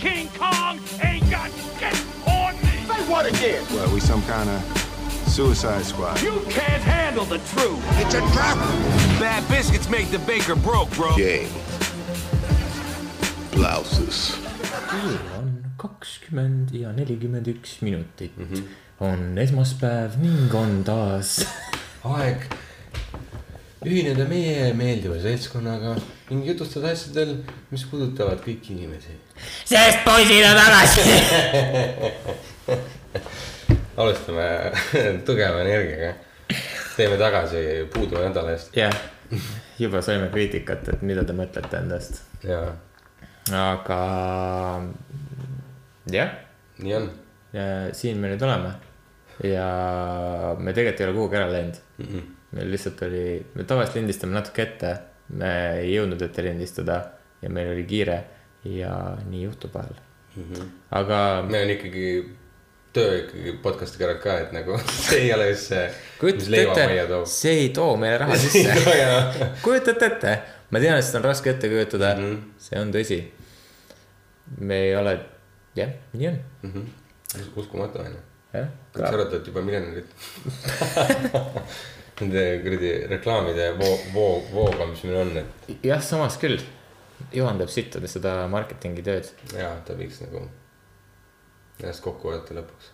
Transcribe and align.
King 0.00 0.28
Kong 0.38 0.80
ain't 1.02 1.30
got 1.30 1.50
shit 1.78 1.94
on 2.26 2.54
me. 2.56 2.86
Say 2.88 3.02
what 3.10 3.26
again? 3.26 3.62
Well, 3.70 3.92
we 3.92 4.00
some 4.00 4.22
kind 4.22 4.48
of 4.48 4.60
suicide 5.28 5.84
squad. 5.84 6.20
You 6.22 6.40
can't 6.48 6.82
handle 6.82 7.26
the 7.26 7.38
truth. 7.52 7.80
It's 8.00 8.14
a 8.14 8.20
trap. 8.32 8.56
Bad 9.20 9.46
biscuits 9.48 9.90
make 9.90 10.10
the 10.10 10.18
baker 10.20 10.56
broke, 10.56 10.90
bro. 10.96 11.14
Game. 11.16 11.50
Blouses. 13.52 14.36
kell 14.90 15.18
on 15.38 15.50
kakskümmend 15.76 16.72
ja 16.74 16.92
nelikümmend 16.92 17.46
üks 17.46 17.80
minutit 17.80 18.36
mm. 18.36 18.46
-hmm. 18.50 18.62
on 18.98 19.38
esmaspäev 19.38 20.16
ning 20.22 20.54
on 20.54 20.82
taas 20.84 21.46
aeg 22.16 22.48
ühineda 23.86 24.26
meie 24.28 24.72
meeldiva 24.74 25.20
seltskonnaga 25.22 25.94
ning 26.30 26.46
jutustada 26.46 26.90
asjadel, 26.94 27.36
mis 27.70 27.84
puudutavad 27.90 28.42
kõiki 28.44 28.74
inimesi. 28.76 29.14
Sest 29.64 30.04
poisid 30.04 30.44
on 30.44 30.56
tagasi. 30.56 31.00
alustame 34.00 34.72
tugeva 35.26 35.60
energiaga. 35.60 36.14
teeme 36.96 37.16
tagasi 37.16 37.88
puuduva 37.94 38.28
nädala 38.28 38.54
eest 38.56 38.76
jah, 38.76 38.94
juba 39.78 40.02
saime 40.04 40.28
kriitikat, 40.32 40.88
et 40.94 41.02
mida 41.06 41.24
te 41.24 41.36
mõtlete 41.36 41.80
endast, 41.80 42.22
ja 42.44 42.60
aga 43.56 44.00
jah, 46.12 46.34
nii 46.82 46.96
on. 46.98 47.08
siin 47.96 48.20
me 48.20 48.32
nüüd 48.32 48.42
oleme 48.46 48.74
ja 49.46 49.68
me 50.58 50.74
tegelikult 50.76 51.00
ei 51.00 51.08
ole 51.08 51.16
kuhugi 51.16 51.38
ära 51.38 51.48
läinud 51.50 51.78
mm. 51.98 52.06
-mm. 52.06 52.26
meil 52.56 52.74
lihtsalt 52.74 53.00
oli, 53.06 53.24
me 53.54 53.64
tavaliselt 53.64 53.96
lindistame 53.96 54.36
natuke 54.36 54.62
ette, 54.62 54.92
me 55.40 55.54
ei 55.80 55.94
jõudnud 55.94 56.22
ette 56.22 56.44
lindistada 56.44 57.00
ja 57.42 57.50
meil 57.50 57.72
oli 57.72 57.86
kiire 57.88 58.18
ja 58.64 59.16
nii 59.26 59.42
juhtub 59.42 59.74
vahel 59.74 59.96
mm. 60.36 60.44
-hmm. 60.44 60.68
aga 60.90 61.42
meil 61.48 61.64
on 61.64 61.70
ikkagi 61.70 62.06
töö 62.92 63.18
ikkagi 63.22 63.52
podcast'i 63.62 64.00
kõrval 64.00 64.18
ka, 64.22 64.36
et 64.44 64.54
nagu 64.54 64.78
see 65.06 65.26
ei 65.26 65.34
ole 65.34 65.50
just 65.52 65.70
see, 65.70 65.84
kujutate 66.20 66.62
ette, 66.62 67.20
see 67.30 67.58
ei 67.64 67.68
too 67.74 67.96
meile 68.00 68.18
raha 68.24 68.38
sisse. 68.44 69.50
kujutate 69.62 70.10
ette, 70.10 70.32
ma 70.70 70.82
tean, 70.82 70.98
et 70.98 71.06
seda 71.06 71.22
on 71.22 71.28
raske 71.30 71.52
ette 71.52 71.70
kujutada 71.70 72.14
mm, 72.16 72.32
-hmm. 72.32 72.64
see 72.66 72.80
on 72.80 72.92
tõsi. 72.96 73.20
me 74.58 74.80
ei 74.88 74.96
ole, 74.96 75.14
jah, 75.78 75.94
nii 76.12 76.28
on, 76.32 76.90
uskumatu 77.56 78.02
on 78.02 78.12
ju. 78.18 78.20
kas 78.92 79.08
sa 79.08 79.14
arvad, 79.14 79.34
et 79.38 79.46
juba 79.46 79.62
miljonärid 79.62 80.06
Nende 82.20 82.42
kuradi 82.60 82.88
reklaamide 83.08 83.70
voo, 83.78 83.94
voo, 84.12 84.32
vooga, 84.52 84.84
mis 84.90 85.04
meil 85.08 85.16
on, 85.22 85.30
et 85.40 85.86
jah, 85.86 86.02
samas 86.04 86.36
küll, 86.42 86.58
Juhan 87.32 87.60
teeb 87.60 87.72
sitta 87.72 88.02
seda 88.10 88.34
marketingi 88.50 89.04
tööd. 89.06 89.30
jaa, 89.56 89.74
ta 89.86 89.96
võiks 89.98 90.20
nagu 90.24 90.44
ennast 91.80 92.04
kokku 92.04 92.32
võtta 92.32 92.56
lõpuks. 92.58 92.92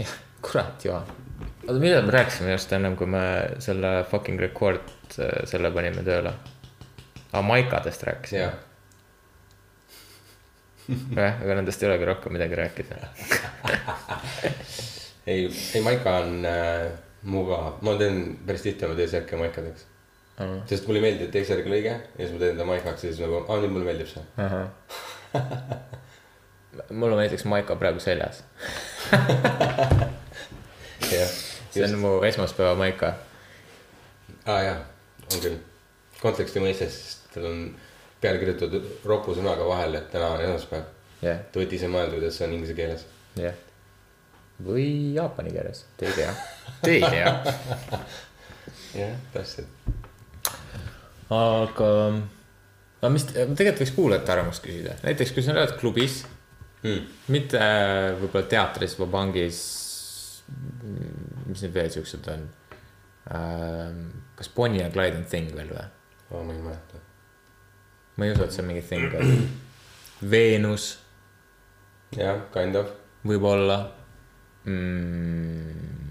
jah, 0.00 0.14
kurat, 0.44 0.84
Juhan. 0.84 1.08
oota, 1.66 1.78
mida 1.78 2.02
me 2.02 2.14
rääkisime 2.14 2.52
just 2.54 2.72
ennem, 2.72 2.96
kui 3.00 3.10
me 3.10 3.24
selle 3.64 3.96
fucking 4.10 4.40
record, 4.40 4.94
selle 5.14 5.72
panime 5.74 6.06
tööle? 6.06 6.34
aa, 7.32 7.42
maikadest 7.42 8.06
rääkisime 8.10 8.52
jah, 11.16 11.40
aga 11.40 11.56
nendest 11.58 11.82
ei 11.82 11.88
olegi 11.88 12.08
rohkem 12.08 12.34
midagi 12.36 12.58
rääkida. 12.60 12.98
ei, 15.32 15.46
ei 15.48 15.82
maika 15.84 16.18
on 16.20 16.44
äh, 16.48 16.90
mugav, 17.30 17.80
ma 17.84 17.96
teen 18.00 18.20
päris 18.46 18.66
tihti 18.66 18.84
oma 18.86 18.96
T-särke 18.98 19.38
maikadeks. 19.40 19.86
Sest 20.66 20.86
mulle 20.88 20.98
ei 20.98 21.04
meeldi 21.06 21.28
T-särgi 21.30 21.70
lõige 21.70 21.92
ja 21.94 22.18
siis 22.18 22.32
ma 22.34 22.38
teen 22.42 22.56
ta 22.58 22.64
maikaks 22.66 23.04
ja 23.04 23.08
siis 23.12 23.20
nagu, 23.22 23.34
aa 23.46 23.56
nüüd 23.62 23.70
mulle 23.74 23.86
meeldib 23.86 24.08
see. 24.10 24.24
mul 26.90 27.12
on 27.14 27.18
näiteks 27.22 27.44
maika 27.50 27.72
praegu 27.78 28.00
seljas, 28.02 28.36
jah, 31.14 31.30
see 31.70 31.84
on 31.86 31.94
mu 32.02 32.10
esmaspäeva 32.26 32.74
maika. 32.78 33.08
aa 34.46 34.60
jaa, 34.66 34.78
on 35.30 35.38
küll. 35.44 35.58
konteksti 36.22 36.58
mõistes, 36.64 36.92
sest 36.98 37.20
tal 37.36 37.46
on 37.50 37.58
peale 38.24 38.38
kirjutatud 38.42 38.84
ropu 39.06 39.28
sõnaga 39.36 39.64
vahel, 39.68 39.92
et 40.00 40.08
täna 40.10 40.26
on 40.34 40.40
esmaspäev. 40.48 40.84
jah, 41.22 41.38
Te 41.52 41.54
võite 41.62 41.74
ise 41.78 41.88
mõelda, 41.92 42.14
kuidas 42.18 42.34
see 42.40 42.46
on 42.48 42.52
inglise 42.56 42.74
keeles. 42.78 43.02
jah. 43.38 43.56
või 44.66 44.88
jaapani 45.14 45.50
keeles, 45.54 45.78
te 46.00 46.10
ei 46.10 46.14
tea, 46.18 46.32
te 46.82 46.90
ei 46.98 47.02
tea. 47.06 47.28
jah, 49.02 49.14
täpselt. 49.36 49.70
aga, 51.32 51.90
aga 53.00 53.12
mis, 53.14 53.26
tegelikult 53.32 53.82
võiks 53.84 53.96
kuulajate 53.96 54.32
arvamust 54.34 54.64
küsida, 54.64 54.98
näiteks 55.06 55.32
kui 55.32 55.44
sa 55.44 55.56
oled 55.56 55.76
klubis 55.80 56.22
Hmm. 56.84 57.00
mitte 57.32 57.56
äh, 57.56 58.10
võib-olla 58.20 58.44
teatris 58.44 58.98
või 58.98 59.08
pangis. 59.08 59.58
mis 61.48 61.62
need 61.64 61.72
veel 61.72 61.88
siuksed 61.90 62.26
on? 62.28 62.42
kas 64.36 64.50
Bonnie 64.52 64.82
ja 64.82 64.90
Clyde 64.92 65.22
on 65.22 65.24
thing 65.24 65.54
veel 65.56 65.70
või? 65.72 65.86
ma 66.34 66.52
ei 66.52 66.60
mäleta. 66.60 67.00
ma 68.16 68.26
ei 68.26 68.34
usu, 68.34 68.44
et 68.44 68.52
see 68.52 68.62
on 68.62 68.68
mingi 68.68 68.84
thing 68.84 69.08
veel. 69.14 69.32
Veenus 70.34 70.90
jah, 72.18 72.44
kind 72.52 72.76
of. 72.76 72.92
võib-olla 73.24 73.78
mm,. 74.68 76.03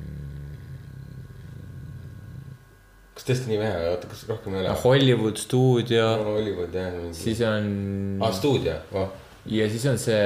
Kas 3.24 3.30
tõesti 3.30 3.54
nii 3.54 3.60
vähe, 3.62 3.84
oota, 3.88 4.10
kas 4.12 4.26
rohkem 4.28 4.58
ei 4.58 4.66
ole? 4.66 4.72
Hollywood 4.84 5.38
stuudio, 5.40 6.08
Hollywood 6.28 6.74
jah. 6.76 6.96
siis 7.16 7.40
on 7.48 7.70
aa, 8.20 8.32
stuudio, 8.36 8.76
oh. 9.00 9.14
ja 9.48 9.68
siis 9.72 9.86
on 9.88 10.00
see 10.02 10.26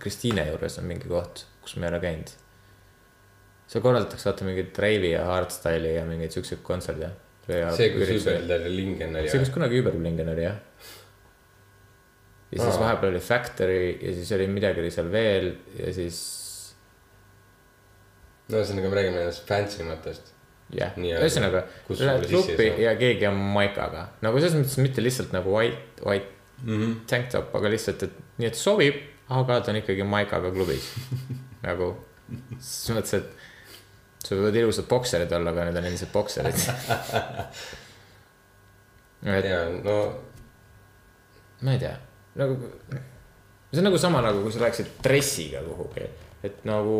Kristiine 0.00 0.44
juures 0.50 0.76
on 0.80 0.88
mingi 0.90 1.08
koht, 1.08 1.46
kus 1.64 1.76
ma 1.76 1.88
ei 1.88 1.94
ole 1.94 2.00
käinud. 2.04 2.34
seal 3.70 3.84
korraldatakse 3.84 4.28
vaata 4.28 4.48
mingit 4.48 4.78
reivi 4.82 5.14
ja 5.14 5.24
hardstyle'i 5.30 5.94
ja 5.96 6.04
mingeid 6.08 6.36
siukseid 6.36 6.60
kontserte. 6.66 7.14
see, 7.48 7.88
kus 7.94 8.12
Überl 8.18 8.68
Lingen 8.76 9.16
oli. 9.16 9.32
see, 9.32 9.40
kus 9.40 9.54
kunagi 9.56 9.80
Überblingen 9.80 10.28
oli 10.34 10.44
jah. 10.44 10.60
ja 12.50 12.60
siis 12.60 12.74
Aa. 12.74 12.82
vahepeal 12.84 13.14
oli 13.14 13.24
Factory 13.24 13.88
ja 13.94 14.12
siis 14.20 14.36
oli 14.36 14.50
midagi 14.52 14.84
oli 14.84 14.92
seal 14.92 15.08
veel 15.12 15.54
ja 15.80 15.96
siis 15.96 16.20
no 18.50 18.60
ühesõnaga, 18.60 18.90
me 18.90 19.00
räägime 19.00 19.22
nendest 19.22 19.46
fancy 19.48 19.86
matest. 19.86 20.34
jah, 20.74 20.92
ühesõnaga 20.96 21.64
lähed 21.90 22.28
klubi 22.30 22.68
ja 22.84 22.94
keegi 22.98 23.24
on 23.30 23.40
maikaga 23.56 24.10
nagu 24.24 24.42
selles 24.42 24.58
mõttes 24.58 24.78
mitte 24.82 25.04
lihtsalt 25.04 25.34
nagu 25.34 25.54
white, 25.54 26.04
white 26.04 26.30
mm. 26.62 26.76
-hmm. 26.76 26.92
tank 27.10 27.30
top, 27.32 27.54
aga 27.58 27.72
lihtsalt, 27.72 28.00
et 28.06 28.14
nii, 28.38 28.50
et 28.50 28.58
sobib, 28.58 29.00
aga 29.28 29.60
ta 29.60 29.72
on 29.72 29.80
ikkagi 29.80 30.06
maikaga 30.06 30.48
klubis 30.54 30.84
nagu 31.66 31.86
selles 32.60 33.00
mõttes, 33.00 33.14
et 33.18 33.28
sul 34.26 34.40
võivad 34.40 34.56
ilusad 34.60 34.86
bokserid 34.88 35.32
olla, 35.32 35.50
aga 35.54 35.68
need 35.68 35.78
on 35.80 35.86
endiselt 35.88 36.12
bokserid. 36.12 36.54
et 39.38 39.48
ja 39.48 39.62
no 39.74 39.96
ma 41.66 41.74
ei 41.74 41.80
tea, 41.82 41.96
nagu 42.40 42.52
see 43.70 43.80
on 43.80 43.86
nagu 43.86 43.98
sama 44.00 44.18
nagu, 44.24 44.38
kui 44.44 44.52
sa 44.54 44.64
läheksid 44.64 44.88
dressiga 45.04 45.60
kuhugi, 45.66 46.06
et 46.46 46.56
nagu 46.68 46.98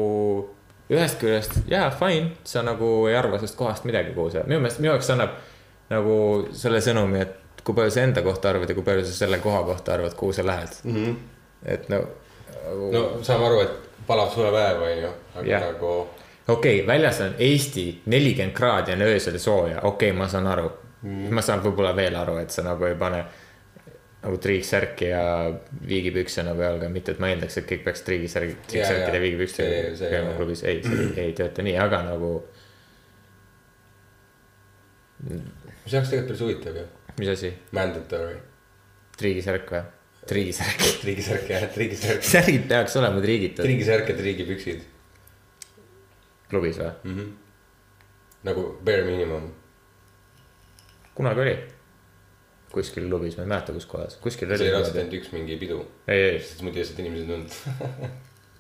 ühest 0.91 1.21
küljest 1.21 1.59
jaa, 1.71 1.91
fine, 1.95 2.33
sa 2.45 2.63
nagu 2.67 2.91
ei 3.09 3.17
arva 3.19 3.39
sellest 3.39 3.59
kohast 3.59 3.87
midagi, 3.89 4.15
kuhu 4.17 4.33
sa, 4.35 4.45
minu 4.49 4.61
meelest, 4.61 4.81
minu 4.83 4.93
jaoks 4.93 5.11
see 5.11 5.17
annab 5.17 5.37
nagu 5.91 6.17
selle 6.57 6.81
sõnumi, 6.85 7.23
et 7.25 7.63
kui 7.65 7.77
palju 7.77 7.95
sa 7.95 8.05
enda 8.07 8.23
kohta 8.27 8.51
arvad 8.51 8.71
ja 8.71 8.77
kui 8.79 8.87
palju 8.87 9.05
sa 9.07 9.15
selle 9.15 9.39
koha 9.43 9.63
kohta 9.69 9.95
arvad, 9.97 10.17
kuhu 10.19 10.33
sa 10.37 10.47
lähed 10.47 10.81
mm. 10.85 10.91
Mhm. 10.91 11.05
-hmm. 11.05 11.17
et 11.75 11.89
no, 11.89 12.03
nagu 12.65 12.93
no 12.93 13.05
saame 13.23 13.47
aru, 13.47 13.61
et 13.61 14.07
palav 14.07 14.35
suvepäev 14.35 14.83
on 14.83 14.99
ju, 15.03 15.13
aga 15.35 15.47
yeah. 15.47 15.67
nagu 15.73 15.93
okei 16.49 16.81
okay,, 16.81 16.87
väljas 16.87 17.21
on 17.21 17.35
Eesti 17.39 18.03
nelikümmend 18.07 18.57
kraadi 18.57 18.93
on 18.93 19.03
öösel 19.03 19.39
sooja, 19.39 19.81
okei 19.83 20.11
okay,, 20.11 20.19
ma 20.19 20.29
saan 20.29 20.47
aru 20.47 20.71
mm.. 21.03 21.35
ma 21.35 21.43
saan 21.43 21.63
võib-olla 21.65 21.97
veel 21.97 22.17
aru, 22.17 22.39
et 22.39 22.51
sa 22.51 22.63
nagu 22.63 22.85
ei 22.85 22.95
pane 22.95 23.25
nagu 24.21 24.37
triiksärki 24.37 25.07
ja 25.09 25.23
viigipükse 25.89 26.43
nagu 26.45 26.61
jalga, 26.61 26.89
mitte 26.93 27.15
et 27.15 27.21
ma 27.23 27.31
eeldaks, 27.33 27.57
et 27.57 27.69
kõik 27.71 27.87
peaks 27.87 28.03
triigisärgi, 28.05 28.57
triiksärkide 28.69 29.17
ja 29.17 29.23
viigipükstega 29.23 29.71
See- 29.71 29.95
see- 30.03 30.11
käima 30.13 30.35
klubis, 30.37 30.65
ei, 30.69 30.83
see 30.85 30.99
ei, 31.07 31.15
ei 31.31 31.33
tööta 31.39 31.65
nii, 31.65 31.77
aga 31.81 32.03
nagu 32.11 32.33
mis 35.25 35.95
oleks 35.95 36.13
tegelikult 36.13 36.29
päris 36.29 36.45
huvitav 36.45 36.77
ju, 36.81 36.85
mis 37.21 37.33
asi, 37.33 37.53
mandatory. 37.77 38.37
triigisärk 39.21 39.73
või? 39.73 39.83
triigisärk, 40.29 40.85
triigisärk 41.03 41.51
jah, 41.55 41.67
triigisärk, 41.75 42.25
särgid 42.25 42.69
peaks 42.69 42.97
olema 43.01 43.25
triigitud 43.25 43.65
triigisärk 43.65 44.13
ja 44.13 44.21
triigipüksid 44.21 44.85
klubis 46.53 46.81
või? 46.81 46.93
mm. 46.93 47.17
-hmm. 47.17 47.35
nagu 48.53 48.69
bare 48.85 49.05
minimum. 49.09 49.51
kunagi 51.17 51.47
oli 51.49 51.57
kuskil 52.71 53.09
klubis, 53.09 53.37
ma 53.37 53.47
ei 53.47 53.51
mäleta, 53.51 53.73
kus 53.77 53.87
kohas, 53.91 54.17
kuskil 54.23 54.49
see 54.51 54.71
raudselt 54.71 54.95
niimoodi. 54.95 55.01
ainult 55.03 55.19
üks 55.21 55.33
mingi 55.35 55.57
pidu, 55.61 55.81
ei, 56.07 56.21
ei, 56.29 56.43
sest 56.45 56.63
muidu 56.67 56.83
lihtsalt 56.83 57.01
inimesed 57.03 57.25
ei 57.25 57.31
tulnud. 57.33 57.51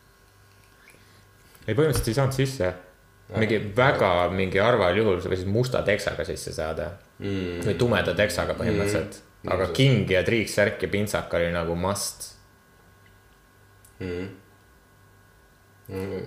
ei 1.68 1.74
põhimõtteliselt 1.74 2.10
ei 2.10 2.18
saanud 2.18 2.38
sisse. 2.40 2.72
mingi 3.36 3.60
väga 3.76 4.10
mingi 4.34 4.58
harval 4.58 4.96
juhul 4.98 5.20
sa 5.22 5.30
võisid 5.30 5.46
musta 5.54 5.84
teksaga 5.86 6.24
sisse 6.26 6.52
saada 6.56 6.88
Mm. 7.20 7.64
või 7.66 7.76
tumeda 7.76 8.14
teksaga 8.16 8.54
põhimõtteliselt. 8.56 9.20
aga 9.52 9.70
king 9.76 10.08
ja 10.08 10.22
triiksärk 10.24 10.82
ja 10.84 10.88
pintsak 10.88 11.32
oli 11.36 11.50
nagu 11.52 11.76
must. 11.76 12.30
mm.. 14.00 14.28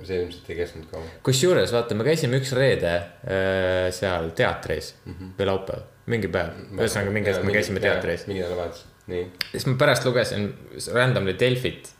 see 0.04 0.20
ilmselt 0.20 0.52
ei 0.54 0.60
kestnud 0.60 0.86
kaua. 0.92 1.08
kusjuures 1.26 1.74
vaata, 1.74 1.98
me 1.98 2.06
käisime 2.06 2.38
üks 2.42 2.54
reede 2.58 2.94
äh, 2.94 3.90
seal 3.96 4.30
teatris 4.38 4.94
mm 5.06 5.14
-hmm. 5.14 5.34
või 5.40 5.50
laupäev, 5.50 5.88
mingi 6.12 6.30
päev, 6.32 6.56
ühesõnaga 6.76 7.16
mingi 7.16 7.32
hetk 7.32 7.46
me 7.48 7.56
käisime 7.56 7.84
teatris. 7.84 8.26
mingi 8.28 8.44
nädalavahetus, 8.44 8.86
nii. 9.12 9.26
siis 9.52 9.68
ma 9.70 9.76
pärast 9.80 10.08
lugesin 10.08 10.50
randomly 10.96 11.36
Delfit 11.40 11.94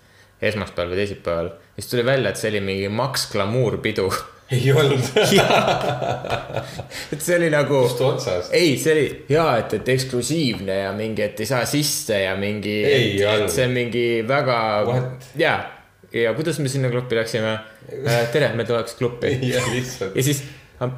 esmaspäeval 0.44 0.92
või 0.92 1.00
teisipäeval, 1.00 1.50
siis 1.78 1.90
tuli 1.92 2.06
välja, 2.06 2.34
et 2.34 2.40
see 2.40 2.52
oli 2.52 2.62
mingi 2.64 2.88
Max 2.92 3.30
Glamour 3.32 3.78
pidu. 3.84 4.10
ei 4.54 4.74
olnud. 4.76 5.06
et 7.14 7.24
see 7.24 7.38
oli 7.38 7.52
nagu, 7.54 7.84
just 7.86 8.02
otsas. 8.04 8.50
ei, 8.52 8.76
see 8.82 8.96
oli 8.96 9.06
hea, 9.30 9.46
et, 9.62 9.78
et 9.80 9.94
eksklusiivne 9.96 10.82
ja 10.84 10.92
mingi, 10.98 11.24
et 11.26 11.40
ei 11.40 11.50
saa 11.50 11.64
sisse 11.70 12.20
ja 12.26 12.36
mingi, 12.40 12.76
see 13.48 13.70
on 13.70 13.78
mingi 13.78 14.06
väga 14.28 14.58
ja, 15.40 15.56
ja 16.12 16.36
kuidas 16.36 16.60
me 16.60 16.72
sinna 16.72 16.92
klubi 16.94 17.18
läksime? 17.18 17.56
tere, 18.36 18.52
me 18.58 18.68
tuleks 18.68 19.00
klubi. 19.00 19.32
ja 19.48 19.64
ja 19.64 20.24
siis, 20.24 20.44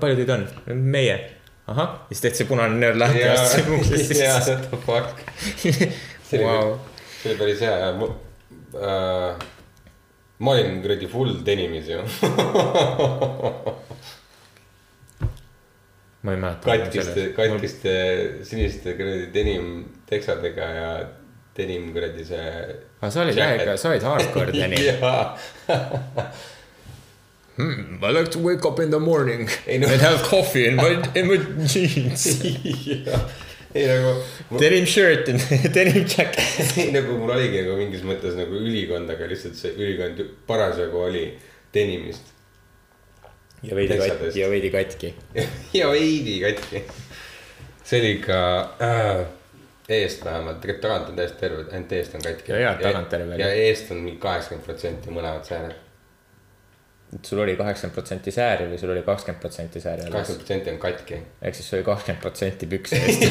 palju 0.01 0.23
teid 0.23 0.37
on? 0.39 0.49
meie. 0.73 1.34
ahah, 1.71 1.89
siis 2.09 2.21
tehti 2.21 2.37
see 2.41 2.47
punane 2.49 2.77
nöör 2.79 2.95
lahti 2.99 3.23
ja 3.23 3.33
uksest 3.77 4.11
jaa, 4.19 4.39
sisse. 4.39 4.51
what 4.51 4.63
the 4.69 4.77
fuck. 4.85 5.07
see 6.29 6.39
oli 6.39 6.45
Vau., 6.45 6.67
see 7.21 7.31
oli 7.31 7.39
päris 7.41 7.61
hea 7.65 7.75
ja 7.81 7.89
mu 7.97 8.05
äh,. 8.77 9.31
ma 10.39 10.51
olin 10.51 10.81
kuradi 10.83 11.07
full 11.09 11.33
denimis 11.45 11.87
ju. 11.89 11.99
ma 16.25 16.31
ei 16.31 16.37
mäleta. 16.37 16.65
katkiste, 16.69 17.21
katkiste 17.37 17.93
siniste 18.43 18.93
kuradi 18.99 19.25
denim 19.33 19.65
teksadega 20.09 20.65
ja 20.79 20.89
denim 21.57 21.93
kuradi 21.95 22.25
see. 22.25 22.49
aga 23.01 23.11
sa 23.11 23.21
olid 23.25 23.37
jah 23.41 23.55
ikka, 23.57 23.77
sa 23.77 23.89
olid 23.93 24.03
hardcore 24.11 24.51
Tõni. 24.53 24.79
jaa, 24.85 25.23
I 27.57 28.11
like 28.11 28.31
to 28.31 28.39
wake 28.39 28.65
up 28.65 28.79
in 28.79 28.89
the 28.91 28.99
morning 28.99 29.49
and 29.67 29.83
have 29.83 30.23
coffee 30.23 30.67
in 30.67 30.75
my, 30.75 31.01
in 31.15 31.27
my 31.27 31.37
jeans. 31.65 32.41
ei 33.75 33.87
nagu, 33.87 34.11
Denim 34.61 34.85
shirt 34.85 35.27
and 35.29 35.39
denim 35.73 36.05
jacket. 36.07 36.77
ei 36.77 36.91
nagu 36.95 37.17
mul 37.19 37.33
oligi 37.35 37.63
nagu 37.65 37.75
mingis 37.79 38.05
mõttes 38.07 38.37
nagu 38.39 38.55
ülikond, 38.55 39.11
aga 39.11 39.27
lihtsalt 39.27 39.57
see 39.59 39.73
ülikond 39.75 40.21
parasjagu 40.47 41.01
oli 41.09 41.25
denimist 41.75 42.31
ja 43.65 43.75
veidi 43.75 43.97
katki 43.99 44.39
ja 44.39 44.49
veidi 44.51 44.71
katki. 44.71 45.13
ja 45.75 45.89
veidi 45.91 46.37
katki. 46.43 46.83
see 47.83 47.99
oli 47.99 48.13
ikka 48.19 48.39
äh, 48.79 49.25
eest 49.89 50.23
vähemalt, 50.25 50.61
tegelikult 50.63 50.87
tagant 50.87 51.09
on 51.11 51.19
täiesti 51.19 51.43
terve, 51.43 51.65
ainult 51.71 51.91
eest 51.99 52.15
on 52.15 52.23
katki. 52.23 52.55
Ja 52.55 52.71
et 52.73 52.85
tagant 52.87 53.11
terve 53.11 53.41
ja 53.43 53.51
eest 53.67 53.91
on 53.91 54.05
mingi 54.05 54.21
kaheksakümmend 54.23 54.65
protsenti 54.71 55.13
mõlemad 55.13 55.43
sääled. 55.51 55.84
Sul 57.23 57.39
oli 57.39 57.55
kaheksakümmend 57.55 57.95
protsenti 57.95 58.31
sääri 58.31 58.65
või 58.71 58.79
sul 58.81 58.89
oli 58.91 59.01
kakskümmend 59.05 59.41
protsenti 59.41 59.79
sääri 59.81 60.01
alles? 60.01 60.13
kaheksakümmend 60.13 60.41
protsenti 60.43 60.69
on 60.73 60.79
katki. 60.79 61.19
ehk 61.41 61.55
siis 61.55 61.69
sul 61.69 61.77
oli 61.79 61.85
kakskümmend 61.87 62.21
protsenti 62.21 62.65
pükse 62.67 62.95
eest. 62.95 63.21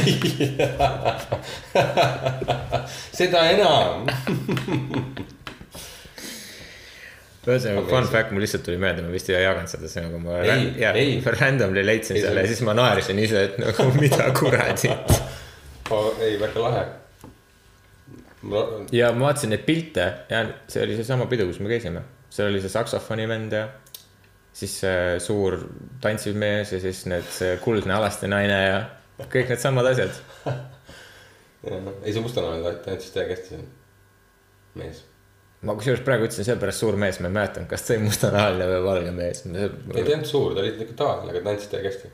seda 3.20 3.42
enam. 3.50 4.06
ühesõnaga 7.44 7.82
fun 7.90 8.06
fact, 8.08 8.31
mul 8.32 8.40
lihtsalt 8.44 8.62
tuli 8.64 8.78
meelde, 8.81 9.02
ma 9.04 9.10
vist 9.12 9.28
ei 9.28 9.36
jaganud 9.42 9.69
seda, 9.69 9.88
see 9.92 10.00
nagu 10.06 10.16
ma 10.22 10.38
Ei, 10.40 10.48
ran- 10.48 10.70
ja, 10.81 10.92
ei. 10.96 11.19
randomly 11.40 11.82
leidsin 11.84 12.16
Ei, 12.16 12.22
selle 12.25 12.40
ja 12.44 12.48
siis 12.48 12.62
ma 12.64 12.72
naersin 12.78 13.19
ise, 13.20 13.42
et 13.50 13.58
nagu 13.60 13.90
mida 14.00 14.31
kuradi. 14.38 14.88
ei, 16.25 16.38
väga 16.40 16.62
lahe. 16.64 16.84
ja 18.96 19.12
ma 19.12 19.26
vaatasin 19.28 19.52
neid 19.52 19.64
pilte 19.69 20.06
ja 20.32 20.40
see 20.72 20.82
oli 20.86 20.96
seesama 20.96 21.26
pidu, 21.28 21.46
kus 21.50 21.60
me 21.60 21.69
käisime, 21.69 22.00
seal 22.34 22.50
oli 22.50 22.62
see 22.62 22.72
saksofoni 22.72 23.28
vend 23.31 23.54
ja 23.54 23.64
siis 24.54 24.75
see 24.82 25.16
suur 25.22 25.56
tantsiv 26.02 26.36
mees 26.38 26.72
ja 26.75 26.81
siis 26.82 27.04
need, 27.10 27.26
see 27.34 27.56
kuldne 27.62 27.94
alasti 27.96 28.31
naine 28.31 28.58
ja 28.58 28.78
kõik 29.31 29.50
needsamad 29.50 29.88
asjad. 29.92 30.20
ei, 31.70 32.12
see 32.12 32.22
mustanahaline 32.22 32.76
tantsis 32.84 33.14
täiega 33.14 33.36
hästi, 33.36 33.54
see 33.54 34.81
mees. 34.82 35.04
ma 35.64 35.76
kusjuures 35.78 36.02
praegu 36.06 36.28
ütlesin 36.28 36.46
sellepärast 36.50 36.84
suur 36.84 36.98
mees, 37.00 37.20
ma 37.22 37.31
ei 37.31 37.38
mäletanud, 37.38 37.70
kas 37.70 37.86
oli 37.94 38.04
mustanahaline 38.08 38.69
või 38.72 38.84
valge 38.88 39.16
mees. 39.16 39.46
ei, 39.46 39.70
ta 39.70 40.02
ei 40.02 40.12
olnud 40.19 40.31
suur, 40.31 40.54
ta 40.54 40.62
oli 40.64 40.75
ikka 40.75 40.98
tavaline, 41.02 41.34
aga 41.34 41.46
tantsis 41.48 41.72
täiega 41.72 41.92
hästi. 41.92 42.12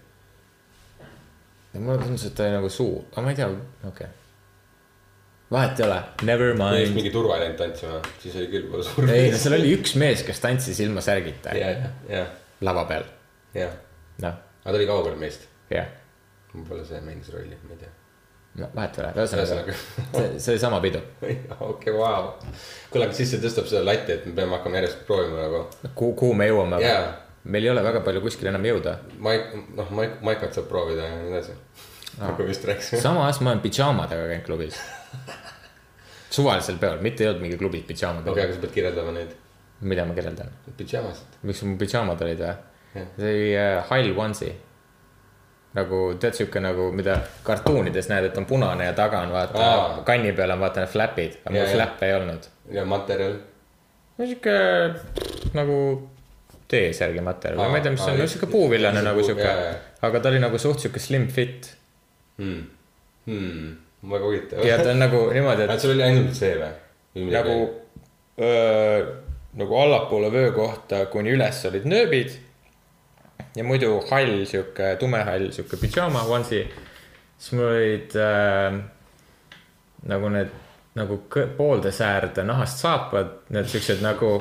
mulle 1.79 2.01
tundus, 2.05 2.29
et 2.29 2.37
ta 2.37 2.49
oli 2.49 2.59
nagu 2.59 2.73
suur, 2.73 3.05
aga 3.13 3.27
ma 3.27 3.35
ei 3.35 3.41
tea, 3.41 3.53
okei 3.53 3.93
okay.. 3.93 4.20
Vahet 5.51 5.81
ei 5.81 5.87
ole, 5.87 6.03
never 6.23 6.55
mind. 6.55 6.95
mingi 6.95 7.11
turva 7.11 7.37
ei 7.37 7.45
läinud 7.45 7.59
tantsima, 7.59 8.01
siis 8.23 8.37
oli 8.39 8.51
küll 8.53 8.67
võib-olla 8.67 8.87
suur 8.87 9.09
ei, 9.11 9.31
no 9.33 9.39
seal 9.43 9.57
oli 9.59 9.73
üks 9.77 9.97
mees, 9.99 10.23
kes 10.27 10.43
tantsis 10.43 10.79
ilma 10.85 11.03
särgita 11.05 11.55
ja, 11.59 11.71
ja, 11.75 11.95
ja, 12.11 12.27
lava 12.67 12.85
peal, 12.91 13.09
ja, 13.57 13.71
noh, 14.23 14.37
aga 14.63 14.75
ta 14.75 14.79
oli 14.79 14.91
kaugel 14.91 15.17
meist. 15.21 15.49
jah, 15.73 15.89
võib-olla 16.53 16.85
see 16.87 17.01
mängis 17.07 17.33
rolli, 17.35 17.59
ma 17.65 17.75
ei 17.75 17.81
tea. 17.83 17.91
no 18.61 18.69
vahet 18.77 19.01
ei 19.01 19.05
ole, 19.05 19.25
ühesõnaga 19.25 19.75
see, 19.79 20.29
see 20.37 20.53
oli 20.55 20.63
sama 20.63 20.79
pidu. 20.85 21.03
okei, 21.73 21.97
vau. 21.97 22.31
kuule, 22.93 23.09
aga 23.09 23.19
siis 23.19 23.35
see 23.35 23.43
tõstab 23.43 23.67
seda 23.73 23.83
latti, 23.87 24.21
et 24.21 24.31
me 24.31 24.37
peame 24.39 24.57
hakkama 24.59 24.79
järjest 24.81 25.03
proovima 25.11 25.43
nagu. 25.49 25.65
kuhu, 25.89 26.15
kuhu 26.23 26.39
me 26.39 26.47
jõuame 26.51 26.81
Jaa. 26.85 27.11
meil 27.51 27.67
ei 27.67 27.75
ole 27.75 27.85
väga 27.87 28.05
palju 28.07 28.23
kuskile 28.23 28.55
enam 28.55 28.71
jõuda. 28.71 29.01
Maik, 29.19 29.51
noh, 29.75 29.91
Maik, 29.99 30.21
Maikat 30.27 30.55
saab 30.55 30.71
proovida 30.71 31.11
ja 31.11 31.19
nii 31.19 31.35
edasi. 31.35 31.59
nagu 32.21 32.47
vist 32.47 32.71
rääkisime. 32.71 33.03
samas 33.03 33.43
ma 33.43 33.55
olen 33.55 33.67
pidžaamadega 33.67 34.31
käinud 34.31 34.47
klubis. 34.47 34.79
suvalisel 36.37 36.79
peol, 36.81 36.99
mitte 37.05 37.25
ei 37.25 37.31
olnud 37.33 37.45
mingi 37.45 37.59
klubis 37.61 37.87
pidžaamadega 37.89 38.33
okei, 38.35 38.45
aga 38.49 38.57
sa 38.57 38.65
pead 38.65 38.75
kirjeldama 38.79 39.15
neid 39.17 39.37
mida 39.81 40.05
ma 40.05 40.15
kirjeldan, 40.15 40.51
pidžaamasid. 40.77 41.39
miks 41.49 41.63
mu 41.65 41.77
pidžaamad 41.81 42.21
olid 42.27 42.43
või 42.45 43.07
see 43.17 43.31
oli 43.31 43.55
äh, 43.57 43.79
hall 43.89 44.13
onesie. 44.19 44.55
nagu 45.75 45.99
tead 46.21 46.35
siuke 46.35 46.61
nagu, 46.61 46.89
mida 46.93 47.21
kartuunides 47.47 48.09
näed, 48.11 48.27
et 48.31 48.39
on 48.39 48.47
punane 48.51 48.89
ja 48.89 48.95
taga 48.99 49.21
on 49.23 49.33
vaata 49.35 49.67
Aa. 49.67 50.01
kanni 50.07 50.33
peal 50.37 50.51
on 50.57 50.61
vaata 50.61 50.83
need 50.83 50.93
flapid, 50.93 51.37
aga 51.45 51.55
mul 51.55 51.63
ja. 51.63 51.75
flap'e 51.75 52.09
ei 52.09 52.15
olnud. 52.19 52.49
ja 52.77 52.85
materjal. 52.85 53.37
no 54.19 54.27
siuke 54.33 54.57
nagu 55.57 55.77
T-särgi 56.71 57.23
materjal 57.27 57.59
või 57.59 57.71
ma 57.73 57.79
ei 57.79 57.87
tea, 57.87 57.95
mis 57.95 58.03
aa, 58.05 58.13
on, 58.15 58.21
no 58.23 58.31
siuke 58.31 58.51
puuvillane 58.51 59.03
nagu 59.07 59.23
jaa., 59.27 59.71
aga 60.07 60.21
ta 60.21 60.31
oli 60.35 60.43
nagu 60.43 60.59
suht 60.59 60.83
siuke 60.87 61.03
slim 61.03 61.29
fit 61.31 61.77
Hmm. 62.41 62.61
Hmm. 63.27 63.73
Väga 64.03 64.25
huvitav. 64.25 64.65
ja 64.67 64.79
ta 64.79 64.91
on 64.91 65.03
nagu 65.03 65.25
niimoodi, 65.35 65.67
et 65.69 65.81
sul 65.81 65.95
oli 65.95 66.07
ainult 66.07 66.37
see 66.37 66.55
või? 66.61 67.27
nagu, 67.33 67.57
nagu 69.63 69.83
allapoole 69.83 70.31
vöökohta 70.33 71.05
kuni 71.13 71.35
üles 71.37 71.65
olid 71.69 71.89
nööbid. 71.91 72.39
ja 73.57 73.65
muidu 73.65 73.99
hall 74.11 74.47
sihuke 74.47 74.95
tumehall 75.01 75.51
sihuke 75.53 75.77
pidžaama 75.81 76.25
onesie. 76.29 76.69
siis 77.39 77.53
mul 77.53 77.69
olid 77.75 78.17
äh, 78.17 78.81
nagu 80.09 80.29
need 80.29 80.59
nagu 80.95 81.21
poolde 81.57 81.93
säärde 81.93 82.45
nahast 82.45 82.79
saapad, 82.83 83.27
need 83.49 83.69
siuksed 83.71 84.03
nagu 84.03 84.41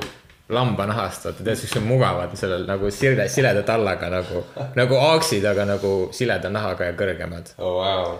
lambanahast, 0.49 1.25
vaata 1.25 1.43
tead 1.45 1.59
siuksed 1.61 1.85
mugavad 1.85 2.33
sellel 2.37 2.65
nagu 2.65 2.89
sile, 2.91 3.27
sileda 3.29 3.61
tallaga 3.63 4.09
nagu, 4.09 4.41
nagu 4.75 4.97
aaksid, 5.11 5.45
aga 5.45 5.67
nagu 5.69 5.93
sileda 6.15 6.49
nahaga 6.49 6.89
ja 6.89 6.95
kõrgemad. 6.97 7.53
oh 7.57 7.77
wow. 7.77 8.17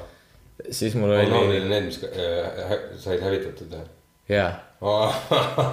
Siis 0.71 0.95
mul 0.99 1.13
oh 1.17 1.29
no 1.29 1.43
oli 1.47 1.61
need, 1.67 1.89
mis 1.89 2.01
äh, 2.03 2.73
said 2.99 3.23
hävitatud 3.23 3.75
või? 3.75 3.85
jaa 4.29 4.51
oh 4.81 5.15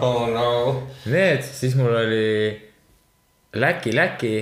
oh 0.02 0.26
no. 0.32 0.50
Need, 1.06 1.42
siis 1.46 1.76
mul 1.78 1.94
oli 1.94 2.26
Läki, 3.56 3.94
Läki. 3.94 4.34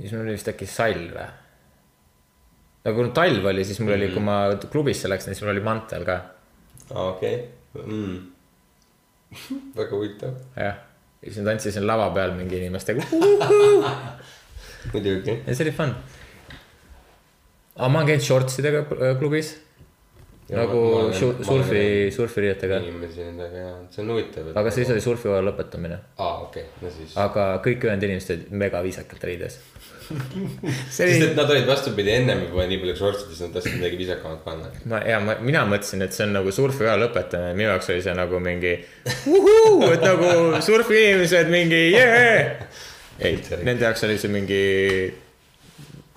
siis 0.00 0.12
mul 0.12 0.26
oli 0.26 0.36
vist 0.36 0.50
äkki 0.50 0.68
Sall 0.68 1.08
või? 1.14 1.26
aga 2.84 2.94
kui 2.98 3.12
talv 3.16 3.46
oli, 3.48 3.64
siis 3.64 3.78
mul 3.80 3.94
oli, 3.96 4.10
kui 4.12 4.22
ma 4.24 4.38
klubisse 4.70 5.08
läksin, 5.08 5.32
siis 5.32 5.44
mul 5.44 5.54
oli 5.54 5.62
mantel 5.64 6.04
ka, 6.04 6.18
okei. 6.90 7.38
Hmm. 7.78 8.18
väga 9.78 9.94
huvitav. 9.94 10.34
jah. 10.58 10.82
ja 11.22 11.30
siis 11.30 11.40
ma 11.40 11.50
tantsisin 11.52 11.86
lava 11.88 12.10
peal 12.14 12.34
mingi 12.36 12.58
inimestega 12.60 13.06
muidugi. 14.92 15.38
ja 15.46 15.54
see 15.54 15.64
oli 15.64 15.72
fun. 15.78 15.94
Aga 17.76 17.88
ma 17.90 18.00
olen 18.02 18.10
käinud 18.12 18.26
shortsidega 18.26 18.84
äh, 18.94 19.14
klubis, 19.18 19.54
nagu 20.52 20.80
su- 21.16 21.32
surfi, 21.46 22.10
surfiriietega, 22.14 22.78
inimesi 22.84 23.24
nendega 23.24 23.62
ja 23.62 23.70
see 23.90 24.02
on 24.04 24.10
huvitav. 24.12 24.50
aga 24.60 24.72
siis 24.74 24.90
oli 24.92 25.00
surfihooaja 25.00 25.44
lõpetamine, 25.46 25.96
aa, 26.20 26.34
okei, 26.44 26.66
no 26.82 26.90
siis. 26.92 27.14
aga 27.18 27.46
kõik 27.64 27.86
ülejäänud 27.86 28.06
inimesed 28.10 28.34
olid 28.36 28.52
mega 28.64 28.82
viisakalt 28.84 29.24
riides. 29.24 29.56
sest 30.92 31.22
et 31.30 31.32
nad 31.38 31.48
olid 31.48 31.64
vastupidi 31.64 32.12
ennem 32.12 32.42
juba 32.44 32.66
nii 32.68 32.76
palju 32.82 32.96
shortsides, 32.98 33.40
nad 33.40 33.54
tahtsid 33.56 33.78
midagi 33.78 33.96
viisakamat 34.02 34.44
panna. 34.44 34.68
ma 34.92 35.00
ja 35.08 35.18
ma, 35.24 35.38
mina 35.40 35.64
mõtlesin, 35.70 36.04
et 36.04 36.12
see 36.12 36.26
on 36.28 36.36
nagu 36.36 36.52
surfiaja 36.52 36.98
lõpetamine, 37.00 37.56
minu 37.56 37.70
jaoks 37.72 37.88
oli 37.94 38.04
see 38.04 38.14
nagu 38.20 38.40
mingi 38.44 38.74
uhuu, 39.34 39.90
et 39.94 40.04
nagu 40.04 40.60
surfiinimesed 40.68 41.48
mingi 41.50 41.82
jee. 41.96 42.40
ei, 43.24 43.38
nende 43.64 43.88
jaoks 43.88 44.04
oli 44.04 44.20
see 44.20 44.30
mingi 44.36 44.62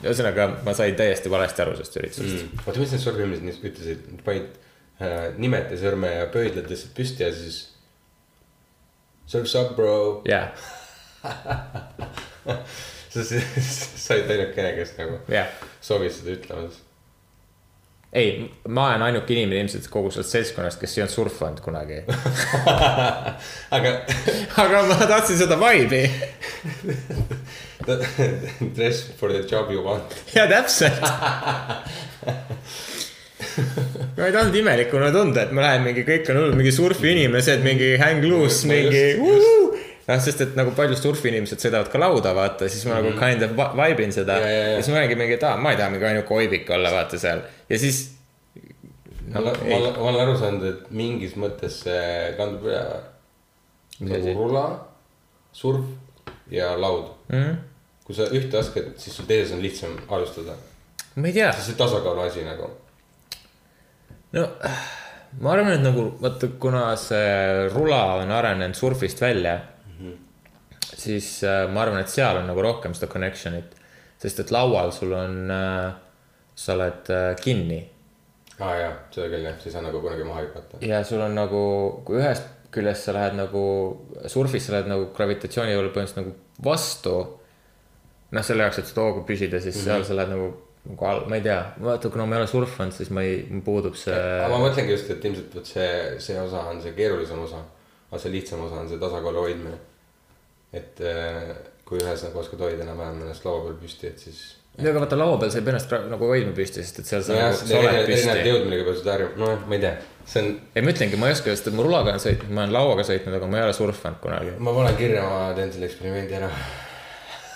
ühesõnaga, 0.04 0.48
ma 0.66 0.74
sain 0.78 0.96
täiesti 0.98 1.32
valesti 1.32 1.64
aru 1.64 1.76
sellest 1.78 1.98
üritusest 1.98 2.36
mm.. 2.36 2.64
oota, 2.66 2.82
mis 2.82 2.94
need 2.94 3.04
surfilmid 3.04 3.46
ütlesid, 3.56 4.04
panid 4.26 4.50
äh, 5.02 5.30
nimed 5.42 5.74
ja 5.74 5.80
sõrme 5.82 6.12
ja 6.14 6.28
pöidlad 6.34 6.70
lihtsalt 6.70 6.94
püsti 6.98 7.26
ja 7.26 7.32
siis. 7.34 7.64
Surf's 9.28 9.58
up 9.60 9.74
bro, 9.76 10.22
jah, 10.24 10.54
sa 13.12 13.24
sa 13.24 14.14
olid 14.16 14.30
ainukene, 14.32 14.76
kes 14.78 14.94
nagu 15.00 15.18
jah. 15.32 15.50
soovis 15.84 16.22
seda 16.22 16.32
ütlemas. 16.38 16.78
ei, 18.14 18.46
ma 18.70 18.86
olen 18.92 19.04
ainuke 19.10 19.36
inimene 19.36 19.66
ilmselt 19.66 19.90
kogu 19.92 20.14
sellest 20.14 20.36
seltskonnast, 20.38 20.80
kes 20.80 20.96
ei 20.96 21.04
olnud 21.04 21.16
surfanud 21.16 21.60
kunagi. 21.66 22.04
aga 23.76 23.96
aga 24.64 24.84
ma 24.94 25.00
tahtsin 25.10 25.42
seda 25.42 25.60
vibe'i. 25.60 26.06
dress 27.88 29.04
for 29.20 29.32
the 29.32 29.44
job 29.48 29.72
you 29.72 29.84
want. 29.84 30.16
ja 30.38 30.48
täpselt. 30.50 31.02
ma 34.18 34.26
ei 34.26 34.34
tahtnud 34.34 34.56
imelikuna 34.60 35.12
tunda, 35.14 35.46
et 35.46 35.54
ma 35.56 35.64
lähen 35.64 35.86
mingi, 35.86 36.04
kõik 36.08 36.32
on 36.34 36.40
hull, 36.42 36.56
mingi 36.58 36.74
surfiinimesed, 36.76 37.64
mingi 37.66 37.94
hang 38.02 38.26
loose, 38.28 38.68
mingi 38.70 39.04
noh, 40.08 40.20
sest 40.24 40.44
et 40.46 40.58
nagu 40.58 40.74
paljud 40.78 41.00
surfiinimesed 41.00 41.62
sõidavad 41.62 41.92
ka 41.94 42.02
lauda, 42.02 42.34
vaata, 42.38 42.70
siis 42.72 42.86
ma 42.90 43.00
nagu 43.00 43.14
kind 43.20 43.46
of 43.46 43.56
vi- 43.58 43.74
vibe 43.82 44.08
in 44.08 44.14
seda. 44.16 44.38
Mhm. 44.40 44.46
Ja, 44.48 44.52
ja, 44.52 44.62
ja. 44.62 44.76
ja 44.76 44.82
siis 44.82 44.94
ma 44.94 45.02
olengi 45.02 45.20
mingi, 45.20 45.38
et 45.40 45.48
aa, 45.48 45.58
ma 45.62 45.74
ei 45.74 45.80
taha 45.80 45.94
mingi 45.94 46.10
ainuke 46.12 46.38
oibik 46.42 46.72
olla, 46.76 46.94
vaata 46.96 47.20
seal 47.22 47.44
ja 47.70 47.80
siis. 47.82 48.04
olen, 49.36 49.54
ma 49.70 49.76
olen, 49.78 49.94
ma 50.00 50.10
olen 50.12 50.22
aru 50.26 50.36
saanud, 50.40 50.68
et 50.72 50.92
mingis 50.96 51.38
mõttes 51.40 51.82
see 51.84 52.34
kandub 52.40 52.68
üle. 52.70 52.84
Nagu 53.98 54.34
rula, 54.38 54.66
surf 55.58 55.86
ja 56.54 56.76
laud 56.78 57.08
mm, 57.30 57.36
-hmm. 57.44 57.56
Kui 58.08 58.16
sa 58.16 58.28
ühte 58.32 58.56
oskad, 58.60 58.94
siis 59.02 59.16
sul 59.20 59.28
teises 59.28 59.54
on 59.56 59.64
lihtsam 59.64 59.96
alustada. 60.08 60.56
ma 61.16 61.28
ei 61.28 61.36
tea, 61.36 61.52
see 61.54 61.76
tasakaalu 61.80 62.24
asi 62.24 62.46
nagu. 62.48 62.70
no 64.38 64.46
ma 65.42 65.52
arvan, 65.54 65.74
et 65.76 65.84
nagu 65.84 66.08
vaata, 66.22 66.50
kuna 66.62 66.86
see 67.00 67.68
rula 67.74 68.04
on 68.22 68.32
arenenud 68.32 68.80
surfist 68.80 69.22
välja 69.22 69.58
mm. 69.60 70.00
-hmm. 70.00 70.16
siis 70.94 71.44
äh, 71.44 71.68
ma 71.72 71.82
arvan, 71.82 72.00
et 72.00 72.10
seal 72.10 72.38
on 72.38 72.48
nagu 72.48 72.62
rohkem 72.62 72.94
seda 72.94 73.12
connection'it. 73.14 73.76
sest 74.18 74.40
et 74.40 74.52
laual 74.52 74.92
sul 74.92 75.12
on 75.14 75.52
äh,, 75.52 75.94
sa 76.56 76.74
oled 76.74 77.10
äh, 77.10 77.36
kinni 77.42 77.82
aa 78.60 78.76
jaa, 78.76 78.94
seda 79.14 79.28
küll 79.30 79.46
jah, 79.46 79.58
sa 79.60 79.70
ei 79.70 79.74
saa 79.74 79.82
nagu 79.86 80.02
kunagi 80.02 80.24
maha 80.24 80.46
hüpata. 80.46 80.80
ja 80.82 81.04
sul 81.04 81.22
on 81.22 81.36
nagu, 81.36 81.64
kui 82.06 82.18
ühest 82.22 82.56
küljest 82.74 83.08
sa 83.08 83.16
lähed 83.16 83.38
nagu 83.38 83.64
surfis, 84.28 84.68
sa 84.68 84.76
lähed 84.76 84.90
nagu 84.92 85.10
gravitatsiooni 85.18 85.76
juurde 85.76 85.94
põhimõtteliselt 85.96 86.24
nagu 86.24 86.34
vastu. 86.64 87.16
noh, 88.32 88.46
selle 88.46 88.66
jaoks, 88.68 88.82
et 88.82 88.98
hoogu 89.00 89.24
püsida, 89.28 89.62
siis 89.62 89.76
mm 89.76 89.82
-hmm. 89.82 89.86
seal 89.92 90.04
sa 90.08 90.16
lähed 90.20 90.34
nagu, 90.36 90.50
nagu 90.90 91.06
all, 91.06 91.24
ma 91.30 91.40
ei 91.40 91.46
tea, 91.46 91.60
vaata, 91.84 92.10
kuna 92.10 92.26
ma 92.26 92.36
ei 92.36 92.42
ole 92.42 92.52
surfanud, 92.52 92.94
siis 92.94 93.10
ma 93.10 93.24
ei, 93.24 93.40
mul 93.50 93.64
puudub 93.66 93.96
see. 93.96 94.18
aga 94.18 94.52
ma 94.54 94.60
mõtlengi 94.68 94.96
just, 94.96 95.10
et 95.12 95.26
ilmselt 95.26 95.56
vot 95.56 95.74
see, 95.76 96.20
see 96.20 96.40
osa 96.42 96.68
on 96.72 96.82
see 96.82 96.94
keerulisem 96.98 97.40
osa. 97.40 97.64
aga 98.12 98.20
see 98.24 98.32
lihtsam 98.32 98.62
osa 98.66 98.84
on 98.84 98.90
see 98.90 99.00
tasakaalu 99.00 99.48
hoidmine. 99.48 99.80
et 100.74 101.02
äh, 101.02 101.56
kui 101.88 102.00
ühes 102.04 102.24
nagu 102.28 102.40
oskad 102.44 102.60
hoida 102.60 102.84
enam-vähem 102.84 103.22
ennast 103.24 103.46
laua 103.48 103.64
peal 103.66 103.78
püsti, 103.82 104.08
et 104.12 104.20
siis. 104.20 104.42
ja 104.78 104.90
aga 104.92 105.00
vaata 105.06 105.20
laua 105.20 105.38
peal 105.42 105.52
sa 105.54 105.62
ei 105.62 105.68
pea 105.68 105.76
ennast 105.76 105.96
nagu 106.12 106.32
hoidma 106.32 106.56
püsti, 106.58 106.84
sest 106.84 107.00
et 107.00 107.12
seal 107.12 107.24
sa, 107.24 107.38
nojah, 107.38 107.54
nagu, 107.54 107.70
sa 107.70 107.78
oled 107.80 107.94
erinevad 107.94 108.10
erinevad 108.10 108.42
püsti. 108.42 108.50
jõud, 108.52 108.66
millega 108.68 108.90
peab 108.90 108.98
seda 109.00 109.14
harjuma, 109.16 109.38
nojah, 109.44 109.62
ma 109.70 109.78
ei 109.78 109.86
tea, 109.86 109.94
see 110.34 110.44
on, 110.44 110.50
ei, 110.74 110.84
ma 110.84 110.96
ütlengi, 110.96 111.22
ma 111.22 111.30
ei 111.30 111.38
oska, 111.38 111.56
sest 111.56 111.72
ma 111.78 111.88
rulaga 111.88 112.14
olen 112.14 112.26
sõitnud, 112.26 112.52
ma 112.52 112.66
olen 112.66 112.76
lauaga 112.76 113.08
sõitnud, 113.08 113.40
aga 113.40 113.50
ma 113.54 113.62
ei 113.62 113.70
ole 113.70 113.78
surfanud 113.80 114.20
kunagi. 114.26 114.58
ma 114.60 114.76
panen 114.82 115.00
kirja, 115.00 115.24
ma 115.32 115.40
teen 115.56 115.72
selle 115.78 115.88
eksperimendi 115.88 116.38
ära. 116.42 116.52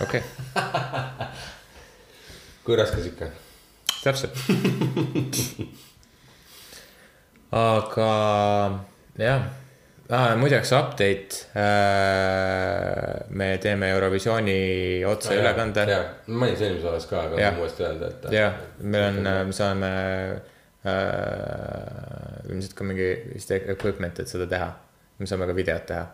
Okei 0.03 0.21
okay. 0.21 1.27
kui 2.65 2.75
raske 2.77 3.01
see 3.01 3.13
ikka 3.13 3.31
täpselt. 4.01 4.35
aga 7.61 8.11
jah 9.19 9.41
ah,, 10.11 10.35
muideks 10.39 10.71
update 10.75 11.35
äh,. 11.55 13.25
me 13.29 13.57
teeme 13.57 13.89
Eurovisiooni 13.89 15.03
otseülekande. 15.05 15.85
jaa, 15.89 16.03
ma 16.27 16.45
mainisin 16.45 16.67
eelmises 16.67 16.89
osas 16.89 17.09
ka, 17.09 17.21
aga 17.27 17.35
tahan 17.37 17.59
uuesti 17.59 17.83
öelda, 17.83 18.07
et. 18.07 18.31
jah, 18.35 18.53
meil 18.83 19.03
on, 19.09 19.21
me 19.47 19.53
saame 19.55 19.91
äh, 20.85 22.49
ilmselt 22.49 22.73
ka 22.77 22.87
mingi 22.87 23.11
vist 23.33 23.51
equipment, 23.59 24.19
et 24.19 24.27
seda 24.31 24.47
teha. 24.47 24.71
me 25.19 25.29
saame 25.29 25.47
ka 25.47 25.55
videot 25.55 25.85
teha. 25.91 26.05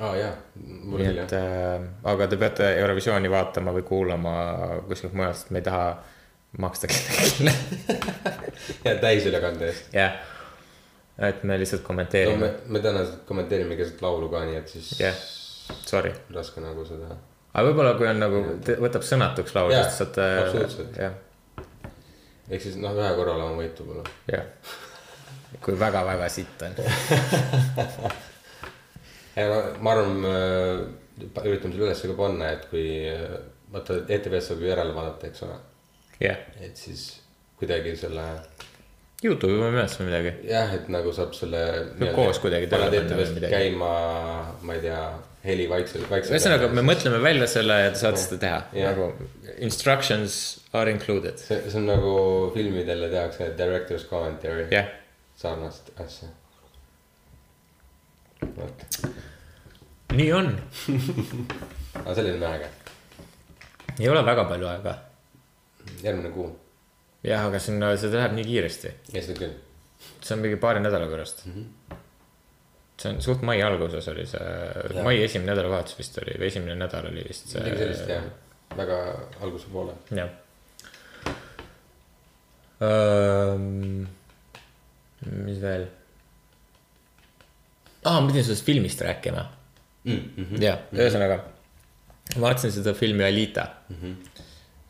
Aa 0.00 0.16
jaa, 0.16 0.32
mul 0.64 1.00
et 1.06 1.16
jah. 1.16 1.32
äh,, 1.38 1.82
aga 2.10 2.26
te 2.30 2.38
peate 2.40 2.70
Eurovisiooni 2.80 3.30
vaatama 3.30 3.74
või 3.76 3.84
kuulama 3.86 4.32
kuskilt 4.88 5.14
mujalt, 5.14 5.38
sest 5.38 5.52
me 5.54 5.62
ei 5.62 5.66
taha 5.68 5.84
maksta 6.58 6.90
kellelegi. 6.90 7.52
ja 8.86 8.96
täisülekande 9.02 9.68
eest. 9.70 9.94
jah, 9.94 10.18
et 11.28 11.44
me 11.46 11.58
lihtsalt 11.60 11.84
no 11.84 11.90
kommenteerime 11.92 12.42
me, 12.42 12.50
me 12.66 12.82
tõenäoliselt 12.82 13.22
kommenteerime 13.28 13.78
keset 13.78 14.02
laulu 14.02 14.32
ka, 14.34 14.42
nii 14.48 14.58
et 14.62 14.74
siis 14.74 14.90
Jah. 14.98 15.22
sorry. 15.86 16.12
raske 16.34 16.64
nagu 16.64 16.86
seda. 16.88 17.14
aga 17.52 17.66
võib-olla, 17.68 17.94
kui 18.00 18.10
on 18.10 18.22
nagu, 18.22 18.42
võtab 18.88 19.06
sõnatuks 19.06 19.54
laul, 19.54 19.76
siis 19.78 20.02
saate. 20.02 20.28
absoluutselt. 20.42 21.00
ehk 22.50 22.66
siis 22.66 22.82
noh, 22.82 22.98
ühe 22.98 23.14
korra 23.14 23.38
olema 23.38 23.62
võitu 23.62 23.86
võib-olla. 23.86 24.18
jah. 24.34 24.76
kui 25.62 25.78
väga-väga 25.78 26.28
sitt 26.34 26.66
on. 26.66 26.78
ja 29.36 29.48
no 29.50 29.58
ma 29.84 29.94
arvan, 29.96 30.22
üritame 31.44 31.74
selle 31.74 31.88
ülesse 31.88 32.10
ka 32.10 32.16
panna, 32.18 32.52
et 32.56 32.68
kui 32.70 32.86
äh, 33.10 33.36
vaata 33.74 34.00
ETV-s 34.08 34.52
saab 34.52 34.62
ju 34.62 34.70
järele 34.70 34.94
vaadata, 34.96 35.30
eks 35.30 35.44
ole, 35.46 35.58
jah, 36.22 36.40
et 36.62 36.78
siis 36.78 37.08
kuidagi 37.58 37.96
selle 37.98 38.28
Youtube'i 39.24 39.56
ma 39.56 39.68
ei 39.70 39.72
mäleta 39.72 40.04
midagi. 40.04 40.32
jah, 40.50 40.72
et 40.76 40.88
nagu 40.92 41.12
saab 41.16 41.32
selle. 41.36 41.60
koos 42.16 42.40
kuidagi 42.42 42.68
paned 42.72 42.96
ETV-st 42.98 43.38
midagi. 43.38 43.52
käima, 43.54 43.92
ma 44.60 44.76
ei 44.76 44.82
tea, 44.84 45.00
heli 45.46 45.68
vaikselt, 45.70 46.08
vaikselt. 46.10 46.36
ühesõnaga, 46.36 46.68
me 46.76 46.84
mõtleme 46.84 47.20
välja 47.24 47.48
selle 47.50 47.78
ja 47.86 47.94
te 47.94 48.02
saate 48.02 48.20
seda 48.20 48.40
teha, 48.42 48.60
Jah. 48.76 48.92
nagu 48.92 49.54
instructions 49.64 50.38
are 50.76 50.92
included. 50.92 51.40
see, 51.40 51.60
see 51.70 51.80
on 51.80 51.88
nagu 51.88 52.14
filmidele 52.56 53.08
tehakse 53.12 53.52
director's 53.58 54.04
commentary 54.10 54.66
jah, 54.74 54.92
sarnast 55.40 55.94
asja. 56.04 56.28
Nii 60.14 60.32
on. 60.32 60.50
aga 62.04 62.14
selline 62.14 62.38
on 62.38 62.46
äge, 62.52 62.68
ei 63.98 64.08
ole 64.08 64.22
väga 64.26 64.44
palju 64.50 64.68
aega. 64.70 64.94
järgmine 66.02 66.30
kuu, 66.34 66.48
jah, 67.26 67.46
aga 67.48 67.60
see 67.62 67.74
on, 67.76 67.86
see 67.98 68.12
läheb 68.14 68.36
nii 68.38 68.46
kiiresti. 68.48 68.94
ja 69.12 69.24
seda 69.24 69.38
küll. 69.40 69.56
see 70.20 70.36
on 70.36 70.44
mingi 70.44 70.60
paari 70.60 70.82
nädala 70.84 71.08
pärast 71.10 71.44
mm. 71.46 71.52
-hmm. 71.52 71.98
see 73.00 73.12
on 73.12 73.22
suht 73.22 73.42
mai 73.42 73.62
alguses 73.62 74.08
oli 74.12 74.26
see, 74.26 75.02
mai 75.02 75.22
esimene 75.24 75.52
nädalavahetus 75.52 75.98
vist 75.98 76.18
oli 76.22 76.38
või 76.38 76.50
esimene 76.52 76.78
nädal 76.78 77.10
oli 77.10 77.26
vist 77.28 77.48
see. 77.48 77.62
midagi 77.62 77.84
sellist 77.84 78.08
jah, 78.08 78.24
väga 78.76 79.02
alguse 79.40 79.70
poole. 79.72 79.98
jah. 80.10 80.28
Um, 82.84 84.06
mis 85.44 85.60
veel? 85.62 85.86
aa, 88.04 88.20
ma 88.20 88.28
pidin 88.28 88.44
sellest 88.46 88.66
filmist 88.66 89.00
rääkima. 89.04 89.44
Mhm. 90.04 90.60
jah, 90.60 90.82
ühesõnaga, 90.92 91.40
vaatasin 92.40 92.72
seda 92.74 92.92
filmi 92.96 93.24
Alita. 93.24 93.66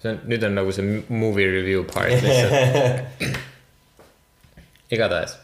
see 0.03 0.11
on, 0.11 0.21
nüüd 0.29 0.43
on 0.45 0.57
nagu 0.59 0.73
see 0.75 1.03
movie 1.09 1.47
review 1.51 1.85
part 1.89 2.11
lihtsalt. 2.23 3.31
igatahes 4.95 5.37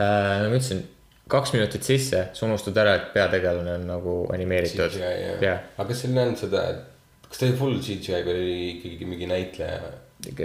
äh,, 0.00 0.40
nagu 0.40 0.50
ma 0.50 0.56
ütlesin, 0.58 0.82
kaks 1.30 1.52
minutit 1.54 1.86
sisse, 1.86 2.28
sa 2.34 2.46
unustad 2.46 2.76
ära, 2.80 2.96
et 2.98 3.12
peategelane 3.14 3.76
on 3.80 3.86
nagu 3.88 4.16
animeeritud. 4.34 4.98
Jah, 5.42 5.62
aga 5.76 5.88
kas 5.90 6.02
seal 6.02 6.16
ei 6.16 6.22
olnud 6.24 6.40
seda, 6.40 6.64
kas 7.26 7.40
ta 7.40 7.48
oli 7.48 7.56
full 7.60 7.78
CGI 7.82 8.20
või 8.26 8.36
oli 8.40 8.58
ikkagi 8.76 9.08
mingi 9.12 9.30
näitleja? 9.30 9.94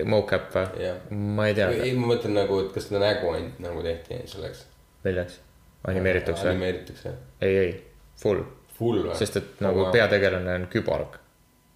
mocap 0.06 0.51
või 0.53 0.89
ma 1.38 1.48
ei 1.48 1.56
tea, 1.58 1.70
ei, 1.72 1.94
ma 1.98 2.12
mõtlen 2.12 2.36
nagu, 2.36 2.60
et 2.65 2.74
kas 2.75 2.89
ta 2.89 3.00
nägu 3.01 3.32
ainult 3.32 3.62
nagu 3.63 3.82
tehti 3.86 4.20
selleks. 4.30 4.65
milleks, 5.06 5.39
animeeritakse 5.90 6.50
animeeritakse. 6.50 7.14
ei, 7.42 7.56
ei, 7.58 7.72
full, 8.22 8.44
Full 8.78 9.04
või? 9.08 9.16
sest 9.18 9.38
et 9.42 9.62
nagu 9.66 9.88
peategelane 9.94 10.56
on 10.60 10.68
küborg, 10.72 11.16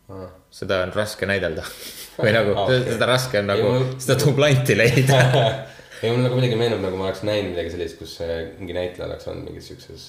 Aa. 0.10 0.28
seda 0.54 0.82
on 0.86 0.92
raske 0.96 1.26
näidelda. 1.30 1.64
või 2.24 2.34
nagu 2.36 2.54
Aa, 2.56 2.68
okei. 2.68 2.84
seda 2.94 3.08
raske 3.10 3.40
on 3.42 3.50
nagu 3.54 3.66
Ei, 3.72 3.80
mul- 3.80 3.96
seda 4.06 4.20
dublanti 4.22 4.78
leida. 4.78 5.22
ei, 6.02 6.12
mul 6.12 6.22
nagu 6.26 6.38
midagi 6.38 6.60
meenub, 6.60 6.84
nagu 6.86 7.00
ma 7.00 7.10
oleks 7.10 7.24
näinud 7.28 7.54
midagi 7.56 7.74
sellist, 7.74 7.98
kus 8.02 8.14
see 8.22 8.38
mingi 8.60 8.76
näitleja 8.78 9.10
oleks 9.10 9.28
olnud 9.32 9.50
mingis 9.50 9.72
siukses 9.72 10.06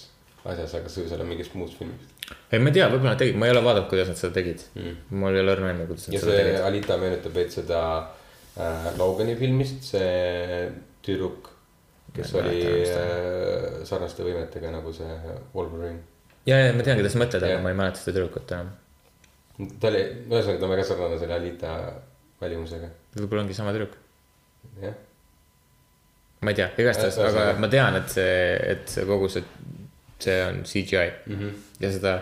asjas, 0.47 0.77
aga 0.79 0.91
see 0.93 1.03
võis 1.07 1.15
olla 1.17 1.25
mingis 1.27 1.49
muus 1.59 1.73
filmis. 1.79 2.13
ei, 2.53 2.61
ma 2.61 2.71
ei 2.71 2.77
tea, 2.77 2.87
võib-olla 2.93 3.15
nad 3.17 3.19
tegid, 3.23 3.39
ma 3.41 3.49
ei 3.49 3.55
ole 3.57 3.65
vaadanud, 3.67 3.89
kuidas 3.91 4.13
nad 4.13 4.21
seda 4.21 4.37
tegid 4.37 4.63
mm.. 4.77 4.93
mul 5.19 5.35
ei 5.35 5.43
ole 5.43 5.57
õrna 5.57 5.73
aimu, 5.73 5.89
kuidas 5.91 6.07
nad 6.07 6.21
seda 6.21 6.31
see 6.37 6.45
tegid. 6.45 6.61
Alita 6.69 6.99
meenutab 7.03 7.35
veits 7.41 7.59
seda 7.59 7.81
äh, 8.61 8.87
Logani 9.01 9.35
filmist, 9.41 9.83
see 9.91 10.69
tüdruk, 11.07 11.51
kes 12.17 12.33
Ma 12.35 12.43
ei 12.43 12.67
oli 12.67 12.91
äh, 12.91 13.79
sarnaste 13.89 14.27
võimetega 14.27 14.73
nagu 14.75 14.93
see 14.97 15.17
Wolverine. 15.55 16.01
ja, 16.49 16.59
ja 16.67 16.75
ma 16.77 16.87
tean, 16.87 17.01
keda 17.01 17.13
sa 17.13 17.23
mõtled, 17.23 17.49
aga 17.49 17.63
ma 17.65 17.73
ei 17.73 17.81
mäleta 17.83 18.03
seda 18.03 18.19
tüdrukut 18.19 18.55
enam. 18.57 18.71
ta 19.81 19.91
oli, 19.91 20.05
ühesõnaga 20.27 20.61
ta 20.61 20.69
on 20.69 20.75
väga 20.75 20.87
sarnane 20.91 21.19
selle 21.23 21.41
Alita 21.41 21.75
välimusega, 22.41 22.93
võib-olla 23.19 23.47
ongi 23.47 23.59
sama 23.59 23.75
tüdruk. 23.77 23.99
jah. 24.85 24.97
ma 26.43 26.55
ei 26.55 26.63
tea, 26.63 26.71
igastahes, 26.85 27.21
aga 27.31 27.51
ma 27.61 27.73
tean, 27.73 28.01
et 28.01 28.17
see, 28.17 28.39
et 28.77 28.89
see 28.93 29.07
kogu 29.09 29.29
see, 29.33 29.45
see 30.23 30.41
on 30.47 30.65
CGI 30.65 31.11
mm. 31.27 31.37
-hmm. 31.37 31.61
ja 31.85 31.93
seda 31.93 32.17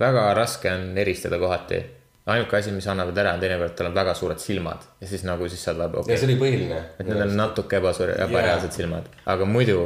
väga 0.00 0.32
raske 0.34 0.72
on 0.72 0.98
eristada 0.98 1.38
kohati. 1.38 1.84
Ainuke 2.26 2.56
asi, 2.56 2.72
mis 2.72 2.86
annavad 2.88 3.18
ära, 3.20 3.34
on 3.36 3.42
teinekord 3.42 3.74
tal 3.76 3.90
on 3.90 3.98
väga 3.98 4.14
suured 4.16 4.40
silmad 4.40 4.86
ja 5.00 5.08
siis 5.10 5.26
nagu 5.28 5.48
siis 5.48 5.64
saad 5.66 5.76
vaadata, 5.80 6.00
ja 6.00 6.04
okei 6.06 6.16
see 6.16 6.24
okay., 6.24 6.32
oli 6.32 6.40
põhiline. 6.40 6.80
et 6.98 7.10
need 7.10 7.20
on 7.26 7.36
natuke 7.36 7.80
ebasur-, 7.80 8.14
ebareaalsed 8.14 8.70
yeah. 8.70 8.78
silmad, 8.78 9.10
aga 9.34 9.48
muidu 9.48 9.84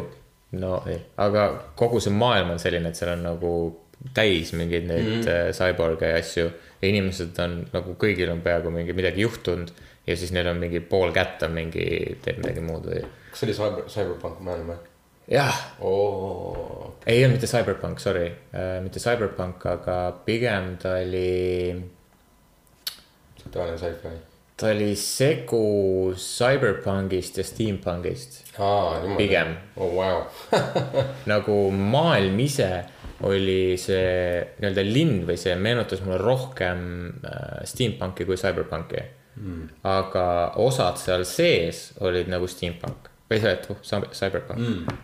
no 0.62 0.78
ei, 0.86 1.00
aga 1.18 1.48
kogu 1.78 2.00
see 2.04 2.14
maailm 2.14 2.54
on 2.54 2.62
selline, 2.62 2.92
et 2.92 2.98
seal 3.00 3.16
on 3.16 3.26
nagu 3.26 3.52
täis 4.14 4.52
mingeid 4.54 4.86
neid 4.86 5.04
mm 5.04 5.22
-hmm. 5.22 5.56
cyborg'e 5.58 6.12
ja 6.12 6.18
asju 6.22 6.46
ja 6.46 6.88
inimesed 6.88 7.38
on 7.42 7.58
nagu 7.72 7.96
kõigil 7.98 8.30
on 8.30 8.40
peaaegu 8.40 8.70
mingi 8.70 8.94
midagi 8.94 9.26
juhtunud 9.26 9.72
ja 10.06 10.16
siis 10.16 10.32
neil 10.32 10.46
on 10.46 10.56
mingi 10.56 10.80
pool 10.80 11.12
kätt 11.12 11.42
on 11.42 11.52
mingi, 11.52 12.18
teeb 12.24 12.38
midagi 12.38 12.62
muud 12.64 12.86
või. 12.86 13.02
kas 13.30 13.40
see 13.40 13.48
oli 13.48 13.56
Cyber, 13.58 13.90
Cyberpunk 13.90 14.40
maailm 14.40 14.72
või? 14.72 14.78
jah, 15.28 15.58
oo, 15.80 16.94
ei 17.06 17.24
olnud 17.24 17.36
mitte 17.36 17.50
Cyberpunk, 17.50 18.00
sorry 18.00 18.26
äh,, 18.30 18.78
mitte 18.82 19.02
Cyberpunk, 19.02 19.66
aga 19.66 19.98
pigem 20.24 20.76
ta 20.80 20.94
oli, 21.02 21.74
tavaline 23.52 23.78
sci-fi. 23.78 24.14
ta 24.58 24.72
oli 24.74 24.92
segu 24.98 26.14
Cyberpunkist 26.18 27.38
ja 27.38 27.44
Steampunkist 27.44 28.40
niimoodi. 28.58 29.16
Pigem. 29.16 29.56
oo, 29.76 29.90
vau. 29.96 30.22
nagu 31.32 31.58
maailm 31.70 32.40
ise 32.40 32.70
oli 33.26 33.74
see 33.80 34.38
nii-öelda 34.60 34.84
linn 34.86 35.22
või 35.26 35.38
see 35.40 35.54
meenutas 35.58 36.02
mulle 36.04 36.18
rohkem 36.22 36.82
äh, 37.26 37.62
steampunki 37.66 38.26
kui 38.28 38.38
cyberpunki 38.38 39.00
mm.. 39.38 39.68
aga 39.90 40.24
osad 40.62 41.00
seal 41.00 41.26
sees 41.26 41.88
olid 42.04 42.30
nagu 42.30 42.46
steampunk 42.50 43.10
või 43.30 43.42
see, 43.42 43.52
et 43.52 43.66
oh, 43.72 43.80
cy- 43.82 44.12
cyberpunk 44.20 44.62
mm.. 44.62 45.00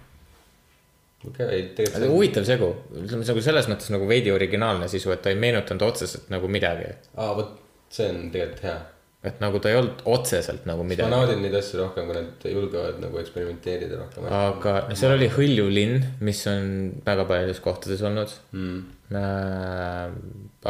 okei, 1.30 1.66
tegelikult 1.78 2.14
huvitav 2.14 2.46
segu, 2.48 2.70
ütleme 3.02 3.26
nagu 3.26 3.44
selles 3.48 3.68
mõttes 3.72 3.90
nagu 3.94 4.08
veidi 4.10 4.32
originaalne 4.34 4.88
sisu, 4.92 5.10
et 5.14 5.24
ta 5.24 5.34
ei 5.34 5.40
meenutanud 5.40 5.86
otseselt 5.88 6.30
nagu 6.34 6.50
midagi. 6.50 6.94
aa, 7.16 7.34
vot 7.38 7.60
see 7.94 8.10
on 8.10 8.26
tegelikult 8.34 8.64
hea. 8.66 8.76
et 9.24 9.38
nagu 9.40 9.60
ta 9.62 9.70
ei 9.72 9.78
olnud 9.78 10.02
otseselt 10.14 10.66
nagu 10.68 10.84
ma 10.84 10.90
midagi. 10.92 11.12
naudin 11.12 11.40
neid 11.44 11.56
asju 11.60 11.80
rohkem, 11.80 12.10
kui 12.10 12.18
nad 12.18 12.46
julgevad 12.50 13.00
nagu 13.02 13.20
eksperimenteerida 13.22 14.00
rohkem. 14.02 14.28
aga 14.40 14.74
no 14.90 14.98
seal 15.00 15.16
oli 15.16 15.30
hõljuv 15.36 15.72
linn, 15.78 16.04
mis 16.28 16.42
on 16.50 16.68
väga 17.06 17.26
paljudes 17.30 17.62
kohtades 17.64 18.04
olnud 18.04 18.36
mm.. 18.52 18.84
äh,. 19.22 20.14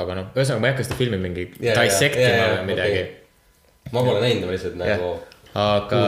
aga 0.05 0.19
noh, 0.21 0.33
ühesõnaga 0.37 0.63
ma 0.63 0.71
ei 0.71 0.77
hakka 0.77 0.89
seda 0.89 1.01
filmi 1.03 1.21
mingi 1.23 1.49
ja, 1.59 1.77
dissect 1.81 2.21
ima 2.21 2.35
ja, 2.35 2.51
või 2.57 2.73
midagi 2.73 2.99
okei. 2.99 3.95
ma 3.97 4.05
pole 4.11 4.21
näinud, 4.27 4.49
ma 4.49 4.59
lihtsalt 4.59 4.79
nagu, 4.81 5.15
aga, 5.55 5.99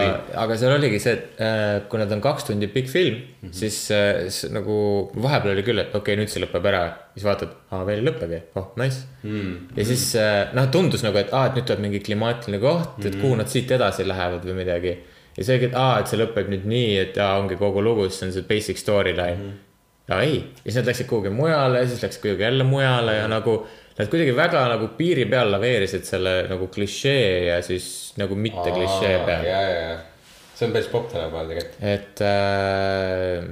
aga 0.43 0.57
seal 0.59 0.73
oligi 0.75 0.99
see, 1.03 1.13
et 1.15 1.41
äh, 1.43 1.81
kuna 1.91 2.07
ta 2.11 2.17
on 2.17 2.23
kaks 2.25 2.45
tundi 2.49 2.67
pikk 2.73 2.89
film 2.91 3.15
mm, 3.15 3.27
Mhm. 3.47 3.49
-hmm. 3.51 3.59
siis 3.61 3.91
äh, 3.95 4.27
s- 4.29 4.49
nagu 4.51 4.77
vahepeal 5.23 5.53
oli 5.55 5.63
küll, 5.63 5.79
et 5.79 5.95
okei 5.95 6.15
okay,, 6.15 6.17
nüüd 6.23 6.29
see 6.33 6.43
lõpeb 6.43 6.65
ära. 6.67 6.81
siis 7.15 7.25
vaatad, 7.25 7.49
aa 7.71 7.85
veel 7.87 8.01
ei 8.03 8.07
lõppegi, 8.11 8.41
oh 8.59 8.73
nice 8.77 9.05
mm.. 9.23 9.53
ja 9.77 9.85
siis 9.85 10.07
äh, 10.17 10.49
noh, 10.55 10.67
tundus 10.71 11.03
nagu, 11.07 11.17
et 11.19 11.31
aa, 11.33 11.47
et 11.47 11.55
nüüd 11.61 11.65
tuleb 11.69 11.81
mingi 11.87 12.01
klimaatiline 12.01 12.59
koht, 12.61 13.05
et 13.07 13.15
kuhu 13.21 13.37
nad 13.37 13.47
siit 13.49 13.71
edasi 13.71 14.09
lähevad 14.09 14.43
või 14.45 14.55
midagi. 14.65 14.97
ja 15.39 15.45
see 15.45 15.63
et 15.65 15.75
aa, 15.75 16.01
et 16.01 16.07
see 16.11 16.19
lõpeb 16.19 16.49
nüüd 16.51 16.65
nii, 16.67 16.91
et 17.05 17.19
aa, 17.19 17.39
ongi 17.39 17.57
kogu 17.57 17.83
lugu, 17.85 18.09
siis 18.11 18.23
on 18.27 18.33
see 18.33 18.43
basic 18.43 18.77
storyline 18.83 19.37
mm. 19.37 19.43
-hmm. 19.43 19.65
no 20.09 20.21
ei, 20.21 20.37
ja 20.65 20.71
siis 20.73 20.77
nad 20.83 20.87
läksid 20.91 21.07
kuhugi 21.07 21.31
mujale 21.31 21.79
ja 21.81 21.87
siis 21.87 22.03
läks 22.03 22.19
kuidagi 22.19 22.43
jälle 22.43 22.65
mujale 22.65 23.15
ja 23.17 23.29
nagu 23.29 23.67
Nad 23.97 24.11
kuidagi 24.13 24.35
väga 24.37 24.67
nagu 24.75 24.91
piiri 24.99 25.25
peal 25.31 25.49
laveerisid 25.55 26.05
selle 26.05 26.35
nagu 26.51 26.69
klišee 26.73 27.47
ja 27.47 27.61
siis 27.65 28.13
nagu 28.21 28.37
mitte 28.37 28.69
klišee 28.75 29.15
peal. 29.25 29.47
ja, 29.49 29.61
ja, 29.63 29.79
ja, 29.91 30.41
see 30.57 30.69
on 30.69 30.75
päris 30.75 30.91
popp 30.93 31.09
tänapäeval 31.13 31.53
tegelikult. 31.53 31.79
et 31.81 32.25
äh, 32.27 33.47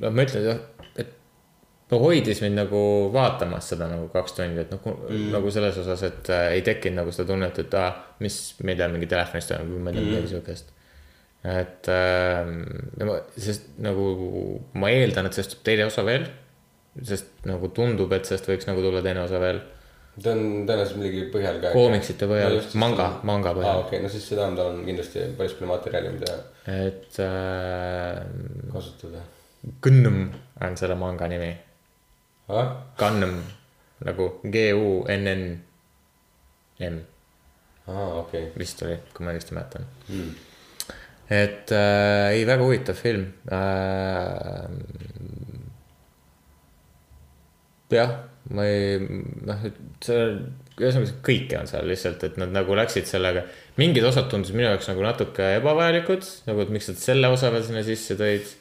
no 0.00 0.12
ma 0.14 0.26
ütlen, 0.26 0.60
et 1.02 1.14
no 1.90 2.00
hoidis 2.02 2.42
mind 2.44 2.60
nagu 2.62 2.82
vaatamas 3.14 3.72
seda 3.72 3.88
nagu 3.90 4.08
kaks 4.12 4.36
tundi, 4.36 4.62
et 4.62 4.74
nagu 4.74 4.94
mm., 4.96 5.30
nagu 5.34 5.54
selles 5.54 5.80
osas, 5.82 6.04
et 6.06 6.30
äh, 6.32 6.50
ei 6.56 6.62
tekkinud 6.66 7.02
nagu 7.02 7.14
seda 7.14 7.32
tunnet, 7.32 7.58
et 7.62 7.74
aa, 7.78 7.90
mis, 8.22 8.36
ma 8.62 8.74
ei 8.74 8.78
tea, 8.78 8.90
mingi 8.92 9.08
telefonis 9.10 9.50
toimub 9.50 9.74
või 9.74 9.82
ma 9.86 9.92
ei 9.92 9.98
tea 9.98 10.06
midagi 10.10 10.30
siukest. 10.34 10.70
et 11.56 11.90
äh,, 11.90 12.54
sest 13.48 13.66
nagu 13.82 14.06
ma 14.78 14.92
eeldan, 14.94 15.26
et 15.26 15.36
sellest 15.36 15.56
tuleb 15.56 15.66
teine 15.72 15.88
osa 15.90 16.06
veel. 16.06 16.30
Sest 17.06 17.46
nagu 17.48 17.68
tundub, 17.74 18.12
et 18.12 18.26
sellest 18.26 18.48
võiks 18.50 18.66
nagu 18.68 18.82
tulla 18.84 19.02
teine 19.04 19.22
osa 19.24 19.38
veel 19.42 19.60
ta 20.20 20.32
on 20.34 20.40
tõenäoliselt 20.68 20.98
millegi 20.98 21.22
põhjal 21.32 21.60
ka. 21.62 21.70
Koomiksite 21.74 22.26
põhjal, 22.28 22.58
manga- 22.82 23.20
manga 23.26 23.52
põhjal. 23.56 23.70
aa, 23.70 23.84
okei 23.84 23.98
okay,, 23.98 24.02
no 24.04 24.10
siis 24.12 24.26
seda 24.28 24.48
on, 24.48 24.56
tal 24.58 24.72
on 24.72 24.82
kindlasti 24.88 25.22
päris 25.38 25.54
palju 25.56 25.70
materjali, 25.70 26.10
mida 26.16 26.34
et 26.70 27.20
äh, 27.24 28.20
kasutada. 28.72 29.22
Gundam 29.84 30.20
on 30.64 30.76
selle 30.80 30.96
manga 30.98 31.28
nimi. 31.30 31.50
ah, 32.50 32.74
Gundam 32.98 33.38
nagu 34.04 34.28
G-U-N-N 34.44 35.42
M 36.80 37.00
aa, 37.86 38.06
okei 38.20 38.46
okay.. 38.48 38.52
vist 38.58 38.82
oli, 38.86 38.96
kui 39.14 39.24
ma 39.26 39.34
õigesti 39.34 39.56
mäletan 39.56 39.86
Mm. 40.10 40.30
et 41.30 41.70
äh, 41.76 42.32
ei, 42.34 42.46
väga 42.48 42.64
huvitav 42.66 42.98
film 42.98 43.28
äh,. 43.52 44.66
jah, 47.94 48.14
ma 48.54 48.64
ei, 48.68 48.98
noh, 49.46 49.66
see, 50.04 50.24
ühesõnaga 50.80 51.18
kõike 51.26 51.58
on 51.60 51.68
seal 51.68 51.88
lihtsalt, 51.90 52.24
et 52.26 52.38
nad 52.40 52.52
nagu 52.54 52.76
läksid 52.78 53.08
sellega, 53.08 53.44
mingid 53.80 54.06
osad 54.08 54.30
tundusid 54.32 54.56
minu 54.56 54.70
jaoks 54.70 54.88
nagu 54.90 55.04
natuke 55.04 55.52
ebavajalikud, 55.58 56.26
nagu 56.48 56.64
et 56.64 56.72
miks 56.74 56.90
nad 56.90 57.00
selle 57.02 57.30
osa 57.32 57.52
veel 57.54 57.66
sinna 57.66 57.84
sisse 57.86 58.16
tõid. 58.20 58.56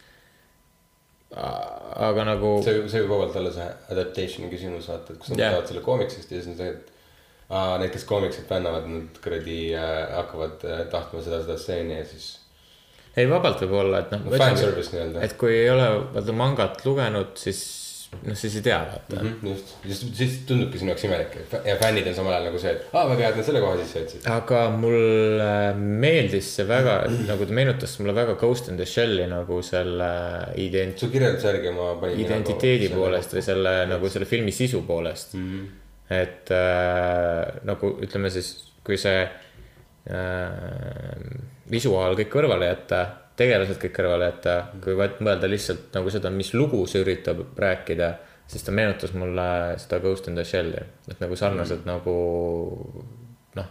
aga 2.10 2.26
nagu. 2.26 2.56
see, 2.65 2.84
see 2.89 3.04
võib 3.06 3.15
vabalt 3.15 3.39
olla 3.39 3.52
see 3.54 3.68
adaptation'i 3.96 4.52
küsimus, 4.52 4.89
vaata, 4.92 5.13
et 5.13 5.22
kus 5.22 5.34
nad 5.34 5.46
yeah. 5.46 5.60
selle 5.70 5.86
koomiksist 5.86 6.32
ja 6.32 6.42
siis 6.42 6.52
on 6.52 6.60
see, 6.60 6.74
et 6.74 7.50
aa, 7.50 7.78
need, 7.82 7.94
kes 7.94 8.06
koomiksit 8.10 8.50
fännavad, 8.50 8.89
nad 8.89 9.24
kuradi 9.24 9.60
äh, 9.78 9.96
hakkavad 10.18 10.65
äh, 10.65 10.86
tahtma 10.92 11.22
seda, 11.26 11.42
seda 11.46 11.58
stseeni 11.62 12.00
ja 12.02 12.06
siis 12.10 12.34
ei, 13.18 13.26
vabalt 13.30 13.62
võib 13.63 13.78
olla, 13.80 14.04
et 14.04 14.12
noh. 14.13 14.26
fanservice 14.38 14.94
nii-öelda. 14.94 15.22
et 15.26 15.36
kui 15.39 15.54
ei 15.56 15.70
ole 15.72 15.88
vaata 16.13 16.36
mangat 16.36 16.84
lugenud, 16.86 17.34
siis 17.42 17.62
noh, 18.10 18.36
siis 18.38 18.56
ei 18.58 18.63
tea 18.65 18.78
vaata 18.84 19.19
mm. 19.19 19.28
Mhm, 19.30 19.48
just, 19.52 19.74
siis, 19.84 20.00
siis 20.17 20.38
tundubki 20.50 20.80
sinu 20.82 20.91
jaoks 20.91 21.06
imelik 21.06 21.36
ja 21.65 21.76
fännid 21.80 22.08
on 22.10 22.15
samal 22.17 22.34
ajal 22.36 22.48
nagu 22.50 22.62
see, 22.62 22.72
et 22.76 22.95
aa, 22.95 23.04
väga 23.12 23.22
hea, 23.22 23.30
et 23.30 23.38
nad 23.39 23.48
selle 23.50 23.62
koha 23.63 23.76
sisse 23.82 24.04
jätsid. 24.04 24.26
aga 24.34 24.62
mulle 24.74 25.50
meeldis 25.78 26.48
see 26.58 26.65
väga, 26.69 26.95
nagu 27.30 27.48
ta 27.50 27.58
meenutas 27.60 27.93
mulle 28.02 28.15
väga 28.17 28.38
Ghost 28.41 28.72
in 28.74 28.80
the 28.80 28.88
Shell'i 28.89 29.28
nagu 29.30 29.60
selle 29.65 30.10
ident-, 30.62 30.98
su 31.02 31.12
kirjelduse 31.13 31.52
järgi 31.52 31.76
ma 31.76 31.91
panin. 32.02 32.24
identiteedi 32.26 32.89
poolest 32.93 33.38
või 33.38 33.45
selle 33.45 33.76
nagu 33.91 34.12
selle 34.13 34.30
filmi 34.30 34.56
sisu 34.56 34.82
poolest 34.88 35.38
mm. 35.38 35.45
-hmm. 35.54 35.65
et 36.22 36.54
äh, 36.56 37.62
nagu 37.69 37.93
ütleme 38.02 38.34
siis, 38.34 38.52
kui 38.84 38.98
see 38.98 39.22
äh, 39.22 39.32
visuaal 41.69 42.17
kõik 42.17 42.32
kõrvale 42.34 42.74
jätta, 42.74 43.06
tegelased 43.39 43.80
kõik 43.82 43.93
kõrvale 43.95 44.28
jätta, 44.32 44.56
kui 44.84 44.95
vaat- 44.99 45.21
mõelda 45.23 45.47
lihtsalt 45.49 45.93
nagu 45.95 46.12
seda, 46.13 46.30
mis 46.34 46.52
lugu 46.54 46.82
see 46.89 47.02
üritab 47.04 47.41
rääkida, 47.60 48.10
siis 48.49 48.63
ta 48.65 48.71
meenutas 48.75 49.13
mulle 49.15 49.47
seda 49.80 49.99
Ghost 50.04 50.28
in 50.28 50.36
the 50.36 50.43
Shell'i, 50.43 50.84
et 51.12 51.19
nagu 51.23 51.36
sarnaselt 51.39 51.86
mm 51.86 51.91
-hmm. 51.91 51.93
nagu 51.93 53.04
noh, 53.56 53.67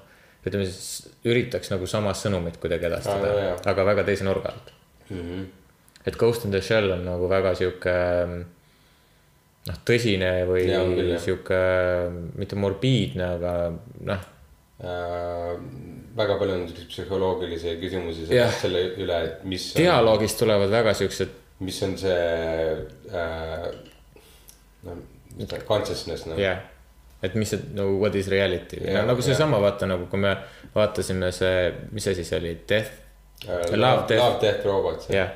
ütleme 0.46 0.64
siis 0.64 1.08
üritaks 1.24 1.70
nagu 1.70 1.86
sama 1.86 2.12
sõnumit 2.16 2.56
kuidagi 2.62 2.86
edastada 2.86 3.32
ah,, 3.52 3.60
aga 3.72 3.84
väga 3.84 4.04
teise 4.04 4.24
nurga 4.24 4.48
alt 4.54 4.72
Mhm. 5.10 5.44
et 6.06 6.16
Ghost 6.16 6.44
in 6.44 6.50
the 6.50 6.60
Shell 6.60 6.90
on 6.92 7.04
nagu 7.04 7.28
väga 7.28 7.54
sihuke 7.54 7.94
noh, 9.68 9.76
tõsine 9.84 10.32
või 10.48 10.66
jah. 10.68 11.20
sihuke 11.20 11.60
mitte 12.36 12.56
morbiidne, 12.56 13.24
aga 13.34 13.72
noh, 14.00 14.20
Äh, 14.78 15.58
väga 16.18 16.36
palju 16.40 16.54
on 16.56 16.64
selliseid 16.68 16.88
psühholoogilisi 16.92 17.74
küsimusi 17.82 18.26
selle, 18.28 18.48
selle 18.60 18.80
üle, 19.04 19.18
et 19.28 19.44
mis 19.48 19.68
on, 19.74 19.82
dialoogist 19.82 20.40
tulevad 20.42 20.72
väga 20.72 20.94
siuksed, 20.98 21.36
mis 21.66 21.78
on 21.86 21.94
see 22.00 22.16
äh, 23.14 23.68
noh, 24.86 24.98
consciousness 25.68 26.26
noh 26.30 26.38
jah, 26.40 26.60
et 27.22 27.34
mis 27.38 27.50
see 27.54 27.60
nagu 27.76 27.98
what 28.02 28.16
is 28.18 28.30
reality? 28.32 28.80
Jah, 28.82 29.00
no, 29.00 29.12
nagu 29.12 29.24
seesama 29.26 29.60
vaata 29.62 29.88
nagu, 29.90 30.08
kui 30.10 30.22
me 30.22 30.34
vaatasime 30.74 31.30
see, 31.34 31.70
mis 31.94 32.10
asi 32.10 32.26
see 32.26 32.40
oli, 32.40 32.56
Death, 32.68 32.92
äh, 33.46 33.70
Love, 33.78 34.06
Death- 34.10 34.24
Love, 34.24 34.42
Death, 34.42 34.66
Robots 34.66 35.10
jah. 35.14 35.32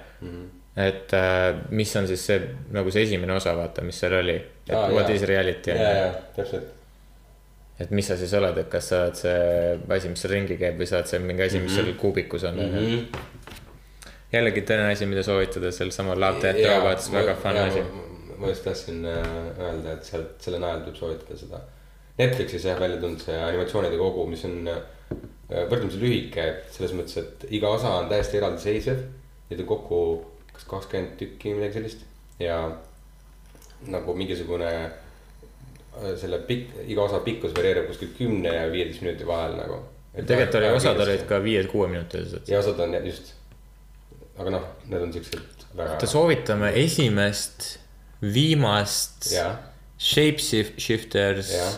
et 0.77 1.15
äh, 1.19 1.49
mis 1.71 1.97
on 2.01 2.07
siis 2.11 2.27
see 2.27 2.39
nagu 2.75 2.91
see 2.95 3.07
esimene 3.07 3.35
osa, 3.39 3.55
vaata, 3.59 3.85
mis 3.87 3.99
seal 4.03 4.19
oli, 4.23 4.39
et 4.67 4.77
Aa, 4.79 4.89
what 4.95 5.09
jaa. 5.11 5.17
is 5.19 5.27
reality 5.31 5.75
ja, 5.75 5.91
ja 6.03 6.15
täpselt 6.37 6.82
et 7.83 7.91
mis 7.91 8.07
sa 8.07 8.17
siis 8.21 8.33
oled, 8.39 8.57
et 8.63 8.69
kas 8.73 8.89
sa 8.93 9.03
oled 9.07 9.19
see 9.19 9.35
asi, 9.99 10.09
mis 10.13 10.23
seal 10.25 10.33
ringi 10.37 10.57
käib 10.61 10.79
või 10.81 10.87
sa 10.89 11.01
oled 11.01 11.11
see 11.11 11.19
mingi 11.23 11.43
asi, 11.47 11.61
mis 11.63 11.75
seal 11.77 11.93
kuubikus 12.01 12.45
on, 12.49 12.57
Mhm. 12.63 12.79
onju. 12.79 13.03
jällegi 14.33 14.63
teine 14.69 14.89
asi, 14.93 15.07
mida 15.07 15.23
soovitada, 15.27 15.71
seal 15.73 15.91
samal 15.93 16.21
Love 16.21 16.41
Death 16.43 16.63
Robots, 16.71 17.11
väga 17.13 17.35
fun 17.43 17.57
asi. 17.67 17.83
ma 18.39 18.49
just 18.49 18.65
tahtsin 18.65 19.05
äh, 19.07 19.27
öelda, 19.61 19.93
et 19.93 20.05
sealt 20.09 20.41
selle 20.43 20.59
najal 20.59 20.81
tuleb 20.83 20.97
soovitada 20.99 21.37
seda 21.39 21.61
Netflixis 22.19 22.65
jah 22.67 22.81
välja 22.81 22.97
tulnud 23.01 23.21
see 23.23 23.37
animatsioonide 23.39 23.97
kogu, 24.01 24.25
mis 24.29 24.43
on 24.45 24.57
äh, 24.69 24.81
võrdlemisi 25.71 26.01
lühike, 26.01 26.43
et 26.49 26.73
selles 26.75 26.93
mõttes, 26.97 27.17
et 27.23 27.45
iga 27.55 27.69
osa 27.73 27.89
on 28.01 28.09
täiesti 28.11 28.37
eraldiseisev. 28.41 28.99
Neid 29.51 29.61
on 29.61 29.67
kokku 29.71 30.01
kas 30.53 30.65
kakskümmend 30.69 31.15
tükki, 31.21 31.55
midagi 31.57 31.79
sellist 31.79 32.03
ja 32.41 32.59
nagu 33.93 34.15
mingisugune 34.17 34.69
selle 36.17 36.39
pikk, 36.49 36.77
iga 36.89 37.05
osa 37.05 37.21
pikkus 37.25 37.55
varieerub 37.57 37.91
kuskil 37.91 38.13
kümne 38.19 38.55
ja 38.55 38.69
viieteist 38.73 39.03
minuti 39.05 39.27
vahel 39.29 39.57
nagu. 39.59 39.83
tegelikult 40.17 40.59
oli, 40.61 40.71
osad 40.79 41.01
olid. 41.05 41.27
ka 41.29 41.41
viie-kuueminutilised. 41.45 42.49
ja 42.49 42.61
osad 42.63 42.81
on 42.81 42.97
just, 43.07 43.35
aga 44.39 44.57
noh, 44.57 44.71
need 44.89 45.05
on 45.09 45.13
siuksed 45.13 45.67
väga 45.77 46.07
soovitame 46.07 46.73
esimest, 46.85 47.79
viimast 48.23 49.33
Shapeshifters 50.03 51.53
ja, 51.55 51.69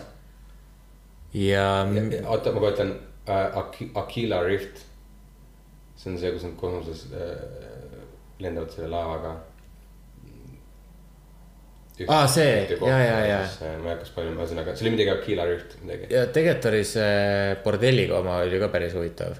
ja... 1.34 1.68
Ja- 1.84 2.28
oota, 2.28 2.52
ma 2.52 2.62
kohe 2.62 2.72
ütlen 2.72 2.94
äh, 3.28 3.58
Aki-, 3.60 3.90
Aquila 3.94 4.42
Rift. 4.42 4.84
see 5.96 6.12
on 6.12 6.18
see, 6.20 6.30
kus 6.32 6.44
nad 6.44 6.56
kosmoses 6.60 7.06
äh, 7.12 7.34
lendavad 8.42 8.72
selle 8.74 8.90
laevaga. 8.92 9.36
Aa, 11.94 12.26
see, 12.26 12.54
ja, 12.74 12.98
ja, 12.98 13.18
ja.. 13.22 13.40
ma 13.78 13.92
ei 13.92 13.94
hakka 13.94 14.08
spoilima, 14.08 14.40
ühesõnaga, 14.42 14.72
see 14.74 14.88
oli 14.88 14.94
midagi 14.96 15.12
Aquila 15.12 15.44
Rift, 15.46 15.76
midagi. 15.84 16.08
ja 16.10 16.24
tegelikult 16.26 16.70
oli 16.72 16.80
see 16.90 17.58
bordelliga 17.62 18.16
oma 18.18 18.40
oli 18.42 18.58
ka 18.58 18.68
päris 18.72 18.96
huvitav. 18.98 19.36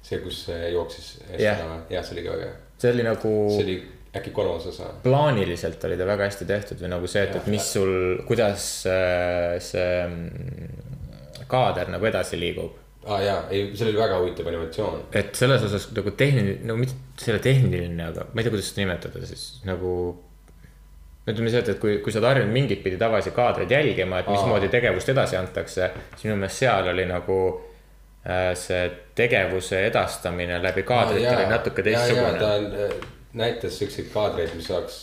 see, 0.00 0.22
kus 0.24 0.46
äh, 0.54 0.70
jooksis. 0.72 1.18
Jah. 1.36 1.60
jah, 1.92 2.06
see 2.06 2.16
oli 2.16 2.24
ka 2.24 2.38
väga 2.38 2.46
hea. 2.48 2.54
see 2.80 2.94
oli 2.94 3.04
nagu 3.04 3.34
see 3.52 3.66
oli 3.66 3.76
äkki 4.16 4.30
kolmas 4.30 4.66
osa. 4.66 4.88
plaaniliselt 5.02 5.84
oli 5.84 5.96
ta 5.96 6.06
väga 6.08 6.28
hästi 6.28 6.48
tehtud 6.48 6.80
või 6.80 6.92
nagu 6.92 7.08
see, 7.08 7.26
et, 7.28 7.36
et 7.40 7.52
mis 7.52 7.68
sul, 7.76 7.92
kuidas 8.28 8.66
äh, 8.88 9.56
see 9.60 9.92
mm, 10.06 11.44
kaader 11.48 11.92
nagu 11.92 12.08
edasi 12.08 12.40
liigub. 12.40 12.76
aa 13.04 13.16
ah, 13.16 13.22
jaa, 13.24 13.38
ei, 13.50 13.70
seal 13.76 13.92
oli 13.92 14.00
väga 14.00 14.18
huvitav 14.20 14.48
animatsioon. 14.52 15.06
et 15.20 15.32
selles 15.36 15.64
osas 15.68 15.88
nagu 15.96 16.12
tehniline, 16.16 16.60
no 16.68 16.76
mitte 16.80 17.24
selle 17.24 17.40
tehniline, 17.42 18.04
aga 18.12 18.28
ma 18.28 18.40
ei 18.40 18.46
tea, 18.46 18.54
kuidas 18.56 18.68
seda 18.72 18.84
nimetada 18.84 19.24
siis 19.28 19.48
nagu. 19.68 19.94
Ütleme 21.26 21.50
see, 21.50 21.62
et, 21.62 21.78
kui, 21.78 21.98
kui 22.02 22.12
sa 22.12 22.18
oled 22.18 22.28
harjunud 22.32 22.54
mingit 22.54 22.82
pidi 22.82 22.98
tavalisi 22.98 23.30
kaadreid 23.36 23.70
jälgima, 23.70 24.22
et 24.22 24.30
mismoodi 24.32 24.70
tegevust 24.72 25.12
edasi 25.12 25.38
antakse, 25.38 25.90
siis 26.16 26.26
minu 26.26 26.40
meelest 26.40 26.64
seal 26.64 26.88
oli 26.90 27.04
nagu 27.06 27.38
äh, 28.26 28.50
see 28.58 28.82
tegevuse 29.18 29.84
edastamine 29.86 30.58
läbi 30.62 30.82
kaadrite 30.88 31.30
oli 31.36 31.46
natuke 31.50 31.82
ta 31.82 31.90
teistsugune. 31.90 32.46
on, 32.48 32.66
äh, 32.88 32.96
näitas 33.38 33.78
siukseid 33.78 34.10
kaadreid, 34.14 34.56
mis 34.58 34.70
oleks 34.70 34.98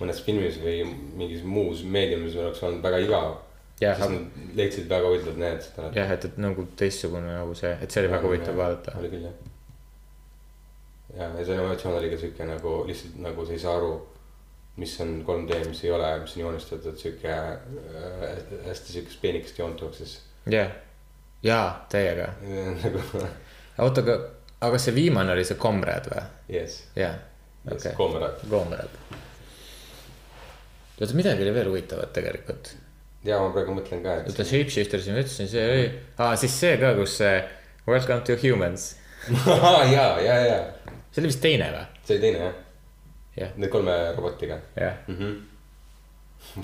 mõnes 0.00 0.20
filmis 0.26 0.60
või 0.60 0.84
mingis 1.16 1.42
muus 1.46 1.82
meediumis 1.86 2.36
oleks 2.36 2.62
olnud 2.66 2.84
väga 2.84 3.00
igav. 3.06 3.34
Siis 3.78 3.98
nad 3.98 4.54
leidsid 4.54 4.86
väga 4.90 5.08
huvitavad 5.10 5.40
need 5.40 5.96
jah, 5.96 6.10
et, 6.14 6.24
et 6.28 6.36
nagu 6.38 6.62
teistsugune 6.78 7.26
nagu 7.26 7.56
see, 7.58 7.72
et 7.82 7.90
see 7.90 8.04
oli 8.04 8.12
väga 8.12 8.28
huvitav 8.28 8.56
vaadata. 8.58 8.94
oli 9.00 9.10
küll 9.10 9.24
jah. 9.26 9.32
ja, 11.16 11.26
ja 11.26 11.42
see 11.42 11.56
animatsioon 11.56 11.96
oli 11.98 12.12
ka 12.12 12.20
siuke 12.20 12.46
nagu 12.46 12.76
lihtsalt 12.86 13.16
nagu 13.24 13.46
sa 13.46 13.56
ei 13.56 13.62
saa 13.64 13.74
aru, 13.80 13.90
mis 14.76 14.94
on 15.00 15.18
3D, 15.26 15.60
mis 15.68 15.84
ei 15.84 15.90
ole, 15.94 16.08
mis 16.20 16.36
on 16.36 16.46
joonistatud 16.46 16.96
siuke 16.98 17.30
äh, 17.30 18.38
hästi 18.66 18.96
siukest 18.98 19.20
peenikest 19.22 19.58
joont 19.58 19.80
jooksis 19.80 20.16
jah, 20.50 20.70
jaa, 21.42 21.86
täiega. 21.90 22.28
nagu 22.82 23.02
oota, 23.78 24.02
aga, 24.02 24.16
aga 24.68 24.80
see 24.82 24.96
viimane 24.96 25.34
oli 25.34 25.44
see 25.46 25.58
Comrade 25.60 26.10
või? 26.10 26.24
yes, 26.56 26.80
jah, 26.98 27.14
okei, 27.70 27.94
Comrade. 27.98 28.48
Comrade. 28.50 29.02
oota, 31.00 31.12
midagi 31.14 31.46
oli 31.46 31.54
veel 31.54 31.70
huvitavat 31.70 32.12
tegelikult. 32.16 32.74
ja 33.24 33.38
ma 33.40 33.54
praegu 33.54 33.78
mõtlen 33.78 34.02
ka, 34.04 34.18
et 34.20 34.32
oota, 34.32 34.48
Shapeshiftersi 34.48 35.14
ma 35.14 35.22
ütlesin, 35.22 35.50
see 35.54 35.64
oli, 35.70 35.86
aa 36.18 36.34
siis 36.40 36.58
see 36.64 36.76
ka, 36.82 36.96
kus 36.98 37.20
see 37.22 37.38
Welcome 37.86 38.24
to 38.26 38.36
humans, 38.40 38.94
ja, 39.94 40.08
ja, 40.18 40.36
ja 40.48 40.60
see 41.12 41.22
oli 41.22 41.30
vist 41.30 41.44
teine 41.44 41.70
või? 41.70 41.88
see 42.02 42.18
oli 42.18 42.26
teine 42.26 42.46
jah, 42.48 42.60
jah, 43.36 43.54
need 43.56 43.70
kolme 43.70 43.94
robotiga 44.16 44.60
jah. 44.76 44.94
mm. 45.08 45.16
-hmm. 45.16 45.34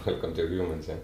Welcome 0.07 0.35
to 0.35 0.43
humans 0.49 0.89
jah. 0.89 0.99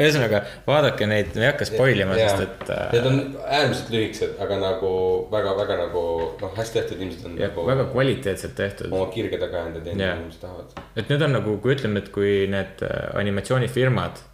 ühesõnaga 0.00 0.40
vaadake 0.66 1.06
neid, 1.06 1.34
me 1.36 1.44
ei 1.44 1.50
hakka 1.50 1.66
spoil 1.68 2.00
ima, 2.00 2.14
sest 2.16 2.40
et 2.40 2.70
Need 2.94 3.04
äh, 3.04 3.08
on 3.10 3.18
äärmiselt 3.44 3.90
lühikesed, 3.92 4.32
aga 4.40 4.56
nagu 4.62 4.92
väga-väga 5.32 5.76
nagu 5.82 6.04
noh, 6.40 6.54
hästi 6.56 6.78
tehtud, 6.78 7.02
inimesed 7.02 7.28
on 7.28 7.36
nagu 7.38 7.66
väga 7.68 7.84
kvaliteetselt 7.92 8.54
tehtud. 8.58 8.92
oma 8.92 9.10
kirge 9.12 9.38
taga 9.42 9.66
Jah. 9.66 9.90
yeah., 9.92 10.16
inimesed 10.18 10.40
tahavad. 10.40 10.72
et 10.96 11.12
need 11.12 11.26
on 11.28 11.36
nagu, 11.36 11.58
kui 11.60 11.76
ütleme, 11.76 12.00
et 12.00 12.08
kui 12.16 12.32
need 12.50 12.86
äh, 12.88 13.10
animatsioonifirmad 13.20 14.24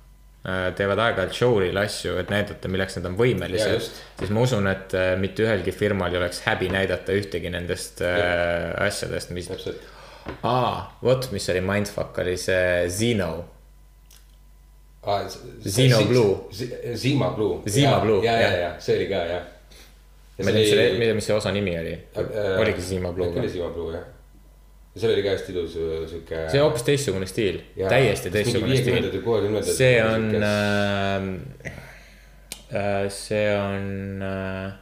teevad 0.42 1.00
aeg-ajalt 1.04 1.36
show'il 1.36 1.76
asju, 1.76 2.14
et 2.22 2.30
näidata, 2.32 2.68
milleks 2.72 2.96
nad 2.96 3.10
on 3.10 3.16
võimelised 3.18 3.90
siis 4.20 4.32
ma 4.32 4.44
usun, 4.46 4.68
et 4.70 4.94
äh, 4.96 5.12
mitte 5.20 5.44
ühelgi 5.44 5.74
firmal 5.76 6.12
ei 6.14 6.20
oleks 6.20 6.42
häbi 6.46 6.70
näidata 6.72 7.12
ühtegi 7.16 7.52
nendest 7.52 8.00
äh, 8.04 8.70
asjadest, 8.86 9.34
mis, 9.36 9.50
aa, 10.40 10.86
vot, 11.04 11.28
mis 11.34 11.48
oli 11.52 11.60
mindfuck, 11.64 12.22
oli 12.24 12.36
see 12.40 12.88
Zeno. 12.88 13.30
ah,. 15.02 15.28
Zino 15.64 16.04
Blue.. 16.08 16.36
Zima 16.96 17.30
Blue. 17.36 17.60
Zima 17.68 18.00
Blue, 18.00 18.24
ja, 18.24 18.38
ja, 18.40 18.52
ja 18.64 18.70
see 18.80 18.96
oli 18.96 19.10
ka 19.12 19.24
jah. 19.28 19.44
ma 20.40 20.48
ei 20.48 20.64
tea, 20.64 20.64
mis 20.64 20.72
see, 20.72 21.12
mis 21.20 21.28
see 21.28 21.36
osa 21.36 21.52
nimi 21.52 21.76
oli, 21.78 21.94
oligi 22.56 22.88
Zima 22.94 23.12
Blue 23.12 23.28
oli 23.28 23.44
või? 23.44 23.52
Zima 23.58 23.68
Blue 23.76 23.92
jah. 23.96 24.08
Ja 24.94 25.00
seal 25.00 25.12
oli 25.14 25.22
ka 25.22 25.30
hästi 25.36 25.52
ilus 25.54 25.76
äh, 25.78 26.08
sihuke. 26.10 26.42
see 26.50 26.60
on 26.60 26.66
hoopis 26.66 26.82
teistsugune 26.88 27.26
stiil, 27.30 27.60
täiesti 27.78 28.30
teistsugune 28.34 28.76
stiil. 28.76 29.62
see 29.70 29.96
on, 30.02 30.28
äh, 30.42 31.26
äh, 32.74 33.08
see 33.14 33.44
on 33.54 34.22
äh, 34.26 34.72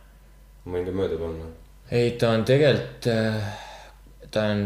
ma 0.64 0.76
võin 0.78 0.88
ka 0.88 0.96
mööda 1.02 1.20
panna. 1.20 1.50
ei, 1.90 2.12
ta 2.20 2.32
on 2.36 2.44
tegelikult, 2.48 3.10
ta 4.32 4.46
on 4.52 4.64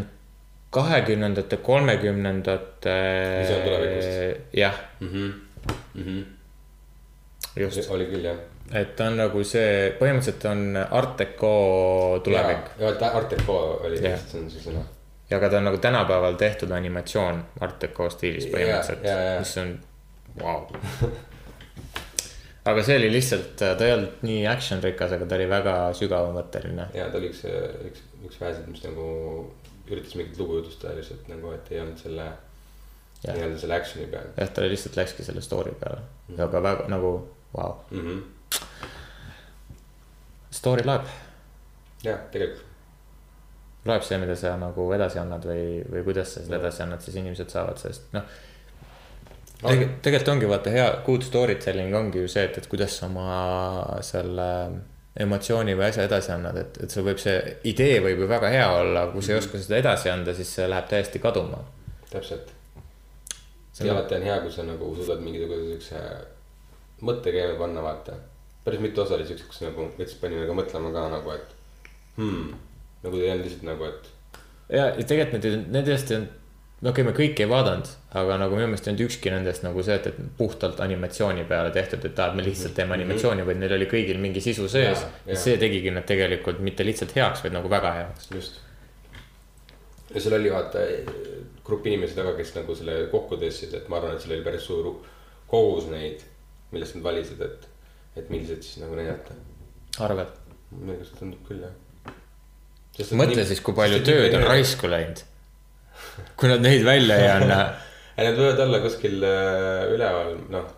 kahekümnendate, 0.72 1.59
kolmekümnendate. 1.62 2.94
Visioon 3.42 3.66
tulevikust. 3.66 4.46
jah, 4.57 4.78
Mhm. 5.94 6.22
just, 7.57 7.90
oli 7.90 8.07
küll 8.09 8.24
jah. 8.24 8.38
et 8.72 8.96
ta 8.96 9.11
on 9.11 9.16
nagu 9.20 9.44
see, 9.44 9.92
põhimõtteliselt 9.98 10.46
on 10.50 10.76
Art 10.90 11.18
Deco 11.18 12.20
tulevik. 12.24 12.72
ja, 12.78 12.94
ja 12.94 13.11
Art 13.11 13.31
Deco 13.35 13.59
oli 13.85 13.98
see 13.98 14.16
on 14.40 14.50
see 14.50 14.70
sõna. 14.70 14.87
Ja 15.32 15.40
ka 15.40 15.48
ta 15.48 15.58
on 15.58 15.64
nagu 15.70 15.78
tänapäeval 15.78 16.34
tehtud 16.40 16.70
animatsioon 16.70 17.42
Art 17.64 17.80
Deco 17.80 18.08
stiilis 18.12 18.46
põhimõtteliselt 18.52 19.06
ja, 19.06 19.16
ja., 19.26 19.36
mis 19.40 19.54
on, 19.62 19.72
vau. 20.40 20.58
aga 22.72 22.84
see 22.86 22.98
oli 23.00 23.10
lihtsalt, 23.14 23.54
ta 23.58 23.86
ei 23.86 23.94
olnud 23.96 24.24
nii 24.28 24.46
action 24.50 24.82
rikas, 24.84 25.16
aga 25.16 25.28
ta 25.28 25.38
oli 25.38 25.48
väga 25.50 25.76
sügavamõtteline. 25.98 26.88
ja 26.98 27.08
ta 27.10 27.20
oli 27.20 27.32
üks, 27.32 27.44
üks, 27.88 28.06
üks 28.28 28.40
väheseid, 28.42 28.68
mis 28.72 28.84
nagu 28.84 29.06
üritas 29.88 30.16
mingit 30.18 30.40
lugu 30.40 30.60
jutustada 30.60 30.96
lihtsalt 30.98 31.30
nagu, 31.32 31.52
et 31.56 31.72
ei 31.72 31.80
olnud 31.82 32.00
selle 32.00 32.28
nii-öelda 33.22 33.58
selle 33.62 33.78
action'i 33.78 34.08
peal 34.10 34.28
jah, 34.36 34.50
ta 34.50 34.66
lihtsalt 34.66 34.98
läkski 34.98 35.26
selle 35.26 35.44
story 35.44 35.72
peale, 35.78 36.04
aga 36.42 36.62
väga 36.68 36.90
nagu 36.92 37.14
vau, 37.54 37.72
mm. 37.90 38.04
-hmm. 38.08 38.60
story 40.60 40.84
loeb, 40.86 41.08
jah, 42.04 42.20
tegelikult 42.34 42.71
loeb 43.88 44.06
see, 44.06 44.18
mida 44.22 44.36
sa 44.38 44.54
nagu 44.60 44.86
edasi 44.94 45.18
annad 45.22 45.44
või, 45.48 45.82
või 45.90 46.04
kuidas 46.06 46.36
sa 46.36 46.44
seda 46.44 46.60
edasi 46.60 46.84
annad, 46.84 47.02
siis 47.02 47.18
inimesed 47.18 47.50
saavad 47.50 47.80
sellest, 47.82 48.08
noh. 48.14 48.28
tegelikult, 49.62 49.98
tegelikult 50.06 50.32
ongi 50.36 50.50
vaata 50.52 50.76
hea 50.76 50.88
good 51.06 51.26
story 51.26 51.58
telling 51.62 51.94
ongi 51.98 52.22
ju 52.22 52.30
see, 52.30 52.46
et, 52.48 52.58
et 52.62 52.70
kuidas 52.70 52.96
sa 52.98 53.08
oma 53.10 53.28
selle 54.06 54.48
emotsiooni 55.20 55.74
või 55.76 55.88
asja 55.90 56.06
edasi 56.08 56.32
annad, 56.32 56.56
et, 56.56 56.78
et 56.84 56.92
sul 56.92 57.04
võib 57.04 57.20
see 57.20 57.36
idee 57.68 58.00
võib 58.04 58.24
ju 58.24 58.28
väga 58.30 58.48
hea 58.52 58.68
olla, 58.78 59.06
kui 59.12 59.24
sa 59.24 59.34
ei 59.34 59.42
oska 59.42 59.60
seda 59.60 59.80
edasi 59.82 60.10
anda, 60.12 60.34
siis 60.36 60.52
see 60.56 60.68
läheb 60.70 60.88
täiesti 60.88 61.20
kaduma. 61.20 61.60
täpselt. 62.10 62.52
See 63.72 63.88
on- 63.88 63.96
alati 63.96 64.14
on 64.14 64.22
hea, 64.28 64.40
kui 64.40 64.52
sa 64.52 64.64
nagu 64.68 64.94
suudad 64.96 65.20
mingisuguse 65.24 65.68
siukse 65.68 66.00
mõtte 67.02 67.32
käima 67.34 67.58
panna, 67.58 67.82
vaata. 67.82 68.12
päris 68.64 68.80
mitu 68.80 69.02
osa 69.02 69.14
oli 69.14 69.26
siuksed, 69.26 69.46
kus 69.48 69.60
nagu 69.64 69.88
veits 69.98 70.14
pani 70.20 70.38
nagu 70.38 70.54
mõtlema 70.54 70.92
ka 70.94 71.08
nagu, 71.10 71.32
et 71.34 71.54
hmm,. 72.16 72.52
Nagu 73.02 73.18
olnud 73.18 73.46
lihtsalt 73.46 73.66
nagu, 73.66 73.90
et 73.90 74.12
ja, 74.72 74.86
ja 74.96 75.04
tegelikult 75.04 75.44
need, 75.44 75.84
tõesti 75.86 76.16
on, 76.18 76.26
no 76.82 76.90
okei 76.92 77.04
okay,, 77.04 77.08
me 77.08 77.14
kõiki 77.16 77.44
ei 77.44 77.50
vaadanud, 77.50 77.90
aga 78.20 78.38
nagu 78.40 78.58
minu 78.58 78.70
meelest 78.70 78.88
ei 78.88 78.94
olnud 78.94 79.04
ükski 79.06 79.32
nendest 79.34 79.66
nagu 79.66 79.84
see, 79.86 79.96
et, 80.00 80.08
et 80.12 80.34
puhtalt 80.38 80.80
animatsiooni 80.84 81.46
peale 81.48 81.72
tehtud, 81.74 82.04
et 82.08 82.18
aa, 82.18 82.32
et 82.32 82.38
me 82.38 82.46
lihtsalt 82.46 82.76
teeme 82.78 82.96
animatsiooni, 82.96 83.46
vaid 83.48 83.60
neil 83.60 83.76
oli 83.78 83.88
kõigil 83.90 84.20
mingi 84.22 84.42
sisu 84.44 84.68
sees 84.72 85.04
ja 85.28 85.38
see 85.38 85.58
tegigi 85.60 85.92
nad 85.94 86.06
tegelikult 86.08 86.62
mitte 86.64 86.86
lihtsalt 86.86 87.14
heaks, 87.18 87.44
vaid 87.44 87.56
nagu 87.56 87.70
väga 87.72 87.94
heaks. 88.00 88.30
just. 88.34 88.60
ja 90.14 90.20
seal 90.20 90.38
oli 90.40 90.52
vaata 90.52 90.86
grupp 91.64 91.86
inimesi 91.86 92.18
taga, 92.18 92.34
kes 92.38 92.54
nagu 92.58 92.76
selle 92.78 93.06
kokku 93.12 93.38
tõstsid, 93.40 93.76
et 93.78 93.88
ma 93.90 94.00
arvan, 94.00 94.16
et 94.16 94.24
seal 94.24 94.36
oli 94.36 94.46
päris 94.46 94.66
suur 94.66 94.90
kogus 95.50 95.88
neid, 95.92 96.24
millest 96.72 96.96
nad 96.96 97.06
valisid, 97.06 97.42
et, 97.44 97.68
et 98.16 98.30
millised 98.32 98.64
siis 98.64 98.82
nagu 98.82 98.96
näidata. 98.98 99.36
arvad? 100.02 100.38
minu 100.72 100.96
arust 100.96 101.18
tundub 101.18 101.42
küll 101.44 101.60
jah. 101.60 101.72
Mõtle 103.16 103.46
siis, 103.48 103.62
kui 103.64 103.76
palju 103.76 104.02
tööd 104.07 104.35
on. 104.37 104.44
raisku 104.46 104.90
läinud. 104.90 105.24
kui 106.37 106.50
nad 106.50 106.62
neid 106.64 106.85
välja 106.85 107.16
ei 107.16 107.31
anna. 107.33 107.59
ja 108.16 108.28
need 108.28 108.38
võivad 108.38 108.62
olla 108.66 108.81
kuskil 108.85 109.18
äh, 109.24 109.88
üleval, 109.94 110.37
noh, 110.52 110.70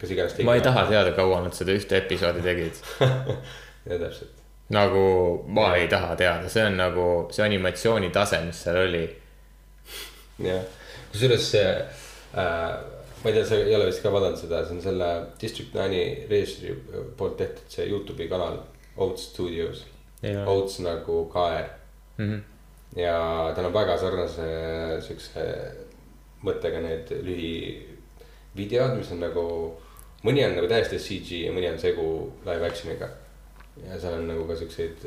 kes 0.00 0.14
iganes 0.14 0.36
ma 0.46 0.56
ei 0.58 0.64
taha 0.64 0.86
teada, 0.88 1.14
kaua 1.16 1.42
nad 1.44 1.56
seda 1.56 1.76
ühte 1.76 2.00
episoodi 2.00 2.44
tegid. 2.44 2.82
ja 3.88 3.98
täpselt. 4.00 4.34
nagu 4.74 5.04
ma 5.54 5.70
ei 5.76 5.88
taha 5.92 6.16
teada, 6.20 6.50
see 6.52 6.66
on 6.68 6.78
nagu 6.80 7.08
see 7.34 7.44
animatsiooni 7.46 8.12
tase, 8.14 8.40
mis 8.46 8.62
seal 8.64 8.80
oli. 8.86 9.04
jah, 10.44 10.64
kusjuures 11.12 11.50
see 11.52 11.68
äh,, 11.68 12.72
ma 13.22 13.30
ei 13.30 13.36
tea, 13.36 13.44
sa 13.44 13.60
ei 13.60 13.76
ole 13.76 13.90
vist 13.90 14.02
ka 14.04 14.12
vaadanud 14.14 14.40
seda, 14.40 14.64
see 14.64 14.78
on 14.78 14.82
selle 14.84 15.12
District 15.40 15.76
Nine'i 15.76 16.26
režissööri 16.30 17.06
poolt 17.18 17.38
tehtud 17.40 17.76
see 17.76 17.88
Youtube'i 17.90 18.28
kanal 18.30 18.60
Oats 18.98 19.30
Studios. 19.32 19.84
Oats 20.22 20.80
nagu 20.82 21.24
kaer 21.32 21.68
mm. 22.16 22.24
-hmm. 22.24 22.40
ja 23.00 23.52
tal 23.54 23.68
on 23.68 23.74
väga 23.74 23.98
sarnase 23.98 24.48
siukse 25.00 25.44
mõttega 26.42 26.80
need 26.82 27.12
lühivideod, 27.26 28.96
mis 28.98 29.12
on 29.14 29.20
nagu, 29.20 29.44
mõni 30.22 30.44
on 30.46 30.56
nagu 30.58 30.68
täiesti 30.70 30.98
CG 30.98 31.44
ja 31.46 31.52
mõni 31.52 31.70
on 31.70 31.78
segu 31.78 32.32
live 32.46 32.66
action'iga. 32.66 33.08
ja 33.86 34.00
seal 34.00 34.18
on 34.18 34.26
nagu 34.28 34.46
ka 34.46 34.56
siukseid, 34.56 35.06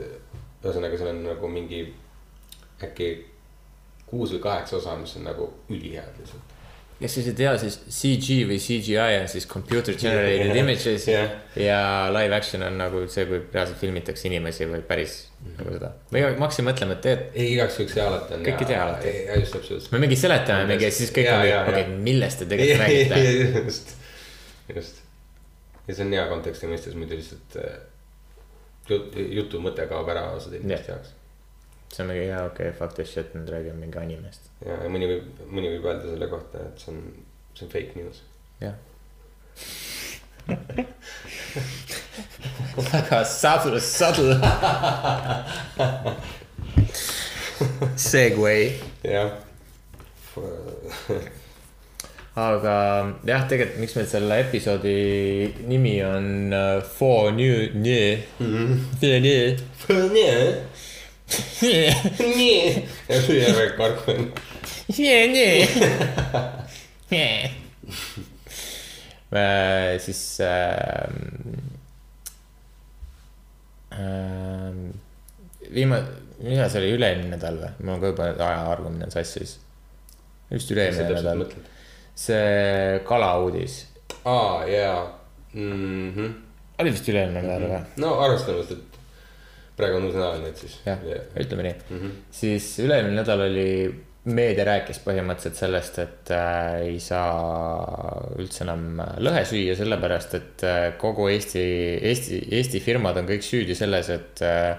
ühesõnaga 0.64 0.98
seal 0.98 1.10
on 1.10 1.24
nagu 1.24 1.48
mingi 1.48 1.94
äkki 2.84 3.12
kuus 4.06 4.32
või 4.32 4.40
kaheksa 4.40 4.78
osa, 4.78 4.96
mis 4.96 5.16
on 5.16 5.24
nagu 5.28 5.54
ülihead 5.70 6.20
lihtsalt. 6.20 6.61
Kes 7.02 7.16
siis 7.18 7.28
ei 7.32 7.36
tea, 7.38 7.52
siis 7.62 7.78
CG 7.90 8.36
või 8.50 8.58
CGI 8.62 9.18
on 9.24 9.28
siis 9.32 9.48
computer 9.50 9.96
generated 9.98 10.52
Jah. 10.52 10.60
images 10.62 11.08
Jah. 11.10 11.32
ja 11.58 11.80
live 12.14 12.36
action 12.38 12.64
on 12.68 12.78
nagu 12.78 13.04
see, 13.12 13.26
kui 13.30 13.40
reaalselt 13.54 13.80
filmitakse 13.82 14.28
inimesi 14.30 14.68
või 14.70 14.84
päris 14.88 15.16
nagu 15.58 15.74
seda. 15.76 15.92
või 16.14 16.24
ma 16.38 16.46
hakkasin 16.46 16.68
mõtlema, 16.70 16.98
et 16.98 17.06
tead, 17.08 17.24
ei, 17.34 17.54
igaks 17.56 17.80
juhuks 17.80 17.96
hea 17.98 18.08
alati 18.08 18.36
on. 18.38 18.44
Kõik 18.46 18.62
ei 18.66 18.70
tea 18.74 18.82
alati. 18.86 19.14
just 19.42 19.56
täpselt. 19.58 19.88
me 19.96 20.02
mingi 20.06 20.20
seletame 20.22 20.68
mingi 20.70 20.86
ja 20.88 20.92
siis 21.00 21.14
kõik 21.16 21.32
on 21.34 21.42
mingi, 21.46 21.56
okei, 21.74 22.02
millest 22.10 22.44
te 22.44 22.50
tegelikult 22.52 23.16
räägite. 23.16 23.64
just, 23.66 23.96
just. 24.76 25.02
ja 25.88 25.96
see 25.96 26.06
on 26.06 26.14
hea 26.20 26.28
konteksti 26.30 26.70
mõistes 26.70 27.00
muidu 27.00 27.18
lihtsalt 27.18 27.58
äh, 27.64 27.80
jut, 28.92 29.18
jutu 29.42 29.64
mõte 29.64 29.88
kaob 29.90 30.10
ära 30.14 30.28
osade 30.36 30.62
inimeste 30.62 30.94
jaoks. 30.94 31.18
See 31.92 32.04
on 32.04 32.12
mingi 32.12 32.28
jaa, 32.28 32.46
okei 32.46 32.70
okay,, 32.70 32.78
fuck 32.78 32.96
this 32.96 33.12
shit, 33.14 33.34
nüüd 33.36 33.50
räägime 33.52 33.80
mingi 33.84 34.00
animest. 34.00 34.50
ja, 34.66 34.78
ja 34.84 34.90
mõni 34.92 35.10
võib, 35.10 35.44
mõni 35.50 35.74
võib 35.76 35.90
öelda 35.92 36.14
selle 36.14 36.32
kohta, 36.32 36.64
et 36.70 36.84
see 36.84 36.94
on, 36.94 37.04
see 37.58 37.68
on 37.68 37.76
fake 37.76 38.00
news. 38.00 38.24
jah. 38.64 38.80
väga 42.92 43.26
subtle, 43.26 43.82
subtle. 43.82 44.36
Segway. 47.96 48.74
jah. 49.04 49.32
aga 52.36 52.76
jah, 53.28 53.44
tegelikult, 53.50 53.80
miks 53.84 53.96
meil 53.98 54.08
selle 54.08 54.38
episoodi 54.46 54.96
nimi 55.68 55.98
on 56.08 56.54
uh, 56.56 56.80
For 56.82 57.32
New 57.36 57.68
New. 57.76 58.18
For 58.40 60.08
New. 60.16 60.56
Ja 63.10 63.22
lüüa 63.28 63.54
väga 63.58 63.76
karku 63.78 64.12
on. 64.16 64.32
Äh, 69.32 70.00
siis 70.00 70.40
ähm, 70.42 71.72
ähm, 73.96 74.92
viimane, 75.74 76.04
millal 76.44 76.68
see 76.68 76.82
oli, 76.82 76.90
üle-eelmine 76.98 77.38
nädal 77.38 77.62
või? 77.62 77.70
mul 77.88 78.02
ka 78.02 78.12
juba 78.12 78.28
ajaarvamine 78.34 79.08
on 79.08 79.14
sassis. 79.14 79.54
vist 80.52 80.74
üle-eelmine 80.76 81.22
nädal, 81.22 81.46
see 82.20 83.00
kalauudis, 83.08 83.86
aa, 84.26 84.66
jaa. 84.68 85.02
Mhm. 85.56 86.34
oli 86.84 86.96
vist 86.98 87.08
üle-eelmine 87.08 87.46
nädal 87.48 87.70
või? 87.72 87.82
no 88.04 88.14
arvestades, 88.26 88.76
et 88.76 88.91
praegu 89.82 90.00
on 90.00 90.08
uus 90.08 90.16
nädal, 90.18 90.40
nii 90.44 90.54
et 90.54 90.64
siis. 90.64 90.78
jah, 90.86 91.04
ütleme 91.42 91.68
nii 91.68 91.76
mm. 91.76 92.00
-hmm. 92.00 92.24
siis 92.42 92.72
üle-eelmine 92.84 93.22
nädal 93.22 93.46
oli, 93.48 93.68
meedia 94.32 94.66
rääkis 94.68 95.02
põhimõtteliselt 95.02 95.58
sellest, 95.58 95.98
et 96.04 96.32
äh, 96.36 96.82
ei 96.86 97.00
saa 97.02 98.22
üldse 98.38 98.64
enam 98.68 99.02
lõhe 99.26 99.42
süüa, 99.50 99.76
sellepärast 99.80 100.36
et 100.38 100.66
äh, 100.68 100.84
kogu 101.02 101.26
Eesti, 101.32 101.64
Eesti, 102.12 102.44
Eesti 102.60 102.84
firmad 102.86 103.18
on 103.18 103.30
kõik 103.30 103.46
süüdi 103.46 103.78
selles, 103.78 104.12
et 104.14 104.44
äh, 104.46 104.76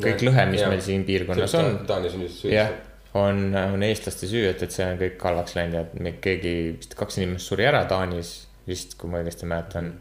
kõik 0.00 0.24
lõhe, 0.24 0.46
mis 0.48 0.64
Jah. 0.64 0.72
meil 0.72 0.80
siin 0.84 1.04
piirkonnas 1.08 1.58
on, 1.60 1.82
Taanis 1.88 2.16
on 2.16 2.24
just 2.24 2.46
jah, 2.48 2.72
on, 3.18 3.44
on 3.52 3.84
eestlaste 3.84 4.30
süü, 4.30 4.46
et, 4.48 4.64
et 4.64 4.72
see 4.72 4.86
on 4.88 4.96
kõik 5.00 5.20
halvaks 5.28 5.58
läinud 5.58 5.76
ja 5.76 5.84
et 5.84 5.92
me 6.00 6.14
keegi, 6.24 6.54
vist 6.78 6.96
kaks 6.96 7.20
inimest 7.20 7.52
suri 7.52 7.68
ära 7.68 7.84
Taanis 7.90 8.32
vist, 8.68 8.96
kui 8.96 9.10
ma 9.10 9.20
õigesti 9.20 9.48
mäletan. 9.50 9.92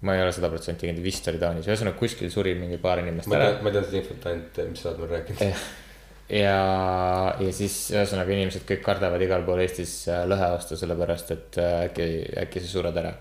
Ma 0.00 0.14
ei 0.14 0.22
ole 0.22 0.32
sada 0.34 0.50
protsenti 0.52 0.86
kindel, 0.86 1.02
vist 1.02 1.26
oli 1.30 1.40
Taanis, 1.42 1.66
ühesõnaga 1.66 1.98
kuskil 1.98 2.30
suri 2.30 2.54
mingi 2.58 2.78
paar 2.82 3.00
inimest 3.02 3.30
ma 3.30 3.38
ära 3.40 3.62
ma 3.64 3.72
tean 3.74 3.86
seda 3.86 3.98
infot 4.02 4.26
ainult, 4.30 4.60
mis 4.70 4.82
sa 4.82 4.92
oled 4.92 5.00
mulle 5.02 5.16
rääkinud. 5.18 5.62
ja, 6.38 6.58
ja 7.42 7.54
siis 7.56 7.78
ühesõnaga 7.94 8.36
inimesed 8.36 8.66
kõik 8.68 8.84
kardavad 8.84 9.24
igal 9.26 9.46
pool 9.46 9.64
Eestis 9.64 9.94
äh, 10.12 10.22
lõhe 10.30 10.52
osta, 10.58 10.78
sellepärast 10.78 11.32
et 11.34 11.58
äh, 11.62 11.80
äkki, 11.88 12.06
äkki 12.44 12.62
sa 12.62 12.70
sured 12.70 13.00
ära. 13.02 13.14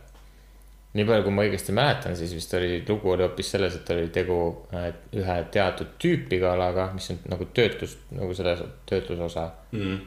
nii 0.98 1.06
palju, 1.10 1.26
kui 1.26 1.34
ma 1.34 1.48
õigesti 1.48 1.74
mäletan, 1.78 2.16
siis 2.20 2.38
vist 2.38 2.54
oli, 2.58 2.84
lugu 2.88 3.12
oli 3.16 3.26
hoopis 3.26 3.52
selles, 3.56 3.80
et 3.82 3.90
oli 3.96 4.08
tegu 4.14 4.38
äh, 4.78 4.92
ühe 5.18 5.40
teatud 5.54 5.98
tüüpi 6.02 6.40
kalaga, 6.46 6.92
mis 6.94 7.10
on 7.14 7.20
nagu 7.34 7.50
töötlus, 7.58 7.98
nagu 8.14 8.38
selle 8.38 8.56
töötlusosa 8.90 9.50
Mm. 9.74 10.00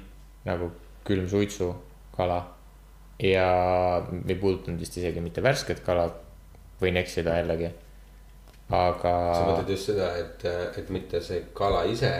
nagu 0.47 0.71
külmsuitsukala. 1.05 2.41
ja 3.21 3.47
ei 4.29 4.35
puudutanud 4.35 4.81
vist 4.81 4.97
isegi 4.97 5.21
mitte 5.21 5.43
värsket 5.43 5.83
kala, 5.85 6.07
võin 6.81 6.99
eksida 7.01 7.38
jällegi. 7.40 7.71
aga. 8.71 9.14
sa 9.35 9.47
mõtled 9.47 9.73
just 9.75 9.90
seda, 9.93 10.11
et, 10.21 10.45
et 10.79 10.90
mitte 10.95 11.23
see 11.25 11.45
kala 11.57 11.85
ise, 11.90 12.12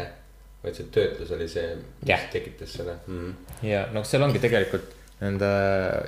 vaid 0.63 0.77
see 0.77 0.89
töötlus 0.95 1.31
oli 1.37 1.49
see, 1.49 1.75
mis 1.77 2.09
Jah. 2.11 2.25
tekitas 2.33 2.79
selle 2.79 2.99
mm.. 3.07 3.37
ja 3.69 3.87
noh, 3.95 4.07
seal 4.07 4.27
ongi 4.27 4.43
tegelikult 4.43 4.97
nende 5.21 5.49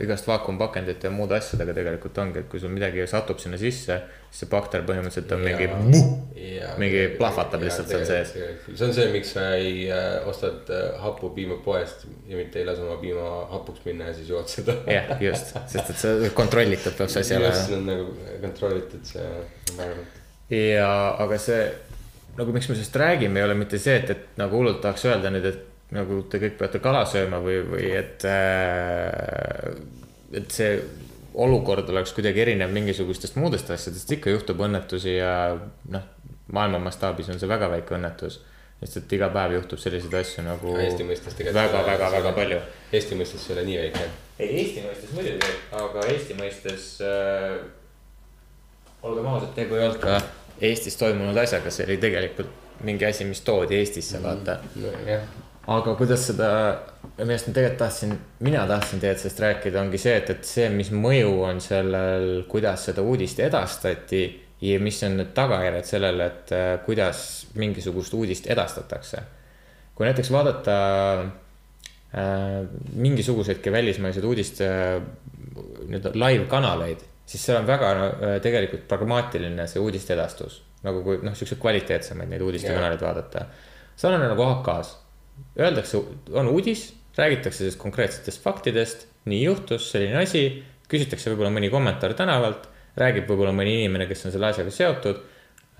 igast 0.00 0.24
vaakumpakendite 0.28 1.08
ja 1.08 1.12
muude 1.12 1.36
asjadega 1.36 1.74
tegelikult 1.76 2.18
ongi, 2.22 2.40
et 2.40 2.48
kui 2.48 2.60
sul 2.60 2.72
midagi 2.72 3.04
satub 3.10 3.40
sinna 3.42 3.58
sisse, 3.60 3.98
siis 4.30 4.40
see 4.40 4.48
bakter 4.52 4.86
põhimõtteliselt 4.88 5.34
on 5.36 5.42
mingi. 5.44 5.66
mingi 6.80 7.02
plahvatab 7.18 7.60
lihtsalt 7.66 7.92
seal 7.92 8.06
sees.. 8.08 8.32
see 8.70 8.86
on 8.86 8.94
see, 8.96 9.10
miks 9.12 9.34
sa 9.36 9.50
ei 9.58 9.84
äh, 9.92 10.28
ostad 10.28 10.72
äh, 10.72 10.94
hapupiima 11.02 11.58
poest 11.64 12.06
ja 12.28 12.38
mitte 12.40 12.62
ei 12.62 12.68
lase 12.68 12.86
oma 12.86 12.96
piima 13.02 13.26
hapuks 13.52 13.84
minna 13.84 14.08
ja 14.08 14.16
siis 14.16 14.32
jood 14.32 14.48
seda. 14.48 14.78
jah, 14.88 15.12
just, 15.20 15.52
sest 15.74 15.92
et 15.92 16.02
see 16.06 16.32
kontrollitud 16.38 16.96
peab 16.96 17.12
see 17.12 17.26
asi 17.26 17.36
olema 17.36 17.52
just, 17.52 17.68
see 17.68 17.80
on 17.82 17.88
nagu 17.90 18.38
kontrollitud 18.46 19.10
see 19.12 19.26
environment. 19.74 20.20
ja, 20.56 20.92
aga 21.20 21.40
see 21.50 21.66
nagu 22.40 22.56
miks 22.56 22.70
me 22.70 22.78
sellest 22.78 22.96
räägime, 22.96 23.40
ei 23.42 23.44
ole 23.44 23.58
mitte 23.60 23.76
see, 23.82 23.98
et, 24.00 24.16
et 24.16 24.40
nagu 24.40 24.56
hullult 24.56 24.80
tahaks 24.80 25.04
öelda 25.10 25.34
nüüd, 25.34 25.52
et 25.52 25.68
nagu 25.92 26.22
te 26.30 26.40
kõik 26.42 26.56
peate 26.60 26.80
kala 26.84 27.04
sööma 27.08 27.40
või, 27.44 27.60
või 27.68 27.90
et 27.98 28.24
äh,. 28.28 29.72
et 30.32 30.50
see 30.54 30.76
olukord 31.34 31.88
oleks 31.92 32.12
kuidagi 32.16 32.42
erinev 32.44 32.72
mingisugustest 32.72 33.36
muudest 33.40 33.70
asjadest, 33.72 34.10
ikka 34.16 34.32
juhtub 34.32 34.60
õnnetusi 34.66 35.16
ja 35.16 35.34
noh, 35.92 36.08
maailma 36.52 36.80
mastaabis 36.82 37.30
on 37.32 37.40
see 37.40 37.48
väga 37.48 37.68
väike 37.72 37.96
õnnetus. 37.96 38.40
sest 38.82 38.96
et 38.98 39.12
iga 39.14 39.28
päev 39.30 39.52
juhtub 39.54 39.78
selliseid 39.78 40.14
asju 40.18 40.42
nagu 40.42 40.72
Eesti 40.82 41.04
mõistes 41.06 41.36
tegelikult 41.38 41.60
väga, 41.60 41.78
see- 41.78 41.90
väga, 41.92 42.08
see- 42.10 42.16
väga 42.18 42.32
palju. 42.38 42.56
Eesti 42.92 43.18
mõistes 43.20 43.44
see 43.44 43.52
ei 43.54 43.58
ole 43.58 43.66
nii 43.68 43.78
väike. 43.82 44.08
ei, 44.38 44.48
Eesti 44.62 44.80
mõistes 44.88 45.12
muidugi, 45.14 45.52
aga 45.84 46.06
Eesti 46.14 46.38
mõistes 46.40 46.88
äh,. 47.06 47.60
olgem 49.02 49.26
ausad, 49.26 49.54
tegu 49.54 49.78
ei 49.78 49.86
olnud 49.86 50.00
ka 50.02 50.20
Eestis 50.62 50.96
toimunud 50.96 51.36
asjaga, 51.36 51.70
see 51.74 51.86
oli 51.86 51.96
tegelikult 52.02 52.50
mingi 52.86 53.06
asi, 53.06 53.24
mis 53.24 53.40
toodi 53.46 53.78
Eestisse, 53.78 54.20
vaata. 54.22 54.58
jah, 55.06 55.24
aga 55.78 55.94
kuidas 55.98 56.26
seda, 56.30 56.48
millest 57.18 57.48
ma 57.48 57.56
tegelikult 57.56 57.80
tahtsin, 57.82 58.14
mina 58.46 58.62
tahtsin 58.68 59.02
tegelikult 59.02 59.24
sellest 59.24 59.42
rääkida, 59.44 59.82
ongi 59.82 60.00
see, 60.00 60.14
et, 60.20 60.30
et 60.34 60.48
see, 60.48 60.68
mis 60.74 60.92
mõju 60.94 61.34
on 61.48 61.60
sellel, 61.62 62.30
kuidas 62.50 62.88
seda 62.88 63.04
uudist 63.06 63.42
edastati 63.44 64.24
ja 64.62 64.80
mis 64.82 64.98
on 65.06 65.18
need 65.20 65.32
tagajärjed 65.36 65.88
sellele, 65.88 66.26
et 66.30 66.52
äh, 66.56 66.72
kuidas 66.86 67.22
mingisugust 67.58 68.14
uudist 68.14 68.50
edastatakse. 68.50 69.22
kui 69.94 70.06
näiteks 70.06 70.30
vaadata 70.32 70.76
äh, 71.20 72.68
mingisuguseidki 72.94 73.72
välismaiseid 73.72 74.24
uudiste 74.24 74.68
äh, 74.68 75.02
nii-öelda 75.88 76.12
live 76.14 76.46
kanaleid, 76.50 77.02
siis 77.26 77.44
seal 77.46 77.60
on 77.60 77.66
väga 77.66 77.92
äh, 77.92 78.36
tegelikult 78.42 78.86
pragmaatiline 78.88 79.66
see 79.70 79.82
uudiste 79.82 80.14
edastus. 80.14 80.62
nagu 80.82 81.02
kui 81.06 81.20
noh, 81.22 81.34
siukseid 81.38 81.60
kvaliteetsemaid 81.62 82.30
neid 82.32 82.42
uudistekanaleid 82.42 83.02
vaadata. 83.02 83.46
sarnane 83.96 84.30
nagu 84.32 84.42
AK-s, 84.42 84.96
öeldakse, 85.58 86.00
on 86.32 86.50
uudis, 86.52 86.90
räägitakse 87.16 87.64
sellest 87.64 87.80
konkreetsetest 87.80 88.42
faktidest, 88.42 89.06
nii 89.28 89.42
juhtus, 89.44 89.90
selline 89.92 90.22
asi, 90.22 90.46
küsitakse 90.90 91.32
võib-olla 91.32 91.52
mõni 91.54 91.70
kommentaar 91.72 92.14
tänavalt, 92.18 92.68
räägib 92.98 93.28
võib-olla 93.30 93.52
mõni 93.56 93.78
inimene, 93.80 94.08
kes 94.10 94.26
on 94.26 94.34
selle 94.34 94.50
asjaga 94.52 94.72
seotud 94.74 95.20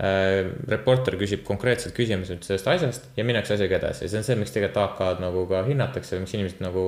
äh,. 0.01 0.51
reporter 0.73 1.19
küsib 1.21 1.43
konkreetsed 1.45 1.93
küsimused 1.97 2.45
sellest 2.47 2.69
asjast 2.73 3.09
ja 3.17 3.25
minnakse 3.29 3.57
asjaga 3.59 3.77
edasi 3.81 4.07
ja 4.07 4.13
see 4.13 4.23
on 4.23 4.29
see, 4.29 4.37
miks 4.41 4.55
tegelikult 4.55 4.85
AK-d 4.87 5.25
nagu 5.25 5.45
ka 5.51 5.65
hinnatakse, 5.69 6.21
miks 6.23 6.33
inimesed 6.39 6.63
nagu 6.65 6.87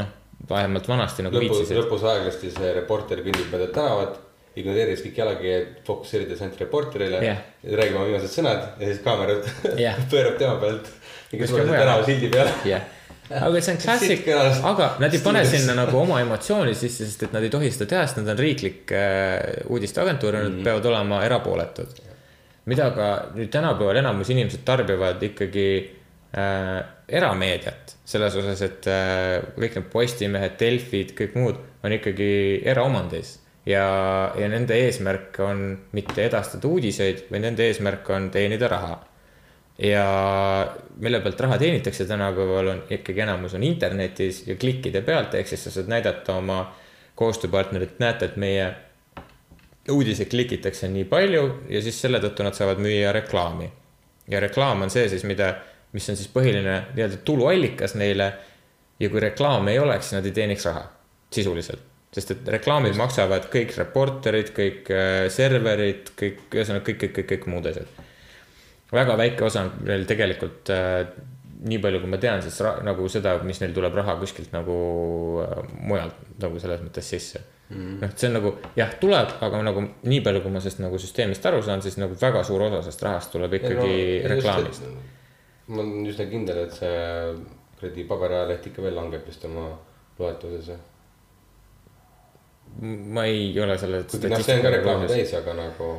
noh, 0.00 0.12
vähemalt 0.48 0.88
vanasti 0.88 1.26
nagu 1.26 1.36
lõpus, 1.36 1.60
viitsisid. 1.60 1.80
lõpus 1.82 2.06
aeglasti 2.08 2.52
see 2.54 2.72
reporter 2.78 3.20
kõnnib 3.26 3.52
mööda 3.52 3.68
tänavat, 3.76 4.16
ignoreeris 4.58 5.02
kõik 5.04 5.20
jalakäijad, 5.20 5.70
fokusseerides 5.86 6.42
ainult 6.44 6.60
reporterile 6.62 7.20
yeah.. 7.24 7.40
räägib 7.64 7.98
oma 7.98 8.08
viimased 8.08 8.32
sõnad 8.32 8.80
ja 8.80 8.90
siis 8.90 9.00
kaamera 9.04 9.38
Jah. 9.80 9.98
pöörab 10.12 10.38
tema 10.40 10.56
pealt. 10.62 10.90
Mingi 11.34 11.44
Kuskile 11.44 11.64
suure 11.64 11.70
mujale. 11.70 11.84
tänavasildi 11.84 12.30
peale. 12.30 12.54
jah, 12.64 12.86
aga 13.40 13.60
see 13.60 13.74
on 13.74 13.80
klassik. 13.82 14.28
aga 14.70 14.88
nad 15.02 15.14
ei 15.14 15.22
pane 15.24 15.44
sinna 15.48 15.76
nagu 15.78 15.98
oma 15.98 16.20
emotsiooni 16.22 16.74
sisse, 16.78 17.08
sest 17.08 17.26
et 17.28 17.36
nad 17.36 17.44
ei 17.44 17.52
tohi 17.52 17.70
seda 17.74 17.88
teha, 17.90 18.06
sest 18.06 18.20
nad 18.22 18.32
on 18.34 18.40
riiklik 18.40 18.94
äh, 18.94 19.68
uudisteagentuur 19.68 20.38
ja 20.38 20.46
nad 20.46 20.58
peavad 20.64 20.90
olema 20.92 21.22
erapooletud. 21.26 22.00
mida 22.70 22.90
ka 22.96 23.10
nüüd 23.36 23.52
tänapäeval 23.52 24.00
enamus 24.00 24.30
inimesed 24.32 24.64
tarbivad 24.64 25.22
ikkagi 25.22 25.68
äh, 26.32 26.82
erameediat. 27.08 27.96
Selles 28.08 28.36
osas, 28.40 28.62
et 28.64 28.86
äh, 28.88 29.40
kõik 29.56 29.78
need 29.78 29.88
Postimehed, 29.92 30.54
Delfid, 30.60 31.12
kõik 31.18 31.36
muud 31.36 31.58
on 31.84 31.92
ikkagi 31.92 32.62
eraomandis. 32.64 33.40
Ja, 33.68 33.84
ja 34.36 34.48
nende 34.52 34.76
eesmärk 34.76 35.38
on 35.40 35.60
mitte 35.96 36.24
edastada 36.26 36.68
uudiseid, 36.68 37.26
vaid 37.30 37.44
nende 37.46 37.64
eesmärk 37.64 38.08
on 38.12 38.28
teenida 38.32 38.68
raha 38.68 38.98
ja 39.78 40.74
mille 40.96 41.20
pealt 41.20 41.40
raha 41.40 41.58
teenitakse 41.58 42.04
tänapäeval 42.04 42.68
on 42.68 42.82
ikkagi 42.90 43.20
enamus 43.20 43.54
on 43.54 43.62
internetis 43.62 44.46
ja 44.46 44.56
klikkide 44.56 45.02
pealt, 45.02 45.34
ehk 45.34 45.48
siis 45.48 45.64
sa 45.64 45.70
saad 45.70 45.90
näidata 45.90 46.36
oma 46.38 46.74
koostööpartnerit, 47.14 47.98
näete, 47.98 48.30
et 48.30 48.36
meie 48.36 48.68
uudiseid 49.90 50.30
klikitakse 50.30 50.88
nii 50.88 51.04
palju 51.10 51.44
ja 51.68 51.82
siis 51.82 51.98
selle 52.00 52.20
tõttu 52.22 52.46
nad 52.46 52.54
saavad 52.54 52.80
müüa 52.82 53.12
reklaami. 53.12 53.70
ja 54.28 54.40
reklaam 54.40 54.82
on 54.82 54.90
see 54.90 55.08
siis, 55.08 55.24
mida, 55.24 55.54
mis 55.92 56.08
on 56.08 56.16
siis 56.16 56.30
põhiline 56.32 56.76
nii-öelda 56.94 57.16
tuluallikas 57.24 57.94
neile. 57.94 58.32
ja 59.00 59.10
kui 59.10 59.20
reklaami 59.20 59.72
ei 59.72 59.78
oleks, 59.78 60.12
nad 60.12 60.24
ei 60.24 60.32
teeniks 60.32 60.64
raha 60.64 60.86
sisuliselt, 61.34 61.82
sest 62.14 62.30
et 62.30 62.48
reklaamid 62.48 62.94
maksavad 62.96 63.50
kõik 63.50 63.74
reporterid, 63.76 64.54
kõik 64.54 64.90
äh, 64.94 65.28
serverid, 65.28 66.14
kõik, 66.20 66.46
ühesõnaga 66.54 66.86
kõik, 66.86 67.00
kõik, 67.02 67.16
kõik, 67.18 67.30
kõik 67.34 67.46
muud 67.50 67.66
asjad 67.66 68.03
väga 68.94 69.16
väike 69.20 69.46
osa 69.46 69.64
on 69.66 69.72
neil 69.88 70.04
tegelikult 70.08 70.70
äh, 70.74 71.06
nii 71.64 71.80
palju, 71.80 72.02
kui 72.02 72.12
ma 72.12 72.20
tean, 72.20 72.42
siis 72.44 72.60
nagu 72.84 73.08
seda, 73.12 73.38
mis 73.46 73.60
neil 73.62 73.74
tuleb 73.76 73.96
raha 73.96 74.16
kuskilt 74.20 74.52
nagu 74.54 74.76
äh, 75.44 75.58
mujalt 75.88 76.38
nagu 76.42 76.60
selles 76.62 76.82
mõttes 76.84 77.08
sisse 77.14 77.42
mm.. 77.70 77.98
noh, 78.02 78.14
see 78.14 78.30
on 78.30 78.38
nagu 78.38 78.54
jah, 78.78 78.94
tuleb, 79.00 79.34
aga 79.46 79.62
nagu 79.64 79.84
nii 80.04 80.22
palju, 80.24 80.44
kui 80.44 80.54
ma 80.54 80.62
sellest 80.64 80.82
nagu 80.84 81.00
süsteemist 81.00 81.46
aru 81.50 81.62
saan, 81.64 81.82
siis 81.84 81.98
nagu 82.00 82.16
väga 82.20 82.44
suur 82.46 82.66
osa 82.68 82.82
sellest 82.82 83.04
rahast 83.06 83.34
tuleb 83.34 83.58
ikkagi 83.60 83.92
no, 83.94 84.32
reklaamist.. 84.34 84.88
ma 85.68 85.84
olen 85.84 86.10
üsna 86.10 86.28
kindel, 86.30 86.64
et 86.66 86.76
see 86.76 86.98
kuradi 87.78 88.08
paberajaleht 88.08 88.68
ikka 88.70 88.84
veel 88.84 88.98
langeb 88.98 89.24
vist 89.28 89.44
oma 89.48 89.70
loetuses. 90.18 90.70
ma 92.84 93.24
ei 93.30 93.48
ole 93.60 93.78
selle. 93.78 94.04
kuigi 94.10 94.30
noh, 94.32 94.44
see 94.44 94.58
on 94.58 94.64
ka 94.64 94.76
reklaami 94.78 95.10
täis, 95.10 95.34
aga 95.38 95.56
nagu 95.58 95.90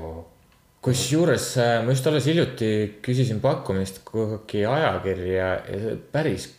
kusjuures 0.85 1.47
äh, 1.61 1.79
ma 1.85 1.95
just 1.95 2.05
alles 2.11 2.27
hiljuti 2.29 2.69
küsisin 3.05 3.41
pakkumist 3.43 4.03
kuhugi 4.07 4.65
ajakirja 4.69 5.49
ja 5.65 5.95
päris 6.13 6.51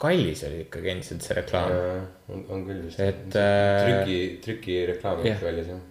kallis 0.00 0.44
oli 0.48 0.62
ikkagi 0.64 0.92
endiselt 0.92 1.24
see 1.24 1.36
reklaam. 1.38 1.74
on, 2.28 2.46
on 2.50 2.62
küll 2.66 2.84
vist. 2.86 3.00
Et, 3.02 3.36
äh, 3.38 3.82
trüki, 3.84 4.16
trükireklaam 4.44 5.22
jah. 5.22 5.36
ikka 5.36 5.48
väljas 5.48 5.70
jah. 5.72 5.84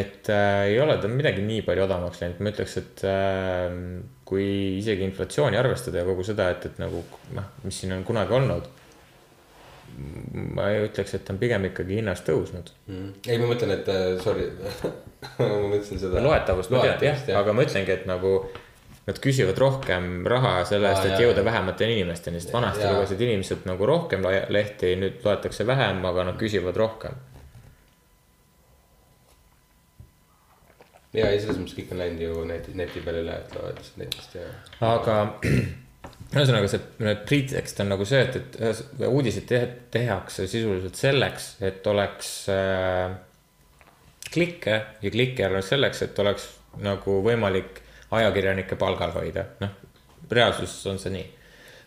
et 0.00 0.30
äh, 0.34 0.64
ei 0.72 0.80
ole 0.82 0.98
ta 1.02 1.10
midagi 1.10 1.44
nii 1.46 1.62
palju 1.66 1.86
odavamaks 1.86 2.22
läinud, 2.22 2.42
ma 2.42 2.52
ütleks, 2.54 2.76
et 2.82 3.04
äh, 3.10 3.78
kui 4.28 4.50
isegi 4.78 5.06
inflatsiooni 5.06 5.58
arvestada 5.58 6.02
ja 6.02 6.08
kogu 6.08 6.26
seda, 6.26 6.50
et, 6.54 6.68
et 6.70 6.82
nagu 6.82 7.02
noh, 7.36 7.48
mis 7.64 7.80
siin 7.82 7.96
on 7.96 8.04
kunagi 8.06 8.36
olnud. 8.38 8.68
Ma 10.54 10.70
ei 10.72 10.84
ütleks, 10.86 11.14
et 11.18 11.30
on 11.32 11.38
pigem 11.40 11.68
ikkagi 11.70 12.00
hinnas 12.00 12.22
tõusnud. 12.26 12.72
ei, 12.88 13.38
ma 13.38 13.50
mõtlen, 13.50 13.74
et 13.76 13.88
äh, 13.92 14.08
sorry 14.22 14.48
ma 15.38 15.48
mõtlesin 15.68 16.00
seda. 16.02 16.22
loetavust 16.24 16.72
ma 16.72 16.82
tean 16.84 17.06
jah, 17.10 17.24
aga 17.40 17.54
ma 17.56 17.66
ütlengi, 17.66 17.94
et 17.94 18.06
nagu 18.08 18.34
nad 19.06 19.18
küsivad 19.22 19.58
rohkem 19.58 20.26
raha 20.28 20.60
selle 20.68 20.90
eest, 20.92 21.08
et 21.08 21.16
jaa, 21.16 21.24
jõuda 21.26 21.44
vähemate 21.44 21.88
inimesteni, 21.88 22.40
sest 22.40 22.52
vanasti 22.54 22.84
lugesid 22.86 23.24
inimesed 23.26 23.66
nagu 23.68 23.88
rohkem 23.88 24.24
le- 24.26 24.46
lehti, 24.52 24.94
nüüd 25.00 25.24
loetakse 25.24 25.66
vähem, 25.66 26.04
aga 26.06 26.28
nad 26.30 26.38
küsivad 26.40 26.78
rohkem. 26.78 27.18
ja, 31.12 31.26
ja 31.26 31.38
selles 31.42 31.58
mõttes 31.58 31.74
kõik 31.74 31.92
on 31.94 31.98
läinud 32.04 32.20
ju 32.22 32.42
neti, 32.46 32.74
neti 32.78 33.00
peale 33.02 33.24
üle, 33.24 33.34
et 33.42 33.54
lihtsalt 33.56 33.96
netist 33.98 34.36
ja. 34.38 34.44
aga 34.92 35.16
ühesõnaga 36.30 36.68
see 36.70 37.14
pretekst 37.26 37.80
on 37.82 37.90
nagu 37.90 38.06
see, 38.06 38.20
et, 38.22 38.58
et 38.62 39.02
uudiseid 39.08 39.46
te 39.50 39.60
tehakse 39.98 40.46
sisuliselt 40.50 40.98
selleks, 40.98 41.52
et 41.66 41.86
oleks 41.90 42.30
äh, 42.54 43.16
klikke 44.30 44.76
ja 45.02 45.10
klikke 45.10 45.48
on 45.48 45.62
selleks, 45.64 46.04
et 46.06 46.18
oleks 46.22 46.46
nagu 46.84 47.18
võimalik 47.24 47.80
ajakirjanikke 48.14 48.78
palgal 48.78 49.14
hoida, 49.14 49.44
noh, 49.62 49.74
reaalsuses 50.30 50.86
on 50.90 51.00
see 51.02 51.14
nii. 51.14 51.26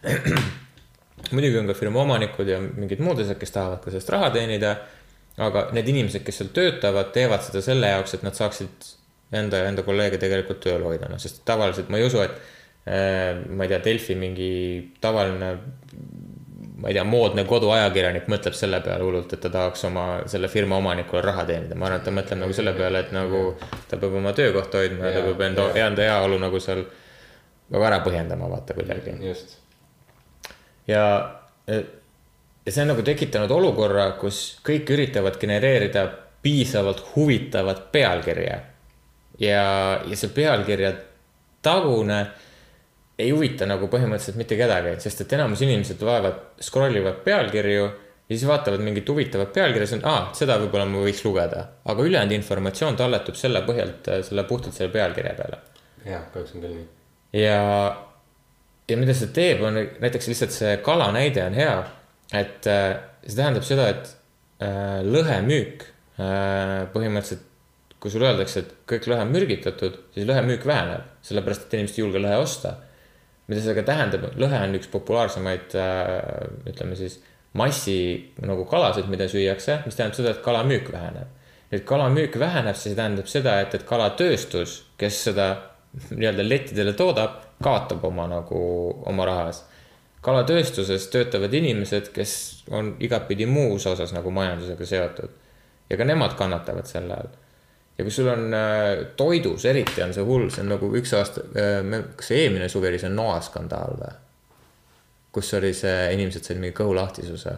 muidugi 1.35 1.59
on 1.59 1.69
ka 1.69 1.75
firma 1.77 2.01
omanikud 2.03 2.49
ja 2.49 2.59
mingid 2.59 2.99
muud 3.03 3.21
asjad, 3.23 3.39
kes 3.39 3.55
tahavad 3.55 3.79
ka 3.83 3.93
sellest 3.93 4.11
raha 4.11 4.31
teenida. 4.35 4.75
aga 5.37 5.69
need 5.73 5.87
inimesed, 5.89 6.21
kes 6.21 6.37
seal 6.37 6.51
töötavad, 6.53 7.07
teevad 7.15 7.41
seda 7.41 7.61
selle 7.65 7.87
jaoks, 7.89 8.13
et 8.13 8.25
nad 8.25 8.35
saaksid 8.37 8.89
enda 9.33 9.63
ja 9.63 9.69
enda 9.71 9.81
kolleege 9.81 10.19
tegelikult 10.21 10.59
tööl 10.61 10.83
hoida, 10.85 11.07
noh, 11.09 11.17
sest 11.21 11.41
tavaliselt 11.47 11.89
ma 11.89 11.97
ei 11.97 12.05
usu, 12.05 12.21
et 12.21 12.35
ma 12.83 13.63
ei 13.63 13.69
tea, 13.71 13.79
Delfi 13.83 14.15
mingi 14.19 14.51
tavaline 15.01 15.53
ma 16.83 16.89
ei 16.89 16.97
tea, 16.97 17.03
moodne 17.07 17.45
koduajakirjanik 17.47 18.25
mõtleb 18.27 18.55
selle 18.59 18.81
peale 18.83 19.05
hullult, 19.07 19.31
et 19.31 19.39
ta 19.39 19.49
tahaks 19.53 19.85
oma 19.87 20.05
selle 20.27 20.49
firma 20.51 20.75
omanikule 20.81 21.21
raha 21.23 21.45
teenida, 21.47 21.77
ma 21.79 21.87
arvan, 21.87 22.01
et 22.01 22.07
ta 22.09 22.11
mõtleb 22.11 22.41
nagu 22.41 22.55
selle 22.57 22.73
peale, 22.75 23.05
et 23.05 23.13
nagu 23.15 23.43
ta 23.87 23.99
peab 24.01 24.17
oma 24.19 24.33
töökohta 24.35 24.81
hoidma 24.81 25.07
ja 25.07 25.13
ta 25.13 25.21
Jaa, 25.21 25.29
peab 25.29 25.45
enda, 25.47 25.67
enda 25.85 26.07
heaolu 26.09 26.41
nagu 26.43 26.59
seal 26.63 26.83
nagu 27.71 27.87
ära 27.87 28.01
põhjendama, 28.03 28.51
vaata 28.51 28.75
kuidagi. 28.75 29.15
just, 29.29 29.55
ja, 30.91 31.05
ja 31.71 31.79
see 32.67 32.83
on 32.83 32.91
nagu 32.91 33.07
tekitanud 33.07 33.55
olukorra, 33.55 34.09
kus 34.19 34.43
kõik 34.67 34.91
üritavad 34.97 35.39
genereerida 35.39 36.03
piisavalt 36.43 36.99
huvitavat 37.13 37.91
pealkirja. 37.95 38.59
ja, 39.39 39.65
ja 40.03 40.19
see 40.19 40.35
pealkirja 40.35 40.97
tagune 41.63 42.25
ei 43.19 43.29
huvita 43.31 43.67
nagu 43.69 43.89
põhimõtteliselt 43.91 44.39
mitte 44.39 44.57
kedagi, 44.57 44.95
sest 45.03 45.25
et 45.25 45.35
enamus 45.37 45.61
inimesed 45.61 46.01
vaevad, 46.01 46.39
scroll 46.61 46.95
ivad 46.97 47.21
pealkirju 47.25 47.83
ja 47.83 48.31
siis 48.31 48.47
vaatavad 48.49 48.81
mingit 48.81 49.09
huvitavat 49.09 49.53
pealkirja, 49.53 49.89
siis 49.89 49.99
on, 49.99 50.07
aa, 50.09 50.23
seda 50.37 50.57
võib-olla 50.61 50.87
ma 50.89 51.03
võiks 51.05 51.21
lugeda. 51.25 51.67
aga 51.85 52.09
ülejäänud 52.09 52.39
informatsioon 52.39 52.97
talletub 52.97 53.37
selle 53.37 53.61
põhjalt, 53.67 54.09
selle 54.25 54.47
puhtalt 54.49 54.73
selle 54.73 54.91
pealkirja 54.95 55.37
peale 55.37 55.61
jah, 56.07 56.25
kahjuks 56.33 56.55
on 56.55 56.63
küll 56.63 56.75
nii. 56.77 56.87
ja, 57.43 57.61
ja 58.89 58.99
mida 58.99 59.15
see 59.17 59.31
teeb, 59.35 59.63
on 59.65 59.79
näiteks 59.79 60.29
lihtsalt 60.31 60.55
see 60.55 60.75
kala 60.85 61.09
näide 61.15 61.45
on 61.45 61.57
hea, 61.57 61.73
et 62.35 62.69
äh, 62.69 62.91
see 63.25 63.39
tähendab 63.39 63.67
seda, 63.67 63.89
et 63.93 64.13
äh, 64.63 65.01
lõhemüük 65.07 65.85
äh, 66.19 66.79
põhimõtteliselt, 66.95 67.49
kui 68.03 68.11
sulle 68.11 68.27
öeldakse, 68.27 68.65
et 68.65 68.71
kõik 68.89 69.05
lõhe 69.07 69.23
on 69.23 69.31
mürgitatud, 69.31 69.99
siis 70.15 70.27
lõhemüük 70.27 70.65
väheneb, 70.67 71.05
sellepärast 71.23 71.67
et 71.67 71.77
inimesed 71.77 71.99
ei 71.99 72.03
julge 72.03 72.19
lõhe 72.19 72.41
osta. 72.41 72.75
Mida 73.47 73.61
see 73.61 73.73
aga 73.73 73.83
tähendab, 73.87 74.25
lõhe 74.39 74.59
on 74.65 74.77
üks 74.79 74.89
populaarsemaid 74.93 75.75
äh,, 75.79 76.11
ütleme 76.71 76.95
siis 76.99 77.19
massi 77.59 77.97
nagu 78.41 78.65
kalasid, 78.69 79.09
mida 79.11 79.27
süüakse, 79.29 79.81
mis 79.85 79.97
tähendab 79.97 80.17
seda, 80.17 80.33
et 80.33 80.41
kalamüük 80.45 80.89
väheneb. 80.93 81.41
nüüd 81.73 81.85
kalamüük 81.89 82.39
väheneb, 82.39 82.77
siis 82.77 82.95
tähendab 82.97 83.29
seda, 83.29 83.59
et, 83.61 83.75
et 83.75 83.85
kalatööstus, 83.89 84.79
kes 84.97 85.19
seda 85.27 85.47
nii-öelda 86.13 86.45
lettidele 86.45 86.93
toodab, 86.97 87.39
kaotab 87.63 88.03
oma 88.09 88.27
nagu 88.29 88.63
oma 89.09 89.25
rahas. 89.29 89.63
kalatööstuses 90.23 91.07
töötavad 91.11 91.53
inimesed, 91.53 92.09
kes 92.15 92.33
on 92.71 92.95
igatpidi 93.03 93.45
muus 93.45 93.87
osas 93.87 94.13
nagu 94.15 94.31
majandusega 94.31 94.85
seotud 94.85 95.39
ja 95.89 95.97
ka 95.97 96.05
nemad 96.07 96.37
kannatavad 96.39 96.87
selle 96.87 97.17
all 97.17 97.42
ja 97.97 98.05
kui 98.05 98.11
sul 98.11 98.29
on 98.31 98.47
äh, 98.57 99.05
toidus 99.17 99.65
eriti 99.69 100.01
on 100.05 100.13
see 100.15 100.25
hull, 100.25 100.49
see 100.53 100.63
on 100.65 100.73
nagu 100.73 100.89
üks 100.97 101.13
aasta 101.17 101.45
äh,, 101.59 101.83
kas 102.17 102.31
see 102.31 102.45
eelmine 102.45 102.69
suvi 102.71 102.89
oli 102.89 103.01
see 103.01 103.11
Noa 103.13 103.39
skandaal 103.45 103.99
või? 103.99 104.15
kus 105.33 105.53
oli 105.57 105.73
see, 105.73 106.09
inimesed 106.13 106.45
said 106.45 106.59
mingi 106.61 106.75
kõhulahtisuse 106.77 107.53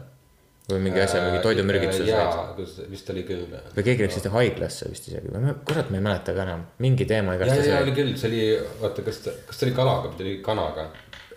või 0.70 0.82
mingi 0.88 1.02
asja, 1.02 1.22
mingi 1.22 1.42
toidumürgituse. 1.44 2.06
Äh, 2.08 2.10
jaa, 2.10 2.46
kus 2.58 2.78
vist 2.90 3.10
oli 3.14 3.24
küll. 3.28 3.44
või 3.76 3.86
keegi 3.86 4.06
läks 4.06 4.18
vist 4.18 4.30
haiglasse 4.34 4.90
vist 4.90 5.10
isegi 5.12 5.30
või 5.30 5.44
ma, 5.44 5.54
kurat, 5.68 5.92
ma 5.94 6.00
ei 6.00 6.06
mäleta 6.08 6.34
ka 6.34 6.46
enam, 6.48 6.66
mingi 6.82 7.08
teema 7.10 7.36
igastahes 7.38 7.70
ja 7.70 7.82
oli 7.84 7.92
oli. 7.92 7.96
küll, 8.00 8.16
see 8.20 8.32
oli, 8.32 8.42
oota, 8.80 9.06
kas 9.06 9.22
kas 9.28 9.60
ta 9.62 9.68
oli 9.68 9.76
kalaga 9.78 10.12
või 10.12 10.26
oli 10.26 10.34
kanaga, 10.46 10.88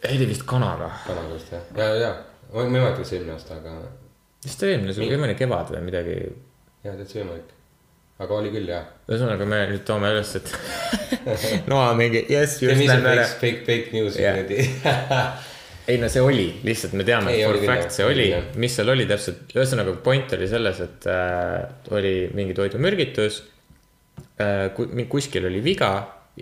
ei, 0.00 0.14
oli 0.16 0.30
vist 0.30 0.46
kanaga. 0.48 0.88
kanaga 1.04 1.34
vist 1.34 1.52
jah, 1.52 1.68
ja, 1.76 1.90
ja, 2.04 2.10
ma 2.54 2.64
ei 2.64 2.74
mäleta, 2.78 2.96
kas 3.02 3.14
eelmine 3.18 3.36
aasta, 3.36 3.60
aga 3.60 3.76
vist 4.46 4.64
oli 4.64 4.76
eelmine, 4.76 4.96
see 4.96 5.04
oli 5.04 5.16
eelmine 5.18 5.36
kevad 5.42 5.74
või 5.74 5.84
midagi. 5.90 6.18
jah, 6.86 6.96
täitsa 6.96 7.20
võimalik. 7.20 7.54
Aga 8.18 8.34
oli 8.34 8.50
küll 8.54 8.70
jah. 8.70 8.86
ühesõnaga, 9.06 9.46
me 9.46 9.60
nüüd 9.70 9.84
toome 9.86 10.10
üles, 10.14 10.32
et 10.40 10.50
Noa 11.70 11.92
mingi 11.98 12.24
jess, 12.30 12.58
just 12.64 12.82
ise 12.82 12.98
lähme 12.98 13.14
fake 13.38 13.62
fake, 13.66 13.92
fake 13.92 14.22
Jah. 14.22 14.40
kuradi. 14.40 14.64
ei 15.88 16.00
no 16.02 16.10
see 16.12 16.24
oli, 16.24 16.48
lihtsalt 16.66 16.96
me 16.98 17.06
teame, 17.06 17.36
for 17.44 17.60
fact 17.64 17.94
see 17.94 18.08
oli 18.08 18.26
mis 18.60 18.74
seal 18.76 18.90
oli 18.92 19.06
täpselt, 19.08 19.46
ühesõnaga 19.54 19.94
point 20.04 20.34
oli 20.36 20.50
selles, 20.50 20.82
et 20.84 21.08
äh, 21.08 21.94
oli 21.94 22.14
mingi 22.34 22.58
toidumürgitus 22.58 23.42
äh,. 24.42 24.68
kuskil 25.08 25.46
oli 25.48 25.62
viga, 25.64 25.92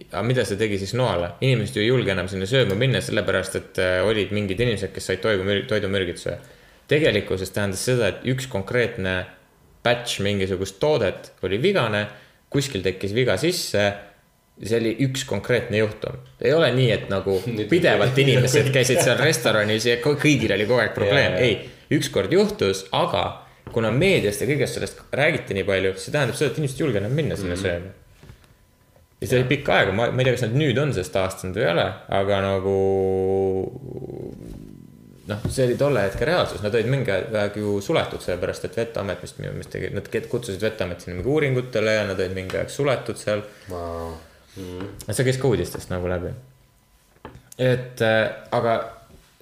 aga 0.08 0.24
mida 0.26 0.48
see 0.48 0.58
tegi 0.60 0.80
siis 0.80 0.96
noale, 0.96 1.34
inimesed 1.44 1.76
ju 1.76 1.84
ei 1.84 1.92
julge 1.92 2.16
enam 2.16 2.28
sinna 2.32 2.48
sööma 2.48 2.76
minna, 2.78 3.04
sellepärast 3.04 3.60
et 3.60 3.84
äh, 3.84 4.00
olid 4.08 4.32
mingid 4.34 4.64
inimesed, 4.64 4.96
kes 4.96 5.12
said 5.12 5.24
toidu, 5.24 5.44
toidumürgituse. 5.68 6.40
tegelikkuses 6.88 7.50
tähendas 7.52 7.84
seda, 7.84 8.14
et 8.14 8.26
üks 8.32 8.48
konkreetne 8.48 9.24
batch 9.86 10.18
mingisugust 10.26 10.80
toodet 10.82 11.30
oli 11.46 11.62
vigane, 11.62 12.02
kuskil 12.50 12.82
tekkis 12.84 13.14
viga 13.16 13.38
sisse 13.40 13.86
see 14.56 14.78
oli 14.80 14.92
üks 15.04 15.26
konkreetne 15.28 15.76
juhtum, 15.82 16.14
ei 16.40 16.52
ole 16.56 16.70
nii, 16.72 16.86
et 16.94 17.10
nagu 17.12 17.34
pidevalt 17.72 18.16
inimesed 18.22 18.70
käisid 18.72 19.02
seal 19.04 19.18
restoranis 19.20 19.84
ja 19.84 19.98
kõ- 20.00 20.16
kõigil 20.22 20.54
oli 20.56 20.64
kogu 20.68 20.80
aeg 20.80 20.94
probleem, 20.96 21.34
ei, 21.36 21.58
ükskord 21.92 22.32
juhtus, 22.32 22.86
aga 22.96 23.24
kuna 23.74 23.90
meediast 23.92 24.40
ja 24.40 24.48
kõigest 24.48 24.78
sellest 24.78 25.02
räägiti 25.12 25.52
nii 25.58 25.66
palju, 25.68 25.92
see 26.00 26.14
tähendab 26.14 26.38
seda, 26.38 26.54
et 26.54 26.60
inimesed 26.62 26.80
ei 26.80 26.84
julge 26.86 27.02
enam 27.02 27.12
minna 27.18 27.36
sinna 27.36 27.52
Mhm. 27.58 27.62
sööma. 27.66 27.92
ja 29.20 29.26
see 29.28 29.38
oli 29.42 29.48
pikka 29.50 29.74
aega, 29.76 29.92
ma, 29.92 30.08
ma 30.12 30.22
ei 30.22 30.30
tea, 30.30 30.36
kas 30.38 30.46
nad 30.46 30.56
nüüd 30.62 30.78
on 30.80 30.94
sellest 30.96 31.12
taastunud 31.18 31.56
või 31.60 31.66
ei 31.66 31.70
ole, 31.74 31.86
aga 32.22 32.40
nagu 32.46 32.76
noh, 35.26 35.46
see 35.50 35.66
oli 35.66 35.76
tolle 35.80 36.06
hetke 36.06 36.26
reaalsus, 36.28 36.62
nad 36.64 36.74
olid 36.74 36.90
mingi 36.90 37.12
aeg 37.12 37.58
ju 37.60 37.76
suletud, 37.84 38.22
sellepärast 38.22 38.68
et 38.68 38.76
Veteamet 38.80 39.24
minu 39.40 39.52
meelest 39.52 39.72
tegi, 39.74 39.90
nad 39.94 40.10
kutsusid 40.30 40.62
Veteamet 40.62 41.02
sinna 41.02 41.18
mingi 41.18 41.32
uuringutele 41.32 41.96
ja 41.98 42.04
nad 42.08 42.20
olid 42.20 42.36
mingi 42.36 42.58
aeg 42.60 42.70
suletud 42.72 43.18
seal. 43.20 43.44
Ma 43.72 43.82
mm,, 44.56 44.92
see 45.10 45.26
käis 45.26 45.40
ka 45.42 45.50
uudistest 45.50 45.92
nagu 45.94 46.10
läbi. 46.10 46.34
et 47.58 48.02
äh, 48.04 48.22
aga 48.52 48.76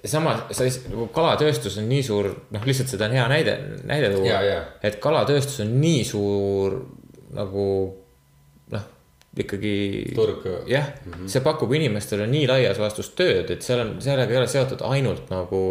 samas, 0.05 0.45
sa 0.55 0.67
nagu 0.89 1.07
kalatööstus 1.13 1.77
on 1.81 1.89
nii 1.89 2.03
suur, 2.05 2.31
noh, 2.53 2.65
lihtsalt 2.67 2.91
seda 2.91 3.09
on 3.09 3.15
hea 3.17 3.25
näide, 3.31 3.55
näide 3.89 4.11
tuua. 4.13 4.41
Et 4.85 4.99
kalatööstus 5.03 5.61
on 5.65 5.75
nii 5.81 6.03
suur 6.07 6.79
nagu 7.35 7.67
ikkagi. 9.43 9.75
Turg. 10.15 10.45
jah 10.67 10.87
mm, 10.87 11.11
-hmm. 11.11 11.27
see 11.27 11.43
pakub 11.43 11.73
inimestele 11.73 12.27
nii 12.27 12.47
laias 12.47 12.79
laastus 12.79 13.09
tööd, 13.17 13.51
et 13.51 13.61
seal 13.61 13.83
on, 13.83 13.95
sellega 14.01 14.31
ei 14.31 14.41
ole 14.41 14.47
seotud 14.47 14.81
ainult 14.87 15.29
nagu 15.29 15.61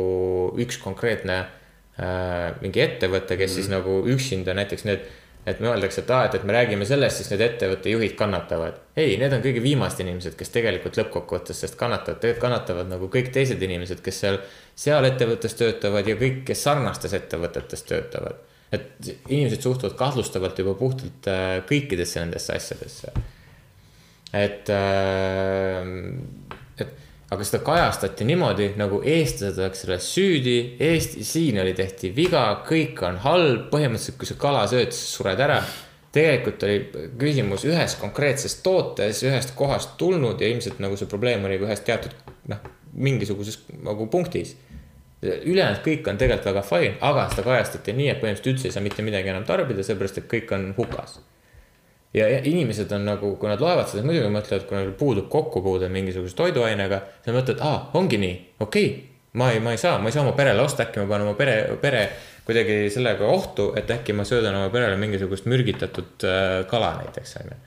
üks 0.60 0.78
konkreetne 0.82 1.38
äh, 1.40 2.54
mingi 2.60 2.80
ettevõte, 2.80 3.36
kes 3.36 3.50
mm 3.50 3.52
-hmm. 3.52 3.54
siis 3.54 3.68
nagu 3.68 4.02
üksinda 4.16 4.54
näiteks 4.54 4.84
need 4.84 5.06
et 5.46 5.60
me 5.60 5.68
öeldakse, 5.68 6.00
et 6.00 6.10
aa, 6.10 6.24
et, 6.28 6.36
et 6.38 6.46
me 6.48 6.54
räägime 6.56 6.86
sellest, 6.88 7.20
siis 7.20 7.30
need 7.34 7.42
ettevõtte 7.44 7.92
juhid 7.92 8.14
kannatavad. 8.16 8.80
ei, 8.96 9.18
need 9.20 9.32
on 9.36 9.42
kõige 9.44 9.60
viimased 9.64 10.00
inimesed, 10.04 10.36
kes 10.38 10.52
tegelikult 10.54 10.96
lõppkokkuvõttes 11.00 11.60
sellest 11.60 11.76
kannatavad, 11.80 12.20
tegelikult 12.22 12.46
kannatavad 12.46 12.88
nagu 12.88 13.10
kõik 13.12 13.30
teised 13.34 13.62
inimesed, 13.62 14.00
kes 14.04 14.22
seal, 14.24 14.40
seal 14.86 15.04
ettevõttes 15.10 15.56
töötavad 15.60 16.08
ja 16.08 16.16
kõik, 16.20 16.42
kes 16.48 16.64
sarnastes 16.68 17.16
ettevõtetes 17.20 17.84
töötavad. 17.90 18.40
et 18.74 19.06
inimesed 19.28 19.62
suhtuvad 19.62 19.94
kahtlustavalt 19.94 20.58
juba 20.58 20.72
puhtalt 20.74 21.28
äh, 21.30 21.60
kõikidesse 21.68 22.18
nendesse 22.24 22.56
asjadesse. 22.56 23.12
Et 24.34 24.70
äh,, 24.72 25.90
et 26.78 26.90
aga 27.34 27.46
seda 27.46 27.62
kajastati 27.66 28.26
niimoodi 28.28 28.70
nagu 28.78 29.00
eestlased 29.06 29.60
oleks 29.62 29.84
selles 29.84 30.10
süüdi, 30.16 30.56
Eesti, 30.82 31.24
siin 31.26 31.58
oli, 31.62 31.74
tehti 31.76 32.12
viga, 32.16 32.44
kõik 32.66 33.00
on 33.06 33.18
halb, 33.24 33.68
põhimõtteliselt 33.72 34.20
kui 34.20 34.28
sa 34.28 34.38
kala 34.40 34.66
sööd, 34.70 34.92
siis 34.94 35.16
sured 35.18 35.40
ära. 35.40 35.62
tegelikult 36.14 36.62
oli 36.62 37.06
küsimus 37.18 37.64
ühes 37.66 37.96
konkreetses 37.98 38.60
tootes, 38.62 39.24
ühest 39.26 39.50
kohast 39.58 39.96
tulnud 39.98 40.40
ja 40.40 40.46
ilmselt 40.46 40.78
nagu 40.78 40.94
see 40.96 41.10
probleem 41.10 41.42
oli 41.44 41.58
ühes 41.58 41.82
teatud 41.82 42.14
noh, 42.52 42.60
mingisuguses 42.92 43.64
nagu 43.82 44.06
punktis. 44.06 44.56
ülejäänud 45.24 45.80
kõik 45.82 46.08
on 46.10 46.18
tegelikult 46.20 46.52
väga 46.52 46.62
fine, 46.62 46.96
aga 47.00 47.28
seda 47.32 47.46
kajastati 47.48 47.96
nii, 47.96 48.10
et 48.12 48.20
põhimõtteliselt 48.20 48.52
üldse 48.52 48.68
ei 48.68 48.76
saa 48.76 48.84
mitte 48.84 49.02
midagi 49.02 49.32
enam 49.32 49.46
tarbida, 49.48 49.82
sellepärast 49.82 50.20
et 50.20 50.28
kõik 50.30 50.52
on 50.54 50.74
hukas 50.76 51.18
ja 52.14 52.28
inimesed 52.46 52.92
on 52.94 53.08
nagu, 53.08 53.32
kui 53.40 53.50
nad 53.50 53.62
loevad 53.62 53.88
seda, 53.90 54.04
muidugi 54.06 54.30
mõtlevad, 54.32 54.68
kui 54.68 54.78
neil 54.78 54.92
puudub 54.98 55.26
kokkupuude 55.32 55.88
mingisuguse 55.92 56.36
toiduainega, 56.38 57.00
siis 57.16 57.32
nad 57.32 57.40
mõtlevad, 57.40 57.64
aa, 57.66 57.80
ongi 57.98 58.20
nii, 58.22 58.36
okei 58.62 58.86
okay,. 58.92 59.10
ma 59.40 59.50
ei, 59.50 59.60
ma 59.64 59.74
ei 59.74 59.80
saa, 59.82 59.98
ma 59.98 60.10
ei 60.10 60.14
saa 60.14 60.22
oma 60.22 60.36
perele 60.38 60.62
osta, 60.62 60.86
äkki 60.86 61.02
ma 61.02 61.08
panen 61.10 61.26
oma 61.26 61.38
pere, 61.38 61.56
pere 61.82 62.04
kuidagi 62.46 62.78
sellega 62.94 63.26
ohtu, 63.26 63.72
et 63.78 63.90
äkki 63.90 64.14
ma 64.14 64.26
söödan 64.28 64.54
oma 64.58 64.70
perele 64.72 64.98
mingisugust 65.00 65.48
mürgitatud 65.50 66.26
äh, 66.28 66.58
kala 66.70 66.94
näiteks, 67.00 67.36
on 67.42 67.50
ju. 67.50 67.60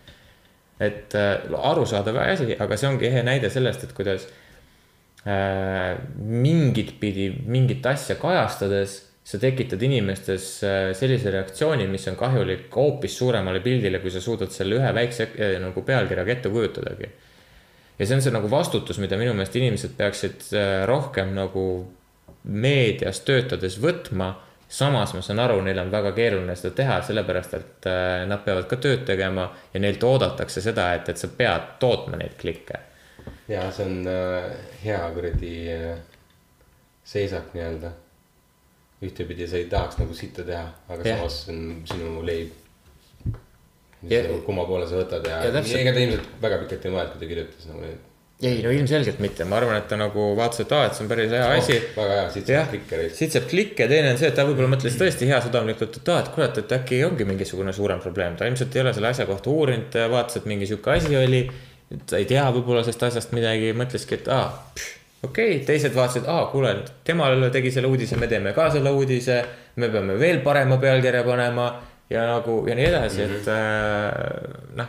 et 0.88 1.16
äh, 1.18 1.60
arusaadav 1.72 2.22
asi, 2.24 2.54
aga 2.56 2.78
see 2.80 2.92
ongi 2.92 3.10
ehe 3.10 3.26
näide 3.28 3.52
sellest, 3.52 3.84
et 3.84 3.96
kuidas 3.98 4.30
äh, 5.28 5.98
mingit 6.16 6.96
pidi 7.02 7.34
mingit 7.46 7.86
asja 7.90 8.16
kajastades 8.22 9.02
sa 9.28 9.40
tekitad 9.40 9.82
inimestes 9.84 10.64
äh, 10.64 10.94
sellise 10.96 11.32
reaktsiooni, 11.34 11.88
mis 11.92 12.08
on 12.08 12.16
kahjulik 12.16 12.72
hoopis 12.76 13.18
suuremale 13.20 13.60
pildile, 13.60 14.00
kui 14.00 14.12
sa 14.14 14.22
suudad 14.24 14.54
selle 14.56 14.78
ühe 14.80 14.92
väikse 14.96 15.28
äh, 15.36 15.58
nagu 15.60 15.84
pealkirjaga 15.84 16.32
ette 16.32 16.52
kujutadagi. 16.54 17.10
ja 18.00 18.06
see 18.06 18.16
on 18.16 18.24
see 18.24 18.32
nagu 18.32 18.48
vastutus, 18.52 19.02
mida 19.04 19.20
minu 19.20 19.34
meelest 19.36 19.58
inimesed 19.60 19.98
peaksid 20.00 20.48
äh, 20.56 20.86
rohkem 20.88 21.36
nagu 21.36 21.66
meedias 22.44 23.20
töötades 23.28 23.76
võtma. 23.84 24.32
samas 24.70 25.14
ma 25.16 25.22
saan 25.22 25.44
aru, 25.44 25.60
neil 25.64 25.84
on 25.84 25.92
väga 25.92 26.16
keeruline 26.16 26.56
seda 26.56 26.76
teha, 26.80 27.02
sellepärast 27.10 27.54
et 27.60 27.92
nad 28.28 28.42
peavad 28.44 28.68
ka 28.68 28.80
tööd 28.84 29.06
tegema 29.08 29.50
ja 29.74 29.80
neilt 29.80 30.04
oodatakse 30.04 30.64
seda, 30.64 30.90
et, 30.96 31.08
et 31.10 31.20
sa 31.20 31.28
pead 31.28 31.70
tootma 31.80 32.20
neid 32.20 32.40
klikke. 32.40 32.80
ja 33.48 33.68
see 33.72 33.92
on 33.92 34.12
hea 34.84 35.06
kuradi 35.16 35.56
seisak 37.04 37.56
nii-öelda. 37.56 37.96
Ühtepidi 39.04 39.46
sa 39.50 39.60
ei 39.60 39.66
tahaks 39.70 40.00
nagu 40.02 40.14
sitta 40.18 40.44
teha, 40.48 40.64
aga 40.90 41.04
Jah. 41.06 41.20
samas 41.20 41.42
see 41.46 41.54
on 41.54 41.84
sinu 41.86 42.24
leib. 42.26 42.52
Ja- 44.08 44.24
kumma 44.46 44.66
poole 44.70 44.86
sa 44.88 45.00
võtad 45.00 45.26
ja, 45.26 45.40
Ja 45.48 45.52
täpselt. 45.56 45.80
ega 45.82 45.94
ta 45.94 46.00
ilmselt 46.04 46.28
väga 46.42 46.58
pikalt 46.64 46.86
ei 46.86 46.92
mõelnud, 46.94 47.12
kui 47.16 47.22
ta 47.24 47.30
kirjutas 47.32 47.66
nagu 47.72 47.82
neid. 47.82 48.04
ei 48.46 48.60
no 48.62 48.70
ilmselgelt 48.70 49.20
mitte, 49.20 49.46
ma 49.50 49.58
arvan, 49.58 49.78
et 49.82 49.88
ta 49.90 49.98
nagu 49.98 50.26
vaatas, 50.38 50.60
et 50.62 50.72
aa, 50.78 50.84
et 50.86 50.94
see 50.94 51.04
on 51.04 51.10
päris 51.10 51.32
hea 51.34 51.48
asi 51.56 51.78
väga 51.96 52.18
hea, 52.20 52.28
siit 52.36 52.52
saab 52.52 52.68
klikke, 52.70 53.00
siit 53.18 53.32
saab 53.34 53.48
klikke, 53.50 53.88
teine 53.90 54.12
on 54.14 54.20
see, 54.22 54.28
et 54.30 54.36
ta 54.38 54.46
võib-olla 54.46 54.70
mõtles 54.76 54.94
tõesti 55.00 55.26
heasüdamlikult, 55.32 55.98
et 55.98 56.12
aa, 56.14 56.20
et 56.22 56.30
kurat, 56.36 56.60
et 56.62 56.76
äkki 56.78 57.00
ongi 57.08 57.26
mingisugune 57.26 57.74
suurem 57.74 58.00
probleem, 58.04 58.36
ta 58.38 58.46
ilmselt 58.46 58.76
ei 58.78 58.84
ole 58.86 58.94
selle 58.94 59.10
asja 59.10 59.26
kohta 59.26 59.50
uurinud, 59.50 59.98
vaatas, 60.14 60.38
et 60.38 60.46
mingi 60.46 60.70
sihuke 60.70 60.94
asi 60.94 61.18
oli. 61.18 61.42
ta 62.06 62.18
ei 62.22 62.26
tea 62.30 62.46
võib-olla 62.54 62.84
sellest 62.86 63.04
asjast 63.10 63.34
midagi, 63.34 63.74
mõtleski, 63.74 64.22
et 64.22 64.28
aa, 64.30 64.52
okei 65.24 65.56
okay., 65.56 65.66
teised 65.66 65.96
vaatasid, 65.96 66.28
aa, 66.30 66.46
kuule, 66.52 66.76
temale 67.04 67.50
tegi 67.54 67.72
selle 67.74 67.90
uudise, 67.90 68.20
me 68.22 68.28
teeme 68.28 68.54
ka 68.54 68.70
selle 68.74 68.94
uudise. 68.94 69.44
me 69.76 69.90
peame 69.94 70.20
veel 70.20 70.40
parema 70.42 70.78
pealkirja 70.82 71.24
panema 71.24 71.68
ja 72.10 72.24
nagu 72.26 72.64
ja 72.68 72.76
nii 72.76 72.86
edasi 72.86 73.22
mm, 73.22 73.34
-hmm. 73.34 73.36
et 73.36 73.48
äh, 73.48 74.76
noh 74.76 74.88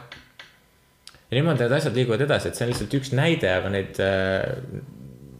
ja 1.31 1.37
niimoodi 1.37 1.64
need 1.64 1.72
asjad 1.76 1.97
liiguvad 1.97 2.22
edasi, 2.24 2.49
et 2.49 2.57
see 2.57 2.64
on 2.64 2.70
lihtsalt 2.72 2.95
üks 3.01 3.11
näide, 3.16 3.51
aga 3.53 3.72
neid 3.72 3.99
äh, 4.01 4.47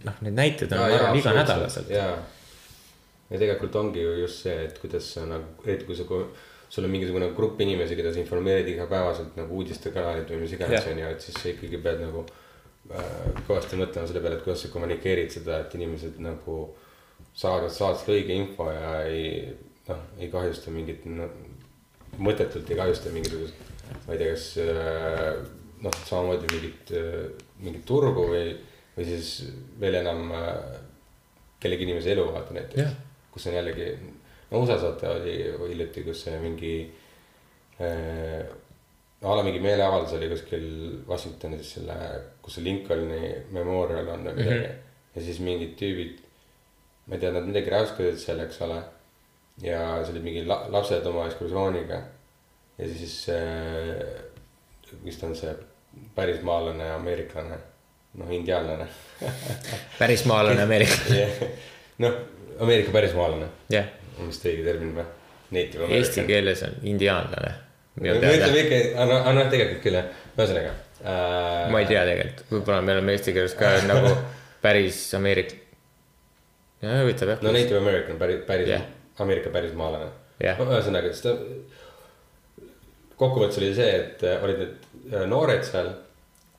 noh, 0.05 0.19
neid 0.25 0.37
näiteid 0.37 0.73
on, 0.73 0.83
ma 0.83 0.91
arvan, 0.99 1.19
iganädalaselt. 1.19 1.91
ja, 1.93 2.09
ja 3.31 3.41
tegelikult 3.41 3.77
ongi 3.81 4.03
ju 4.05 4.19
just 4.23 4.45
see, 4.45 4.57
et 4.67 4.79
kuidas 4.83 5.09
sa 5.15 5.25
nagu, 5.29 5.65
et 5.65 5.87
kui 5.87 5.97
sa, 5.97 6.05
sul 6.69 6.85
on 6.85 6.93
mingisugune 6.93 7.31
grupp 7.37 7.61
inimesi, 7.65 7.97
keda 7.97 8.13
sa 8.13 8.21
informeerid 8.21 8.69
igapäevaselt 8.75 9.39
nagu 9.41 9.63
uudistekanalid 9.63 10.29
või 10.35 10.43
mis 10.45 10.53
iganes 10.59 10.83
Jah. 10.83 10.93
on 10.93 11.03
ju, 11.03 11.15
et 11.15 11.25
siis 11.25 11.41
sa 11.41 11.49
ikkagi 11.55 11.81
pead 11.85 12.05
nagu 12.05 12.27
kõvasti 12.89 13.79
mõtlema 13.79 14.09
selle 14.09 14.23
peale, 14.25 14.39
et 14.39 14.45
kuidas 14.45 14.65
sa 14.65 14.73
kommunikeerid 14.73 15.33
seda, 15.33 15.63
et 15.65 15.75
inimesed 15.77 16.19
nagu 16.25 16.59
saavad, 17.37 17.71
saavad 17.73 18.01
seda 18.01 18.17
õige 18.17 18.37
info 18.37 18.69
ja 18.73 18.93
ei 19.09 19.29
noh, 19.89 20.05
ei 20.21 20.31
kahjusta 20.33 20.73
mingit 20.75 21.05
no,, 21.09 21.29
mõttetult 22.25 22.71
ei 22.71 22.79
kahjusta 22.79 23.13
mingisugust, 23.15 23.59
ma 24.07 24.15
ei 24.15 24.21
tea, 24.23 24.35
kas 24.35 24.47
äh, 24.65 25.41
noh, 25.85 25.99
samamoodi 26.09 26.53
mingit, 26.55 26.95
mingit 27.63 27.85
turgu 27.89 28.29
või, 28.33 28.55
või 28.97 29.09
siis 29.09 29.35
veel 29.81 30.01
enam 30.01 30.33
äh, 30.37 30.79
kellegi 31.63 31.89
inimese 31.89 32.15
eluvaate 32.15 32.55
Jah. 32.55 32.63
näiteks. 32.63 33.05
kus 33.35 33.49
on 33.51 33.59
jällegi, 33.59 33.91
no 34.51 34.63
USA-s 34.63 34.87
vaata 34.87 35.13
oli 35.19 35.37
hiljuti, 35.69 36.07
kus 36.07 36.25
mingi 36.43 36.73
äh,. 37.81 38.49
A 39.23 39.35
la 39.35 39.43
mingi 39.43 39.61
meeleavaldus 39.63 40.15
oli 40.15 40.29
kuskil 40.31 40.67
Washingtonis 41.09 41.73
selle, 41.75 41.97
kus 42.43 42.59
see 42.59 42.67
Lincolni 42.67 43.33
memorial 43.55 44.13
on 44.15 44.29
või 44.29 44.37
midagi 44.37 44.45
mm. 44.45 44.61
-hmm. 44.63 45.17
ja 45.17 45.25
siis 45.27 45.41
mingid 45.43 45.75
tüübid, 45.81 46.21
ma 47.07 47.17
ei 47.17 47.25
tea, 47.25 47.33
nad 47.35 47.49
midagi 47.49 47.73
räuskasid 47.75 48.21
seal, 48.23 48.45
eks 48.47 48.63
ole. 48.67 48.79
ja 49.63 49.81
see 50.05 50.15
olid 50.15 50.23
mingi 50.29 50.45
la 50.47 50.61
lapsed 50.71 51.07
oma 51.11 51.27
ekskursiooniga. 51.27 52.03
ja 52.79 52.89
siis 52.95 53.27
äh,, 53.35 55.03
vist 55.05 55.23
on 55.27 55.37
see 55.37 55.55
pärismaalane 56.15 56.91
ameeriklane, 56.95 57.59
noh 58.15 58.31
indiaanlane. 58.31 58.87
pärismaalane 59.99 60.63
Ameerika, 60.63 60.95
noh, 62.05 62.21
Ameerika 62.61 62.93
pärismaalane, 62.93 63.49
jah. 63.71 63.91
on 64.21 64.31
vist 64.31 64.47
õige 64.47 64.63
termin 64.65 64.95
või? 64.95 65.15
Eesti 65.97 66.23
keeles 66.29 66.63
on 66.63 66.85
indiaanlane. 66.87 67.68
Me 68.01 68.15
ütleme 68.17 68.61
ikka, 68.65 68.83
aga 69.05 69.33
noh, 69.37 69.49
tegelikult 69.53 69.83
küll 69.85 69.99
jah, 69.99 70.13
ühesõnaga 70.37 70.75
äh,. 71.03 71.71
ma 71.73 71.83
ei 71.83 71.89
tea 71.91 72.05
tegelikult, 72.09 72.45
võib-olla 72.53 72.83
me 72.85 72.97
oleme 72.97 73.17
eesti 73.17 73.35
keeles 73.37 73.57
ka 73.59 73.73
nagu 73.91 74.13
päris 74.65 75.01
Ameerik-, 75.19 75.57
ja 76.83 77.03
huvitav 77.03 77.35
jah 77.35 77.45
no 77.45 77.53
Native 77.55 77.83
American 77.83 78.19
päris, 78.21 78.43
päris 78.47 78.69
Jah. 78.69 78.83
yeah. 78.83 79.23
Ameerika 79.25 79.53
pärismaalane 79.55 80.11
Jah. 80.43 80.59
no,. 80.61 80.71
ühesõnaga, 80.73 81.13
ta, 81.23 81.35
kokkuvõttes 83.19 83.59
oli 83.63 83.73
see, 83.75 83.89
et 84.03 84.27
äh, 84.27 84.45
olid 84.45 84.63
need 84.63 85.15
äh, 85.15 85.25
noored 85.31 85.65
seal 85.67 85.91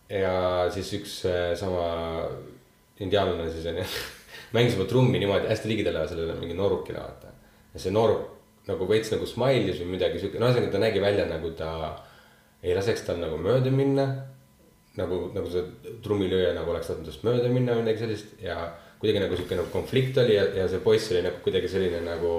ja 0.10 0.34
siis 0.74 0.92
üks 0.98 1.20
äh, 1.30 1.54
sama 1.60 1.86
indiaanlane 3.00 3.52
siis 3.54 3.68
onju 3.72 3.86
mängis 4.56 4.76
oma 4.76 4.90
trummi 4.90 5.22
niimoodi 5.22 5.52
hästi 5.52 5.72
ligidale 5.72 6.08
sellele 6.10 6.36
mingi 6.40 6.58
noorukile 6.58 7.00
vaata. 7.00 7.32
ja 7.74 7.82
see 7.82 7.94
nooruk 7.96 8.39
nagu 8.70 8.88
veits 8.90 9.12
nagu 9.14 9.26
smailis 9.28 9.82
või 9.82 9.96
midagi 9.98 10.22
siuke, 10.22 10.40
no 10.40 10.48
ühesõnaga 10.50 10.72
ta 10.76 10.82
nägi 10.86 11.02
välja 11.04 11.26
nagu 11.30 11.52
ta 11.58 11.72
ei 12.64 12.76
laseks 12.76 13.06
tal 13.08 13.20
nagu 13.22 13.38
mööda 13.42 13.72
minna. 13.74 14.08
nagu, 15.00 15.30
nagu 15.32 15.48
see 15.48 15.62
trummilööja 16.04 16.54
nagu 16.58 16.72
oleks 16.74 16.90
tahtnud 16.90 17.08
tast 17.08 17.22
mööda 17.24 17.48
minna 17.54 17.76
või 17.78 17.86
midagi 17.86 18.02
sellist 18.02 18.34
ja 18.44 18.56
kuidagi 19.00 19.22
nagu 19.24 19.38
siuke 19.38 19.56
nagu 19.56 19.70
konflikt 19.72 20.18
oli 20.20 20.34
ja, 20.36 20.44
ja 20.58 20.66
see 20.68 20.82
poiss 20.84 21.12
oli 21.14 21.22
nagu 21.24 21.40
kuidagi 21.46 21.70
selline 21.72 22.02
nagu. 22.04 22.32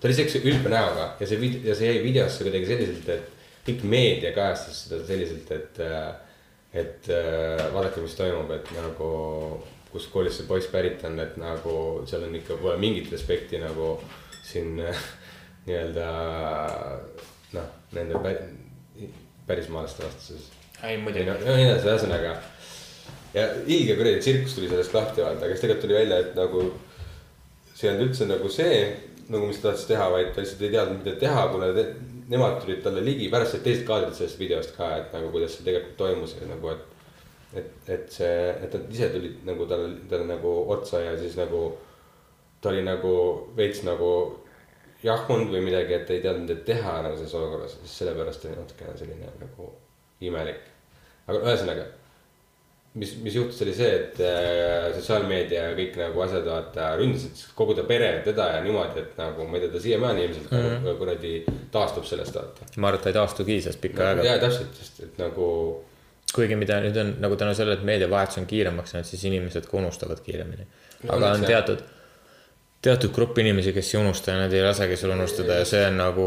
ta 0.00 0.06
oli 0.06 0.14
siukse 0.14 0.42
ülbe 0.44 0.70
näoga 0.70 1.08
ja 1.20 1.26
see 1.26 1.40
vid- 1.40 1.64
ja 1.66 1.74
see 1.74 1.88
jäi 1.90 2.02
videosse 2.04 2.44
kuidagi 2.46 2.68
selliselt, 2.68 3.08
et 3.08 3.32
kõik 3.66 3.82
meedia 3.90 4.30
kajastas 4.36 4.84
seda 4.86 5.02
selliselt, 5.08 5.50
et. 5.50 5.80
et 6.76 7.08
äh, 7.08 7.62
vaadake, 7.72 8.02
mis 8.04 8.14
toimub, 8.14 8.50
et 8.52 8.68
nagu 8.76 9.06
kust 9.90 10.10
koolist 10.12 10.42
see 10.42 10.46
poiss 10.46 10.68
pärit 10.68 11.02
on, 11.08 11.16
et 11.22 11.38
nagu 11.40 11.76
seal 12.06 12.26
on 12.26 12.34
ikka 12.36 12.58
pole 12.60 12.76
mingit 12.82 13.08
respekti 13.12 13.58
nagu 13.62 13.94
siin 14.44 14.76
nii-öelda 15.66 16.10
noh, 17.56 17.72
nende 17.92 18.22
pä- 18.22 19.10
pärismaalaste 19.46 20.06
vastuses 20.06 20.52
ei 20.84 20.98
muidugi 21.00 21.24
no, 21.24 21.36
no 21.40 21.56
nii 21.56 21.68
edasi, 21.68 21.88
ühesõnaga. 21.88 22.32
ja 23.34 23.46
ilge 23.66 23.96
kuradi 23.98 24.20
tsirkus 24.20 24.56
tuli 24.56 24.68
sellest 24.70 24.94
lahti 24.96 25.24
vaata, 25.24 25.44
aga 25.44 25.52
siis 25.54 25.62
tegelikult 25.64 25.86
tuli 25.86 25.98
välja, 25.98 26.18
et 26.24 26.34
nagu. 26.38 26.64
see 27.76 27.88
ei 27.88 27.92
olnud 27.92 28.06
üldse 28.08 28.28
nagu 28.28 28.50
see, 28.52 28.76
nagu 29.28 29.48
mis 29.48 29.58
ta 29.60 29.70
tahtis 29.70 29.88
teha, 29.90 30.10
vaid 30.12 30.30
ta 30.34 30.42
lihtsalt 30.42 30.62
ei 30.64 30.74
teadnud, 30.74 31.00
mida 31.02 31.16
teha, 31.20 31.46
kuna 31.52 31.72
te, 31.76 31.86
nemad 32.32 32.60
tulid 32.62 32.82
talle 32.84 33.02
ligi, 33.04 33.28
pärast 33.32 33.54
said 33.54 33.64
teised 33.66 33.84
kaadrid 33.88 34.16
sellest 34.16 34.40
videost 34.40 34.76
ka, 34.76 34.92
et 35.00 35.12
nagu 35.16 35.28
kuidas 35.34 35.56
see 35.56 35.66
tegelikult 35.66 35.98
toimus 36.00 36.36
ja 36.40 36.48
nagu, 36.52 36.72
et. 36.76 36.92
et, 37.56 37.74
et 37.92 38.08
see, 38.12 38.38
et 38.64 38.72
nad 38.74 38.88
ise 38.92 39.10
tulid 39.12 39.44
nagu 39.48 39.68
talle, 39.68 39.92
talle 40.10 40.28
nagu 40.28 40.56
otsa 40.76 41.04
ja 41.04 41.18
siis 41.20 41.36
nagu. 41.40 41.68
ta 42.60 42.72
oli 42.72 42.82
nagu 42.82 43.12
veits 43.56 43.82
nagu 43.84 44.10
jahmunud 45.06 45.52
või 45.54 45.62
midagi, 45.68 45.94
et 45.98 46.10
ei 46.14 46.22
teadnud, 46.24 46.48
mida 46.48 46.64
teha 46.66 46.96
nagu 47.04 47.18
selles 47.18 47.36
olukorras, 47.38 47.76
siis 47.82 48.00
sellepärast 48.02 48.48
oli 48.48 48.58
natukene 48.58 48.96
selline 48.98 49.30
nagu 49.42 49.70
imelik. 50.26 50.66
aga 51.26 51.40
ühesõnaga, 51.42 51.86
mis, 53.00 53.16
mis 53.22 53.34
juhtus, 53.36 53.60
oli 53.64 53.74
see, 53.76 53.88
et 54.00 54.20
äh, 54.24 54.86
sotsiaalmeedia 54.96 55.64
ja 55.68 55.74
kõik 55.78 55.98
nagu 56.00 56.22
asjad 56.24 56.46
vaata 56.48 56.92
ründasid 57.00 57.42
kogu 57.58 57.74
ta 57.76 57.84
pere 57.88 58.12
ja 58.14 58.22
teda 58.26 58.48
ja 58.54 58.62
niimoodi, 58.64 59.02
et 59.02 59.18
nagu 59.20 59.48
ma 59.48 59.58
ei 59.58 59.66
tea, 59.66 59.74
ta 59.74 59.82
siiamaani 59.86 60.24
ilmselt 60.28 60.50
mm 60.50 60.62
-hmm. 60.62 60.86
nagu 60.86 60.96
kuradi 61.02 61.34
taastub 61.72 62.06
sellest 62.08 62.38
vaata. 62.38 62.70
ma 62.76 62.88
arvan, 62.88 63.00
et 63.00 63.04
ta 63.04 63.12
ei 63.12 63.18
taastugi 63.20 63.60
sellest 63.60 63.80
pikka 63.80 64.08
aega. 64.08 64.24
ja 64.30 64.38
täpselt, 64.38 64.74
sest 64.80 65.02
et 65.08 65.18
nagu 65.18 65.50
kuigi 66.34 66.56
mida 66.56 66.80
nüüd 66.84 66.96
on 67.00 67.12
nagu 67.22 67.36
tänu 67.36 67.54
sellele, 67.54 67.78
et 67.78 67.86
meediavahetus 67.86 68.38
on 68.38 68.46
kiiremaks 68.46 68.94
läinud, 68.94 69.08
siis 69.08 69.24
inimesed 69.24 69.68
ka 69.70 69.76
unustavad 69.76 70.20
kiiremini. 70.24 70.66
aga 71.08 71.30
on 71.36 71.44
teatud, 71.44 71.84
teatud 72.86 73.10
grupp 73.16 73.38
inimesi, 73.42 73.72
kes 73.74 73.88
ei 73.94 73.98
unusta 74.00 74.30
ja 74.34 74.38
nad 74.44 74.52
ei 74.54 74.62
lasegi 74.64 74.96
sul 75.00 75.10
unustada 75.14 75.58
ja 75.60 75.64
see 75.68 75.82
on 75.88 75.96
nagu. 75.98 76.26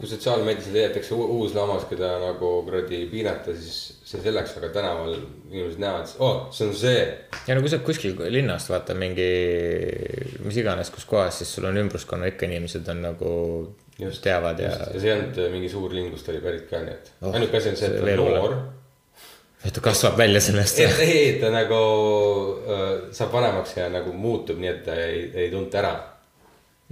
kui 0.00 0.08
sotsiaalmeedias 0.10 0.70
leiatakse 0.74 1.14
u- 1.14 1.28
uus 1.38 1.54
lammas, 1.56 1.84
keda 1.90 2.14
nagu 2.22 2.50
kuradi 2.66 3.02
piinata, 3.12 3.52
siis 3.56 3.78
see 4.04 4.20
selleks, 4.24 4.56
aga 4.60 4.70
tänaval 4.74 5.14
inimesed 5.50 5.80
näevad, 5.82 6.12
oh, 6.24 6.46
see 6.54 6.68
on 6.70 6.74
see. 6.78 7.00
ja 7.48 7.54
no 7.58 7.64
kui 7.64 7.72
sa 7.72 7.78
kuskil 7.84 8.16
linnast 8.32 8.70
vaata 8.72 8.96
mingi, 8.98 9.28
mis 10.44 10.56
iganes, 10.60 10.90
kus 10.94 11.04
kohas, 11.08 11.38
siis 11.42 11.52
sul 11.56 11.68
on 11.70 11.78
ümbruskonna 11.84 12.28
ikka 12.32 12.48
inimesed 12.48 12.88
on 12.94 13.02
nagu 13.04 13.32
Just. 13.98 14.22
teavad 14.24 14.58
ja 14.58 14.72
ja 14.74 14.88
see 14.98 15.10
ei 15.10 15.16
olnud 15.18 15.36
äh, 15.38 15.50
mingi 15.52 15.68
suur 15.70 15.92
linn, 15.94 16.10
kust 16.14 16.26
ta 16.26 16.32
oli 16.34 16.40
pärit 16.42 16.64
ka, 16.70 16.80
nii 16.82 16.94
et 16.96 17.12
Oh, 17.22 17.30
ainuke 17.34 17.60
asi 17.60 17.70
on 17.74 17.76
see, 17.78 17.92
et 17.92 18.00
ta 18.00 18.22
on 18.22 18.34
noor. 18.34 18.56
Et 19.64 19.72
ta 19.72 19.80
kasvab 19.84 20.18
välja 20.18 20.40
sellest 20.44 20.80
ei, 20.84 20.88
ei, 21.04 21.28
ta 21.40 21.50
nagu 21.52 21.76
äh, 22.68 22.88
saab 23.16 23.32
vanemaks 23.32 23.76
ja 23.78 23.88
nagu 23.92 24.12
muutub, 24.12 24.58
nii 24.60 24.70
et 24.70 24.82
ta 24.84 24.96
ei, 25.00 25.22
ei 25.44 25.52
tunta 25.52 25.80
ära. 25.80 25.92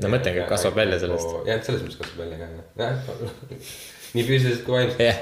no 0.00 0.08
ma 0.08 0.16
mõtlengi, 0.16 0.44
et 0.44 0.52
kasvab 0.52 0.78
välja 0.80 1.00
sellest. 1.02 1.34
jah, 1.48 1.58
et 1.58 1.68
selles 1.68 1.82
mõttes 1.84 1.98
kasvab 2.00 2.22
välja 2.24 2.36
ka, 2.40 2.46
jah. 2.80 2.94
nii 4.16 4.24
füüsiliselt 4.28 4.64
kui 4.64 4.78
vaimselt. 4.78 5.02
jah, 5.04 5.18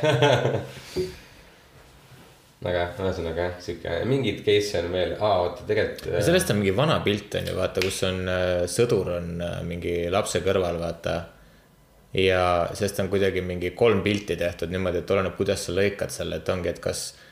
aga 2.70 2.84
ühesõnaga 3.00 3.48
jah, 3.48 3.56
sihuke 3.64 3.96
mingeid 4.06 4.44
case'e 4.46 4.84
on 4.84 4.94
veel, 4.94 5.16
aa 5.18 5.40
oota 5.46 5.66
tegelikult. 5.66 6.06
äh, 6.12 6.22
sellest 6.28 6.52
on 6.54 6.60
mingi 6.60 6.74
vana 6.76 7.00
pilt 7.02 7.34
on 7.40 7.50
ju 7.50 7.56
vaata, 7.58 7.82
kus 7.82 7.98
on 8.06 8.20
äh, 8.30 8.52
sõdur 8.70 9.10
on 9.16 9.32
äh, 9.42 9.56
mingi 9.66 9.96
lapse 10.12 10.42
kõrval, 10.46 10.78
vaata. 10.78 11.16
ja 12.14 12.44
sellest 12.78 13.02
on 13.02 13.10
kuidagi 13.10 13.42
mingi 13.42 13.74
kolm 13.74 14.04
pilti 14.06 14.38
tehtud 14.38 14.70
niimoodi, 14.70 15.02
et 15.02 15.12
oleneb, 15.16 15.34
kuidas 15.40 15.66
sa 15.66 15.74
lõikad 15.74 16.14
selle, 16.14 16.38
et 16.38 16.54
ongi, 16.54 16.70
et 16.70 16.78
kas 16.84 17.02
äh, 17.08 17.26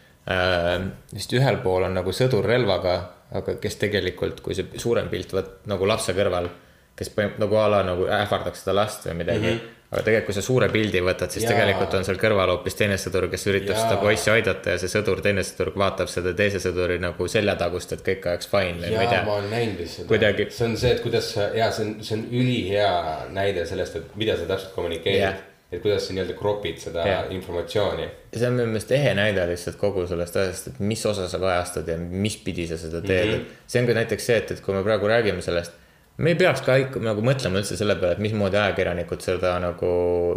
vist 1.14 1.32
ühel 1.32 1.60
pool 1.64 1.88
on 1.88 1.96
nagu 1.96 2.12
sõdur 2.12 2.46
relvaga, 2.48 2.98
aga 3.38 3.56
kes 3.62 3.80
tegelikult, 3.80 4.42
kui 4.44 4.56
see 4.56 4.80
suurem 4.80 5.08
pilt 5.12 5.32
võt- 5.36 5.58
nagu 5.70 5.88
lapse 5.88 6.14
kõrval, 6.16 6.50
kes 6.98 7.12
nagu 7.38 7.56
a 7.56 7.66
la 7.70 7.82
nagu 7.86 8.06
ähvardaks 8.10 8.64
seda 8.64 8.74
last 8.76 9.06
või 9.06 9.20
midagi 9.22 9.46
mm. 9.46 9.58
-hmm. 9.58 9.74
aga 9.92 10.02
tegelikult, 10.02 10.26
kui 10.26 10.36
sa 10.36 10.42
suure 10.42 10.68
pildi 10.68 11.00
võtad, 11.04 11.30
siis 11.30 11.44
Jaa. 11.44 11.52
ja. 11.52 11.58
tegelikult 11.58 11.94
on 11.94 12.04
seal 12.04 12.18
kõrval 12.20 12.52
hoopis 12.52 12.74
teine 12.74 12.96
sõdur, 13.00 13.28
kes 13.30 13.46
üritab 13.46 13.76
Jaa. 13.76 13.84
seda 13.84 14.00
poissi 14.02 14.30
aidata 14.30 14.74
ja 14.74 14.78
see 14.82 14.92
sõdur, 14.92 15.22
teine 15.24 15.44
sõdur 15.46 15.72
vaatab 15.78 16.10
seda 16.12 16.34
teise 16.36 16.60
sõduri 16.60 16.98
nagu 17.00 17.28
seljatagust, 17.28 17.92
et 17.92 18.02
kõik 18.08 18.26
oleks 18.32 18.50
fine 18.50 18.82
või 18.82 18.96
ma 18.96 19.04
ei 19.06 19.12
tea 19.14 19.22
ma 19.24 19.36
olen 19.36 19.50
näinud 19.54 19.84
vist 19.84 20.00
seda 20.00 20.08
Kuidagi-. 20.08 20.50
see 20.50 20.66
on 20.66 20.76
see, 20.76 20.92
et 20.96 21.04
kuidas 21.04 21.32
sa, 21.36 21.50
jaa, 21.56 21.70
see 21.70 21.86
on, 21.86 21.94
see 22.02 22.18
on 22.18 22.26
ülihea 22.42 22.90
näide 23.38 23.64
sellest, 23.66 23.96
et 23.96 24.16
mida 24.16 24.36
sa 24.36 24.50
täpselt 24.50 24.74
kommunikeerid 24.74 25.22
Jah. 25.22 25.44
Et 25.72 25.82
kuidas 25.82 26.06
sa 26.06 26.14
nii-öelda 26.16 26.36
crop'id 26.38 26.78
seda 26.80 27.04
Jah. 27.04 27.26
informatsiooni. 27.34 28.06
ja 28.32 28.38
see 28.40 28.48
on 28.48 28.56
minu 28.56 28.70
meelest 28.70 28.92
ehe 28.96 29.12
näide 29.14 29.44
lihtsalt 29.50 29.76
kogu 29.80 30.06
sellest 30.08 30.36
asjast, 30.40 30.70
et 30.72 30.80
mis 30.80 31.04
osa 31.06 31.28
sa 31.28 31.40
kajastad 31.42 31.88
ja 31.88 31.98
mis 31.98 32.38
pidi 32.44 32.66
sa 32.70 32.78
seda 32.80 33.02
teed 33.04 33.28
mm. 33.34 33.42
-hmm. 33.42 33.66
see 33.66 33.82
on 33.82 33.90
ka 33.90 33.98
näiteks 34.00 34.26
see, 34.30 34.36
et, 34.36 34.50
et 34.50 34.64
kui 34.64 34.74
me 34.74 34.82
praegu 34.86 35.10
räägime 35.10 35.44
sellest, 35.44 35.76
me 36.16 36.30
ei 36.30 36.34
peaks 36.40 36.62
ka 36.66 36.76
ikka 36.82 37.00
nagu 37.04 37.22
mõtlema 37.24 37.60
üldse 37.60 37.76
selle 37.76 37.96
peale, 38.00 38.16
et 38.16 38.22
mismoodi 38.24 38.56
ajakirjanikud 38.56 39.24
seda 39.24 39.58
nagu 39.62 39.90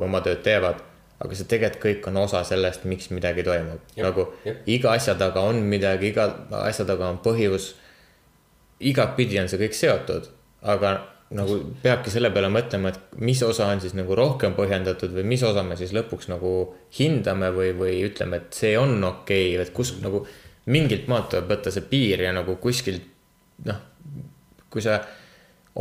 oma 0.03 0.21
tööd 0.25 0.43
teevad. 0.45 0.84
aga 1.21 1.36
see 1.38 1.45
tegelikult 1.45 1.84
kõik 1.84 2.07
on 2.09 2.15
osa 2.17 2.39
sellest, 2.43 2.86
miks 2.89 3.11
midagi 3.13 3.43
toimub. 3.45 3.82
Nagu 3.97 4.23
jep. 4.45 4.63
iga 4.65 4.91
asja 4.97 5.13
taga 5.15 5.43
on 5.45 5.59
midagi, 5.69 6.07
iga 6.09 6.25
asja 6.63 6.86
taga 6.86 7.09
on 7.13 7.19
põhjus. 7.21 7.75
igatpidi 8.79 9.39
on 9.39 9.49
see 9.49 9.59
kõik 9.61 9.77
seotud, 9.77 10.29
aga 10.61 10.95
nagu 11.38 11.57
peabki 11.84 12.11
selle 12.11 12.32
peale 12.34 12.49
mõtlema, 12.51 12.91
et 12.91 13.19
mis 13.23 13.39
osa 13.45 13.69
on 13.71 13.82
siis 13.84 13.95
nagu 13.95 14.15
rohkem 14.17 14.55
põhjendatud 14.57 15.13
või 15.15 15.23
mis 15.34 15.43
osa 15.47 15.63
me 15.63 15.77
siis 15.79 15.93
lõpuks 15.95 16.27
nagu 16.32 16.51
hindame 16.97 17.51
või, 17.55 17.71
või 17.77 18.01
ütleme, 18.07 18.41
et 18.41 18.57
see 18.57 18.73
on 18.79 18.97
okei 18.97 19.53
okay,, 19.53 19.61
et 19.63 19.71
kus 19.75 19.93
nagu 20.03 20.25
mingilt 20.71 21.07
maalt 21.11 21.32
tuleb 21.32 21.49
võtta 21.51 21.73
see 21.73 21.88
piir 21.89 22.25
ja 22.27 22.34
nagu 22.36 22.57
kuskilt 22.61 23.07
noh, 23.65 23.79
kui 24.71 24.84
sa 24.84 24.99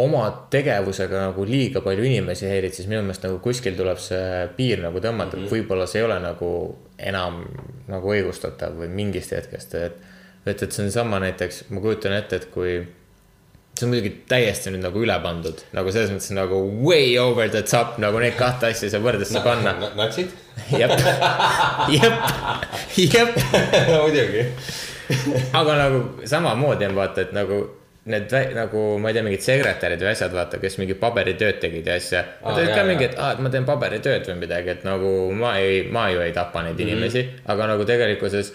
oma 0.01 0.23
tegevusega 0.53 1.27
nagu 1.27 1.45
liiga 1.49 1.83
palju 1.83 2.07
inimesi 2.07 2.47
häirid, 2.47 2.75
siis 2.77 2.87
minu 2.91 3.03
meelest 3.03 3.27
nagu 3.27 3.41
kuskil 3.43 3.75
tuleb 3.79 3.99
see 3.99 4.47
piir 4.57 4.85
nagu 4.85 5.03
tõmmata 5.03 5.37
mm, 5.37 5.43
-hmm. 5.43 5.51
võib-olla 5.51 5.87
see 5.91 6.01
ei 6.01 6.07
ole 6.07 6.21
nagu 6.23 6.53
enam 7.11 7.43
nagu 7.91 8.15
õigustatav 8.15 8.79
või 8.79 8.89
mingist 8.95 9.35
hetkest, 9.35 9.75
et 9.75 10.01
et, 10.47 10.63
et 10.63 10.73
see 10.73 10.87
on 10.87 10.93
sama 10.93 11.19
näiteks, 11.21 11.65
ma 11.71 11.83
kujutan 11.85 12.15
ette, 12.17 12.37
et 12.37 12.47
kui 12.55 12.79
see 13.81 13.87
on 13.89 13.95
muidugi 13.95 14.11
täiesti 14.29 14.71
nüüd 14.75 14.83
nagu 14.85 15.01
üle 15.01 15.17
pandud, 15.25 15.65
nagu 15.77 15.93
selles 15.95 16.13
mõttes 16.13 16.31
nagu 16.37 16.61
way 16.85 17.17
over 17.19 17.49
the 17.49 17.63
top, 17.65 17.97
nagu 18.03 18.21
neid 18.23 18.37
kahte 18.39 18.69
asja 18.71 18.87
ei 18.89 18.93
saa 18.95 19.01
võrdesse 19.05 19.41
panna. 19.45 19.73
natsid? 19.97 20.31
jep, 20.77 20.93
jep, 21.97 22.17
jep, 23.01 23.37
muidugi. 24.05 24.47
aga 25.57 25.77
nagu 25.87 26.01
samamoodi 26.29 26.87
on 26.91 26.95
vaata, 26.99 27.25
et 27.27 27.33
nagu 27.37 27.61
need 28.11 28.33
nagu 28.57 28.83
ma 28.99 29.11
ei 29.11 29.15
tea, 29.17 29.23
mingid 29.27 29.43
sekretärid 29.45 30.01
või 30.03 30.11
asjad, 30.15 30.33
vaata, 30.35 30.59
kes 30.63 30.79
mingi 30.81 30.95
paberitööd 30.99 31.59
tegid 31.63 31.87
ja 31.87 31.99
asja. 32.01 32.23
Nad 32.43 32.57
olid 32.59 32.73
ka 32.75 32.85
mingi, 32.89 33.05
et 33.11 33.19
aa, 33.21 33.35
et 33.37 33.43
ma 33.45 33.51
teen 33.53 33.67
paberitööd 33.69 34.25
või 34.31 34.39
midagi, 34.41 34.73
et 34.73 34.87
nagu 34.89 35.11
ma 35.37 35.53
ei, 35.61 35.83
ma 35.93 36.07
ju 36.11 36.23
ei 36.25 36.33
tapa 36.37 36.63
neid 36.65 36.79
Mhm. 36.81 36.89
inimesi, 36.89 37.23
aga 37.47 37.67
nagu 37.75 37.85
tegelikkuses. 37.87 38.53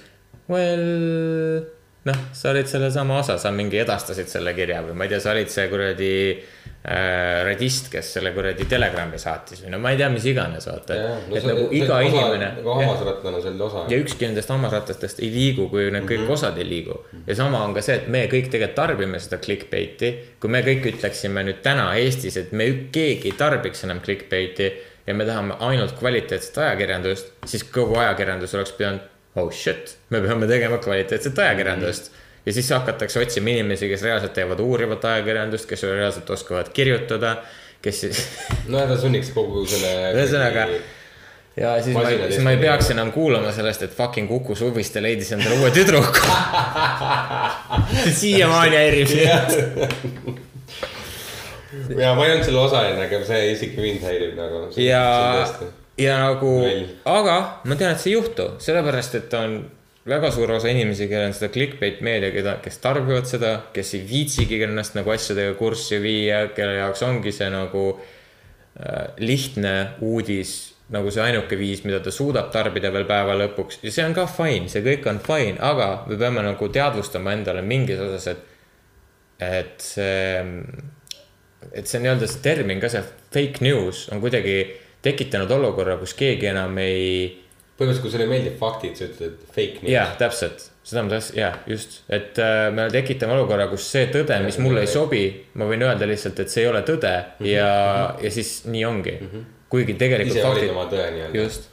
Well, 0.50 1.64
noh, 2.06 2.18
sa 2.34 2.52
olid 2.52 2.70
sellesama 2.70 3.20
osa, 3.20 3.38
sa 3.42 3.52
mingi 3.52 3.80
edastasid 3.82 4.30
selle 4.30 4.54
kirja 4.58 4.84
või 4.86 4.94
ma 4.98 5.08
ei 5.08 5.14
tea, 5.16 5.20
sa 5.24 5.32
olid 5.34 5.50
see 5.50 5.66
kuradi 5.72 6.12
äh, 6.36 7.42
radist, 7.48 7.90
kes 7.94 8.12
selle 8.18 8.30
kuradi 8.36 8.68
telegrammi 8.70 9.18
saatis 9.22 9.64
või 9.64 9.74
no 9.74 9.80
ma 9.82 9.94
ei 9.94 10.00
tea, 10.00 10.10
mis 10.14 10.28
iganes, 10.30 10.68
vaata. 10.70 11.00
et 11.34 11.48
nagu 11.50 11.66
iga 11.74 12.00
inimene. 12.06 12.52
nagu 12.60 12.76
hammasrattana 12.78 13.42
selle 13.42 13.66
osa. 13.68 13.86
ja 13.90 14.00
ükski 14.04 14.30
nendest 14.30 14.54
hammasratastest 14.54 15.24
ei 15.26 15.32
liigu, 15.34 15.66
kui 15.74 15.90
need 15.90 16.06
kõik 16.06 16.22
mm 16.22 16.28
-hmm. 16.28 16.38
osad 16.38 16.62
ei 16.62 16.70
liigu. 16.70 17.00
ja 17.26 17.36
sama 17.42 17.64
on 17.66 17.74
ka 17.74 17.82
see, 17.82 17.96
et 17.96 18.08
me 18.08 18.26
kõik 18.30 18.52
tegelikult 18.54 18.76
tarbime 18.76 19.20
seda 19.20 19.42
clickbait'i. 19.42 20.14
kui 20.40 20.50
me 20.50 20.62
kõik 20.62 20.86
ütleksime 20.94 21.44
nüüd 21.44 21.64
täna 21.66 21.90
Eestis, 21.96 22.38
et 22.38 22.52
me 22.52 22.70
keegi 22.92 23.34
ei 23.34 23.38
tarbiks 23.38 23.84
enam 23.84 24.02
clickbait'i 24.06 24.72
ja 25.08 25.14
me 25.14 25.26
tahame 25.26 25.58
ainult 25.60 25.98
kvaliteetset 26.00 26.58
ajakirjandust, 26.58 27.34
siis 27.46 27.64
kogu 27.64 27.98
ajakirjandus 27.98 28.56
oleks 28.56 28.72
pidanud, 28.72 29.02
oh 29.36 29.52
shit, 29.52 29.98
me 30.10 30.22
peame 30.22 30.48
tegema 30.48 30.78
kvaliteetset 30.78 31.40
ajakirjandust. 31.40 32.12
ja 32.46 32.54
siis 32.54 32.70
hakatakse 32.70 33.20
otsima 33.20 33.50
inimesi, 33.50 33.90
kes 33.90 34.04
reaalselt 34.06 34.34
teevad 34.34 34.60
uurivat 34.60 35.06
ajakirjandust, 35.06 35.70
kes 35.70 35.84
reaalselt 35.84 36.30
oskavad 36.30 36.70
kirjutada, 36.74 37.38
kes 37.82 38.02
siis 38.02 38.28
no 38.72 38.86
ta 38.88 38.98
sunniks 38.98 39.32
kogu 39.36 39.66
selle. 39.70 39.92
Ühesõnaga, 40.14 40.68
ja 41.58 41.76
siis 41.84 41.96
ma, 41.96 42.04
Masinad 42.04 42.32
siis 42.34 42.44
ma 42.48 42.56
ei 42.56 42.62
peaks 42.62 42.92
enam 42.96 43.12
kuulama 43.16 43.52
sellest, 43.56 43.88
et 43.88 43.94
fucking 43.96 44.28
Kuku 44.32 44.56
Suviste 44.56 45.04
leidis 45.04 45.32
endale 45.36 45.60
uue 45.60 45.72
tüdruku. 45.76 46.20
siiamaani 48.20 48.76
häirib 48.76 49.10
mind. 49.16 49.50
ja 52.02 52.14
ma 52.16 52.26
ei 52.26 52.36
olnud 52.36 52.46
selle 52.48 52.62
osaline, 52.64 53.08
aga 53.08 53.24
see 53.28 53.42
isegi 53.54 53.82
mind 53.82 54.06
häirib 54.06 54.38
nagu. 54.40 54.68
ja, 54.80 55.04
ja 56.02 56.20
nagu 56.20 56.52
aga 57.08 57.38
ma 57.64 57.78
tean, 57.80 57.96
et 57.96 58.04
see 58.04 58.12
ei 58.14 58.18
juhtu, 58.18 58.52
sellepärast 58.64 59.18
et 59.22 59.34
on 59.40 59.58
väga 60.06 60.30
suur 60.34 60.52
osa 60.58 60.70
inimesi, 60.70 61.08
kellel 61.10 61.32
on 61.32 61.38
seda 61.38 61.50
clickbait 61.54 62.04
meedia, 62.06 62.30
keda, 62.34 62.60
kes 62.62 62.78
tarbivad 62.84 63.26
seda, 63.30 63.56
kes 63.74 63.96
ei 63.98 64.04
viitsigi 64.06 64.62
ennast 64.68 64.98
nagu 64.98 65.14
asjadega 65.14 65.56
kurssi 65.58 66.00
viia, 66.04 66.46
kelle 66.56 66.78
jaoks 66.78 67.02
ongi 67.08 67.34
see 67.34 67.50
nagu 67.54 67.88
äh, 67.96 69.16
lihtne 69.24 69.76
uudis 70.06 70.56
nagu 70.94 71.10
see 71.10 71.24
ainuke 71.24 71.58
viis, 71.58 71.82
mida 71.86 72.00
ta 72.04 72.14
suudab 72.14 72.52
tarbida 72.54 72.92
veel 72.94 73.08
päeva 73.10 73.34
lõpuks. 73.40 73.80
Ja 73.82 73.94
see 73.94 74.06
on 74.06 74.14
ka 74.14 74.28
fine, 74.30 74.70
see 74.70 74.84
kõik 74.86 75.08
on 75.10 75.22
fine, 75.24 75.58
aga 75.58 76.06
me 76.10 76.18
peame 76.22 76.44
nagu 76.46 76.70
teadvustama 76.70 77.34
endale 77.34 77.64
mingis 77.66 78.02
osas, 78.06 78.28
et, 78.36 78.44
et 79.42 79.82
see, 79.82 80.44
et 81.74 81.90
see 81.90 82.04
nii-öelda 82.04 82.30
see 82.30 82.44
termin 82.46 82.84
ka, 82.84 82.92
see 82.94 83.02
fake 83.34 83.66
news 83.66 84.06
on 84.14 84.22
kuidagi 84.22 84.60
tekitanud 85.06 85.52
olukorra, 85.58 85.98
kus 86.02 86.16
keegi 86.18 86.50
enam 86.52 86.78
ei 86.82 87.10
põhimõtteliselt, 87.76 88.06
kui 88.06 88.14
sulle 88.14 88.26
ei 88.26 88.32
meeldi 88.32 88.54
faktid, 88.60 88.96
sa 88.96 89.08
ütled 89.10 89.36
fake 89.52 89.84
news. 89.84 89.92
jah, 89.92 90.14
täpselt, 90.20 90.68
seda 90.88 91.04
ma 91.04 91.12
tahtsin, 91.12 91.40
jah, 91.42 91.58
just, 91.70 91.98
et 92.18 92.40
äh, 92.40 92.70
me 92.76 92.88
tekitame 92.94 93.36
olukorra, 93.36 93.68
kus 93.72 93.88
see 93.92 94.08
tõde, 94.14 94.38
mis 94.46 94.60
mulle 94.64 94.86
ei 94.86 94.92
sobi, 94.92 95.24
ma 95.60 95.68
võin 95.70 95.84
öelda 95.88 96.08
lihtsalt, 96.10 96.40
et 96.44 96.54
see 96.54 96.64
ei 96.64 96.72
ole 96.72 96.86
tõde 96.88 97.14
ja, 97.50 97.70
ja 98.22 98.34
siis 98.34 98.58
nii 98.72 98.86
ongi. 98.88 99.18
kuigi 99.70 99.98
tegelikult 100.00 100.38
ise 100.38 100.46
valid 100.46 100.62
faktid, 100.62 100.76
oma 100.76 100.86
tõe 100.92 101.08
nii-öelda. 101.18 101.42
just, 101.42 101.68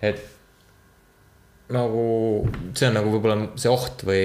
et 0.00 0.22
nagu 1.72 2.04
see 2.76 2.88
on 2.88 2.96
nagu 2.96 3.12
võib-olla 3.12 3.50
see 3.60 3.72
oht 3.72 4.04
või 4.08 4.24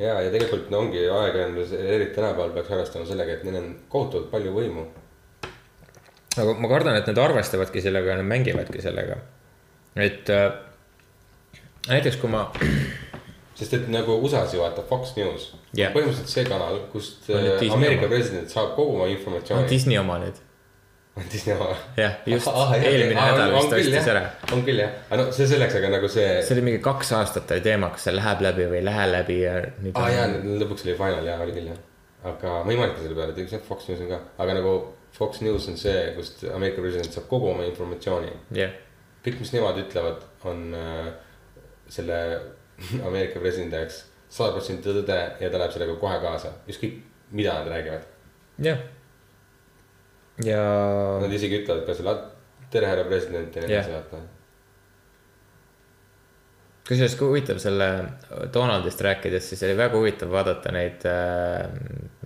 ja, 0.00 0.16
ja 0.24 0.30
tegelikult 0.32 0.70
no 0.72 0.84
ongi 0.86 1.04
ajakirjandus, 1.04 1.74
eriti 1.76 2.16
tänapäeval 2.16 2.54
peaks 2.56 2.72
arvestama 2.72 3.08
sellega, 3.08 3.36
et 3.36 3.44
neil 3.46 3.60
on 3.60 3.70
kohutavalt 3.92 4.30
palju 4.32 4.54
võimu. 4.56 4.86
Aga 6.38 6.54
ma 6.54 6.70
kardan, 6.70 6.98
et 7.00 7.08
nad 7.10 7.18
arvestavadki 7.18 7.82
sellega 7.82 8.14
ja 8.14 8.18
nad 8.20 8.28
mängivadki 8.30 8.82
sellega. 8.82 9.16
et 9.96 10.30
äh, 10.30 10.52
näiteks 11.88 12.20
kui 12.22 12.30
ma, 12.30 12.44
sest 13.58 13.74
et 13.74 13.88
nagu 13.90 14.20
USA-s 14.20 14.54
ju 14.54 14.62
vaata 14.62 14.84
Fox 14.86 15.16
News 15.18 15.50
Jah. 15.76 15.90
põhimõtteliselt 15.94 16.30
see 16.30 16.46
kanal, 16.46 16.78
kust 16.92 17.26
äh, 17.32 17.50
Ameerika 17.72 18.06
oma. 18.06 18.14
president 18.14 18.52
saab 18.52 18.76
kogu 18.76 18.94
oma 18.94 19.08
on 19.08 19.16
informatsiooni. 19.16 19.66
Disney 19.70 19.98
oma 19.98 20.20
nüüd, 20.22 20.38
Disney 21.32 21.56
oma. 21.56 21.72
jah, 21.98 22.20
just 22.30 22.46
Ah, 22.52 22.76
jah, 22.76 22.86
eelmine 22.92 23.18
ah, 23.18 23.32
nädal 23.32 23.56
vist 23.56 23.76
ostis 23.80 24.08
ära. 24.14 24.22
on 24.54 24.62
küll 24.66 24.84
jah, 24.84 24.94
aga 25.08 25.24
no 25.24 25.34
see 25.34 25.50
selleks, 25.50 25.80
aga 25.82 25.92
nagu 25.96 26.12
see. 26.14 26.30
see 26.46 26.56
oli 26.56 26.66
mingi 26.70 26.84
kaks 26.86 27.10
aastat 27.18 27.50
oli 27.56 27.66
teema, 27.66 27.90
kas 27.96 28.06
see 28.06 28.14
läheb 28.14 28.46
läbi 28.46 28.70
või 28.70 28.80
ei 28.84 28.86
lähe 28.86 29.10
läbi 29.16 29.42
ja 29.42 29.58
aa 29.58 30.06
ah, 30.06 30.14
jaa, 30.14 30.30
lõpuks 30.62 30.86
oli 30.86 30.94
final 31.02 31.26
jaa, 31.26 31.42
oli 31.42 31.58
küll 31.58 31.74
jah. 31.74 31.84
aga 32.30 32.56
ma 32.62 32.70
ei 32.76 32.82
mõelnud 32.84 33.02
selle 33.02 33.18
peale, 33.18 33.34
üks 33.34 33.66
Fox 33.66 33.90
News 33.90 34.06
on 34.06 34.14
ka, 34.14 34.22
aga 34.46 34.58
nagu 34.62 34.78
Fox 35.12 35.40
News 35.44 35.68
on 35.68 35.76
see, 35.80 36.12
kust 36.16 36.44
Ameerika 36.54 36.82
president 36.84 37.12
saab 37.12 37.26
kogu 37.30 37.50
oma 37.50 37.66
informatsiooni. 37.68 38.32
jah, 38.56 38.72
kõik, 39.24 39.40
mis 39.42 39.52
nemad 39.56 39.80
ütlevad, 39.82 40.24
on 40.48 40.70
äh, 40.76 41.10
selle 41.90 42.20
Ameerika 43.08 43.42
presidendi 43.42 43.76
jaoks 43.76 44.04
sada 44.30 44.54
protsenti 44.54 44.86
tõde 44.86 45.18
ja 45.40 45.50
ta 45.50 45.58
läheb 45.58 45.74
sellega 45.74 45.96
kohe 46.00 46.18
kaasa, 46.22 46.54
ükskõik 46.70 47.00
mida 47.36 47.54
nad 47.58 47.68
räägivad. 47.68 48.06
jah. 48.58 48.78
ja 50.44 50.60
Nad 51.20 51.32
isegi 51.32 51.62
ütlevad 51.62 51.86
ka 51.86 51.94
selle 51.94 52.14
tere, 52.70 52.86
härra 52.86 53.04
president 53.08 53.56
ja 53.56 53.64
nii 53.64 53.74
edasi, 53.74 53.94
vaata. 53.94 54.22
Kusjuures 56.88 57.14
kui 57.18 57.28
huvitav 57.28 57.60
selle 57.62 57.88
Donaldist 58.54 59.02
rääkides, 59.04 59.50
siis 59.52 59.62
oli 59.66 59.76
väga 59.78 59.98
huvitav 59.98 60.32
vaadata 60.32 60.72
neid 60.74 61.04
äh,, 61.08 61.66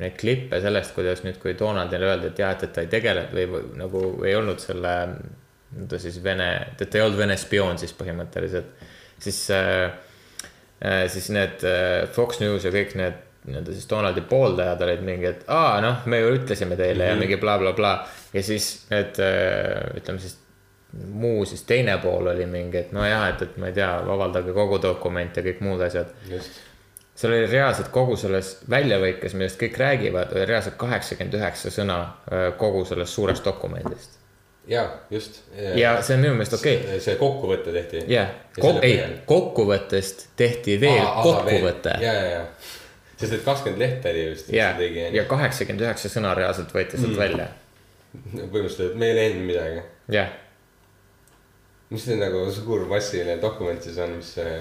neid 0.00 0.16
klippe 0.20 0.60
sellest, 0.64 0.94
kuidas 0.96 1.24
nüüd, 1.26 1.38
kui 1.42 1.56
Donaldile 1.58 2.08
öeldi, 2.08 2.30
et 2.32 2.42
jah, 2.44 2.54
et, 2.54 2.64
et 2.68 2.74
ta 2.74 2.84
ei 2.84 2.90
tegele 2.92 3.26
või, 3.32 3.64
nagu 3.80 4.04
ei 4.24 4.36
olnud 4.38 4.62
selle, 4.62 4.94
ta 5.90 6.00
siis 6.00 6.20
Vene, 6.24 6.50
et 6.72 6.86
ta 6.86 7.00
ei 7.00 7.04
olnud 7.04 7.20
Vene 7.20 7.36
spioon 7.40 7.80
siis 7.82 7.94
põhimõtteliselt, 7.98 8.86
siis 9.26 9.42
äh, 9.54 9.90
äh, 10.80 11.04
siis 11.12 11.28
need 11.34 11.66
Fox 12.14 12.40
News 12.44 12.66
ja 12.66 12.72
kõik 12.74 12.96
need 13.00 13.20
nii-öelda 13.44 13.74
siis 13.76 13.90
Donaldi 13.90 14.22
pooldajad 14.24 14.80
olid 14.86 15.02
mingi, 15.04 15.28
et 15.28 15.44
aa, 15.52 15.76
noh, 15.84 16.06
me 16.08 16.22
ju 16.22 16.30
ütlesime 16.38 16.78
teile 16.80 17.04
mm 17.04 17.10
-hmm. 17.10 17.12
ja 17.12 17.20
mingi 17.20 17.36
blablabla 17.36 17.76
bla,. 17.76 17.92
Bla. 18.06 18.30
ja 18.32 18.42
siis 18.42 18.86
need 18.88 19.20
ütleme 19.98 20.22
siis 20.22 20.38
muu 21.12 21.44
siis 21.44 21.62
teine 21.62 21.98
pool 21.98 22.26
oli 22.26 22.46
mingi, 22.46 22.78
et 22.78 22.92
nojah, 22.92 23.28
et, 23.28 23.42
et 23.42 23.56
ma 23.56 23.70
ei 23.70 23.76
tea, 23.76 23.90
avaldage 24.14 24.52
kogu 24.54 24.78
dokument 24.82 25.36
ja 25.36 25.42
kõik 25.42 25.62
muud 25.64 25.82
asjad. 25.84 26.12
seal 27.14 27.32
oli 27.32 27.46
reaalselt 27.46 27.88
kogu 27.94 28.16
selles 28.18 28.56
väljavõikes, 28.70 29.36
millest 29.38 29.60
kõik 29.60 29.78
räägivad, 29.78 30.34
oli 30.34 30.44
reaalselt 30.50 30.76
kaheksakümmend 30.78 31.38
üheksa 31.38 31.72
sõna 31.74 31.98
äh, 32.04 32.46
kogu 32.58 32.84
sellest 32.84 33.14
suurest 33.14 33.44
dokumendist. 33.44 34.18
ja 34.68 34.86
just. 35.10 35.42
ja 35.76 35.96
see 36.02 36.16
on 36.16 36.22
minu 36.22 36.38
meelest 36.38 36.58
okei 36.58 36.78
okay.. 36.80 37.00
see 37.00 37.16
kokkuvõte 37.20 37.72
tehti. 37.72 38.04
jah, 38.12 38.30
ei, 38.82 39.00
kokkuvõttest 39.26 40.28
tehti 40.36 40.78
veel 40.80 41.04
kokkuvõte. 41.22 41.98
ja, 42.00 42.12
ja, 42.12 42.30
ja, 42.30 42.46
sest 43.16 43.40
et 43.40 43.44
kakskümmend 43.44 43.82
lehte 43.82 44.14
oli 44.14 44.30
vist. 44.30 44.52
ja, 44.52 44.72
ja 45.12 45.26
kaheksakümmend 45.28 45.86
üheksa 45.88 46.12
sõna 46.12 46.34
reaalselt 46.38 46.72
võeti 46.74 46.98
sealt 46.98 47.12
mm. 47.12 47.20
välja. 47.20 47.50
põhimõtteliselt, 48.52 48.98
me 48.98 49.10
ei 49.10 49.20
leidnud 49.20 49.46
midagi. 49.52 49.84
jah, 50.14 50.32
mis 51.90 52.08
see 52.08 52.16
nagu 52.20 52.46
suur 52.54 52.88
massiline 52.90 53.36
dokument 53.42 53.82
siis 53.82 54.00
on, 54.02 54.16
mis 54.18 54.34
see 54.38 54.56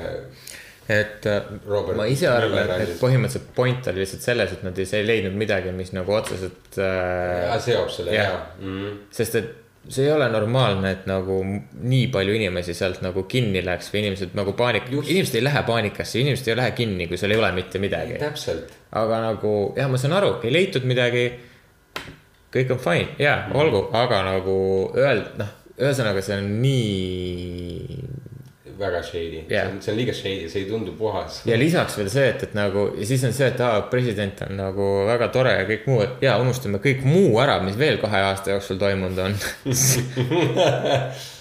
et 0.90 1.26
äh, 1.26 1.42
Robert 1.68 1.96
ma 1.96 2.06
ise 2.12 2.28
arvan 2.28 2.60
et 2.66 2.72
andis. 2.76 2.98
põhimõtteliselt 3.00 3.52
point 3.56 3.88
oli 3.88 4.04
lihtsalt 4.04 4.26
selles, 4.26 4.56
et 4.58 4.64
nad 4.68 4.80
ei 4.80 4.88
ei 5.00 5.06
leidnud 5.08 5.36
midagi, 5.40 5.72
mis 5.76 5.94
nagu 5.96 6.16
otseselt 6.18 6.80
äh, 6.84 7.54
seob 7.64 7.92
selle 7.94 8.16
jah. 8.16 8.32
ja 8.32 8.40
mm. 8.60 8.80
-hmm. 8.80 8.98
sest 9.16 9.40
et 9.40 9.52
see 9.90 10.06
ei 10.06 10.12
ole 10.12 10.30
normaalne, 10.32 10.92
et 10.92 11.08
nagu 11.08 11.40
nii 11.44 12.08
palju 12.12 12.36
inimesi 12.36 12.76
sealt 12.76 13.02
nagu 13.04 13.26
kinni 13.28 13.64
läks 13.66 13.92
või 13.94 14.04
inimesed 14.06 14.36
nagu 14.38 14.54
paanik, 14.60 14.88
inimesed 14.92 15.40
ei 15.40 15.44
lähe 15.44 15.64
paanikasse, 15.68 16.20
inimesed 16.20 16.52
ei 16.52 16.60
lähe 16.60 16.72
kinni, 16.78 17.08
kui 17.08 17.20
seal 17.20 17.36
ei 17.36 17.40
ole 17.40 17.52
mitte 17.56 17.80
midagi. 17.84 18.20
täpselt, 18.22 18.72
aga 18.92 19.20
nagu 19.28 19.74
jah, 19.78 19.92
ma 19.92 20.00
saan 20.00 20.16
aru, 20.20 20.38
ei 20.44 20.54
leitud 20.56 20.88
midagi. 20.88 21.26
kõik 22.54 22.72
on 22.72 22.80
fine, 22.80 23.08
jaa, 23.20 23.50
olgu, 23.58 23.88
aga 23.98 24.22
nagu 24.28 24.56
öelda, 24.94 25.32
noh, 25.42 25.52
ühesõnaga, 25.80 26.22
see 26.22 26.38
on 26.38 26.52
nii 26.62 28.04
väga 28.78 29.04
shady 29.06 29.44
yeah., 29.52 29.70
see 29.80 29.92
on 29.94 29.98
liiga 29.98 30.14
shady, 30.18 30.48
see 30.50 30.64
ei 30.64 30.70
tundu 30.70 30.96
puhas. 30.98 31.42
ja 31.50 31.58
lisaks 31.60 31.98
veel 31.98 32.10
see, 32.14 32.26
et, 32.34 32.44
et 32.48 32.56
nagu 32.58 32.88
ja 32.98 33.08
siis 33.10 33.24
on 33.28 33.36
see, 33.36 33.50
et 33.54 33.62
aa, 33.64 33.84
president 33.92 34.42
on 34.48 34.58
nagu 34.60 34.90
väga 35.10 35.30
tore 35.34 35.54
ja 35.56 35.68
kõik 35.70 35.86
muu, 35.90 36.02
et 36.06 36.26
jaa, 36.26 36.40
unustame 36.42 36.82
kõik 36.84 37.06
muu 37.08 37.38
ära, 37.44 37.60
mis 37.66 37.78
veel 37.80 38.02
kahe 38.02 38.24
aasta 38.30 38.56
jooksul 38.56 38.82
toimunud 38.82 39.24
on. 39.28 39.38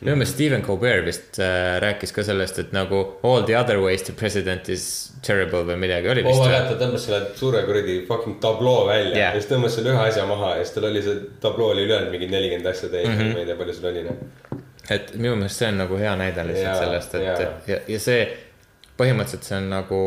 minu 0.00 0.16
meelest 0.16 0.36
Stephen 0.36 0.62
Colbert 0.62 1.04
vist 1.06 1.38
äh, 1.42 1.76
rääkis 1.82 2.12
ka 2.14 2.24
sellest, 2.26 2.58
et 2.62 2.72
nagu 2.76 3.00
all 3.26 3.46
the 3.48 3.56
other 3.58 3.80
ways 3.82 4.04
the 4.06 4.14
president 4.16 4.68
is 4.72 4.86
terrible 5.26 5.64
või 5.68 5.78
midagi 5.84 6.10
oli 6.12 6.24
oo 6.24 6.32
vist 6.32 6.52
jah, 6.52 6.66
ta 6.70 6.78
tõmbas 6.80 7.06
selle 7.08 7.20
suure 7.38 7.62
kuradi 7.68 8.00
fucking 8.08 8.38
tabloo 8.42 8.86
välja 8.88 9.14
yeah. 9.14 9.34
ja 9.34 9.40
siis 9.40 9.50
tõmbas 9.52 9.78
selle 9.78 9.94
ühe 9.94 10.08
asja 10.08 10.26
maha 10.28 10.56
ja 10.58 10.64
siis 10.64 10.76
tal 10.76 10.90
oli 10.90 11.04
see 11.06 11.22
tabloo 11.42 11.72
oli 11.74 11.86
ülejäänud 11.88 12.14
mingi 12.14 12.30
nelikümmend 12.34 12.72
asja 12.72 12.92
täis 12.92 13.08
mm, 13.08 13.16
-hmm. 13.18 13.32
ma 13.34 13.44
ei 13.44 13.48
tea, 13.50 13.60
palju 13.62 13.78
seal 13.78 13.92
oli 13.92 14.04
noh. 14.08 14.60
et 14.90 15.14
minu 15.16 15.36
meelest 15.36 15.64
see 15.64 15.72
on 15.72 15.82
nagu 15.84 16.02
hea 16.02 16.18
näide 16.22 16.46
lihtsalt 16.50 16.74
Jaa, 16.74 16.84
sellest, 16.84 17.18
et 17.18 17.26
jaa. 17.30 17.56
ja, 17.66 17.80
ja 17.88 18.02
see 18.02 18.20
põhimõtteliselt 18.98 19.46
see 19.46 19.58
on 19.60 19.68
nagu 19.70 19.98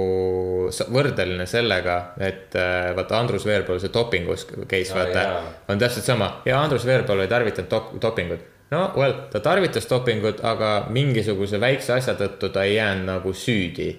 võrdeline 0.92 1.46
sellega, 1.48 1.98
et 2.20 2.56
äh, 2.60 2.90
vaata 2.98 3.20
Andrus 3.22 3.46
Veerpalu 3.48 3.80
see 3.80 3.94
dopingus 3.94 4.48
case, 4.68 4.92
Aa, 4.92 4.98
vaata 5.00 5.72
on 5.72 5.80
täpselt 5.80 6.08
sama 6.08 6.34
ja 6.46 6.60
Andrus 6.60 6.86
Veerpalu 6.88 7.24
ei 7.24 7.32
tarvitanud 7.32 7.72
dop- 7.72 7.94
dopingut. 8.04 8.48
No 8.72 8.82
well, 8.96 9.14
ta 9.32 9.40
tarvitas 9.44 9.88
dopingut, 9.90 10.44
aga 10.48 10.72
mingisuguse 10.90 11.60
väikse 11.62 11.96
asja 11.98 12.16
tõttu 12.20 12.52
ta 12.54 12.64
ei 12.68 12.76
jäänud 12.76 13.10
nagu 13.10 13.34
süüdi. 13.34 13.90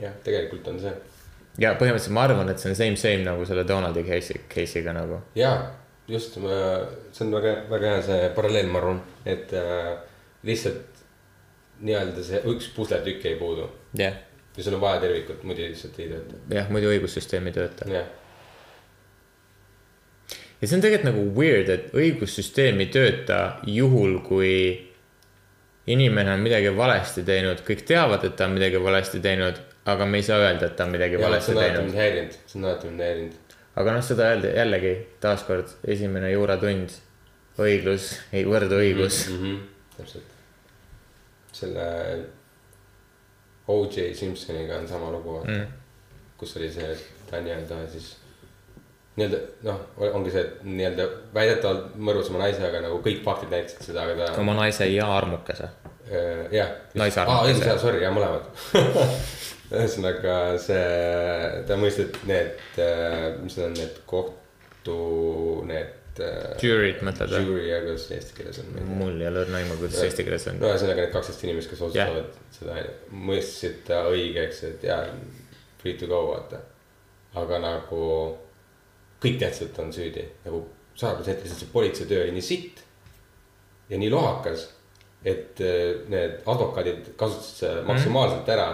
jah, 0.00 0.14
tegelikult 0.24 0.68
on 0.72 0.80
see. 0.80 0.94
ja 1.60 1.74
põhimõtteliselt 1.80 2.16
ma 2.16 2.26
arvan, 2.28 2.52
et 2.52 2.62
see 2.62 2.72
on 2.72 2.78
same, 2.78 2.96
same 3.00 3.26
nagu 3.26 3.46
selle 3.48 3.66
Donaldi 3.68 4.04
case'i, 4.08 4.46
case'iga 4.54 4.96
nagu. 4.96 5.20
jaa, 5.38 5.58
just, 6.08 6.40
see 6.40 7.26
on 7.26 7.36
väga, 7.36 7.54
väga 7.70 7.94
hea 7.96 8.08
see 8.08 8.32
paralleel, 8.36 8.72
ma 8.72 8.82
arvan, 8.82 9.04
et 9.26 9.52
äh, 9.58 9.92
lihtsalt 10.48 10.88
nii-öelda 11.82 12.24
see 12.24 12.42
üks 12.52 12.68
pusletükk 12.76 13.24
jäi 13.26 13.38
puudu 13.40 13.68
jah, 13.98 14.16
ja 14.56 14.64
sul 14.64 14.76
on 14.78 14.84
vaja 14.84 15.00
tervikut, 15.02 15.44
muidu 15.48 15.66
lihtsalt 15.66 15.98
ei 16.00 16.10
tööta. 16.12 16.40
jah, 16.54 16.72
muidu 16.72 16.90
õigussüsteem 16.92 17.48
ei 17.50 17.56
tööta. 17.56 17.88
jah, 17.90 18.08
ja 20.62 20.68
see 20.68 20.78
on 20.78 20.84
tegelikult 20.84 21.08
nagu 21.10 21.26
weird, 21.34 21.68
et 21.74 21.94
õigussüsteem 21.98 22.80
ei 22.84 22.90
tööta 22.94 23.38
juhul, 23.66 24.20
kui 24.22 24.54
inimene 25.90 26.36
on 26.36 26.42
midagi 26.44 26.70
valesti 26.76 27.24
teinud, 27.26 27.64
kõik 27.66 27.82
teavad, 27.88 28.24
et 28.28 28.36
ta 28.38 28.46
on 28.46 28.54
midagi 28.54 28.78
valesti 28.82 29.20
teinud, 29.24 29.58
aga 29.90 30.06
me 30.06 30.20
ei 30.20 30.26
saa 30.26 30.38
öelda, 30.44 30.68
et 30.68 30.76
ta 30.78 30.86
on 30.86 30.94
midagi 30.94 31.18
ja 31.18 31.24
valesti 31.24 31.56
teinud 31.58 31.96
häirinud, 31.98 32.36
see 32.46 32.60
on 32.60 32.68
alati 32.68 32.92
mind 32.92 33.02
häirinud. 33.06 33.56
aga 33.82 33.96
noh, 33.96 34.04
seda 34.06 34.28
öeldi 34.30 34.52
jällegi 34.54 34.92
taaskord 35.24 35.74
esimene 35.96 36.30
juuratund, 36.30 36.94
õiglus, 37.58 38.12
ei 38.32 38.46
võrdõigus 38.46 39.24
mm. 39.28 39.34
mm. 39.34 39.50
-hmm. 39.50 39.90
täpselt. 39.96 40.38
selle 41.52 41.88
O.J. 43.72 44.14
Simpsoniga 44.14 44.78
on 44.78 44.88
sama 44.88 45.10
lugu, 45.10 45.42
Mm. 45.44 45.66
kus 46.38 46.56
oli 46.56 46.70
see, 46.70 46.92
et 46.92 47.30
ta 47.30 47.40
nii-öelda 47.40 47.86
siis 47.88 48.16
nii-öelda 49.16 49.38
noh, 49.68 49.80
ongi 50.16 50.32
see, 50.32 50.42
et 50.46 50.64
nii-öelda 50.64 51.06
väidetavalt 51.34 51.96
mõrvas 52.00 52.30
oma 52.32 52.44
naise, 52.46 52.64
aga 52.64 52.80
nagu 52.86 53.00
kõik 53.04 53.20
faktid 53.26 53.52
näitasid 53.52 53.90
seda, 53.90 54.06
aga 54.08 54.30
ta. 54.30 54.40
oma 54.40 54.56
naise 54.56 54.88
ja 54.88 55.08
armukese. 55.18 55.68
jah. 56.52 56.76
Naise 56.98 57.24
aa, 57.24 57.42
jah. 57.48 57.66
jaa, 57.72 57.78
sorry, 57.80 58.00
jaa, 58.04 58.12
mõlemad. 58.14 58.48
ühesõnaga 59.72 60.36
see, 60.60 60.84
ta 61.68 61.76
mõisteti 61.80 62.28
need, 62.28 62.62
mis 63.42 63.56
need 63.56 63.66
on, 63.66 63.74
need 63.78 63.98
kohtu, 64.08 64.96
need. 65.68 65.98
Jury'd 66.60 67.00
mõtled 67.06 67.30
või? 67.32 67.44
Jury, 67.46 67.62
ja 67.70 67.78
kuidas 67.80 68.02
see 68.04 68.18
eesti 68.18 68.34
keeles 68.36 68.58
on? 68.60 68.74
mul 68.98 69.14
ei 69.16 69.30
ole 69.30 69.46
õrna 69.46 69.62
aimu, 69.62 69.78
kuidas 69.80 70.02
eesti 70.04 70.26
keeles 70.26 70.44
on 70.50 70.58
no. 70.60 70.68
ühesõnaga 70.68 71.06
need 71.06 71.14
kaksteist 71.14 71.44
inimest, 71.46 71.70
kes 71.72 71.80
otsustavad 71.86 72.34
seda, 72.52 72.74
mõistsid 73.30 73.78
ta 73.86 74.02
õigeks, 74.10 74.60
et 74.68 74.84
jaa, 74.84 75.06
free 75.80 75.96
to 75.96 76.10
go, 76.10 76.20
vaata. 76.28 76.60
aga 77.40 77.62
nagu 77.64 78.02
kõik 79.22 79.38
ta 79.40 79.82
on 79.82 79.92
süüdi, 79.94 80.24
nagu 80.44 80.64
sest 80.98 81.58
see 81.58 81.72
politseitöö 81.72 82.24
oli 82.24 82.36
nii 82.36 82.44
sitt 82.44 82.82
ja 83.90 83.98
nii 83.98 84.10
lohakas, 84.10 84.68
et 85.24 85.60
eh, 85.60 86.02
need 86.10 86.40
advokaadid 86.46 87.12
kasutasid 87.16 87.60
seda 87.62 87.84
maksimaalselt 87.86 88.48
ära, 88.52 88.68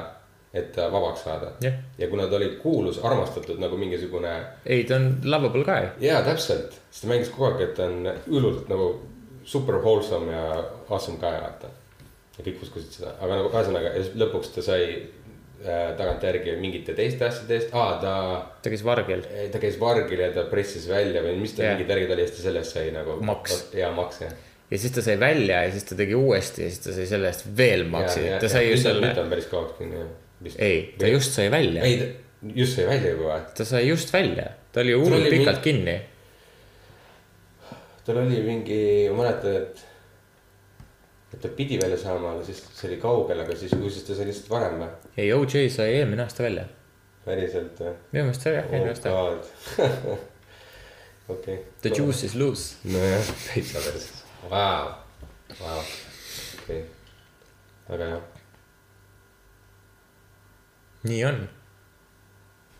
et 0.54 0.70
ta 0.72 0.86
vabaks 0.92 1.26
saada 1.26 1.52
Jah. 1.60 1.74
ja 1.98 2.08
kuna 2.08 2.26
ta 2.26 2.38
oli 2.38 2.54
kuulus, 2.62 3.00
armastatud 3.04 3.60
nagu 3.60 3.76
mingisugune 3.76 4.32
ei, 4.64 4.84
ta 4.88 4.96
on 4.96 5.10
lovable 5.24 5.64
guy. 5.64 5.90
jaa, 6.00 6.22
täpselt, 6.24 6.78
sest 6.90 7.04
ta 7.04 7.12
mängis 7.12 7.32
kogu 7.34 7.50
aeg, 7.50 7.60
et 7.68 7.74
ta 7.76 7.88
on 7.90 8.08
hullult 8.30 8.70
nagu 8.72 8.88
super 9.44 9.78
wholesome 9.82 10.32
ja 10.32 10.64
awesome 10.88 11.20
guy, 11.20 11.36
vaata. 11.44 11.70
ja 12.38 12.46
kõik 12.46 12.64
uskusid 12.64 12.96
seda, 13.00 13.14
aga 13.20 13.42
nagu 13.42 13.52
ühesõnaga 13.52 13.92
ja 13.94 14.08
lõpuks 14.24 14.54
ta 14.54 14.64
sai 14.64 14.88
äh, 14.96 15.17
tagantjärgi 15.58 16.52
mingite 16.60 16.94
teiste 16.94 17.26
asjade 17.26 17.56
eest, 17.56 17.72
aa 17.74 17.96
ta, 17.98 18.12
ta 18.62 18.70
käis 18.70 18.84
vargil. 18.86 19.24
ta 19.50 19.58
käis 19.62 19.78
vargil 19.80 20.20
ja 20.22 20.28
ta 20.34 20.44
pressis 20.50 20.84
välja 20.90 21.22
või 21.24 21.34
mis 21.40 21.56
ta 21.56 21.64
yeah. 21.64 21.74
mingid 21.74 21.90
värgid 21.90 22.12
oli 22.14 22.22
ja 22.22 22.28
siis 22.28 22.36
ta 22.38 22.44
selle 22.44 22.62
eest 22.62 22.76
sai 22.76 22.92
nagu. 22.94 23.16
Maks. 23.26 23.56
jaa, 23.74 23.90
maks 23.96 24.22
jah. 24.22 24.36
ja 24.70 24.78
siis 24.78 24.94
ta 24.94 25.02
sai 25.02 25.16
välja 25.18 25.64
ja 25.64 25.72
siis 25.74 25.88
ta 25.88 25.98
tegi 25.98 26.14
uuesti 26.18 26.62
ja 26.62 26.70
siis 26.70 26.84
ta 26.84 26.94
sai 26.94 27.08
selle 27.10 27.32
eest 27.32 27.48
veel 27.58 27.82
maksi, 27.90 28.28
ta 28.38 28.52
sai 28.52 28.68
just 28.68 28.86
selle 28.86 29.02
nüüd, 29.02 29.18
on 29.24 29.34
päris 29.34 29.50
kauaks 29.50 29.74
kinni 29.80 29.98
jah. 29.98 30.62
ei, 30.68 30.78
ta 31.00 31.10
just 31.10 31.34
sai 31.34 31.48
välja, 31.50 31.82
ei, 31.82 32.06
just 32.54 32.78
sai 32.78 32.86
välja 32.92 33.16
juba 33.16 33.32
või? 33.32 33.50
ta 33.58 33.68
sai 33.72 33.82
just 33.88 34.14
välja, 34.14 34.46
ta 34.70 34.84
oli 34.86 34.94
hullult 34.94 35.26
pikalt 35.26 35.58
mingi- 35.58 35.66
kinni. 35.66 35.98
tal 38.06 38.22
oli 38.22 38.40
mingi, 38.46 38.80
ma 39.10 39.24
mäletan, 39.24 39.58
et, 39.58 39.84
et 41.34 41.42
ta 41.42 41.50
pidi 41.58 41.82
välja 41.82 41.98
saama, 41.98 42.36
aga 42.38 42.46
siis 42.46 42.62
see 42.70 42.92
oli 42.92 43.02
kaugel, 43.02 43.42
aga 43.42 43.58
siis, 43.58 43.74
või 43.74 43.90
siis 43.90 44.06
ta 44.06 44.14
sai 44.14 44.30
lihtsalt 44.30 44.54
varem 44.54 44.78
või? 44.86 44.94
ei, 45.18 45.32
OJ 45.34 45.68
sai 45.74 45.96
eelmine 45.98 46.22
aasta 46.24 46.44
välja. 46.46 46.64
päriselt 47.26 47.80
või? 47.82 47.94
minu 48.14 48.28
meelest 48.28 48.46
sai 48.46 48.54
jah, 48.54 48.68
eelmine 48.70 48.94
aasta. 48.94 49.08
okei. 51.34 51.58
The 51.82 51.90
juice 51.92 52.26
is 52.30 52.36
loose. 52.38 52.78
nojah, 52.88 53.32
täitsa 53.48 53.82
perses, 53.84 54.22
vau, 54.50 54.94
vau, 55.60 55.82
okei, 56.62 56.80
väga 57.90 58.10
hea. 58.14 58.22
nii 61.08 61.20
on. 61.28 61.44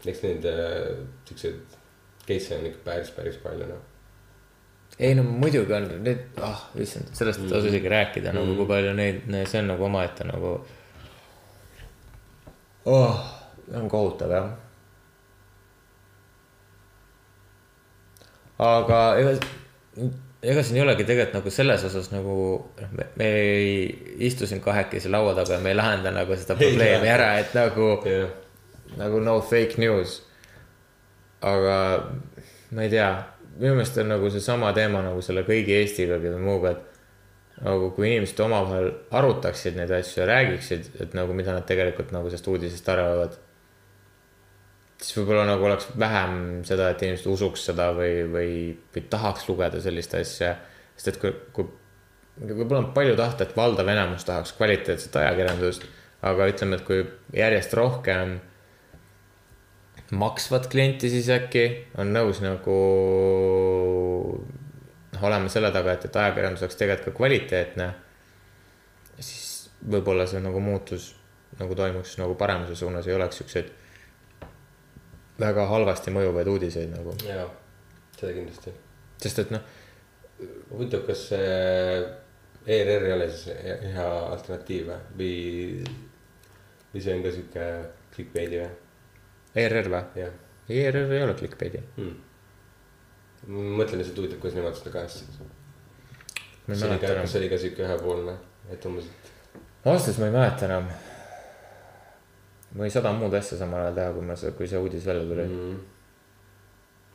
eks 0.09 0.23
neid 0.25 0.47
äh, 0.49 1.05
siukseid 1.29 1.79
case'e 2.29 2.59
on 2.59 2.67
ikka 2.71 2.85
päris, 2.87 3.11
päris 3.17 3.37
palju 3.43 3.67
noh. 3.69 3.85
ei 4.99 5.15
no 5.19 5.23
muidugi 5.27 5.75
on 5.75 5.87
need, 6.07 6.25
ah 6.43 6.69
issand, 6.81 7.11
sellest 7.19 7.41
Mm. 7.43 7.47
ei 7.51 7.53
tasu 7.53 7.71
isegi 7.73 7.89
rääkida 7.93 8.33
nagu 8.35 8.55
kui 8.59 8.67
palju 8.67 8.95
neid, 8.99 9.25
see 9.47 9.61
on 9.63 9.75
nagu 9.75 9.85
omaette 9.85 10.25
nagu. 10.29 10.59
oh, 12.89 13.21
on 13.75 13.89
kohutav 13.93 14.33
jah. 14.33 14.49
aga 18.59 19.03
ega, 19.21 19.35
ega 20.43 20.63
siin 20.67 20.81
ei 20.81 20.83
olegi 20.83 21.07
tegelikult 21.07 21.37
nagu 21.39 21.53
selles 21.55 21.85
osas 21.87 22.11
nagu, 22.11 22.37
noh, 22.81 22.97
me, 22.99 23.29
ei 23.29 24.25
istu 24.27 24.49
siin 24.51 24.63
kahekesi 24.65 25.11
laua 25.13 25.35
taga 25.39 25.59
ja 25.59 25.63
me 25.63 25.73
ei 25.75 25.79
lahenda 25.79 26.13
nagu 26.15 26.37
seda 26.39 26.59
probleemi 26.59 27.11
ära, 27.13 27.33
et 27.43 27.55
nagu 27.55 27.93
jah, 28.07 28.33
nagu 28.99 29.23
no 29.23 29.39
fake 29.41 29.79
news. 29.83 30.23
aga 31.39 31.75
ma 32.75 32.83
ei 32.83 32.91
tea, 32.91 33.09
minu 33.61 33.77
meelest 33.77 33.99
on 34.03 34.11
nagu 34.11 34.31
seesama 34.31 34.73
teema 34.75 35.05
nagu 35.07 35.23
selle 35.23 35.45
kõigi 35.47 35.77
Eestiga 35.79 36.19
või 36.19 36.35
muuga, 36.43 36.75
et 36.75 36.98
nagu 37.65 37.91
kui 37.97 38.09
inimesed 38.13 38.41
omavahel 38.45 38.89
arutaksid 39.19 39.77
neid 39.79 39.93
asju 39.95 40.23
ja 40.23 40.29
räägiksid, 40.31 40.91
et 41.03 41.15
nagu 41.19 41.35
mida 41.37 41.55
nad 41.57 41.67
tegelikult 41.69 42.13
nagu 42.15 42.31
sellest 42.31 42.51
uudisest 42.53 42.91
arvavad. 42.93 43.39
siis 44.99 45.15
võib-olla 45.19 45.45
nagu 45.47 45.65
oleks 45.65 45.91
vähem 45.99 46.65
seda, 46.67 46.91
et 46.91 47.03
inimesed 47.03 47.27
usuks 47.31 47.69
seda 47.71 47.93
või, 47.95 48.25
või, 48.33 48.53
või 48.95 49.05
tahaks 49.11 49.49
lugeda 49.49 49.81
sellist 49.81 50.15
asja. 50.15 50.57
sest 50.97 51.15
et 51.15 51.21
kui, 51.23 51.33
kui 51.55 51.69
võib-olla 52.39 52.85
on 52.85 52.93
palju 52.95 53.17
tahta, 53.19 53.45
et 53.45 53.57
valdav 53.57 53.89
enamus 53.89 54.27
tahaks 54.27 54.55
kvaliteetset 54.59 55.17
ajakirjandust, 55.17 55.87
aga 56.23 56.49
ütleme, 56.51 56.79
et 56.79 56.87
kui 56.87 57.05
järjest 57.35 57.75
rohkem 57.75 58.39
maksvat 60.11 60.71
klienti 60.73 61.11
siis 61.13 61.29
äkki 61.29 61.65
on 61.99 62.15
nõus 62.15 62.41
nagu 62.41 62.77
noh, 65.19 65.27
olema 65.29 65.51
selle 65.53 65.73
taga, 65.75 65.97
et, 65.99 66.07
et 66.07 66.17
ajakirjandus 66.23 66.63
oleks 66.65 66.79
tegelikult 66.79 67.13
ka 67.13 67.19
kvaliteetne. 67.19 67.89
siis 69.19 69.71
võib-olla 69.91 70.27
see 70.31 70.41
nagu 70.43 70.61
muutus 70.63 71.13
nagu 71.59 71.75
toimuks 71.75 72.17
nagu 72.21 72.35
paremuse 72.39 72.77
suunas, 72.79 73.07
ei 73.07 73.15
oleks 73.15 73.41
siukseid 73.41 73.71
väga 75.41 75.67
halvasti 75.71 76.13
mõjuvaid 76.15 76.51
uudiseid 76.51 76.93
nagu, 76.93 77.15
jaa, 77.27 77.47
seda 78.19 78.35
kindlasti. 78.37 78.75
sest 79.23 79.43
et 79.43 79.55
noh, 79.55 79.65
huvitav, 80.71 81.05
kas 81.09 81.25
ERR 82.69 83.09
ei 83.09 83.15
ole 83.15 83.31
siis 83.33 83.57
hea 83.95 84.09
alternatiiv 84.35 84.93
või, 85.19 85.33
või, 86.93 87.03
see 87.03 87.17
on 87.17 87.25
ka 87.27 87.35
sihuke 87.35 87.69
clickbait'i 88.15 88.63
või, 88.63 88.71
ERR 89.65 89.93
või? 89.95 90.31
ERR 90.69 91.15
ei 91.17 91.27
ole 91.27 91.39
clickbait'i, 91.39 91.83
hmm.. 91.97 92.28
Ma 93.49 93.65
mõtlen 93.81 94.03
lihtsalt 94.03 94.21
huvitav, 94.21 94.41
kuidas 94.43 94.57
nemad 94.59 94.77
seda 94.77 94.95
kajastasid. 94.95 95.53
ei 96.69 96.77
see 96.77 96.89
oli 96.89 97.01
ka, 97.01 97.13
kas. 97.21 97.31
see 97.33 97.43
oli 97.43 97.51
ka 97.53 97.61
sihuke 97.61 97.85
ühepoolne, 97.87 98.35
et 98.73 98.89
umbes, 98.89 99.07
et 99.09 99.87
ausalt 99.89 100.19
ma 100.21 100.29
ei 100.29 100.35
mäleta 100.35 100.67
enam. 100.69 100.89
ma 102.73 102.83
võin 102.85 102.93
sada 102.93 103.13
muud 103.17 103.37
asja 103.39 103.61
samal 103.61 103.87
ajal 103.87 104.01
teha, 104.01 104.17
kui 104.17 104.27
ma 104.29 104.37
kui 104.59 104.69
see 104.69 104.83
uudis 104.83 105.07
välja 105.09 105.25
tuli 105.31 105.47
mm.. 105.47 105.71
mm. 105.71 105.79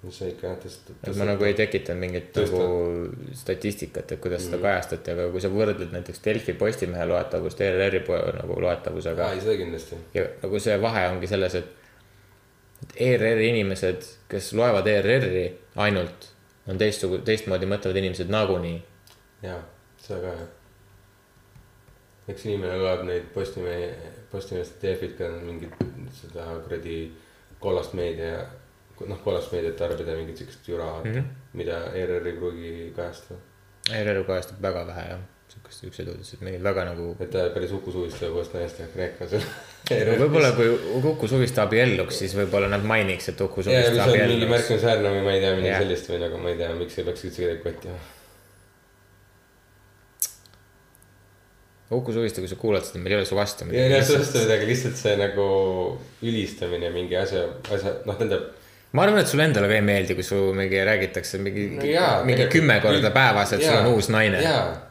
no 0.03 0.15
see 0.15 0.31
ikka 0.33 0.47
jah 0.49 0.57
tõstab. 0.63 0.97
et 1.03 1.21
ma 1.21 1.29
nagu 1.29 1.45
ei 1.49 1.53
tekitanud 1.59 2.01
mingit 2.01 2.41
nagu 2.41 2.63
statistikat, 3.43 4.15
et 4.15 4.23
kuidas 4.23 4.47
seda 4.47 4.57
Mm. 4.57 4.65
kajastati, 4.65 5.13
aga 5.13 5.29
kui 5.35 5.45
sa 5.45 5.53
võrdled 5.53 5.93
näiteks 5.93 6.25
Delfi 6.25 6.57
Postimehe 6.57 7.05
loetavust 7.13 7.61
ERR-i 7.61 8.01
nagu 8.39 8.59
loetavusega 8.65 9.31
ei, 9.35 9.45
seda 9.45 9.57
kindlasti. 9.61 10.01
ja 10.17 10.25
nagu 10.41 10.65
see 10.65 10.81
vahe 10.81 11.07
ongi 11.13 11.29
selles, 11.29 11.61
et, 11.61 11.82
et 12.83 12.95
ERR-i 13.07 13.49
inimesed, 13.49 14.07
kes 14.31 14.51
loevad 14.57 14.87
ERR-i 14.87 15.45
ainult, 15.83 16.29
on 16.67 16.79
teistsugu-, 16.79 17.21
teistmoodi 17.27 17.69
mõtlevad 17.69 17.99
inimesed 18.01 18.31
nagunii. 18.33 18.77
jaa, 19.43 19.59
seda 20.01 20.19
ka 20.23 20.33
jah. 20.39 20.49
eks 22.31 22.45
inimene 22.47 22.79
loeb 22.79 23.05
neid 23.07 23.29
Postimehe, 23.35 23.91
Postimehest 24.31 24.81
Delfit 24.81 25.17
ka 25.17 25.29
mingit 25.43 25.73
seda 26.15 26.47
kuradi 26.63 26.97
kollast 27.63 27.95
meedia, 27.97 28.45
noh, 29.07 29.19
kollast 29.23 29.51
meediat 29.55 29.75
tarbida 29.79 30.15
mingit 30.19 30.39
siukest 30.39 30.67
jura 30.67 30.89
mm. 31.03 31.11
-hmm. 31.11 31.29
mida 31.53 31.79
ERR 31.93 32.27
ei 32.27 32.37
pruugi 32.37 32.93
kajastada. 32.95 33.39
ERR 33.91 34.23
kajastab 34.23 34.61
väga 34.61 34.87
vähe 34.87 35.07
jah, 35.09 35.23
siukest, 35.63 35.83
siukseid 35.83 36.09
uudiseid, 36.11 36.41
mingeid 36.43 36.63
väga 36.63 36.85
nagu 36.87 37.13
et 37.19 37.29
ta 37.31 37.49
päris 37.53 37.71
Uku 37.71 37.91
Suviste 37.91 38.29
uuest 38.29 38.53
naist 38.53 38.79
ja 38.79 38.87
Kreekas. 38.91 39.35
võib-olla 40.19 40.51
kui 40.55 40.69
Uku 40.99 41.27
Suviste 41.27 41.61
abielluks, 41.63 42.19
siis 42.19 42.35
võib-olla 42.35 42.69
nad 42.71 42.83
mainiks, 42.83 43.29
et 43.29 43.41
Uku 43.41 43.63
Suviste 43.63 43.93
mis 43.93 44.01
on 44.01 44.11
mingi 44.11 44.25
abielluks. 44.25 44.51
märkimisväärne 44.55 45.13
või 45.15 45.23
ma 45.23 45.35
ei 45.35 45.43
tea, 45.43 45.53
midagi 45.55 45.71
Jah. 45.71 45.85
sellist 45.85 46.11
või 46.11 46.19
nagu 46.23 46.41
ma 46.41 46.51
ei 46.51 46.59
tea, 46.59 46.73
miks 46.79 46.97
ei 46.97 47.07
peaks 47.07 47.25
üldse 47.27 47.45
kedagi 47.45 47.63
kottima. 47.63 48.01
Uku 51.93 52.15
Suviste, 52.15 52.41
kui 52.41 52.49
sa 52.49 52.57
kuulad 52.57 52.87
seda, 52.87 52.99
meil 53.03 53.13
ei 53.13 53.21
ole 53.21 53.29
su 53.29 53.37
vastu 53.37 53.67
ei, 53.69 53.85
ei, 53.85 54.03
sellest 54.03 54.39
midagi, 54.39 54.65
lihtsalt 54.71 54.97
see 54.97 55.13
nagu 55.19 55.47
ülistamine 56.25 56.89
mingi 56.95 57.19
asja, 57.19 57.45
asja, 57.69 57.99
noh, 58.07 58.17
tähendab 58.17 58.49
ma 58.93 59.03
arvan, 59.07 59.19
et 59.23 59.27
sulle 59.29 59.45
endale 59.49 59.67
ka 59.71 59.73
ei 59.79 59.81
meeldi, 59.85 60.13
kui 60.17 60.23
su 60.25 60.39
mingi 60.57 60.81
räägitakse 60.85 61.39
mingi 61.41 61.67
No 61.79 61.85
jaa, 61.89 62.11
mingi 62.27 62.45
kümme 62.53 62.79
korda 62.83 63.09
päevas, 63.15 63.53
et 63.57 63.61
sul 63.63 63.71
jaa, 63.73 63.79
on 63.85 63.93
uus 63.95 64.09
naine. 64.13 64.41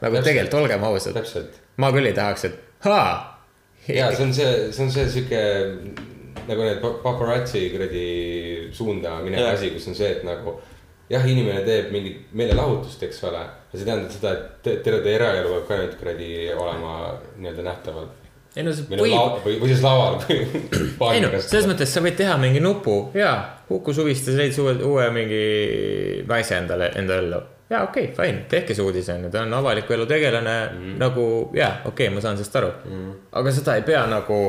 nagu 0.03 0.23
tegelikult 0.27 0.55
olgem 0.63 0.85
ausad, 0.89 1.19
ma 1.77 1.93
küll 1.95 2.07
ei 2.11 2.17
tahaks, 2.17 2.45
et 2.51 2.59
haa. 2.87 3.13
ja 3.89 4.11
see 4.15 4.25
on 4.27 4.35
see, 4.35 4.51
see 4.73 4.85
on 4.85 4.91
see 4.91 5.07
sihuke 5.11 5.41
nagu 6.49 6.63
need 6.67 6.81
pa- 6.83 6.97
paparazzi 7.05 7.69
kuradi 7.71 8.07
suunda 8.75 9.21
minev 9.23 9.47
asi, 9.55 9.71
kus 9.75 9.87
on 9.91 9.95
see, 9.99 10.11
et 10.17 10.25
nagu 10.27 10.57
jah, 11.13 11.23
inimene 11.29 11.63
teeb 11.67 11.91
mingit 11.95 12.25
meelelahutust, 12.39 13.03
eks 13.07 13.23
ole. 13.29 13.39
aga 13.43 13.79
see 13.79 13.85
tähendab 13.87 14.11
seda, 14.15 14.33
et 14.33 14.63
te- 14.67 14.77
terve 14.85 15.03
ta 15.05 15.11
eraelu 15.15 15.53
peab 15.55 15.69
ka 15.69 15.79
nüüd 15.83 15.95
kuradi 16.01 16.31
olema 16.57 16.95
nii-öelda 17.39 17.63
nähtaval. 17.71 18.09
Ei 18.57 18.65
no 18.67 18.75
see 18.77 18.85
võib 18.91 19.01
või, 19.47 19.55
või 19.63 19.71
siis 19.71 19.83
laval 19.85 20.19
ei 20.29 21.23
no 21.25 21.31
selles 21.39 21.69
mõttes 21.71 21.93
sa 21.95 22.03
võid 22.05 22.19
teha 22.19 22.37
mingi 22.41 22.61
nupu 22.61 22.97
ja 23.17 23.33
Uku 23.73 23.95
Suviste 23.97 24.35
leidis 24.37 24.59
uue, 24.61 24.75
uue 24.85 25.07
mingi 25.15 25.45
naise 26.29 26.59
endale, 26.59 26.91
enda 27.01 27.17
ellu. 27.23 27.39
ja 27.73 27.85
okei 27.87 28.11
okay,, 28.11 28.17
fine, 28.19 28.45
tehke 28.51 28.77
see 28.77 28.85
uudis 28.85 29.09
on 29.15 29.25
ju, 29.25 29.33
ta 29.33 29.47
on 29.47 29.57
avaliku 29.57 29.97
elu 29.97 30.09
tegelane 30.11 30.59
mm. 30.67 30.99
nagu 31.01 31.25
ja 31.57 31.79
okei 31.85 32.11
okay,, 32.11 32.15
ma 32.15 32.25
saan 32.25 32.37
sellest 32.41 32.61
aru 32.61 32.75
mm.. 32.91 33.17
aga 33.41 33.57
seda 33.57 33.79
ei 33.81 33.87
pea 33.89 34.05
nagu 34.11 34.43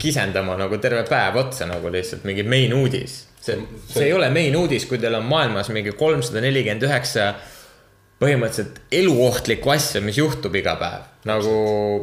kisendama 0.00 0.56
nagu 0.58 0.78
terve 0.82 1.04
päev 1.08 1.38
otsa 1.44 1.68
nagu 1.70 1.92
lihtsalt 1.92 2.24
mingi 2.24 2.42
main 2.42 2.74
uudis. 2.74 3.18
see, 3.40 3.58
see 3.86 4.08
ei 4.08 4.12
ole 4.16 4.30
main 4.32 4.56
uudis, 4.56 4.88
kui 4.90 4.98
teil 4.98 5.14
on 5.14 5.26
maailmas 5.28 5.68
mingi 5.70 5.92
kolmsada 5.94 6.40
nelikümmend 6.42 6.86
üheksa 6.88 7.34
põhimõtteliselt 8.22 8.80
eluohtlikku 8.94 9.72
asja, 9.74 10.02
mis 10.04 10.18
juhtub 10.18 10.54
iga 10.58 10.76
päev. 10.80 11.10
nagu 11.28 11.54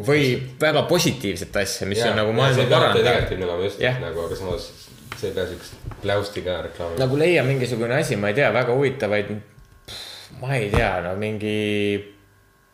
või 0.05 0.35
väga 0.59 0.83
positiivset 0.89 1.55
asja, 1.63 1.87
mis 1.87 2.01
ja, 2.01 2.11
on 2.11 2.21
nagu 2.21 2.33
maailma 2.35 2.67
parandav. 2.69 3.03
negatiivne 3.05 3.45
olema 3.47 3.67
just 3.69 3.81
yeah. 3.81 3.99
nagu, 4.01 4.25
aga 4.25 4.39
samas 4.39 4.71
see 5.17 5.29
ei 5.29 5.35
pea 5.35 5.45
siukest 5.47 5.73
pläusti 6.01 6.43
ka 6.45 6.61
reklaami. 6.67 6.99
nagu 6.99 7.19
leia 7.19 7.43
mingisugune 7.47 7.95
asi, 7.99 8.17
ma 8.19 8.31
ei 8.31 8.39
tea, 8.39 8.49
väga 8.53 8.75
huvitavaid. 8.75 9.35
ma 10.41 10.55
ei 10.57 10.69
tea, 10.73 10.93
no 11.05 11.15
mingi 11.19 11.57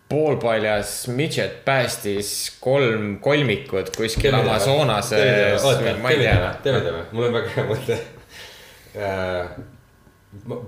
poolpaljas 0.09 1.07
midget 1.11 1.65
päästis 1.65 2.57
kolm 2.63 3.17
kolmikut 3.19 3.91
kuskil 3.95 4.35
tea. 6.23 6.53
teeme, 6.63 6.81
teeme, 6.85 7.01
mul 7.11 7.27
on 7.29 7.35
väga 7.41 7.55
hea 7.55 7.65
mõte. 7.71 7.99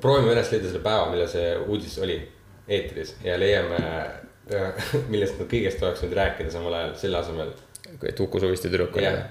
proovime 0.02 0.36
üles 0.36 0.52
leida 0.52 0.68
selle 0.68 0.84
päeva, 0.84 1.08
millal 1.14 1.32
see 1.32 1.56
uudis 1.66 1.96
oli 2.04 2.20
eetris 2.70 3.16
ja 3.26 3.38
leiame, 3.40 3.80
millest 5.12 5.40
nad 5.40 5.50
kõigest 5.50 5.84
oleks 5.86 6.06
võinud 6.06 6.18
rääkida 6.22 6.54
samal 6.54 6.78
ajal, 6.78 6.96
selle 7.02 7.20
asemel. 7.22 7.54
et 8.02 8.24
Uku 8.26 8.42
Suviste 8.42 8.70
tüdruk 8.70 8.98
oli 8.98 9.06
Jah.. 9.06 9.30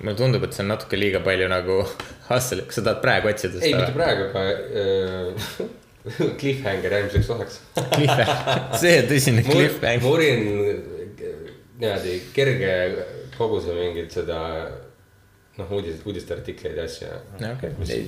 mulle 0.00 0.16
tundub, 0.18 0.44
et 0.46 0.56
see 0.56 0.64
on 0.64 0.72
natuke 0.72 0.98
liiga 1.00 1.22
palju 1.24 1.48
nagu 1.52 1.80
hustle, 2.30 2.66
kas 2.68 2.80
sa 2.80 2.86
tahad 2.88 3.02
praegu 3.04 3.32
otsida 3.32 3.60
ei, 3.60 3.74
mitte 3.74 3.90
seda? 3.90 3.96
praegu, 3.98 4.28
aga 4.30 4.44
äh, 4.82 5.72
cliffhanger 6.40 6.98
järgmiseks 6.98 7.30
osaks. 7.34 7.60
see 8.80 8.96
tõsine 9.08 9.44
ma 9.44 9.58
cliffhanger. 9.58 10.08
uurin 10.10 10.48
niimoodi 11.80 12.18
kerge 12.34 12.74
koguse 13.38 13.74
mingit 13.74 14.12
seda 14.14 14.40
noh, 15.58 15.72
uudis, 15.76 16.00
uudisteartikleid 16.06 16.78
ja 16.78 16.84
asju. 16.88 17.10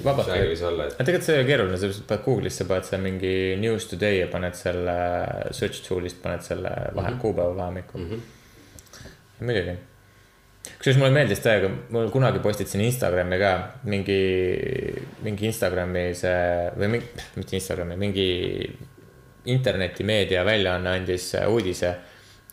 vabalt 0.05 0.31
et 0.33 0.97
aga 0.97 1.07
tegelikult 1.07 1.27
see 1.27 1.37
ei 1.37 1.43
ole 1.43 1.49
keeruline, 1.51 1.79
sa 1.79 2.07
paned 2.11 2.25
Google'isse, 2.25 2.67
paned 2.69 2.89
seal 2.89 3.05
mingi 3.05 3.35
news 3.63 3.87
today 3.91 4.21
ja 4.23 4.31
paned 4.33 4.57
selle 4.59 4.97
search 5.55 5.85
tool'ist 5.87 6.19
paned 6.23 6.43
selle 6.47 6.73
vahe 6.73 7.11
mm, 7.11 7.13
-hmm. 7.13 7.21
kuupäeva 7.23 7.57
vahemikku 7.57 7.99
mm. 7.99 8.09
-hmm. 8.11 9.45
muidugi. 9.47 9.77
kusjuures 10.79 10.99
mulle 10.99 11.13
meeldis 11.15 11.41
täiega, 11.41 11.71
mul 11.95 12.11
kunagi 12.11 12.43
postitasin 12.43 12.81
Instagrami 12.81 13.39
ka 13.39 13.53
mingi, 13.85 14.21
mingi 15.23 15.47
Instagrami 15.47 16.05
see 16.15 16.71
või 16.79 16.89
mingi, 16.97 17.27
mitte 17.37 17.57
Instagrami, 17.57 17.97
mingi 17.97 18.29
internetimeedia 19.47 20.45
väljaanne 20.45 20.91
andis 20.91 21.33
uudise, 21.47 21.95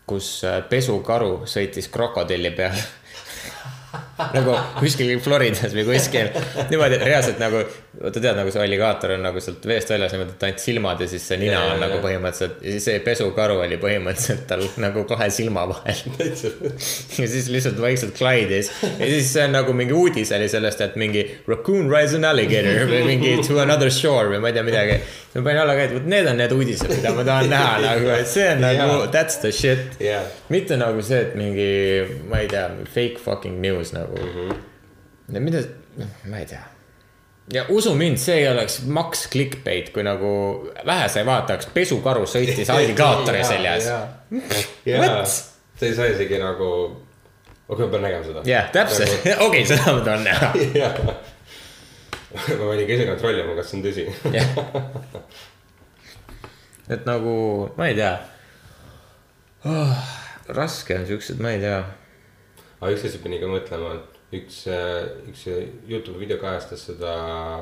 kus 0.06 0.44
pesukaru 0.70 1.48
sõitis 1.50 1.90
krokodilli 1.90 2.52
peal 2.52 2.78
nagu 4.18 4.54
kuskil 4.78 5.16
Floridas 5.24 5.74
või 5.74 5.86
kuskil 5.88 6.30
niimoodi 6.70 7.00
reaalselt 7.02 7.40
nagu, 7.42 7.64
vaata 7.98 8.22
tead, 8.22 8.36
nagu 8.38 8.52
see 8.54 8.62
alligaator 8.62 9.16
on 9.16 9.24
nagu 9.26 9.42
sealt 9.42 9.64
veest 9.66 9.90
väljas 9.90 10.14
niimoodi, 10.14 10.36
et 10.36 10.46
ainult 10.48 10.62
silmad 10.62 11.02
ja 11.02 11.08
siis 11.10 11.26
see 11.32 11.40
nina 11.42 11.56
Jaa, 11.56 11.64
on 11.64 11.74
jaa, 11.74 11.80
nagu 11.82 11.98
põhimõtteliselt 12.04 12.62
ja 12.62 12.76
siis 12.76 12.86
see 12.90 13.00
pesukaru 13.08 13.58
oli 13.64 13.80
põhimõtteliselt 13.82 14.46
tal 14.50 14.62
nagu 14.84 15.06
kahe 15.10 15.30
silma 15.34 15.66
vahel. 15.72 16.04
ja 17.20 17.28
siis 17.32 17.50
lihtsalt 17.54 17.82
vaikselt 17.82 18.14
klaidis 18.18 18.70
ja 18.84 19.10
siis 19.10 19.34
see 19.34 19.48
on 19.48 19.58
nagu 19.58 19.74
mingi 19.78 19.98
uudis 19.98 20.34
oli 20.38 20.50
sellest, 20.52 20.86
et 20.86 21.00
mingi 21.02 21.26
raccoon 21.50 21.90
rides 21.90 22.14
an 22.20 22.30
alligator 22.30 22.86
või 22.94 23.02
mingi 23.10 23.36
to 23.48 23.58
another 23.64 23.90
shore 23.94 24.30
või 24.36 24.44
ma 24.44 24.54
ei 24.54 24.60
tea 24.60 24.66
midagi. 24.70 25.00
ma 25.34 25.46
panin 25.48 25.64
alla 25.64 25.78
ka, 25.80 25.88
et 25.90 25.98
vot 25.98 26.08
need 26.14 26.30
on 26.30 26.38
need 26.38 26.54
uudised, 26.54 26.86
mida 26.94 27.16
ma 27.18 27.26
tahan 27.26 27.50
näha 27.50 27.74
nagu, 27.88 28.14
et 28.14 28.30
see 28.30 28.46
on 28.54 28.62
nagu 28.62 28.88
Jaa. 29.02 29.12
that's 29.18 29.42
the 29.42 29.50
shit 29.52 29.98
Jaa. 30.04 30.22
mitte 30.54 30.78
nagu 30.78 31.02
see, 31.02 31.26
et 31.26 31.34
mingi, 31.40 31.72
ma 32.30 32.46
ei 32.46 32.52
tea, 32.54 32.68
fake 32.94 33.18
fucking 33.24 33.58
news 33.64 33.96
nagu 33.96 34.03
mm. 34.08 34.30
Mhm. 34.30 34.52
-hmm. 35.30 35.40
mida, 35.40 35.58
ma 36.30 36.38
ei 36.38 36.46
tea. 36.46 36.64
ja 37.54 37.66
usu 37.70 37.96
mind, 37.96 38.18
see 38.18 38.38
ei 38.42 38.48
oleks 38.48 38.82
maks 38.86 39.28
clickbait, 39.32 39.90
kui 39.94 40.04
nagu 40.04 40.28
vähe 40.86 41.10
sa 41.10 41.20
ei 41.20 41.26
vaataks, 41.26 41.66
pesukaru 41.74 42.26
sõitis 42.26 42.70
alligaatori 42.74 43.44
seljas. 43.44 43.84
sa 45.76 45.86
ei 45.86 45.96
saa 45.96 46.06
isegi 46.06 46.40
nagu, 46.40 46.98
okei, 47.68 47.86
ma 47.86 47.92
pean 47.92 48.04
nägema 48.08 48.24
seda. 48.24 48.42
jah, 48.46 48.72
täpselt, 48.72 49.10
okei, 49.48 49.66
seda 49.66 49.94
ma 49.94 50.02
tahan 50.02 50.24
näha. 50.24 50.54
ma 52.60 52.66
panin 52.68 52.88
ka 52.88 52.94
ise 52.94 53.06
kontrollima, 53.06 53.56
kas 53.56 53.70
see 53.72 53.80
on 53.80 53.86
tõsi. 53.88 54.04
et 56.90 57.06
nagu, 57.06 57.34
ma 57.78 57.88
ei 57.92 57.96
tea 57.98 58.18
oh,. 59.66 59.98
raske 60.48 61.00
on 61.00 61.06
siuksed, 61.08 61.40
ma 61.44 61.50
ei 61.56 61.62
tea. 61.64 61.84
Aga 62.84 62.92
üks 62.98 63.08
asi 63.08 63.22
pani 63.24 63.40
ka 63.42 63.48
mõtlema, 63.48 63.96
üks, 64.36 64.60
üks 65.32 65.46
Youtube 65.88 66.20
video 66.20 66.38
kajastas 66.42 66.84
seda 66.90 67.14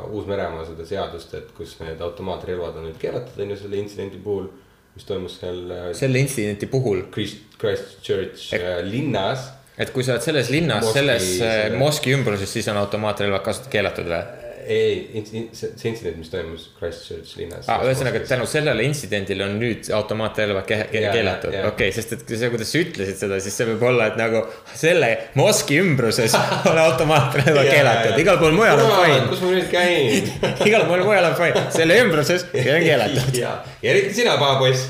Uus-Meremaa 0.09 0.65
seda 0.69 0.87
seadust, 0.87 1.33
et 1.37 1.53
kus 1.57 1.77
need 1.83 2.01
automaatrelvad 2.01 2.79
on 2.81 2.89
nüüd 2.89 2.99
keelatud, 3.01 3.37
on 3.43 3.53
ju 3.53 3.59
selle 3.61 3.81
intsidendi 3.81 4.21
puhul, 4.23 4.49
mis 4.95 5.07
toimus 5.07 5.37
seal 5.39 5.63
äh, 5.71 5.89
selle 5.97 6.21
intsidenti 6.23 6.67
puhul, 6.71 7.05
Christ, 7.13 7.45
Christchurch 7.61 8.51
äh, 8.57 8.81
linnas. 8.87 9.51
et 9.77 9.93
kui 9.93 10.03
sa 10.03 10.17
oled 10.17 10.25
selles 10.25 10.51
linnas, 10.53 10.89
selles 10.95 11.27
äh, 11.37 11.41
selle- 11.45 11.79
moski 11.79 12.15
ümbruses, 12.17 12.51
siis 12.51 12.67
on 12.73 12.81
automaatrelvad 12.81 13.45
kasutada 13.45 13.75
keelatud 13.77 14.11
või? 14.11 14.23
ei, 14.65 15.23
see 15.25 15.71
see 15.75 15.89
intsident, 15.89 16.17
mis 16.19 16.29
toimus 16.31 16.67
Christchurch 16.77 17.37
linnas 17.39 17.67
ah,. 17.71 17.81
ühesõnaga, 17.85 18.21
tänu 18.27 18.45
sellele 18.49 18.83
intsidendile 18.87 19.45
on 19.45 19.57
nüüd 19.61 19.89
automaatrelvad 19.95 20.67
keelatud, 20.67 21.51
okei 21.51 21.69
okay,, 21.69 21.93
sest 21.95 22.15
et 22.15 22.23
see, 22.29 22.49
kuidas 22.53 22.71
sa 22.71 22.81
ütlesid 22.81 23.19
seda, 23.19 23.39
siis 23.43 23.57
see 23.57 23.67
võib 23.71 23.85
olla, 23.91 24.09
et 24.11 24.19
nagu 24.19 24.43
selle 24.77 25.09
moski 25.39 25.79
ümbruses 25.81 26.35
on 26.71 26.79
automaatrelvad 26.81 27.69
keelatud, 27.69 28.17
igal 28.23 28.39
pool 28.41 28.55
mujal 28.57 28.81
on 28.83 28.93
fine. 28.97 29.27
kus 29.31 29.43
ma 29.45 29.53
nüüd 29.55 29.69
käin? 29.71 30.31
igal 30.69 30.87
pool 30.89 31.05
mujal 31.07 31.29
on 31.31 31.37
fine, 31.39 31.65
selle 31.75 31.99
ümbruses 32.05 32.47
on 32.51 32.85
keelatud. 32.87 33.39
ja, 33.41 33.55
eriti 33.83 34.13
sina, 34.21 34.37
pahapoiss. 34.41 34.89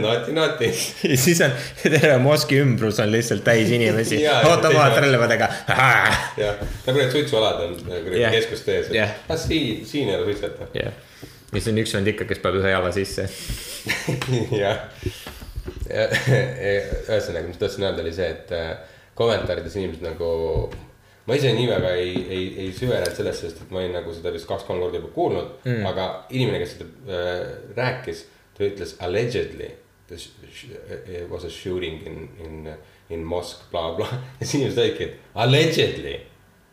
noti, 0.00 0.36
noti. 0.36 0.72
ja 1.10 1.20
siis 1.20 1.42
on 1.46 1.56
terve 1.82 2.18
moski 2.22 2.60
ümbrus 2.62 3.00
on 3.02 3.10
lihtsalt 3.12 3.44
täis 3.46 3.72
inimesi 3.74 4.22
automaatrelvadega. 4.28 5.50
jah, 5.70 6.62
nagu 6.86 6.96
need 6.98 7.14
suitsualad 7.14 7.66
on 7.66 7.76
nagu 7.88 8.16
keskustees, 8.36 8.90
et 8.92 9.09
ah 9.28 9.38
siin, 9.38 9.86
siin 9.86 10.08
ei 10.08 10.16
ole 10.16 10.30
suitseta. 10.30 10.70
jah, 10.74 10.92
ja 11.50 11.58
siis 11.58 11.72
on 11.72 11.82
üks 11.82 11.94
vend 11.96 12.10
ikka, 12.12 12.26
kes 12.30 12.42
paneb 12.42 12.62
ühe 12.62 12.72
jala 12.72 12.92
sisse. 12.94 13.26
jah. 14.62 14.86
ühesõnaga, 15.90 17.46
mis 17.48 17.58
tahtsin 17.58 17.86
öelda, 17.86 18.04
oli 18.04 18.12
see, 18.14 18.28
et 18.30 18.52
äh, 18.54 18.70
kommentaarides 19.18 19.76
inimesed 19.76 20.06
nagu. 20.06 20.30
ma 21.26 21.36
ise 21.36 21.50
nii 21.54 21.66
väga 21.68 21.90
ei, 22.00 22.14
ei, 22.32 22.46
ei 22.64 22.70
süvenenud 22.74 23.14
sellesse, 23.14 23.46
sest 23.46 23.60
et 23.62 23.70
ma 23.70 23.82
olin 23.82 23.92
nagu 23.94 24.12
seda 24.14 24.32
vist 24.34 24.48
kaks-kolm 24.48 24.80
korda 24.82 24.98
juba 24.98 25.10
kuulnud 25.14 25.50
mm., 25.66 25.84
aga 25.86 26.06
inimene, 26.32 26.62
kes 26.62 26.72
seda 26.74 27.18
äh, 27.18 27.42
rääkis, 27.76 28.24
ta 28.56 28.66
ütles 28.66 28.96
allegedly. 29.04 29.68
It 30.10 31.28
was 31.30 31.44
a 31.46 31.50
shooting 31.50 32.00
in, 32.02 32.24
in, 32.42 32.70
in 33.14 33.20
mosque 33.22 33.68
bla,, 33.70 33.92
blablabla 33.94 34.08
ja 34.40 34.46
siis 34.46 34.56
inimesed 34.58 34.80
olidki, 34.82 35.06
et 35.06 35.36
allegedly. 35.44 36.16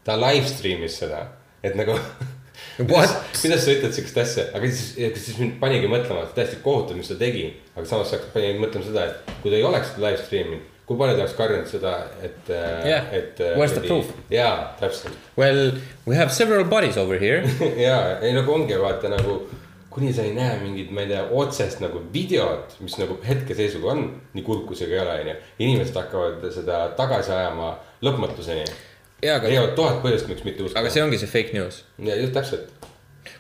ta 0.08 0.16
live 0.18 0.48
stream'is 0.48 0.96
seda, 1.04 1.20
et 1.64 1.76
nagu 1.80 1.96
kuidas, 2.78 3.14
kuidas 3.42 3.64
sa 3.66 3.74
ütled 3.74 3.94
siukest 3.96 4.18
asja, 4.22 4.48
aga 4.58 4.70
siis, 4.70 4.96
siis 5.24 5.38
mind 5.42 5.58
panigi 5.62 5.90
mõtlema, 5.92 6.24
et 6.28 6.34
täiesti 6.38 6.60
kohutav, 6.64 6.98
mis 7.00 7.10
ta 7.10 7.18
tegi. 7.20 7.50
aga 7.76 7.86
samas 7.90 8.12
sa 8.14 8.20
panid 8.34 8.60
mõtlema 8.62 8.86
seda, 8.86 9.06
et 9.12 9.38
kui 9.42 9.52
ta 9.54 9.60
ei 9.60 9.66
oleks 9.68 9.94
seda 9.96 10.08
live 10.08 10.24
stream'inud, 10.26 10.66
kui 10.88 10.98
palju 11.00 11.18
ta 11.18 11.24
oleks 11.26 11.38
karjunud 11.38 11.68
seda, 11.72 11.94
et 12.24 12.52
Jah. 12.88 13.08
et. 13.12 13.40
Where's 13.58 13.74
the 13.76 13.84
proof? 13.86 14.12
jaa, 14.32 14.74
täpselt. 14.80 15.18
Well, 15.38 15.72
we 16.08 16.16
have 16.16 16.32
several 16.32 16.66
bodies 16.66 16.98
over 16.98 17.20
here. 17.20 17.42
jaa, 17.88 18.20
ei 18.22 18.34
nagu 18.38 18.54
ongi 18.54 18.78
vaata 18.80 19.12
nagu, 19.12 19.42
kuni 19.92 20.14
sa 20.14 20.22
ei 20.24 20.36
näe 20.38 20.60
mingit, 20.62 20.92
ma 20.94 21.02
ei 21.04 21.10
tea, 21.12 21.24
otsest 21.34 21.82
nagu 21.82 22.04
videot, 22.14 22.78
mis 22.86 22.96
nagu 23.02 23.18
hetkeseisuga 23.26 23.96
on, 23.96 24.04
nii 24.38 24.46
kurb 24.46 24.68
kui 24.70 24.78
see 24.78 24.88
ka 24.92 24.96
ei 24.96 25.02
ole, 25.02 25.18
onju. 25.26 25.36
inimesed 25.66 25.98
hakkavad 25.98 26.46
seda 26.54 26.84
tagasi 27.00 27.34
ajama 27.34 27.74
lõpmatuseni. 28.06 28.68
Leiavad 29.24 29.76
tuhat 29.78 30.02
põhjust, 30.04 30.30
miks 30.30 30.46
mitte 30.46 30.66
uskuda. 30.66 30.82
aga 30.82 30.94
see 30.94 31.04
ongi 31.04 31.20
see 31.22 31.30
fake 31.32 31.56
news. 31.58 31.82
ja 32.04 32.16
just 32.20 32.34
täpselt. 32.38 32.74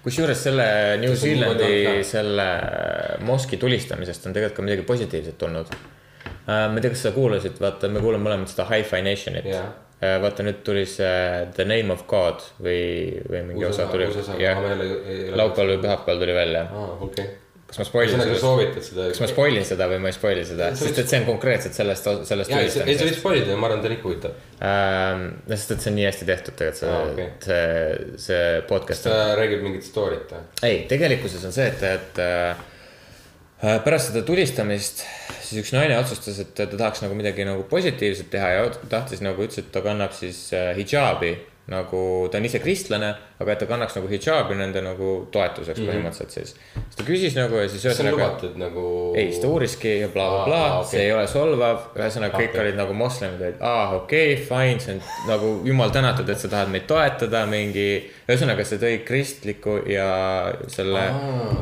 kusjuures 0.03 0.43
selle 0.49 0.67
New 1.01 1.15
Zealandi 1.15 2.03
selle 2.07 2.47
moski 3.27 3.59
tulistamisest 3.61 4.27
on 4.27 4.37
tegelikult 4.37 4.57
ka 4.57 4.65
midagi 4.65 4.87
positiivset 4.87 5.37
tulnud. 5.37 5.73
ma 6.47 6.69
ei 6.73 6.81
tea, 6.81 6.93
kas 6.93 7.03
sa 7.07 7.11
kuulasid, 7.15 7.59
vaata, 7.61 7.91
me 7.91 8.03
kuulame 8.03 8.29
mõlemad 8.29 8.51
seda 8.51 8.67
Hi-Fi 8.71 9.03
Nationit 9.05 9.49
Jaa. 9.51 9.65
vaata 10.23 10.45
nüüd 10.45 10.63
tuli 10.65 10.85
see 10.89 11.47
The 11.55 11.65
Name 11.67 11.93
of 11.93 12.05
God 12.09 12.45
või, 12.61 13.21
või 13.29 13.43
mingi 13.51 13.65
uus 13.65 13.77
osa 13.77 13.89
tuli 13.91 14.09
laupäeval 14.09 15.75
või 15.75 15.83
pühapäeval 15.85 16.23
tuli 16.23 16.39
välja. 16.41 16.69
aa, 16.71 16.95
okei. 17.09 17.29
Kas 17.67 17.81
ma 17.81 17.85
spoilin 17.87 18.21
seda? 18.21 18.37
soovitad 18.39 18.85
seda. 18.85 19.07
kas 19.11 19.19
ma 19.23 19.27
spoilin 19.31 19.65
seda 19.67 19.87
või 19.91 19.99
ma 20.03 20.11
ei 20.11 20.15
spoili 20.15 20.45
seda, 20.47 20.69
sest 20.79 21.01
et 21.03 21.11
see 21.11 21.19
on 21.21 21.27
konkreetselt 21.27 21.75
sellest, 21.75 22.07
sellest 22.29 22.53
ei, 22.55 22.69
sa 22.71 22.85
võid 22.87 23.17
spoilida, 23.17 23.57
ma 23.59 23.67
arvan, 23.69 23.81
et 23.83 23.89
on 23.89 23.95
ikka 23.97 24.07
huvitav. 24.07 24.37
ähm,. 24.69 25.27
sest 25.51 25.75
et 25.75 25.83
see 25.83 25.91
on 25.91 25.99
nii 25.99 26.07
hästi 26.07 26.29
tehtud 26.29 26.57
tegelikult 26.61 26.79
see 26.79 26.93
ah, 26.93 27.11
okay., 27.11 27.27
see, 27.43 28.15
see 28.23 28.47
kas 28.55 28.69
podcast 28.71 29.09
ta 29.09 29.19
räägib 29.39 29.67
mingit 29.67 29.87
story't 29.87 30.31
või? 30.31 30.47
ei, 30.69 30.81
tegelikkuses 30.91 31.43
on 31.49 31.55
see, 31.55 31.67
et, 31.73 31.83
et 31.91 32.23
äh, 32.23 32.63
pärast 33.83 34.13
seda 34.13 34.23
tulistamist 34.27 35.03
siis 35.47 35.61
üks 35.63 35.75
naine 35.75 35.99
otsustas, 35.99 36.39
et 36.43 36.55
ta 36.55 36.69
tahaks 36.71 37.03
nagu 37.03 37.19
midagi 37.19 37.45
nagu 37.47 37.67
positiivset 37.67 38.31
teha 38.31 38.55
ja 38.55 38.65
tahtis 38.91 39.23
nagu 39.23 39.43
ütles, 39.43 39.59
et 39.63 39.71
ta 39.75 39.83
kannab 39.85 40.15
siis 40.15 40.47
äh, 40.55 40.71
hidžaabi 40.79 41.35
nagu 41.67 42.01
ta 42.31 42.39
on 42.39 42.45
ise 42.47 42.59
kristlane, 42.63 43.09
aga 43.41 43.51
et 43.53 43.59
ta 43.59 43.67
kannaks 43.67 43.97
nagu 43.97 44.07
hidžaabi 44.07 44.55
nende 44.55 44.81
nagu 44.85 45.09
toetuseks 45.31 45.79
mm 45.79 45.83
-hmm. 45.83 45.91
põhimõtteliselt 45.91 46.31
siis. 46.31 46.53
siis 46.75 46.95
ta 46.95 47.03
küsis 47.07 47.35
nagu 47.35 47.59
ja 47.59 47.67
siis 47.69 47.85
ühesõnaga 47.85 48.15
lubatud 48.15 48.55
nagu? 48.61 48.83
ei, 49.15 49.31
siis 49.31 49.41
ta 49.43 49.47
uuriski 49.51 49.99
ja 49.99 50.07
blablabla 50.13 50.45
bla,, 50.45 50.79
okei. 50.79 50.89
see 50.91 51.01
ei 51.05 51.11
ole 51.13 51.27
solvav, 51.27 51.89
ühesõnaga 51.95 52.37
kõik 52.37 52.49
Okei. 52.49 52.61
olid 52.61 52.79
nagu 52.79 52.93
moslemid 52.93 53.41
olid, 53.41 53.59
aa 53.59 53.95
okei 53.95 54.33
okay,, 54.33 54.45
fine, 54.45 54.79
see 54.79 54.95
on 54.95 55.01
nagu 55.27 55.51
jumal 55.67 55.91
tänatud, 55.91 56.29
et 56.29 56.39
sa 56.39 56.47
tahad 56.47 56.71
meid 56.71 56.87
toetada, 56.87 57.45
mingi. 57.45 58.11
ühesõnaga, 58.29 58.63
see 58.63 58.79
tõi 58.79 59.03
kristliku 59.05 59.79
ja 59.91 60.09
selle 60.67 61.07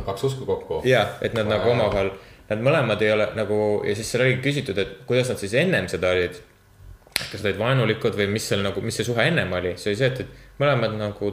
kaks 0.05 0.23
usku 0.23 0.45
kokku. 0.45 0.81
jah, 0.85 1.17
et 1.21 1.33
nad 1.33 1.45
Wow. 1.45 1.53
nagu 1.57 1.69
omavahel, 1.69 2.09
nad 2.49 2.61
mõlemad 2.61 3.01
ei 3.01 3.11
ole 3.11 3.27
nagu 3.37 3.59
ja 3.85 3.95
siis 3.95 4.11
seal 4.11 4.25
oligi 4.25 4.41
küsitud, 4.49 4.77
et 4.81 4.99
kuidas 5.09 5.29
nad 5.29 5.41
siis 5.41 5.53
ennem 5.53 5.87
seda 5.91 6.13
olid. 6.13 6.37
Kas 7.16 7.39
nad 7.39 7.49
olid 7.49 7.59
vaenulikud 7.59 8.16
või 8.20 8.28
mis 8.36 8.47
seal 8.49 8.63
nagu, 8.66 8.82
mis 8.84 8.97
see 8.99 9.07
suhe 9.07 9.28
ennem 9.30 9.53
oli, 9.55 9.76
see 9.80 9.93
oli 9.93 9.99
see, 9.99 10.11
et, 10.11 10.24
et 10.26 10.59
mõlemad 10.61 10.97
nagu 10.99 11.32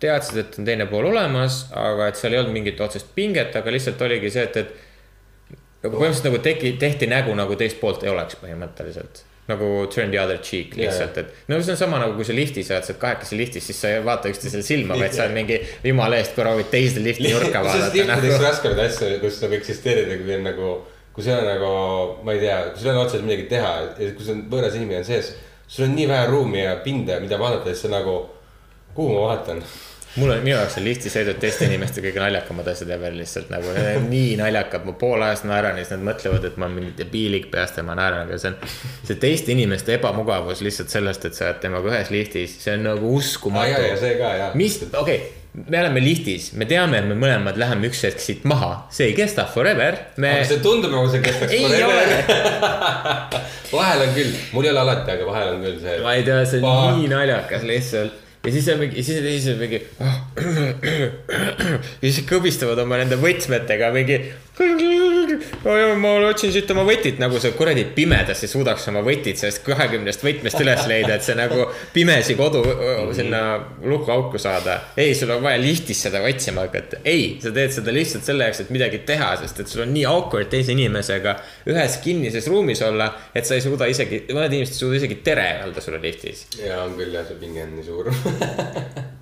teadsid, 0.00 0.38
et 0.40 0.60
on 0.60 0.68
teine 0.68 0.86
pool 0.90 1.10
olemas, 1.10 1.64
aga 1.76 2.10
et 2.10 2.20
seal 2.20 2.34
ei 2.34 2.40
olnud 2.42 2.54
mingit 2.54 2.80
otsest 2.80 3.10
pinget, 3.16 3.56
aga 3.58 3.74
lihtsalt 3.74 4.00
oligi 4.06 4.30
see, 4.32 4.46
et, 4.46 4.60
et 4.62 5.56
nagu 5.84 5.96
põhimõtteliselt 5.96 6.30
nagu 6.30 6.44
tegi, 6.44 6.76
tehti 6.80 7.08
nägu 7.10 7.34
nagu 7.36 7.58
teist 7.58 7.80
poolt 7.80 8.06
ei 8.06 8.12
oleks 8.12 8.38
põhimõtteliselt. 8.40 9.26
nagu 9.50 9.66
turn 9.90 10.12
the 10.12 10.18
other 10.20 10.38
cheek 10.38 10.76
lihtsalt, 10.78 11.16
et 11.18 11.30
no 11.50 11.56
see 11.58 11.72
on 11.72 11.78
sama 11.80 11.98
nagu 11.98 12.14
kui 12.14 12.24
sa 12.28 12.34
liftis 12.36 12.68
oled, 12.70 12.84
sa 12.86 12.92
oled 12.92 13.00
kahekesi 13.02 13.38
liftis, 13.40 13.64
siis 13.66 13.80
sa 13.82 13.90
ei 13.90 14.04
vaata 14.06 14.30
üksteisele 14.30 14.62
silma, 14.62 14.94
vaid 15.00 15.16
sa 15.16 15.24
oled 15.24 15.34
mingi 15.34 15.56
jumala 15.82 16.20
eest, 16.20 16.36
proovid 16.36 16.70
teise 16.70 17.02
lifti 17.02 17.32
nurka 17.32 17.64
vaadata 17.64 17.90
tihti 17.90 18.06
nagu. 18.06 18.36
raskemaid 18.44 18.84
asju, 18.84 19.08
kus 19.24 19.40
nagu 19.42 19.56
eksisteerida, 19.58 20.20
kui 20.20 20.36
on 20.36 20.46
nagu, 20.46 20.68
kui 21.14 21.26
sul 21.26 21.36
on 21.36 21.46
nagu, 21.48 21.70
ma 22.24 22.34
ei 22.34 22.42
tea, 22.42 22.58
kui 22.72 22.82
sul 22.82 22.94
on 22.94 23.04
otseselt 23.04 23.26
midagi 23.26 23.48
teha 23.50 23.70
kui 23.98 24.24
sul 24.24 24.36
on 24.36 24.42
võõras 24.52 24.76
inimene 24.78 25.02
on 25.02 25.08
sees. 25.08 25.34
sul 25.68 25.86
on 25.88 25.94
nii 25.98 26.08
vähe 26.10 26.26
ruumi 26.30 26.64
ja 26.64 26.76
pinda, 26.84 27.20
mida 27.22 27.38
vaadata, 27.38 27.70
siis 27.70 27.86
sa 27.86 27.92
nagu, 27.92 28.18
kuhu 28.94 29.14
ma 29.14 29.30
vaatan? 29.32 29.62
mul 30.16 30.30
on, 30.34 30.40
minu 30.42 30.56
jaoks 30.56 30.78
on 30.80 30.84
liftisõidud 30.86 31.38
teiste 31.42 31.66
inimeste 31.68 32.02
kõige 32.02 32.18
naljakamad 32.18 32.66
asjad 32.72 32.90
ever 32.96 33.14
lihtsalt 33.14 33.50
nagu, 33.52 33.74
nii 34.08 34.32
naljakad, 34.40 34.86
ma 34.86 34.94
poole 34.98 35.28
ajast 35.28 35.46
naeran 35.46 35.78
ja 35.78 35.84
siis 35.84 35.94
nad 35.94 36.06
mõtlevad, 36.08 36.46
et 36.48 36.56
ma 36.58 36.66
olen 36.66 36.78
mingi 36.80 36.94
debiilik 36.98 37.46
peast 37.52 37.78
ja 37.78 37.84
ma 37.86 37.94
naeran, 37.98 38.26
aga 38.26 38.38
see 38.42 38.50
on. 38.50 38.56
see 39.06 39.20
teiste 39.22 39.54
inimeste 39.54 39.94
ebamugavus 39.98 40.64
lihtsalt 40.66 40.90
sellest, 40.90 41.28
et 41.30 41.38
sa 41.38 41.46
oled 41.46 41.60
temaga 41.62 41.92
ühes 41.92 42.10
liftis, 42.14 42.56
see 42.64 42.74
on 42.74 42.88
nagu 42.90 43.14
uskumatu 43.20 43.78
mis, 44.58 44.80
okei 44.90 44.98
okay,, 45.04 45.39
me 45.52 45.80
oleme 45.80 46.00
liftis, 46.02 46.52
me 46.54 46.66
teame, 46.70 47.00
et 47.00 47.06
me 47.10 47.16
mõlemad 47.18 47.58
läheme 47.58 47.88
üks 47.90 48.04
hetk 48.06 48.22
siit 48.22 48.44
maha, 48.48 48.86
see 48.94 49.08
ei 49.10 49.16
kesta 49.16 49.46
forever, 49.50 49.96
me 50.22 50.30
aga. 50.38 50.46
see 50.46 50.62
tundub 50.62 50.94
nagu 50.94 51.10
see 51.10 51.22
kestaks 51.24 51.54
ole, 51.58 52.18
vahel 53.74 54.04
on 54.06 54.12
küll, 54.14 54.34
mul 54.54 54.68
ei 54.68 54.72
ole 54.72 54.82
alati, 54.84 55.14
aga 55.16 55.26
vahel 55.26 55.54
on 55.56 55.64
küll 55.66 55.78
see. 55.82 55.96
ma 56.04 56.14
ei 56.14 56.26
tea, 56.26 56.42
see 56.46 56.62
on 56.62 56.68
Fuck. 56.68 57.00
nii 57.00 57.10
naljakas 57.10 57.66
lihtsalt. 57.66 58.20
ja 58.46 58.54
siis 58.54 58.70
on 58.70 58.78
mingi, 58.84 59.02
siis 59.06 59.18
on 59.18 59.26
teised 59.26 59.58
mingi. 59.64 59.82
ja 62.02 62.06
siis 62.06 62.22
kõbistavad 62.30 62.78
oma 62.84 63.02
nende 63.02 63.18
võtmetega 63.20 63.90
mingi. 63.96 64.22
ma 66.02 66.10
otsin 66.28 66.52
siit 66.52 66.70
oma 66.74 66.84
võtit, 66.88 67.18
nagu 67.20 67.38
sa 67.40 67.50
kuradi 67.56 67.84
pimedas 67.94 68.42
ei 68.44 68.50
suudaks 68.50 68.86
oma 68.92 69.02
võtit 69.04 69.40
sellest 69.40 69.62
kahekümnest 69.66 70.24
võtmest 70.24 70.60
üles 70.62 70.82
leida, 70.90 71.16
et 71.16 71.26
see 71.26 71.36
nagu 71.38 71.66
pimesi 71.94 72.36
kodu 72.38 72.62
sinna 73.16 73.42
lukuauku 73.84 74.40
saada. 74.40 74.80
ei, 75.00 75.14
sul 75.16 75.32
on 75.34 75.42
vaja 75.44 75.60
liftis 75.62 76.02
seda 76.06 76.22
otsima 76.26 76.66
hakata. 76.66 77.02
ei, 77.04 77.38
sa 77.42 77.52
teed 77.56 77.74
seda 77.76 77.94
lihtsalt 77.94 78.26
selle 78.26 78.48
jaoks, 78.48 78.64
et 78.64 78.74
midagi 78.74 79.02
teha, 79.08 79.32
sest 79.42 79.64
et 79.64 79.72
sul 79.72 79.84
on 79.86 79.94
nii 79.94 80.06
awkward 80.10 80.50
teise 80.52 80.74
inimesega 80.76 81.36
ühes 81.70 82.00
kinnises 82.04 82.50
ruumis 82.50 82.82
olla, 82.86 83.12
et 83.34 83.48
sa 83.48 83.56
ei 83.56 83.64
suuda 83.64 83.88
isegi, 83.90 84.24
mõned 84.32 84.58
inimesed 84.58 84.76
ei 84.76 84.84
suuda 84.84 85.00
isegi 85.00 85.20
tere 85.24 85.48
öelda 85.64 85.84
sulle 85.84 86.02
liftis. 86.02 86.46
ja 86.60 86.84
on 86.84 86.96
küll 87.00 87.16
jah, 87.16 87.26
see 87.28 87.40
pinge 87.40 87.64
on 87.64 87.74
nii 87.78 87.88
suur. 87.88 88.12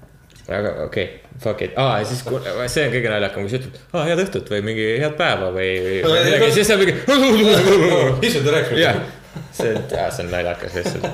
aga 0.49 0.74
okei 0.86 1.05
okay,, 1.05 1.36
fuck 1.44 1.62
it, 1.66 1.76
aa 1.76 2.01
siis 2.09 2.24
see 2.24 2.86
on 2.86 2.92
kõige 2.94 3.12
naljakam, 3.12 3.44
kui 3.44 3.53
sa 3.53 3.61
ütled, 3.61 3.78
aa 3.92 4.09
head 4.09 4.24
õhtut 4.24 4.53
või 4.55 4.64
mingi 4.70 4.90
head 5.03 5.16
päeva 5.20 5.53
või, 5.55 5.70
või 6.07 6.24
midagi, 6.24 6.53
siis 6.57 6.70
sa 6.70 6.78
mingi. 6.80 6.96
issand, 8.26 8.49
ta 8.49 8.57
rääkis 8.57 8.82
jah 8.82 9.01
see 9.53 9.74
on, 9.76 9.84
see 9.88 10.24
on 10.24 10.30
naljakas 10.32 10.74
lihtsalt. 10.78 11.05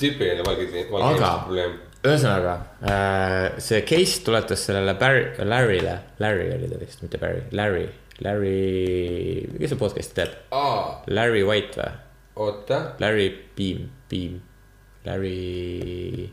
tüüpiline 0.00 0.44
valge, 0.46 0.66
valge 0.90 1.12
inimeste 1.12 1.42
probleem. 1.44 1.76
ühesõnaga 2.06 2.56
äh, 2.86 3.60
see 3.62 3.80
case 3.88 4.24
tuletas 4.26 4.66
sellele 4.68 4.94
Barry, 5.00 5.30
Larry'le, 5.42 5.96
Larry 6.22 6.50
oli 6.54 6.68
ta 6.70 6.80
vist, 6.80 7.02
mitte 7.02 7.20
Barry, 7.22 7.42
Larry, 7.56 7.86
Larry, 8.24 9.48
kes 9.56 9.72
see 9.72 9.80
podcast'i 9.80 10.20
teeb? 10.20 10.36
Larry 11.10 11.42
White 11.46 11.80
või? 11.80 11.94
oota 12.46 12.82
Larry 13.00 13.30
Beam, 13.56 13.88
Beam, 14.10 14.38
Larry, 15.06 16.28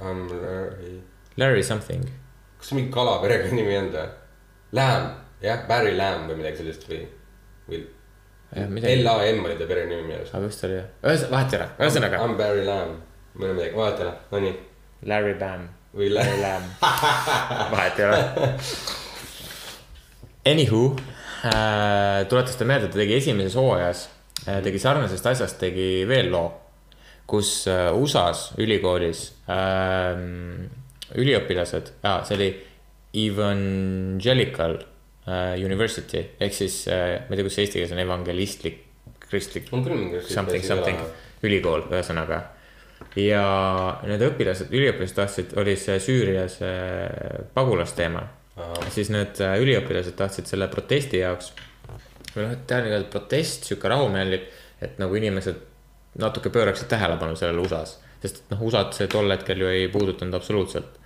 um,. 0.00 0.28
Larry 1.36 1.62
something. 1.62 2.04
kas 2.58 2.72
mingi 2.72 2.92
kala 2.94 3.18
perekonnanimi 3.22 3.76
on 3.78 3.88
või? 3.92 4.06
Lamb, 4.74 5.10
jah, 5.42 5.66
Barry 5.68 5.94
Lamb 5.96 6.30
või 6.30 6.36
midagi 6.40 6.56
sellist 6.62 6.86
või, 6.88 7.00
või 7.68 7.80
midagi, 8.70 9.02
L-A-M 9.02 9.44
oli 9.44 9.56
ta 9.58 9.66
perekonnimi 9.70 10.02
minu 10.06 10.16
arust. 10.20 10.34
aga 10.34 10.46
vist 10.46 10.64
oli 10.66 10.74
jah, 10.78 10.86
ühesõnaga, 11.02 11.30
vahet 11.34 11.52
ei 11.54 11.58
ole, 11.60 11.68
ühesõnaga 11.84 12.20
I 12.20 12.28
m 12.28 12.36
Barry 12.38 12.64
Lamb 12.66 12.94
või 13.34 13.48
midagi, 13.52 13.74
vaata 13.78 14.04
noh, 14.08 14.16
no 14.32 14.36
nii. 14.46 14.54
Larry 15.10 15.34
Bam. 15.40 15.62
või 15.94 16.08
Larry 16.14 16.38
Lamb. 16.40 16.68
Vahet 17.74 17.98
ei 18.00 18.06
ole. 18.08 18.20
Anywho 20.50 20.82
äh,, 21.48 22.26
tuletas 22.28 22.56
ta 22.58 22.64
meelde, 22.68 22.88
ta 22.92 22.98
tegi 23.00 23.14
esimeses 23.16 23.56
hooajas 23.58 24.08
äh,, 24.46 24.60
tegi 24.64 24.78
sarnasest 24.82 25.26
asjast, 25.26 25.58
tegi 25.60 26.04
veel 26.08 26.28
loo, 26.32 26.48
kus 27.30 27.66
äh, 27.70 27.88
USA-s 27.96 28.54
ülikoolis 28.60 29.26
äh, 29.48 30.16
üliõpilased 31.14 31.94
ah,, 32.04 32.22
see 32.26 32.36
oli 32.38 32.48
Evangelical 33.24 34.78
äh, 35.26 35.54
University 35.62 36.22
ehk 36.42 36.56
siis 36.56 36.84
äh, 36.90 37.24
ma 37.24 37.34
ei 37.34 37.40
tea, 37.40 37.46
kus 37.46 37.56
see 37.58 37.66
eesti 37.66 37.80
keeles 37.80 37.94
on, 37.94 38.02
evangelistlik, 38.04 38.80
kristlik 39.24 39.70
on 39.72 39.84
küll 39.86 39.98
mingi. 39.98 40.22
something, 40.28 40.64
something, 40.66 41.00
ülikool, 41.46 41.86
ühesõnaga. 41.90 42.40
ja 43.20 43.44
need 44.08 44.24
õpilased, 44.28 44.72
üliõpilased 44.74 45.18
tahtsid, 45.18 45.54
oli 45.60 45.76
see 45.80 46.00
Süürias 46.02 46.58
äh, 46.64 47.44
pagulasteema. 47.54 48.26
siis 48.94 49.12
need 49.14 49.40
äh, 49.44 49.56
üliõpilased 49.62 50.18
tahtsid 50.18 50.50
selle 50.50 50.68
protesti 50.72 51.22
jaoks. 51.22 51.52
või 52.34 52.48
noh, 52.48 52.56
et 52.56 52.74
nii-öelda 52.74 53.08
protest, 53.12 53.70
sihuke 53.70 53.88
rahumeellik, 53.88 54.50
et 54.82 54.98
nagu 54.98 55.14
inimesed 55.16 55.62
natuke 56.20 56.52
pööraksid 56.54 56.88
tähelepanu 56.90 57.36
sellele 57.38 57.62
USA-s. 57.64 57.98
sest 58.22 58.44
noh, 58.52 58.62
USA-d 58.68 58.96
see 58.96 59.08
tol 59.12 59.30
hetkel 59.34 59.64
ju 59.64 59.70
ei 59.70 59.88
puudutanud 59.92 60.34
absoluutselt. 60.38 61.00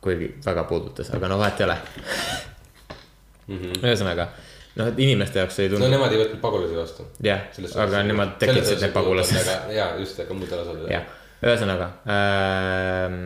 kuigi 0.00 0.30
väga 0.44 0.64
puudutas, 0.64 1.10
aga 1.14 1.28
no 1.28 1.38
vahet 1.38 1.60
ei 1.60 1.66
ole. 1.66 1.78
ühesõnaga, 3.82 4.28
noh, 4.78 4.90
et 4.92 4.98
inimeste 5.02 5.42
jaoks 5.42 5.58
ei 5.62 5.70
no 5.70 5.76
tundu, 5.76 5.92
nemad 5.96 6.14
ei 6.14 6.22
võtnud 6.22 6.42
pagulasi 6.42 6.76
vastu. 6.78 7.06
jah, 7.24 7.46
aga 7.84 8.02
nemad 8.06 8.36
tekitasid 8.42 8.84
need 8.86 8.96
pagulased. 8.96 9.54
ja 9.74 9.94
just, 10.00 10.20
aga 10.22 10.36
muudel 10.38 10.62
osadel. 10.64 10.90
jah, 10.92 11.08
ühesõnaga 11.38 11.90
ähm, 12.14 13.18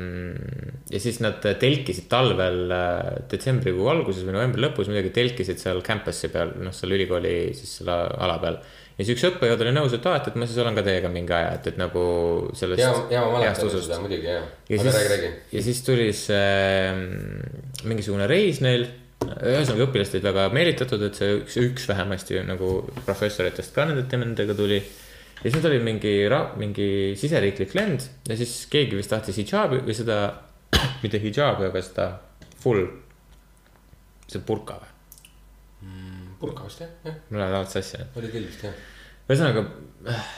ja 0.93 1.01
siis 1.01 1.19
nad 1.25 1.41
telkisid 1.41 2.09
talvel 2.13 2.73
äh, 2.75 3.01
detsembrikuu 3.31 3.89
alguses 3.89 4.27
või 4.27 4.37
novembri 4.37 4.65
lõpus 4.65 4.91
midagi 4.93 5.13
telkisid 5.17 5.61
seal 5.61 5.81
campus'i 5.87 6.29
peal, 6.33 6.53
noh, 6.61 6.75
seal 6.77 6.93
ülikooli 6.99 7.35
siis 7.57 7.79
selle 7.81 7.97
ala 8.13 8.37
peal. 8.43 8.59
Ja 8.97 9.05
siis 9.05 9.15
üks 9.17 9.25
õppejõud 9.31 9.63
oli 9.65 9.75
nõus, 9.75 9.95
et 9.97 10.07
aa, 10.09 10.19
et, 10.21 10.29
et 10.31 10.39
ma 10.39 10.49
siis 10.49 10.59
olen 10.63 10.77
ka 10.77 10.85
teiega 10.87 11.11
mingi 11.13 11.35
aja, 11.37 11.53
et, 11.57 11.69
et 11.73 11.79
nagu 11.81 12.03
sellest. 12.59 12.83
ja, 12.83 12.91
ja 13.13 13.23
ma 13.25 13.39
mäletan 13.39 13.71
seda 13.73 14.01
muidugi 14.03 14.29
jah. 14.29 14.49
ja 14.69 14.79
aga 14.79 14.85
siis 14.85 14.97
räägi, 14.99 15.13
räägi., 15.15 15.31
ja 15.57 15.63
siis 15.69 15.81
tuli 15.87 16.09
see 16.17 16.91
mm, 16.91 17.63
mingisugune 17.89 18.29
reis 18.31 18.61
neil. 18.65 18.89
ühesõnaga 19.23 19.87
õpilased 19.87 20.17
olid 20.19 20.27
väga 20.27 20.49
meelitatud, 20.53 21.05
et 21.07 21.19
see 21.19 21.37
üks, 21.39 21.59
üks 21.63 21.87
vähemasti 21.89 22.41
nagu 22.47 22.75
professoritest 23.07 23.75
ka 23.75 23.87
nende, 23.89 24.05
nendega 24.19 24.57
tuli. 24.59 24.83
ja 25.43 25.49
siis 25.49 25.69
olid 25.71 25.85
mingi, 25.87 26.17
mingi 26.61 26.89
siseriiklik 27.19 27.77
lend 27.79 28.09
ja 28.29 28.39
siis 28.39 28.65
keegi 28.73 28.99
vist 28.99 29.15
tahtis 29.15 29.41
hidžaabi 29.41 29.85
või 29.87 29.97
seda, 29.97 30.23
mitte 31.05 31.23
hidžaabi, 31.23 31.71
aga 31.71 31.85
seda 31.87 32.09
full, 32.63 32.85
see 34.29 34.43
burka 34.47 34.83
või? 34.83 34.92
Purka 36.43 36.67
vist 36.67 36.83
jah, 36.83 36.91
jah, 37.07 37.23
alati 37.47 37.79
sassi. 37.79 38.03
oli 38.19 38.33
küll 38.33 38.51
vist 38.51 38.67
jah. 38.67 38.83
ühesõnaga 39.29 39.65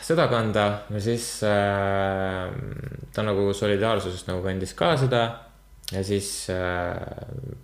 seda 0.04 0.28
kanda 0.28 0.66
ja 0.92 1.00
siis 1.00 1.26
äh, 1.48 2.52
ta 3.14 3.24
nagu 3.24 3.48
solidaarsusest 3.56 4.28
nagu 4.28 4.44
kandis 4.44 4.74
ka 4.76 4.94
seda. 5.00 5.24
ja 5.92 6.00
siis 6.04 6.28
äh, 6.52 6.96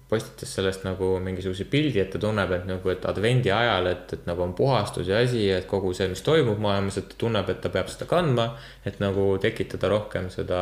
postitas 0.08 0.52
sellest 0.56 0.84
nagu 0.84 1.14
mingisuguse 1.24 1.64
pildi, 1.72 2.02
et 2.02 2.10
ta 2.12 2.20
tunneb, 2.20 2.52
et 2.52 2.66
nagu, 2.68 2.92
et 2.92 3.04
advendi 3.08 3.52
ajal, 3.52 3.88
et, 3.92 4.12
et 4.16 4.28
nagu 4.28 4.44
on 4.44 4.52
puhastus 4.56 5.08
ja 5.08 5.22
asi, 5.24 5.46
et 5.54 5.66
kogu 5.68 5.94
see, 5.96 6.08
mis 6.12 6.20
toimub 6.24 6.60
maailmas, 6.60 7.00
et 7.00 7.08
ta 7.12 7.20
tunneb, 7.20 7.48
et 7.48 7.62
ta 7.64 7.72
peab 7.72 7.88
seda 7.92 8.08
kandma. 8.10 8.52
et 8.84 9.00
nagu 9.00 9.32
tekitada 9.40 9.88
rohkem 9.92 10.28
seda 10.32 10.60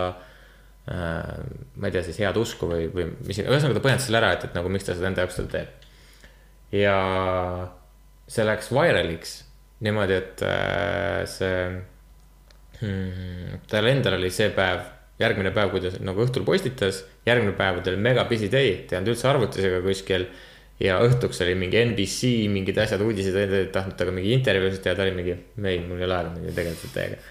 äh,, 0.91 1.35
ma 1.77 1.91
ei 1.91 1.95
tea, 1.95 2.07
siis 2.07 2.23
head 2.23 2.39
usku 2.39 2.71
või, 2.71 2.87
või 2.95 3.11
mis, 3.27 3.43
ühesõnaga 3.43 3.79
ta 3.79 3.87
põhjendas 3.87 4.09
selle 4.11 4.23
ära, 4.23 4.33
et, 4.39 4.49
et 4.49 4.59
nagu 4.59 4.71
miks 4.73 4.87
ta 4.87 4.99
seda 4.99 5.11
enda 5.11 5.27
jaoks 5.27 5.39
seda 5.43 5.55
teeb. 5.59 5.88
Ja 6.75 6.97
see 8.29 8.45
läks 8.45 8.73
viraliks 8.75 9.39
niimoodi, 9.85 10.19
et 10.19 10.43
äh, 10.47 11.23
see 11.31 11.55
hmm,, 12.81 13.63
tal 13.71 13.89
endal 13.91 14.19
oli 14.19 14.31
see 14.35 14.51
päev, 14.55 14.83
järgmine 15.23 15.53
päev, 15.55 15.73
kui 15.73 15.83
ta 15.85 15.93
nagu 16.05 16.23
õhtul 16.25 16.45
postitas, 16.47 17.05
järgmine 17.29 17.55
päev 17.59 17.81
ta 17.83 17.93
oli 17.93 18.03
mega 18.03 18.27
busy 18.29 18.51
day, 18.53 18.75
ta 18.85 18.97
ei 18.97 19.01
olnud 19.01 19.15
üldse 19.15 19.31
arvutisega 19.31 19.81
kuskil. 19.87 20.29
ja 20.79 21.01
õhtuks 21.03 21.41
oli 21.43 21.57
mingi 21.59 21.81
NBC 21.89 22.29
mingid 22.53 22.77
asjad, 22.79 23.03
uudised, 23.03 23.35
ei 23.35 23.65
tahtnud 23.75 23.97
temaga 23.99 24.15
mingi 24.15 24.37
intervjuusid 24.37 24.85
teha, 24.85 24.95
ta 24.95 25.03
oli 25.03 25.17
mingi, 25.17 25.35
ei, 25.65 25.81
mul 25.83 25.99
ei 25.99 26.07
ole 26.07 26.19
aega 26.19 26.35
mingi 26.37 26.55
tegeleda 26.55 26.93
teiega. 26.95 27.23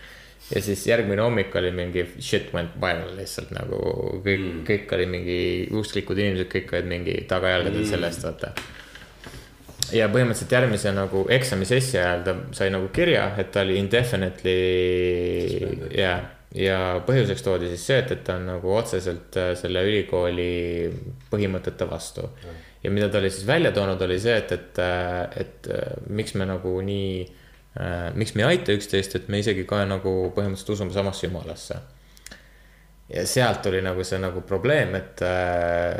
ja 0.47 0.63
siis 0.63 0.83
järgmine 0.87 1.23
hommik 1.23 1.55
oli 1.59 1.71
mingi 1.75 2.03
shit 2.23 2.51
went 2.55 2.75
viral 2.79 3.13
lihtsalt 3.19 3.51
nagu 3.55 3.79
kõik 4.23 4.43
mm., 4.43 4.65
kõik 4.67 4.97
oli 4.97 5.07
mingi 5.11 5.39
usklikud 5.75 6.19
inimesed, 6.19 6.51
kõik 6.51 6.75
olid 6.75 6.91
mingi 6.91 7.21
tagajalgadel 7.27 7.83
mm. 7.83 7.91
sellest, 7.91 8.27
vaata 8.27 8.51
ja 9.95 10.07
põhimõtteliselt 10.11 10.51
järgmise 10.51 10.91
nagu 10.95 11.23
eksamisessi 11.33 11.99
ajal 11.99 12.23
ta 12.25 12.35
sai 12.55 12.69
nagu 12.73 12.89
kirja, 12.93 13.29
et 13.39 13.51
ta 13.53 13.63
oli 13.65 13.77
indefinitely 13.79 14.55
ja, 15.95 16.13
ja 16.55 16.79
põhjuseks 17.07 17.43
toodi 17.45 17.71
siis 17.71 17.85
see, 17.89 17.99
et, 18.03 18.13
et 18.15 18.23
ta 18.27 18.37
on 18.39 18.47
nagu 18.51 18.67
otseselt 18.77 19.37
äh, 19.39 19.51
selle 19.59 19.83
ülikooli 19.87 20.51
põhimõtete 21.31 21.89
vastu. 21.89 22.29
ja 22.83 22.93
mida 22.93 23.09
ta 23.09 23.21
oli 23.21 23.31
siis 23.33 23.47
välja 23.47 23.71
toonud, 23.75 24.01
oli 24.01 24.19
see, 24.21 24.37
et, 24.37 24.51
et, 24.51 24.79
äh, 24.83 25.41
et 25.43 25.71
äh, 25.73 25.91
miks 26.09 26.37
me 26.37 26.49
nagu 26.49 26.79
nii 26.81 27.11
miks 28.17 28.31
me 28.33 28.41
ei 28.41 28.55
aita 28.55 28.73
üksteist, 28.73 29.13
et 29.19 29.27
me 29.29 29.37
isegi 29.37 29.61
ka 29.69 29.83
nagu 29.85 30.31
põhimõtteliselt 30.33 30.71
usume 30.73 30.93
samasse 30.95 31.27
jumalasse 31.27 31.75
ja 33.09 33.23
sealt 33.27 33.61
tuli 33.63 33.79
nagu 33.83 34.03
see 34.03 34.19
nagu 34.19 34.41
probleem, 34.47 34.95
et 34.99 35.21
äh, 35.23 35.95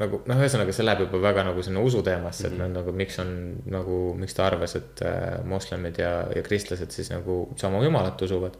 nagu 0.00 0.22
noh, 0.24 0.38
ühesõnaga 0.40 0.72
see 0.72 0.86
läheb 0.86 1.04
juba 1.04 1.20
väga 1.26 1.44
nagu 1.50 1.64
sinna 1.64 1.82
usu 1.84 2.00
teemasse 2.04 2.48
mm, 2.48 2.52
-hmm. 2.52 2.54
et 2.54 2.62
noh, 2.62 2.70
nagu 2.80 2.94
miks 2.96 3.18
on 3.20 3.32
nagu, 3.72 3.98
miks 4.16 4.36
ta 4.36 4.46
arvas, 4.46 4.76
et 4.80 5.02
äh, 5.04 5.44
moslemid 5.44 6.00
ja, 6.00 6.12
ja 6.32 6.44
kristlased 6.46 6.90
siis 6.96 7.12
nagu 7.12 7.42
sama 7.56 7.84
jumalat 7.84 8.22
usuvad. 8.22 8.56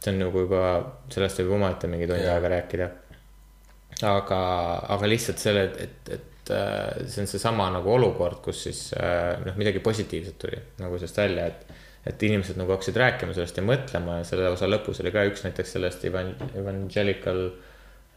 see 0.00 0.12
on 0.12 0.18
nagu 0.18 0.40
juba, 0.40 0.64
sellest 1.12 1.40
võib 1.40 1.56
omaette 1.56 1.88
mingi 1.88 2.06
tund 2.08 2.24
aega 2.24 2.48
rääkida. 2.48 2.90
aga, 4.02 4.40
aga 4.96 5.06
lihtsalt 5.06 5.38
selle, 5.38 5.64
et, 5.64 5.80
et, 5.80 6.12
et 6.12 6.50
äh, 6.56 7.06
see 7.06 7.24
on 7.24 7.26
seesama 7.26 7.70
nagu 7.70 7.92
olukord, 7.92 8.40
kus 8.44 8.62
siis 8.68 8.92
äh, 8.92 9.40
noh, 9.46 9.56
midagi 9.56 9.80
positiivset 9.80 10.38
tuli 10.38 10.60
nagu 10.78 10.98
sellest 10.98 11.16
välja, 11.24 11.46
et 11.46 11.72
et 12.08 12.22
inimesed 12.24 12.56
nagu 12.56 12.72
hakkasid 12.72 12.96
rääkima 12.96 13.34
sellest 13.36 13.58
ja 13.60 13.64
mõtlema 13.64 14.20
ja 14.20 14.26
selle 14.28 14.48
osa 14.48 14.68
lõpus 14.70 15.02
oli 15.02 15.12
ka 15.12 15.26
üks 15.28 15.44
näiteks 15.44 15.74
sellest 15.76 16.04
evan-, 16.08 16.32
evangelical 16.56 17.42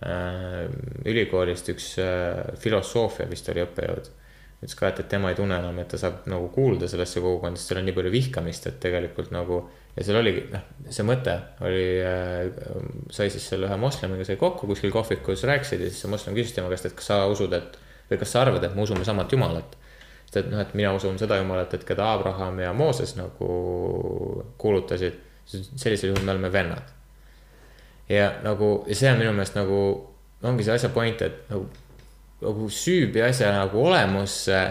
äh, 0.07 0.69
ülikoolist 1.09 1.71
üks 1.73 1.89
äh, 1.99 2.53
filosoofia 2.63 3.27
vist 3.31 3.49
oli 3.51 3.65
õppejõud. 3.65 4.07
ütles 4.63 4.77
ka, 4.79 4.88
et, 4.88 5.03
et 5.03 5.09
tema 5.11 5.34
ei 5.34 5.36
tunne 5.36 5.57
enam, 5.59 5.81
et 5.84 5.91
ta 5.91 5.99
saab 5.99 6.23
nagu 6.31 6.47
kuuluda 6.55 6.88
sellesse 6.88 7.19
kogukonda, 7.19 7.59
sest 7.59 7.73
seal 7.73 7.81
on 7.81 7.89
nii 7.89 7.97
palju 7.97 8.13
vihkamist, 8.13 8.69
et 8.71 8.79
tegelikult 8.86 9.36
nagu. 9.36 9.59
ja 9.97 10.07
seal 10.07 10.21
oligi, 10.21 10.47
noh, 10.53 10.63
see 10.88 11.07
mõte 11.07 11.36
oli 11.67 11.86
äh,, 12.07 12.47
sai 13.11 13.27
siis 13.36 13.51
selle 13.51 13.67
ühe 13.67 13.81
moslemiga 13.84 14.23
sai 14.23 14.39
kokku 14.39 14.69
kuskil 14.71 14.95
kohvikus, 14.95 15.43
rääkisid 15.49 15.84
ja 15.84 15.91
siis 15.91 16.05
see 16.05 16.13
moslem 16.13 16.39
küsis 16.39 16.55
tema 16.55 16.71
käest, 16.71 16.88
et 16.88 16.95
kas 16.95 17.11
sa 17.11 17.25
usud, 17.27 17.51
et. 17.59 17.79
või 18.07 18.23
kas 18.23 18.31
sa 18.31 18.47
arvad, 18.47 18.63
et 18.63 18.75
me 18.77 18.88
usume 18.88 19.03
samat 19.03 19.36
jumalat 19.36 19.75
sest 20.34 20.47
et 20.47 20.51
noh, 20.51 20.61
et 20.61 20.73
mina 20.73 20.93
usun 20.95 21.19
seda 21.21 21.38
jumalat, 21.38 21.73
et 21.77 21.86
keda 21.86 22.13
Abraham 22.15 22.59
ja 22.63 22.73
Mooses 22.73 23.13
nagu 23.17 23.49
kuulutasid, 24.57 25.19
sellisel 25.45 26.13
juhul 26.13 26.25
me 26.25 26.34
oleme 26.34 26.51
vennad. 26.51 26.89
ja 28.09 28.34
nagu, 28.43 28.84
ja 28.88 28.95
see 28.95 29.11
on 29.11 29.21
minu 29.21 29.31
meelest 29.34 29.55
nagu, 29.55 29.79
ongi 30.43 30.65
see 30.65 30.73
asja 30.73 30.89
point, 30.93 31.21
et 31.21 31.45
nagu, 31.51 31.67
nagu 32.41 32.69
süübi 32.69 33.21
asja 33.23 33.51
nagu 33.53 33.86
olemusse 33.86 34.63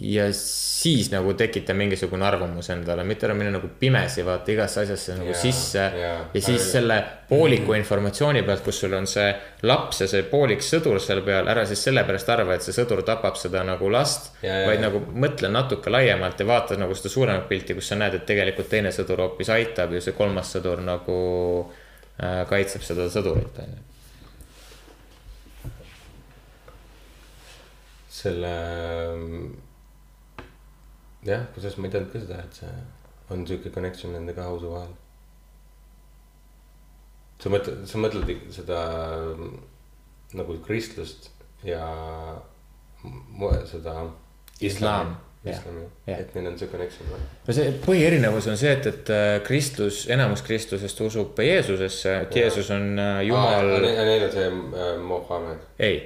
ja 0.00 0.32
siis 0.32 1.10
nagu 1.12 1.34
tekita 1.38 1.74
mingisugune 1.74 2.26
arvamus 2.26 2.70
endale, 2.74 3.04
mitte 3.06 3.28
ära 3.28 3.34
minna 3.36 3.52
nagu 3.54 3.68
pimesi 3.78 4.24
vaata 4.26 4.50
igasse 4.52 4.80
asjasse 4.82 5.14
nagu 5.20 5.30
yeah, 5.30 5.38
sisse 5.38 5.78
yeah,. 5.78 6.24
ja 6.34 6.42
siis 6.42 6.64
selle 6.72 6.96
pooliku 7.28 7.76
informatsiooni 7.78 8.42
pealt, 8.42 8.64
kus 8.66 8.80
sul 8.82 8.96
on 8.98 9.06
see 9.06 9.28
laps 9.68 10.02
ja 10.02 10.08
see 10.10 10.24
poolik 10.30 10.64
sõdur 10.66 10.98
seal 11.02 11.22
peal, 11.26 11.46
ära 11.50 11.62
siis 11.68 11.84
sellepärast 11.86 12.32
arva, 12.34 12.56
et 12.56 12.66
see 12.66 12.74
sõdur 12.74 13.04
tapab 13.06 13.38
seda 13.38 13.62
nagu 13.66 13.90
last 13.92 14.32
vaid 14.42 14.50
yeah. 14.50 14.82
nagu 14.88 15.02
mõtle 15.14 15.50
natuke 15.54 15.92
laiemalt 15.94 16.42
ja 16.42 16.48
vaata 16.48 16.78
nagu 16.80 16.96
seda 16.98 17.12
suuremat 17.14 17.46
pilti, 17.50 17.76
kus 17.78 17.92
sa 17.92 17.98
näed, 18.00 18.18
et 18.18 18.26
tegelikult 18.26 18.70
teine 18.72 18.90
sõdur 18.94 19.22
hoopis 19.28 19.52
aitab 19.54 19.94
ja 19.94 20.02
see 20.02 20.16
kolmas 20.16 20.50
sõdur 20.56 20.82
nagu 20.82 21.18
äh, 22.18 22.42
kaitseb 22.50 22.82
seda 22.82 23.06
sõdurit, 23.14 23.62
on 23.62 23.76
ju. 23.76 23.90
selle 28.14 28.50
jah, 31.24 31.46
kusjuures 31.54 31.78
ma 31.80 31.88
ei 31.88 31.94
teadnud 31.94 32.12
ka 32.12 32.22
seda, 32.24 32.42
et 32.44 32.60
see 32.60 32.74
on 33.34 33.46
sihuke 33.48 33.72
connection 33.74 34.12
nende 34.14 34.34
kahe 34.36 34.52
usu 34.56 34.72
vahel. 34.72 34.92
sa 37.40 37.52
mõtled, 37.52 37.84
sa 37.88 38.00
mõtled 38.00 38.32
seda 38.54 38.80
nagu 40.34 40.56
kristlust 40.64 41.30
ja 41.64 41.84
seda. 43.68 44.00
islam 44.60 45.16
islami, 45.44 45.82
et 46.08 46.30
neil 46.32 46.46
on 46.48 46.54
see 46.56 46.70
connection 46.72 47.10
või? 47.12 47.20
no 47.44 47.56
see 47.56 47.72
põhierinevus 47.84 48.48
on 48.48 48.56
see, 48.56 48.72
et, 48.72 48.86
et 48.88 49.12
äh, 49.12 49.34
kristlus, 49.44 50.04
enamus 50.12 50.40
kristlusest 50.46 51.02
usub 51.04 51.40
Jeesusesse, 51.44 52.14
et 52.24 52.38
ja. 52.38 52.46
Jeesus 52.46 52.70
on 52.72 52.94
äh, 52.96 53.20
jumal. 53.28 53.68
Neil 53.84 54.24
on 54.24 54.32
see 54.32 54.48
äh, 54.48 54.90
Mohammed? 55.04 55.66
ei, 55.76 55.98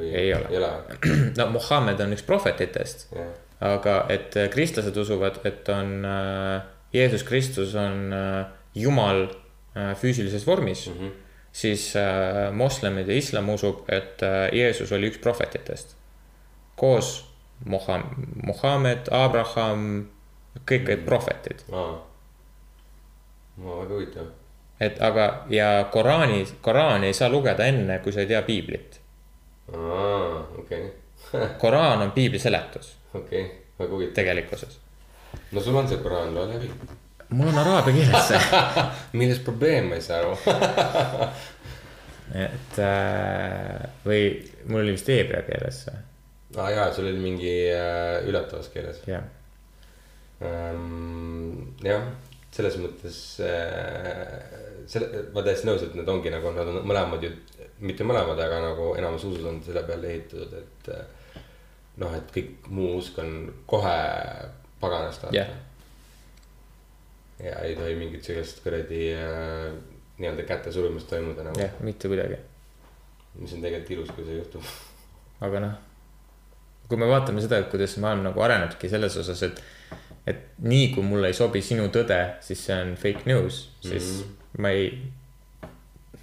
ei 0.00 0.32
ole, 0.32 0.48
ei 0.48 0.60
ole. 0.62 0.72
no 1.38 1.50
Mohammed 1.58 2.00
on 2.06 2.16
üks 2.16 2.24
prohvetitest 2.24 3.10
yeah 3.12 3.32
aga 3.60 4.04
et 4.08 4.36
äh, 4.36 4.48
kristlased 4.50 4.96
usuvad, 4.96 5.40
et 5.46 5.68
on 5.68 6.04
äh, 6.04 6.62
Jeesus 6.92 7.22
Kristus 7.22 7.74
on 7.74 8.12
äh, 8.12 8.44
Jumal 8.74 9.28
füüsilises 9.74 10.46
vormis 10.46 10.86
mm. 10.86 10.94
-hmm. 10.94 11.10
siis 11.52 11.94
moslemid 12.52 13.08
ja 13.08 13.14
islam 13.14 13.48
usub, 13.48 13.90
et 13.90 14.22
Jeesus 14.52 14.92
oli 14.92 15.08
üks 15.10 15.18
prohvetitest. 15.18 15.96
koos 16.76 17.34
Moha-, 17.64 18.14
Mohammed, 18.46 19.08
Abraham, 19.10 20.06
kõik 20.70 20.86
olid 20.86 21.04
prohvetid 21.04 21.64
ah.. 21.72 21.98
no 23.56 23.80
väga 23.80 23.94
huvitav. 23.94 24.26
et 24.80 25.02
aga 25.02 25.44
ja 25.50 25.88
Koraani, 25.90 26.46
Koraani 26.60 27.06
ei 27.06 27.12
saa 27.12 27.28
lugeda 27.28 27.66
enne, 27.66 27.98
kui 27.98 28.12
sa 28.12 28.20
ei 28.20 28.26
tea 28.26 28.42
piiblit. 28.42 29.00
aa, 29.74 30.46
okei. 30.58 31.03
Koraan 31.62 32.02
on 32.02 32.10
piibli 32.16 32.38
seletus 32.38 32.94
okei 33.14 33.44
okay,, 33.44 33.56
väga 33.78 33.92
huvitav. 33.92 34.14
tegelikkuses. 34.14 34.78
no 35.52 35.60
sul 35.60 35.76
on 35.76 35.88
see 35.88 35.98
Koraan, 36.02 36.34
loe 36.34 36.46
läbi. 36.52 36.70
mul 37.28 37.48
on 37.48 37.58
araabia 37.58 37.94
keeles 37.94 38.28
see 38.28 38.40
milles 39.20 39.40
probleem, 39.44 39.84
ma 39.92 40.00
ei 40.00 40.04
saa 40.04 40.18
aru 40.22 40.32
et 42.46 42.74
äh, 42.82 43.78
või 44.04 44.20
mul 44.66 44.82
oli 44.82 44.92
vist 44.96 45.08
heebrea 45.12 45.42
keeles 45.46 45.76
see. 45.86 45.98
aa 46.56 46.66
ah, 46.66 46.70
jaa, 46.78 46.88
sul 46.96 47.06
oli 47.10 47.20
mingi 47.22 47.54
äh, 47.72 48.28
üllatavas 48.28 48.68
keeles. 48.74 48.98
jah 49.10 49.24
ähm,. 50.44 51.74
jah, 51.84 52.02
selles 52.54 52.76
mõttes 52.82 53.16
äh, 53.44 54.64
selle, 54.90 55.24
ma 55.34 55.44
täiesti 55.44 55.68
nõus, 55.68 55.84
et 55.86 55.94
need 55.96 56.08
ongi 56.10 56.32
nagu, 56.32 56.52
nad 56.54 56.70
on 56.70 56.80
mõlemad 56.86 57.24
ju, 57.24 57.30
mitte 57.80 58.06
mõlemad, 58.06 58.38
aga 58.40 58.60
nagu 58.62 58.92
enamus 58.98 59.24
usud 59.28 59.46
on 59.48 59.60
selle 59.64 59.82
peale 59.88 60.10
ehitatud, 60.12 60.52
et 60.60 60.90
äh, 60.94 61.42
noh, 62.02 62.14
et 62.16 62.30
kõik 62.34 62.68
muu 62.74 62.96
usk 62.98 63.18
on 63.22 63.34
kohe 63.70 63.96
paganast 64.80 65.26
vaata 65.26 65.36
yeah.. 65.36 65.50
ja 67.42 67.56
ei 67.66 67.76
tohi 67.78 67.96
mingit 67.98 68.26
sellist 68.26 68.62
kuradi 68.64 69.06
äh, 69.16 69.72
nii-öelda 70.18 70.46
kätesurumist 70.48 71.10
toimuda 71.10 71.46
nagu. 71.46 71.58
jah 71.58 71.70
yeah,, 71.70 71.82
mitte 71.86 72.10
kuidagi. 72.10 72.38
mis 73.38 73.56
on 73.56 73.64
tegelikult 73.64 73.96
ilus, 73.96 74.14
kui 74.14 74.28
see 74.28 74.38
juhtub. 74.38 74.70
aga 75.48 75.64
noh, 75.66 75.74
kui 76.88 77.00
me 77.00 77.10
vaatame 77.10 77.42
seda, 77.44 77.58
et 77.62 77.70
kuidas 77.72 77.96
maailm 78.02 78.22
nagu 78.28 78.46
arenebki 78.46 78.90
selles 78.92 79.18
osas, 79.22 79.42
et, 79.48 79.60
et 80.30 80.46
nii 80.62 80.92
kui 80.94 81.06
mulle 81.06 81.30
ei 81.32 81.36
sobi 81.36 81.62
sinu 81.64 81.90
tõde, 81.94 82.20
siis 82.44 82.64
see 82.68 82.80
on 82.86 82.94
fake 83.00 83.26
news, 83.30 83.68
siis 83.82 84.10
mm 84.14 84.24
-hmm. 84.24 84.62
ma 84.62 84.74
ei 84.74 84.88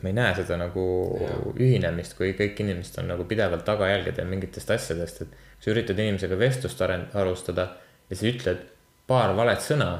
ma 0.03 0.11
ei 0.11 0.17
näe 0.17 0.35
seda 0.37 0.57
nagu 0.59 0.85
ja. 1.21 1.35
ühinemist, 1.55 2.15
kui 2.17 2.33
kõik 2.37 2.59
inimesed 2.63 3.01
on 3.01 3.11
nagu 3.13 3.25
pidevalt 3.29 3.65
tagajälgedel 3.67 4.29
mingitest 4.29 4.71
asjadest, 4.77 5.21
et. 5.25 5.35
kui 5.55 5.67
sa 5.67 5.73
üritad 5.75 5.99
inimesega 5.99 6.37
vestlust 6.39 6.81
alustada 6.81 7.67
ja 8.09 8.17
sa 8.17 8.29
ütled 8.29 8.63
paar 9.07 9.35
valet 9.37 9.61
sõna, 9.63 9.91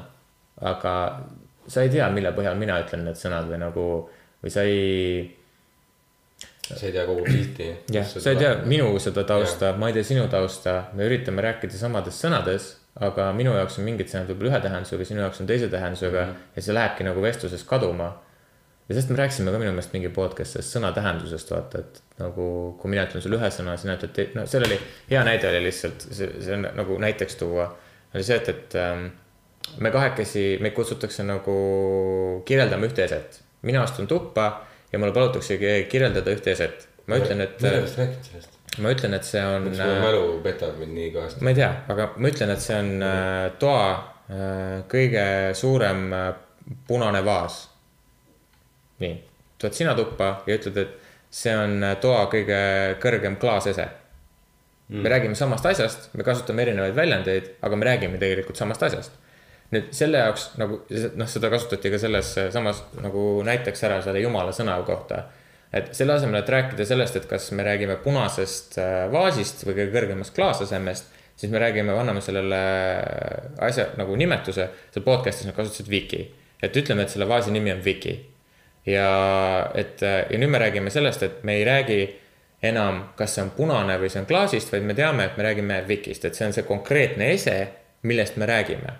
aga 0.61 0.95
sa 1.67 1.83
ei 1.85 1.91
tea, 1.93 2.09
mille 2.13 2.33
põhjal 2.35 2.57
mina 2.59 2.79
ütlen 2.83 3.05
need 3.07 3.19
sõnad 3.19 3.49
või 3.49 3.61
nagu, 3.61 3.85
või 4.41 4.53
sa 4.53 4.65
ei 4.67 5.29
sa 6.71 6.85
ei 6.85 6.91
tea 6.91 7.05
kogu 7.05 7.23
pilti. 7.25 7.69
jah, 7.91 8.05
sa 8.07 8.33
ei 8.33 8.39
tea 8.39 8.53
minu 8.65 8.93
seda 9.03 9.23
tausta, 9.27 9.73
ma 9.77 9.89
ei 9.89 9.97
tea 9.97 10.07
sinu 10.07 10.27
tausta, 10.31 10.77
me 10.97 11.07
üritame 11.07 11.43
rääkida 11.45 11.77
samades 11.77 12.19
sõnades, 12.21 12.69
aga 12.99 13.29
minu 13.35 13.53
jaoks 13.55 13.79
on 13.79 13.87
mingid 13.87 14.11
sõnad 14.11 14.31
võib-olla 14.31 14.53
ühe 14.53 14.61
tähendusega, 14.65 15.07
sinu 15.07 15.23
jaoks 15.23 15.41
on 15.43 15.49
teise 15.49 15.69
tähendusega 15.71 16.25
mm 16.25 16.31
-hmm. 16.31 16.51
ja 16.55 16.65
see 16.65 16.75
lähebki 16.75 17.07
nagu 17.07 17.21
vestluses 17.21 17.63
kaduma. 17.63 18.11
Ja 18.91 18.95
sellest 18.97 19.13
me 19.13 19.19
rääkisime 19.21 19.51
ka 19.53 19.59
minu 19.61 19.71
meelest 19.71 19.93
mingi 19.95 20.09
podcast'is 20.11 20.67
sõna 20.75 20.91
tähendusest, 20.95 21.51
vaata, 21.53 21.79
et 21.79 22.01
nagu 22.19 22.45
kui 22.81 22.91
mina 22.91 23.05
ütlen 23.07 23.23
sulle 23.23 23.39
ühe 23.39 23.49
sõna, 23.55 23.77
sina 23.79 23.95
ütled 23.95 24.35
no 24.35 24.43
seal 24.49 24.67
oli 24.67 24.77
hea 25.09 25.23
näide 25.23 25.47
oli 25.47 25.63
lihtsalt, 25.69 26.03
see, 26.11 26.27
see 26.43 26.57
on 26.57 26.67
nagu 26.75 26.97
näiteks 26.99 27.39
tuua, 27.39 27.69
oli 28.11 28.25
see, 28.27 28.35
et, 28.41 28.49
et 28.51 28.75
ähm, 28.81 29.07
me 29.79 29.91
kahekesi, 29.95 30.57
meid 30.61 30.75
kutsutakse 30.75 31.23
nagu 31.23 31.55
kirjeldama 32.45 32.89
ühte 32.89 33.05
eset. 33.07 33.39
mina 33.61 33.83
astun 33.85 34.07
tuppa 34.07 34.65
ja 34.91 34.99
mulle 34.99 35.13
palutakse 35.13 35.57
ki- 35.57 35.85
kirjeldada 35.89 36.35
ühte 36.35 36.51
eset. 36.51 36.87
ma 37.07 37.15
ütlen, 37.21 37.41
et 37.47 37.63
oleme 37.63 37.85
vist 37.85 37.97
rääkinud 37.99 38.29
sellest. 38.31 38.59
ma 38.83 38.91
ütlen, 38.91 39.13
et 39.15 39.23
see 39.27 39.43
on, 39.45 39.69
miks 39.69 39.79
mu 39.79 39.97
mälu 40.03 40.23
petab 40.43 40.77
mind 40.83 40.97
nii 40.99 41.09
kõvasti? 41.15 41.43
ma 41.45 41.53
ei 41.55 41.59
tea, 41.63 41.71
aga 41.95 42.11
ma 42.17 42.31
ütlen, 42.35 42.51
et 42.55 42.63
see 42.67 42.77
on 42.83 42.91
äh, 43.07 43.49
toa 43.59 43.89
äh, 43.95 44.77
kõige 44.91 45.25
suurem 45.57 46.07
äh, 46.13 46.31
punane 46.87 47.23
vaas. 47.25 47.67
nii, 49.01 49.17
tuled 49.61 49.77
sina 49.77 49.95
tuppa 49.97 50.35
ja 50.47 50.57
ütled, 50.59 50.77
et 50.77 51.09
see 51.31 51.53
on 51.55 51.79
äh, 51.85 51.97
toa 52.03 52.25
kõige 52.31 52.61
kõrgem 53.03 53.37
klaasese 53.41 53.87
mm.. 54.91 55.01
me 55.01 55.09
räägime 55.09 55.35
samast 55.39 55.65
asjast, 55.65 56.09
me 56.13 56.25
kasutame 56.27 56.65
erinevaid 56.65 56.95
väljendeid, 56.95 57.51
aga 57.63 57.79
me 57.79 57.87
räägime 57.87 58.19
tegelikult 58.21 58.59
samast 58.59 58.83
asjast. 58.83 59.19
nüüd 59.71 59.93
selle 59.95 60.19
jaoks 60.19 60.49
nagu 60.59 60.81
noh, 61.15 61.29
seda 61.31 61.51
kasutati 61.53 61.93
ka 61.93 62.01
selles 62.01 62.33
äh, 62.41 62.49
samas 62.53 62.83
nagu 62.99 63.23
näiteks 63.47 63.87
ära 63.87 64.01
selle 64.03 64.23
jumala 64.23 64.51
sõna 64.55 64.75
kohta. 64.87 65.23
et 65.71 65.93
selle 65.95 66.17
asemel, 66.17 66.41
et 66.41 66.51
rääkida 66.57 66.85
sellest, 66.85 67.15
et 67.15 67.29
kas 67.29 67.51
me 67.55 67.63
räägime 67.67 67.95
punasest 68.03 68.77
äh, 68.81 69.07
vaasist 69.13 69.63
või 69.65 69.77
kõige 69.79 69.95
kõrgemast 69.95 70.35
klaasasemest, 70.35 71.17
siis 71.41 71.51
me 71.51 71.59
räägime, 71.59 71.95
anname 71.97 72.21
sellele 72.21 72.59
asja 73.59 73.87
nagu 73.97 74.15
nimetuse, 74.19 74.67
seal 74.93 75.05
podcast'is 75.05 75.47
nad 75.47 75.55
kasutasid 75.57 75.89
Viki. 75.89 76.27
et 76.61 76.75
ütleme, 76.77 77.07
et 77.07 77.09
selle 77.09 77.25
vaasi 77.27 77.51
nimi 77.51 77.71
on 77.73 77.79
Viki. 77.85 78.19
Ja 78.85 79.71
et 79.77 80.01
ja 80.01 80.37
nüüd 80.37 80.49
me 80.49 80.59
räägime 80.61 80.89
sellest, 80.89 81.23
et 81.23 81.43
me 81.43 81.59
ei 81.59 81.65
räägi 81.65 82.01
enam, 82.61 83.03
kas 83.17 83.35
see 83.35 83.45
on 83.45 83.53
punane 83.57 83.97
või 84.01 84.09
see 84.13 84.21
on 84.21 84.27
klaasist, 84.29 84.71
vaid 84.73 84.85
me 84.85 84.95
teame, 84.97 85.29
et 85.29 85.37
me 85.37 85.45
räägime 85.45 85.79
Vikist, 85.87 86.25
et 86.25 86.37
see 86.37 86.47
on 86.47 86.53
see 86.55 86.65
konkreetne 86.67 87.31
ese, 87.33 87.55
millest 88.07 88.37
me 88.37 88.49
räägime. 88.49 88.97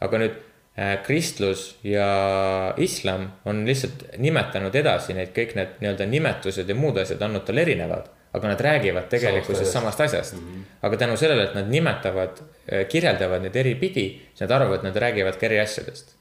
aga 0.00 0.16
nüüd 0.16 0.36
äh, 0.80 0.94
kristlus 1.04 1.74
ja 1.84 2.74
islam 2.80 3.26
on 3.44 3.66
lihtsalt 3.68 4.06
nimetanud 4.16 4.74
edasi 4.74 5.12
neid 5.12 5.34
kõik 5.36 5.52
need 5.58 5.74
nii-öelda 5.82 6.06
nimetused 6.08 6.68
ja 6.68 6.74
muud 6.74 6.96
asjad, 7.02 7.20
andnud 7.20 7.44
talle 7.44 7.66
erinevad, 7.66 8.08
aga 8.32 8.48
nad 8.48 8.62
räägivad 8.64 9.10
tegelikkuses 9.12 9.72
samast 9.72 10.00
asjast 10.00 10.38
mm. 10.38 10.46
-hmm. 10.46 10.62
aga 10.82 10.96
tänu 10.96 11.16
sellele, 11.16 11.44
et 11.44 11.54
nad 11.54 11.68
nimetavad, 11.68 12.40
kirjeldavad 12.88 13.42
neid 13.42 13.56
eri 13.56 13.74
pidi, 13.74 14.06
siis 14.30 14.40
nad 14.40 14.56
arvavad, 14.56 14.78
et 14.78 14.88
nad 14.88 14.96
räägivadki 14.96 15.46
eri 15.46 15.60
asjadest. 15.60 16.16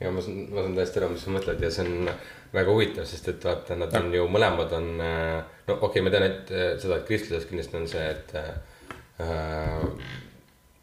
Ja 0.00 0.10
ma 0.12 0.20
saan, 0.20 0.42
ma 0.52 0.64
saan 0.64 0.76
täiesti 0.76 1.00
aru, 1.00 1.12
mis 1.14 1.24
sa 1.24 1.32
mõtled 1.32 1.62
ja 1.64 1.70
see 1.72 1.86
on 1.86 2.10
väga 2.56 2.72
huvitav, 2.72 3.06
sest 3.08 3.30
et 3.32 3.46
vaata, 3.46 3.78
nad 3.80 3.94
on 3.96 4.12
ju 4.14 4.26
mõlemad 4.32 4.74
on. 4.76 4.90
no 4.98 5.76
okei 5.76 5.88
okay,, 5.88 6.04
ma 6.04 6.12
tean, 6.12 6.26
et 6.28 6.52
äh, 6.52 6.68
seda, 6.82 7.00
et 7.00 7.08
kristluses 7.08 7.48
kindlasti 7.48 7.80
on 7.80 7.88
see, 7.90 8.04
et 8.10 8.36
äh,. 8.36 8.52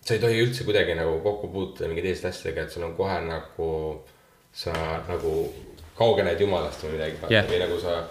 sa 0.03 0.15
ei 0.15 0.23
tohi 0.23 0.41
üldse 0.41 0.65
kuidagi 0.67 0.97
nagu 0.97 1.19
kokku 1.23 1.51
puutuda 1.53 1.87
mingi 1.91 2.03
teiste 2.05 2.31
asjadega, 2.31 2.65
et 2.65 2.73
sul 2.73 2.87
on 2.89 2.97
kohe 2.97 3.21
nagu. 3.27 3.69
sa 4.53 4.73
nagu 5.09 5.31
kaugened 5.97 6.41
jumalast 6.41 6.83
või 6.85 6.91
midagi 6.93 7.31
Jah. 7.33 7.47
või 7.49 7.57
nagu 7.61 7.77
sa. 7.81 8.03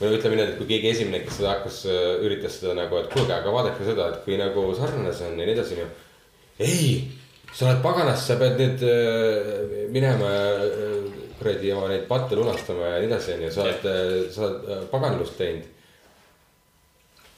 või 0.00 0.16
ütleme 0.16 0.34
niimoodi, 0.34 0.52
et 0.52 0.58
kui 0.58 0.66
keegi 0.70 0.88
esimene, 0.90 1.20
kes 1.24 1.38
seda 1.38 1.52
hakkas, 1.54 1.76
üritas 2.26 2.58
seda 2.60 2.74
nagu, 2.74 2.98
et 2.98 3.06
kuulge, 3.12 3.32
aga 3.32 3.52
vaadake 3.54 3.86
seda, 3.86 4.08
et 4.10 4.24
kui 4.24 4.38
nagu 4.40 4.66
sarnane 4.74 5.12
see 5.14 5.30
on 5.30 5.38
ja 5.40 5.46
nii 5.46 5.54
edasi, 5.54 5.78
onju. 5.78 5.86
ei, 6.66 6.90
sa 7.52 7.68
oled 7.68 7.82
paganas, 7.84 8.26
sa 8.26 8.38
pead 8.40 8.58
nüüd 8.60 8.84
äh, 8.86 9.86
minema 9.94 10.30
äh, 10.30 10.96
kuradi 11.38 11.72
oma 11.72 11.90
neid 11.92 12.06
patte 12.08 12.38
lunastama 12.38 12.94
ja 12.94 13.00
nii 13.00 13.10
edasi, 13.10 13.36
onju, 13.36 13.50
sa 13.52 13.64
oled, 13.66 13.90
sa 14.34 14.46
oled 14.46 14.70
äh, 14.70 14.86
paganlust 14.92 15.38
teinud. 15.40 15.72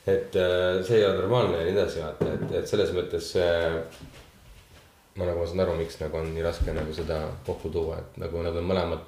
et 0.08 0.36
äh, 0.40 0.78
see 0.86 1.02
ei 1.02 1.04
ole 1.04 1.18
normaalne 1.20 1.58
ja 1.58 1.66
nii 1.66 1.76
edasi, 1.76 2.00
vaata, 2.00 2.32
et, 2.38 2.56
et 2.62 2.70
selles 2.70 2.94
mõttes 2.96 3.34
ma 5.18 5.26
nagu 5.26 5.46
saan 5.46 5.64
aru, 5.64 5.76
miks 5.78 5.98
nagu 5.98 6.20
on 6.20 6.28
nii 6.34 6.44
raske 6.46 6.74
nagu 6.74 6.92
seda 6.94 7.22
kokku 7.46 7.72
tuua, 7.74 7.98
et 7.98 8.18
nagu 8.22 8.42
nad 8.44 8.56
on 8.56 8.66
mõlemad 8.68 9.02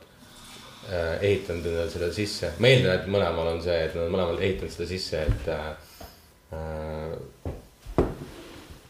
äh, 0.91 1.21
ehitanud 1.23 1.69
endale 1.71 1.91
selle 1.93 2.11
sisse. 2.15 2.51
ma 2.59 2.71
eeldan, 2.71 2.99
et 2.99 3.11
mõlemal 3.15 3.53
on 3.53 3.63
see, 3.63 3.77
et 3.87 3.95
nad 3.95 4.09
on 4.09 4.17
mõlemad 4.17 4.43
ehitanud 4.43 4.75
seda 4.75 4.89
sisse, 4.91 5.23
et 5.31 5.51
äh, 5.55 5.69
äh, 6.59 7.15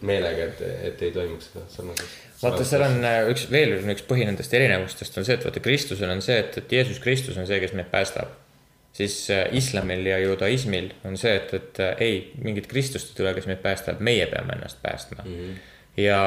meelega, 0.06 0.50
et, 0.50 0.60
et 0.90 1.02
ei 1.06 1.12
toimuks 1.14 1.50
seda 1.50 1.64
sarnaselt. 1.72 2.12
vaata, 2.42 2.66
seal 2.66 2.84
on 2.86 3.00
äh, 3.06 3.18
üks, 3.32 3.46
veel 3.52 3.74
üks 3.94 4.04
põhi 4.08 4.26
nendest 4.28 4.54
erinevustest 4.56 5.18
on 5.20 5.26
see, 5.26 5.36
et 5.36 5.44
vaata 5.46 5.62
Kristusel 5.64 6.12
on 6.12 6.22
see, 6.24 6.38
et, 6.40 6.56
et 6.60 6.72
Jeesus 6.76 7.00
Kristus 7.02 7.40
on 7.40 7.48
see, 7.48 7.60
kes 7.62 7.74
meid 7.76 7.90
päästab. 7.92 8.32
siis 8.96 9.16
äh, 9.30 9.44
islamil 9.56 10.06
ja 10.06 10.18
judaismil 10.18 10.90
on 11.04 11.16
see, 11.20 11.34
et, 11.36 11.52
et 11.54 11.82
äh, 11.84 11.92
ei, 12.06 12.16
mingit 12.42 12.66
Kristust 12.70 13.12
ei 13.12 13.20
tule, 13.20 13.34
kes 13.36 13.46
meid 13.50 13.62
päästab, 13.62 14.00
meie 14.00 14.26
peame 14.26 14.56
ennast 14.56 14.82
päästma 14.82 15.22
mm. 15.24 15.36
-hmm. 15.36 16.00
ja 16.00 16.22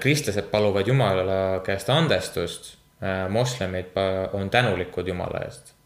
kristlased 0.00 0.50
paluvad 0.50 0.88
Jumala 0.88 1.60
käest 1.64 1.90
andestust 1.90 2.76
moslemid 3.30 3.94
on 4.32 4.50
tänulikud 4.50 5.06
Jumala 5.08 5.44
eest. 5.44 5.77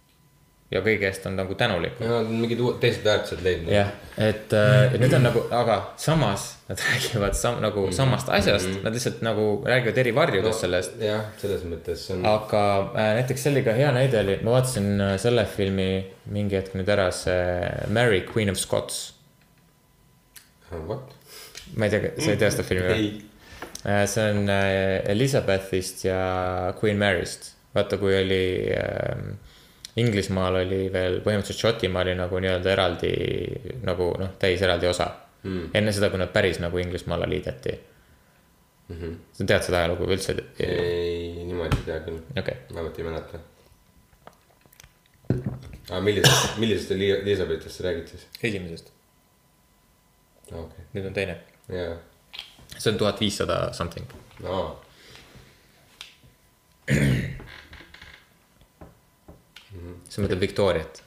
Ja 0.72 0.80
kõige 0.84 1.06
eest 1.08 1.26
on 1.28 1.36
nagu 1.36 1.54
tänulikud. 1.58 2.04
Nad 2.06 2.24
on 2.24 2.40
mingid 2.40 2.60
teised 2.80 3.04
väärtused 3.04 3.42
leidnud. 3.44 3.72
jah, 3.74 3.90
et 4.16 4.52
äh, 4.56 4.94
need 5.00 5.14
on 5.16 5.26
nagu, 5.26 5.44
aga 5.52 5.78
samas 6.00 6.46
nad 6.70 6.80
räägivad 6.88 7.36
sam, 7.36 7.58
nagu 7.64 7.86
samast 7.92 8.28
asjast 8.32 8.66
mm, 8.66 8.74
-hmm. 8.74 8.84
nad 8.84 8.96
lihtsalt 8.96 9.22
nagu 9.22 9.46
räägivad 9.66 9.98
eri 9.98 10.14
varjudes 10.14 10.54
no, 10.54 10.60
sellest. 10.60 11.00
jah, 11.00 11.24
selles 11.40 11.64
mõttes 11.68 12.06
on. 12.14 12.26
aga 12.26 12.62
äh, 12.96 13.10
näiteks 13.20 13.42
see 13.42 13.52
oli 13.52 13.64
ka 13.66 13.76
hea 13.76 13.92
näide 13.92 14.20
oli, 14.20 14.38
ma 14.42 14.56
vaatasin 14.56 15.00
äh, 15.00 15.16
selle 15.20 15.44
filmi 15.56 15.90
mingi 16.24 16.56
hetk 16.56 16.74
nüüd 16.78 16.88
ära, 16.88 17.10
see 17.10 17.68
Mary 17.88 18.24
Queen 18.34 18.50
of 18.50 18.56
Scots. 18.56 19.14
What? 20.72 21.12
ma 21.76 21.84
ei 21.84 21.90
tea, 21.90 22.16
sa 22.18 22.30
ei 22.32 22.40
tea 22.40 22.50
seda 22.50 22.64
filmi 22.64 22.88
või? 22.88 23.06
ei, 23.84 24.06
see 24.08 24.28
on 24.30 24.48
äh, 24.48 25.04
Elizabethist 25.12 26.04
ja 26.04 26.20
Queen 26.80 27.00
Mary'st. 27.00 27.52
vaata, 27.74 27.98
kui 28.00 28.16
oli 28.16 28.44
äh, 28.72 29.51
Inglismaal 30.01 30.56
oli 30.62 30.86
veel 30.93 31.19
põhimõtteliselt 31.20 31.66
Šotimaa 31.66 32.02
oli 32.06 32.14
nagu 32.16 32.39
nii-öelda 32.40 32.70
eraldi 32.73 33.10
nagu 33.85 34.06
noh, 34.19 34.31
täis 34.40 34.62
eraldi 34.64 34.89
osa 34.89 35.10
mm.. 35.43 35.73
enne 35.77 35.93
seda, 35.93 36.09
kui 36.10 36.20
nad 36.20 36.32
päris 36.32 36.60
nagu 36.62 36.81
Inglismaale 36.81 37.28
liideti 37.28 37.74
mm. 38.89 38.97
-hmm. 39.01 39.16
sa 39.32 39.44
tead 39.44 39.66
seda 39.66 39.82
ajalugu 39.82 40.09
üldse? 40.09 40.36
ei, 40.59 41.44
niimoodi 41.44 41.77
ei 41.77 41.86
tea 41.89 41.98
küll, 42.06 42.20
okei, 42.39 42.56
vähemalt 42.73 42.98
ei 42.98 43.05
mäleta. 43.05 43.39
aga 45.90 46.01
millisest, 46.01 46.59
millisest 46.59 46.90
Eli- 46.97 47.10
Elizabethist 47.19 47.77
sa 47.77 47.85
räägid 47.89 48.09
siis? 48.14 48.27
esimesest, 48.43 48.93
okei, 50.52 50.86
nüüd 50.94 51.06
on 51.10 51.19
teine. 51.20 51.36
jaa, 51.69 51.97
see 52.78 52.93
on 52.93 52.98
tuhat 52.98 53.20
viissada 53.20 53.60
something. 53.73 54.06
aa. 54.44 54.70
Sa 60.09 60.22
mõtled 60.24 60.40
Victoriat, 60.40 61.02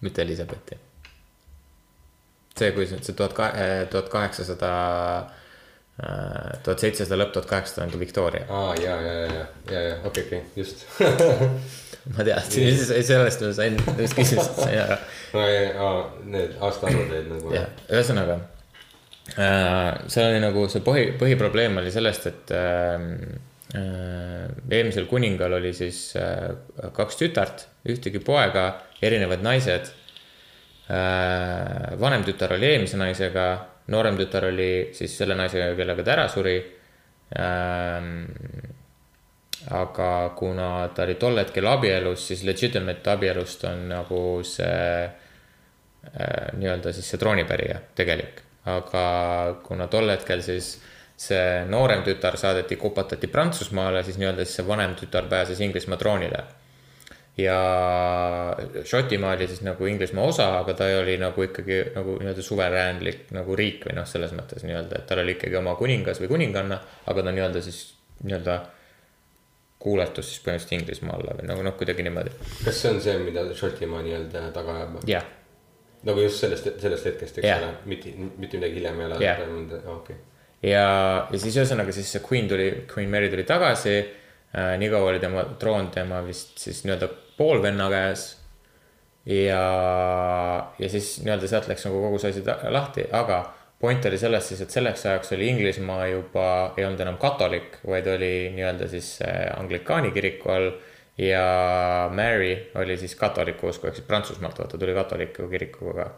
mitte 0.00 0.22
Elizabethi. 0.22 0.78
see, 2.56 2.70
kui 2.72 2.86
see 2.88 3.02
see 3.04 3.16
tuhat 3.16 3.34
kahe, 3.36 3.66
tuhat 3.92 4.08
kaheksasada, 4.12 4.70
tuhat 6.64 6.84
seitsesada 6.84 7.18
lõpp, 7.20 7.34
tuhat 7.34 7.50
kaheksasada 7.50 7.86
on 7.86 7.92
ka 7.92 8.00
Victoria. 8.00 8.46
aa, 8.48 8.74
ja, 8.80 8.96
ja, 9.00 9.12
ja, 9.12 9.26
ja, 9.34 9.46
ja, 9.70 9.84
ja 9.90 9.96
okei, 10.04 10.24
okei, 10.24 10.42
just. 10.56 10.86
ma 12.16 12.24
teadsin, 12.24 12.68
sellest 13.02 13.42
ma 13.44 13.54
sain, 13.56 13.78
sellest 13.84 14.18
küsimusest 14.18 14.60
sain 14.64 14.82
aru. 14.84 15.00
no 15.34 15.46
ja, 15.48 15.64
aa, 15.84 16.04
need 16.36 16.60
aastaarvud 16.60 17.08
olid 17.10 17.32
nagu. 17.34 17.56
jah, 17.56 17.72
ühesõnaga 17.90 18.40
äh, 19.34 20.06
seal 20.12 20.30
oli 20.30 20.40
nagu 20.42 20.66
see 20.70 20.84
põhi, 20.86 21.10
põhiprobleem 21.18 21.80
oli 21.82 21.92
sellest, 21.94 22.28
et 22.30 22.54
äh, 22.54 22.94
äh, 22.94 23.36
eelmisel 23.74 25.06
kuningal 25.10 25.56
oli 25.58 25.72
siis 25.74 26.12
äh, 26.16 26.54
kaks 26.94 27.18
tütart, 27.18 27.66
ühtegi 27.88 28.20
poega, 28.22 28.68
erinevad 29.02 29.42
naised 29.42 29.90
äh,. 30.90 31.98
vanem 31.98 32.24
tütar 32.24 32.54
oli 32.54 32.70
eelmise 32.70 33.00
naisega, 33.00 33.46
noorem 33.90 34.18
tütar 34.20 34.48
oli 34.52 34.70
siis 34.94 35.18
selle 35.18 35.34
naisega, 35.38 35.74
kellega 35.78 36.06
ta 36.06 36.14
ära 36.14 36.28
suri 36.30 36.56
ähm, 37.38 38.24
aga 39.74 40.10
kuna 40.38 40.88
ta 40.94 41.02
oli 41.02 41.16
tol 41.18 41.38
hetkel 41.40 41.66
abielus, 41.66 42.28
siis 42.30 42.44
legitimate 42.46 43.10
abielust 43.10 43.64
on 43.66 43.88
nagu 43.90 44.20
see 44.46 45.06
äh, 45.06 46.50
nii-öelda 46.54 46.94
siis 46.94 47.10
see 47.10 47.18
troonipärija 47.18 47.80
tegelik. 47.98 48.44
aga 48.66 49.02
kuna 49.62 49.86
tol 49.86 50.10
hetkel 50.10 50.42
siis 50.42 50.76
see 51.16 51.64
noorem 51.68 52.02
tütar 52.04 52.36
saadeti, 52.36 52.76
kopatati 52.76 53.26
Prantsusmaale, 53.32 54.02
siis 54.04 54.18
nii-öelda 54.20 54.44
siis 54.44 54.58
see 54.60 54.66
vanem 54.68 54.94
tütar 55.00 55.28
pääses 55.30 55.60
Inglismaa 55.64 55.96
troonile. 55.96 56.42
ja 57.36 57.56
Šotimaa 58.84 59.32
oli 59.36 59.46
siis 59.46 59.60
nagu 59.64 59.86
Inglismaa 59.86 60.24
osa, 60.24 60.46
aga 60.58 60.74
ta 60.74 60.84
oli 61.00 61.16
nagu 61.20 61.42
ikkagi 61.42 61.82
nagu 61.94 62.18
nii-öelda 62.20 62.42
suveräänlik 62.42 63.30
nagu 63.36 63.56
riik 63.56 63.84
või 63.88 63.96
noh, 63.98 64.06
selles 64.08 64.32
mõttes 64.36 64.64
nii-öelda, 64.64 65.00
et 65.02 65.06
tal 65.06 65.20
oli 65.24 65.34
ikkagi 65.36 65.56
oma 65.56 65.74
kuningas 65.76 66.20
või 66.20 66.30
kuninganna, 66.32 66.78
aga 67.06 67.22
ta 67.26 67.32
nii-öelda 67.36 67.60
siis 67.64 67.80
nii-öelda 68.24 68.58
kuuletus 69.78 70.30
siis 70.30 70.44
põhimõtteliselt 70.44 70.78
Inglismaa 70.80 71.16
alla 71.18 71.34
või 71.40 71.48
nagu 71.50 71.64
noh, 71.64 71.76
kuidagi 71.76 72.04
niimoodi. 72.06 72.32
kas 72.64 72.80
see 72.82 72.92
on 72.94 73.00
see, 73.04 73.18
mida 73.24 73.44
Šotimaa 73.54 74.00
nii-öelda 74.06 74.46
taga 74.56 74.78
ajab? 74.80 74.96
jah, 75.08 75.26
nagu 76.08 76.24
just 76.24 76.40
sellest, 76.44 76.70
sellest 76.80 77.04
hetkest, 77.12 77.38
eks 77.42 77.48
Jah. 77.48 77.60
ole, 77.62 77.74
mitte, 77.92 78.12
mitte 78.38 78.56
midagi 78.60 78.80
hiljem 78.80 79.00
ei 79.00 79.06
ole 79.10 79.20
Jah. 79.24 79.44
toimunud, 79.44 79.76
okei. 79.98 80.16
ja, 80.62 80.86
ja 81.30 81.38
siis 81.38 81.56
ühesõnaga 81.56 81.92
siis 81.92 82.10
see 82.14 82.24
Queen 82.24 82.48
tuli, 82.48 82.70
Queen 82.90 83.10
Mary 83.10 83.30
tuli 83.32 83.44
tagasi 83.48 83.98
äh,. 83.98 84.74
nii 84.80 84.90
kaua 84.92 85.12
oli 85.12 85.20
tema 85.22 85.44
troon 85.60 85.90
tema 85.94 86.22
vist 86.24 86.58
siis 86.62 86.84
nii-öelda 86.84 87.08
poolvenna 87.36 87.90
käes. 87.92 88.26
ja, 89.26 89.62
ja 90.78 90.88
siis 90.88 91.18
nii-öelda 91.24 91.50
sealt 91.50 91.68
läks 91.68 91.86
nagu 91.88 92.00
kogu 92.06 92.18
see 92.22 92.32
asi 92.32 92.44
lahti, 92.72 93.08
aga 93.12 93.42
point 93.80 94.04
oli 94.08 94.18
selles 94.18 94.48
siis, 94.48 94.60
et 94.64 94.72
selleks 94.72 95.06
ajaks 95.06 95.32
oli 95.36 95.48
Inglismaa 95.52 96.06
juba, 96.08 96.48
ei 96.76 96.86
olnud 96.86 97.00
enam 97.04 97.18
katolik, 97.20 97.80
vaid 97.86 98.06
oli 98.08 98.32
nii-öelda 98.54 98.88
siis 98.88 99.16
äh, 99.26 99.50
anglikaani 99.58 100.12
kiriku 100.14 100.52
all. 100.52 100.70
ja 101.18 102.10
Mary 102.12 102.70
oli 102.76 102.96
siis 103.00 103.14
katoliku 103.16 103.70
usku, 103.70 103.86
ehk 103.88 103.96
siis 103.96 104.06
Prantsusmaalt 104.06 104.58
vaata 104.58 104.78
tuli 104.78 104.94
katoliku 104.94 105.48
kirikuga. 105.48 106.10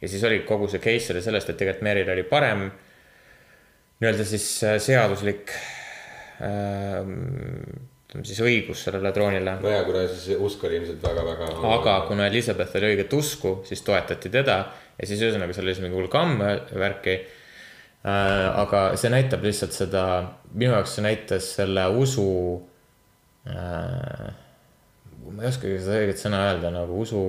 ja 0.00 0.08
siis 0.08 0.24
oli 0.24 0.40
kogu 0.48 0.68
see 0.68 0.80
case 0.80 1.12
oli 1.12 1.22
sellest, 1.22 1.50
et 1.50 1.56
tegelikult 1.56 1.86
Maryl 1.86 2.10
oli 2.12 2.22
parem 2.22 2.70
nii-öelda 4.00 4.26
siis 4.28 4.46
äh, 4.66 4.78
seaduslik 4.82 5.52
ähm, 6.42 7.18
ütleme 8.14 8.28
siis 8.28 8.40
õigus 8.46 8.84
sellele 8.86 9.10
troonile. 9.14 9.56
no 9.62 9.70
ja 9.70 9.82
kuna 9.86 10.04
siis 10.10 10.38
usk 10.38 10.62
oli 10.64 10.78
ilmselt 10.78 11.02
väga-väga. 11.02 11.48
aga 11.74 11.94
kuna 12.08 12.28
Elizabeth 12.30 12.76
oli 12.78 12.92
õiget 12.92 13.16
usku, 13.16 13.56
siis 13.66 13.82
toetati 13.82 14.30
teda 14.30 14.58
ja 14.98 15.08
siis 15.08 15.22
ühesõnaga 15.22 15.54
seal 15.54 15.66
oli 15.66 15.74
siis 15.74 15.82
mingi 15.82 15.98
hull 15.98 16.10
kamm 16.12 16.38
värki 16.78 17.16
äh,. 17.18 18.60
aga 18.62 18.86
see 19.00 19.10
näitab 19.10 19.42
lihtsalt 19.42 19.74
seda, 19.74 20.04
minu 20.52 20.76
jaoks 20.76 20.94
see 20.94 21.06
näitas 21.06 21.50
selle 21.58 21.88
usu 21.90 22.28
äh,. 23.50 24.30
ma 25.26 25.42
ei 25.42 25.50
oskagi 25.50 25.80
seda 25.82 26.02
õiget 26.04 26.22
sõna 26.22 26.44
öelda 26.52 26.70
nagu 26.74 27.00
usu 27.02 27.24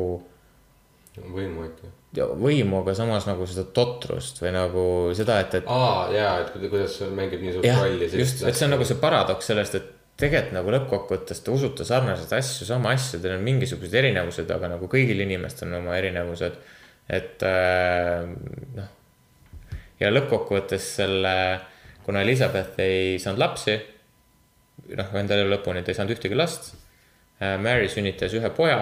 võimu 1.18 1.66
äkki. 1.66 1.90
võimu, 2.24 2.80
aga 2.82 2.94
samas 2.98 3.28
nagu 3.28 3.46
seda 3.50 3.66
totrust 3.76 4.40
või 4.42 4.54
nagu 4.56 4.86
seda, 5.18 5.40
et, 5.44 5.54
et 5.60 5.68
aa 5.68 6.08
jaa, 6.14 6.32
et 6.42 6.54
kuida- 6.54 6.70
kuidas 6.72 6.96
see 7.00 7.10
mängib 7.12 7.44
nii 7.44 7.54
suurt 7.58 7.68
jah, 7.68 7.82
rolli. 7.84 8.10
just, 8.22 8.44
et 8.48 8.56
see 8.56 8.66
on 8.68 8.76
nagu 8.78 8.88
see 8.88 9.00
paradoks 9.02 9.52
sellest, 9.52 9.76
et 9.76 9.92
tegelikult 10.22 10.56
nagu 10.56 10.72
lõppkokkuvõttes 10.78 11.44
te 11.44 11.52
usute 11.52 11.84
sarnaseid 11.88 12.32
asju, 12.38 12.68
sama 12.70 12.94
asju, 12.96 13.20
teil 13.20 13.36
on 13.36 13.44
mingisugused 13.44 13.94
erinevused, 14.00 14.52
aga 14.56 14.70
nagu 14.78 14.88
kõigil 14.92 15.20
inimestel 15.26 15.68
on 15.72 15.82
oma 15.82 15.98
erinevused. 16.00 16.56
et 17.10 17.44
äh, 17.44 18.24
noh, 18.80 18.88
ja 20.00 20.10
lõppkokkuvõttes 20.12 20.88
selle, 21.02 21.36
kuna 22.06 22.24
Elizabeth 22.24 22.80
ei 22.84 23.20
saanud 23.22 23.40
lapsi, 23.44 23.76
noh, 24.96 25.14
enda 25.20 25.38
elu 25.38 25.52
lõpuni 25.54 25.84
ta 25.84 25.92
ei 25.92 26.00
saanud 26.00 26.16
ühtegi 26.16 26.38
last. 26.38 26.74
Mary 27.60 27.90
sünnitas 27.92 28.32
ühe 28.38 28.50
poja, 28.56 28.78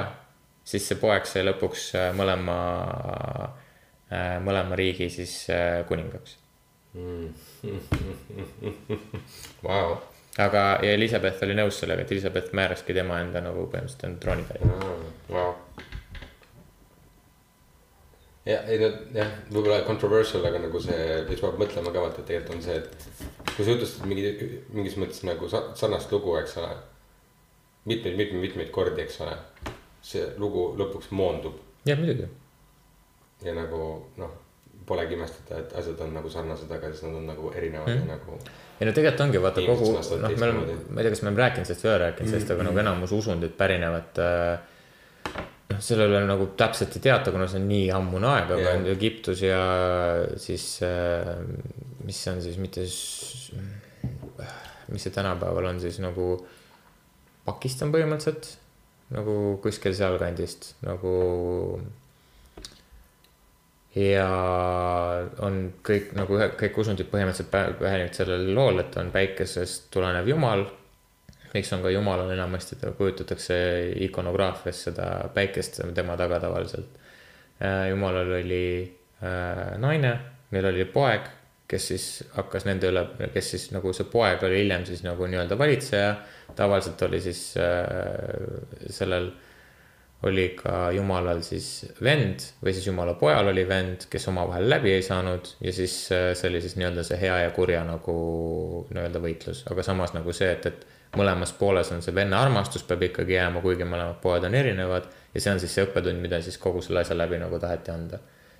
siis 0.63 0.85
see 0.87 0.95
poeg 1.01 1.25
sai 1.27 1.43
lõpuks 1.47 1.89
äh, 1.99 2.11
mõlema, 2.15 2.57
mõlema 4.45 4.75
riigi 4.77 5.09
siis 5.09 5.49
äh, 5.49 5.81
kuningaks 5.89 6.37
Vau, 9.63 9.95
aga, 10.37 10.61
ja 10.85 10.91
Elizabeth 10.93 11.41
oli 11.45 11.55
nõus 11.57 11.79
sellega, 11.81 12.01
et 12.05 12.11
Elizabeth 12.13 12.53
määraski 12.53 12.93
tema 12.93 13.17
enda 13.23 13.41
nagu 13.41 13.63
põhimõtteliselt 13.71 14.03
enda 14.05 14.19
troonitäie. 14.21 14.61
vau. 15.33 15.51
ja 18.45 18.59
ei 18.69 18.77
no 18.83 18.87
jah, 19.17 19.31
võib-olla 19.49 19.81
controversial, 19.87 20.45
aga 20.45 20.57
nagu 20.67 20.77
see, 20.85 20.99
mis 21.31 21.41
paneb 21.41 21.59
mõtlema 21.63 21.89
ka 21.95 21.99
vaata, 22.05 22.17
et 22.21 22.27
tegelikult 22.29 22.55
on 22.59 22.63
see, 22.67 22.77
et 22.77 22.89
kui 23.55 23.63
sa 23.65 23.69
jutustad 23.73 24.05
mingi, 24.09 24.25
mingis 24.75 24.97
mõttes 25.01 25.21
nagu 25.25 25.43
sa- 25.49 25.71
sarnast 25.79 26.09
lugu, 26.13 26.29
eks 26.37 26.53
ole. 26.61 26.71
mitmeid, 27.89 28.15
mitmeid, 28.17 28.41
mitmeid 28.41 28.69
kordi, 28.71 29.01
eks 29.01 29.17
ole. 29.25 29.33
See 30.03 30.25
lugu 30.41 30.71
lõpuks 30.79 31.11
moondub 31.15 31.59
jah, 31.87 31.99
muidugi. 31.99 32.27
ja 33.45 33.55
nagu 33.55 33.85
noh, 34.19 34.35
polegi 34.87 35.15
imestada, 35.15 35.61
et 35.63 35.73
asjad 35.79 36.01
on 36.03 36.13
nagu 36.17 36.29
sarnased, 36.31 36.71
aga 36.71 36.91
siis 36.91 37.05
nad 37.07 37.21
on 37.21 37.31
nagu 37.31 37.51
erinevad 37.55 37.93
mm. 37.93 38.03
ja 38.03 38.17
nagu. 38.17 38.37
ja 38.79 38.89
no 38.89 38.95
tegelikult 38.95 39.25
ongi 39.27 39.41
vaata 39.43 39.65
kogu, 39.65 39.89
noh, 39.95 40.35
me 40.35 40.47
oleme, 40.49 40.77
ma 40.89 41.01
ei 41.01 41.07
tea, 41.07 41.15
kas 41.15 41.23
me 41.23 41.31
oleme 41.31 41.43
rääkinud 41.45 41.69
sellest 41.69 41.85
või 41.85 41.91
ei 41.91 41.95
ole 41.95 42.05
rääkinud 42.05 42.33
sellest, 42.33 42.53
aga 42.55 42.67
nagu 42.69 42.83
enamus 42.83 43.15
usundid 43.15 43.55
pärinevad 43.59 44.23
äh, 44.23 45.37
noh, 45.71 45.83
selle 45.83 46.07
üle 46.09 46.23
nagu 46.27 46.49
täpselt 46.59 46.97
ei 46.97 47.05
teata, 47.07 47.31
kuna 47.35 47.47
see 47.51 47.61
on 47.61 47.69
nii 47.71 47.87
ammune 47.95 48.29
aeg, 48.33 48.51
aga 48.57 48.65
Jah. 48.65 48.81
on 48.81 48.89
Egiptus 48.93 49.45
ja 49.45 49.61
siis 50.41 50.67
äh, 50.85 51.31
mis 52.03 52.19
see 52.19 52.33
on 52.33 52.43
siis 52.43 52.59
mitte, 52.61 52.83
mis 54.91 55.07
see 55.07 55.15
tänapäeval 55.15 55.71
on 55.71 55.79
siis 55.83 56.01
nagu 56.03 56.35
Pakistan 57.43 57.91
põhimõtteliselt 57.91 58.62
nagu 59.13 59.35
kuskil 59.63 59.93
sealkandist 59.97 60.73
nagu 60.85 61.13
ja 63.95 64.27
on 65.45 65.59
kõik 65.85 66.13
nagu 66.17 66.37
ühe- 66.37 66.53
kõik 66.57 66.79
usundid 66.81 67.09
põhimõtteliselt 67.11 67.51
pärinevad 67.79 68.17
sellel 68.17 68.47
lool, 68.55 68.81
et 68.81 68.97
on 68.97 69.11
päikesest 69.13 69.91
tulenev 69.93 70.27
jumal. 70.27 70.65
miks 71.53 71.69
on 71.73 71.83
ka 71.83 71.89
jumalal 71.93 72.31
enamasti, 72.33 72.75
kujutatakse 72.97 73.55
ikonograafias 74.01 74.83
seda 74.83 75.29
päikest 75.33 75.81
tema 75.93 76.17
taga 76.17 76.39
tavaliselt. 76.39 76.97
jumalal 77.89 78.31
oli 78.31 78.97
äh, 79.23 79.77
naine, 79.77 80.19
neil 80.51 80.65
oli 80.65 80.85
poeg, 80.85 81.21
kes 81.67 81.87
siis 81.87 82.23
hakkas 82.33 82.65
nende 82.65 82.89
üle, 82.89 83.05
kes 83.33 83.51
siis 83.51 83.71
nagu 83.71 83.93
see 83.93 84.05
poeg 84.09 84.43
oli 84.43 84.63
hiljem 84.63 84.85
siis 84.85 85.03
nagu 85.03 85.27
nii-öelda 85.27 85.57
valitseja. 85.57 86.15
Tavaliselt 86.55 87.01
oli 87.07 87.21
siis 87.21 87.53
äh, 87.57 88.89
sellel 88.89 89.31
oli 90.23 90.45
ka 90.55 90.87
jumalal 90.95 91.41
siis 91.43 91.85
vend 92.03 92.45
või 92.63 92.73
siis 92.75 92.87
jumala 92.87 93.15
pojal 93.19 93.49
oli 93.51 93.65
vend, 93.67 94.05
kes 94.11 94.29
omavahel 94.31 94.69
läbi 94.71 94.93
ei 94.95 95.03
saanud 95.03 95.49
ja 95.63 95.73
siis 95.75 95.97
äh, 96.15 96.31
see 96.37 96.51
oli 96.51 96.61
siis 96.63 96.77
nii-öelda 96.79 97.03
see 97.07 97.19
hea 97.19 97.41
ja 97.43 97.51
kurja 97.55 97.83
nagu 97.87 98.15
nii-öelda 98.89 99.23
võitlus, 99.23 99.65
aga 99.71 99.83
samas 99.83 100.15
nagu 100.15 100.35
see, 100.35 100.51
et, 100.55 100.69
et 100.71 101.17
mõlemas 101.19 101.51
pooles 101.57 101.91
on 101.93 102.01
see 102.05 102.15
venna 102.15 102.39
armastus 102.41 102.85
peab 102.87 103.03
ikkagi 103.09 103.35
jääma, 103.35 103.61
kuigi 103.65 103.87
mõlemad 103.87 104.21
poed 104.23 104.47
on 104.47 104.55
erinevad 104.57 105.09
ja 105.33 105.43
see 105.43 105.51
on 105.51 105.61
siis 105.61 105.75
see 105.75 105.85
õppetund, 105.89 106.23
mida 106.23 106.39
siis 106.41 106.57
kogu 106.61 106.81
selle 106.85 107.03
asja 107.03 107.17
läbi 107.17 107.41
nagu 107.41 107.59
taheti 107.59 107.91
anda. 107.91 108.19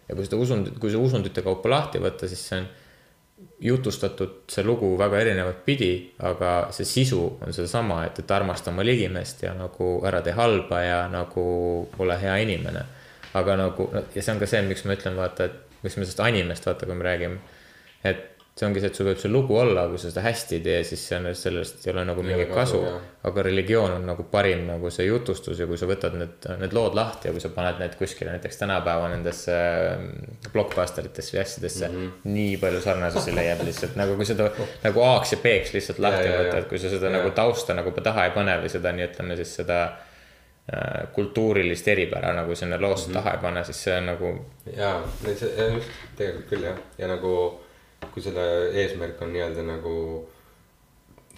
ja 0.09 0.15
kui 0.15 0.27
seda 0.27 0.41
usund, 0.43 0.73
kui 0.83 0.91
see 0.91 0.99
usundite 0.99 1.41
kaupa 1.45 1.71
lahti 1.71 2.03
võtta, 2.03 2.27
siis 2.27 2.43
see 2.49 2.59
on 2.59 2.67
jutustatud 3.63 4.43
see 4.51 4.63
lugu 4.63 4.93
väga 4.99 5.19
erinevat 5.23 5.63
pidi, 5.65 5.93
aga 6.19 6.67
see 6.75 6.85
sisu 6.85 7.21
on 7.41 7.53
sedasama, 7.55 8.03
et, 8.07 8.19
et 8.19 8.31
armasta 8.31 8.71
oma 8.71 8.85
ligimeest 8.85 9.43
ja 9.45 9.53
nagu 9.57 9.95
ära 10.07 10.21
tee 10.25 10.35
halba 10.37 10.81
ja 10.83 10.99
nagu 11.11 11.45
ole 11.99 12.19
hea 12.21 12.35
inimene. 12.43 12.85
aga 13.33 13.55
nagu 13.57 13.89
ja 14.15 14.21
see 14.21 14.33
on 14.33 14.39
ka 14.39 14.45
see, 14.49 14.61
miks 14.67 14.83
ma 14.85 14.93
ütlen, 14.93 15.15
vaata, 15.17 15.47
et 15.49 15.81
miks 15.83 15.97
me 15.97 16.05
sellest 16.05 16.19
animest 16.21 16.67
vaata, 16.67 16.85
kui 16.85 16.95
me 16.95 17.07
räägime. 17.07 17.39
et 18.03 18.32
see 18.53 18.67
ongi 18.67 18.83
see, 18.83 18.91
et 18.91 18.95
sul 18.99 19.07
võib 19.09 19.21
see 19.21 19.31
lugu 19.33 19.57
olla, 19.57 19.87
kui 19.89 19.97
sa 19.97 20.11
seda 20.11 20.21
hästi 20.27 20.59
ei 20.59 20.63
tee, 20.67 20.83
siis 20.85 21.07
see 21.09 21.17
on, 21.17 21.31
sellest 21.35 21.87
ei 21.87 21.93
ole 21.93 22.05
nagu 22.05 22.21
mingit 22.25 22.53
kasu 22.53 22.83
aga 23.23 23.43
religioon 23.47 23.91
on 23.95 24.05
nagu 24.05 24.25
parim 24.31 24.65
nagu 24.67 24.89
see 24.91 25.05
jutustus 25.07 25.59
ja 25.61 25.67
kui 25.67 25.77
sa 25.79 25.87
võtad 25.87 26.17
need, 26.19 26.47
need 26.59 26.75
lood 26.75 26.93
lahti 26.97 27.29
ja 27.29 27.33
kui 27.33 27.41
sa 27.41 27.49
paned 27.55 27.79
need 27.79 27.95
kuskile 27.97 28.33
näiteks 28.35 28.59
tänapäeva 28.59 29.07
nendesse 29.13 29.55
mm, 29.95 30.51
blockbusteritesse 30.53 31.37
või 31.37 31.41
asjadesse 31.45 31.87
mm. 31.87 31.95
-hmm. 31.95 32.33
nii 32.35 32.57
palju 32.61 32.83
sarnasusi 32.83 33.35
leiab 33.35 33.63
lihtsalt 33.63 33.95
nagu 33.99 34.17
kui 34.19 34.27
seda 34.27 34.49
nagu 34.83 35.05
A-ks 35.07 35.33
ja 35.33 35.41
B-ks 35.47 35.73
lihtsalt 35.77 36.03
lahti 36.03 36.29
võtta, 36.29 36.57
et 36.59 36.69
kui 36.69 36.81
sa 36.83 36.91
seda 36.91 37.09
Ja. 37.13 37.17
nagu 37.17 37.31
tausta 37.31 37.73
nagu 37.73 37.91
taha 37.91 38.25
ei 38.25 38.31
pane 38.35 38.57
või 38.59 38.69
seda 38.69 38.91
nii 38.91 39.07
ütleme 39.07 39.35
siis 39.39 39.55
seda 39.55 39.79
äh, 39.83 41.07
kultuurilist 41.15 41.87
eripära 41.87 42.33
nagu 42.33 42.55
sinna 42.55 42.81
loosse 42.81 43.07
mm 43.07 43.11
-hmm. 43.11 43.23
taha 43.23 43.31
ei 43.31 43.41
pane, 43.41 43.63
siis 43.63 43.83
see 43.83 43.97
on 43.97 44.05
nagu 44.05 44.35
jaa, 44.77 45.03
tegelikult 45.23 46.49
küll 46.49 46.63
jah, 46.63 46.77
ja 46.97 47.07
nagu 47.07 47.62
kui 48.11 48.23
selle 48.25 48.43
eesmärk 48.83 49.21
on 49.21 49.31
nii-öelda 49.33 49.63
nagu 49.67 49.93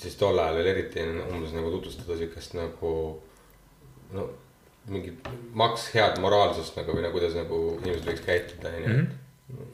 siis 0.01 0.17
tol 0.19 0.39
ajal 0.39 0.57
veel 0.59 0.71
eriti 0.73 1.03
umbes 1.05 1.53
nagu 1.55 1.71
tutvustada 1.75 2.17
siukest 2.19 2.57
nagu 2.57 2.91
no 4.15 4.25
mingit 4.91 5.29
maks 5.57 5.87
head 5.95 6.19
moraalsust 6.21 6.75
nagu 6.79 6.95
või 6.95 7.05
no 7.05 7.13
kuidas 7.13 7.37
nagu 7.37 7.61
inimesed 7.79 8.09
võiks 8.09 8.25
käituda 8.25 8.73
onju. 8.79 9.05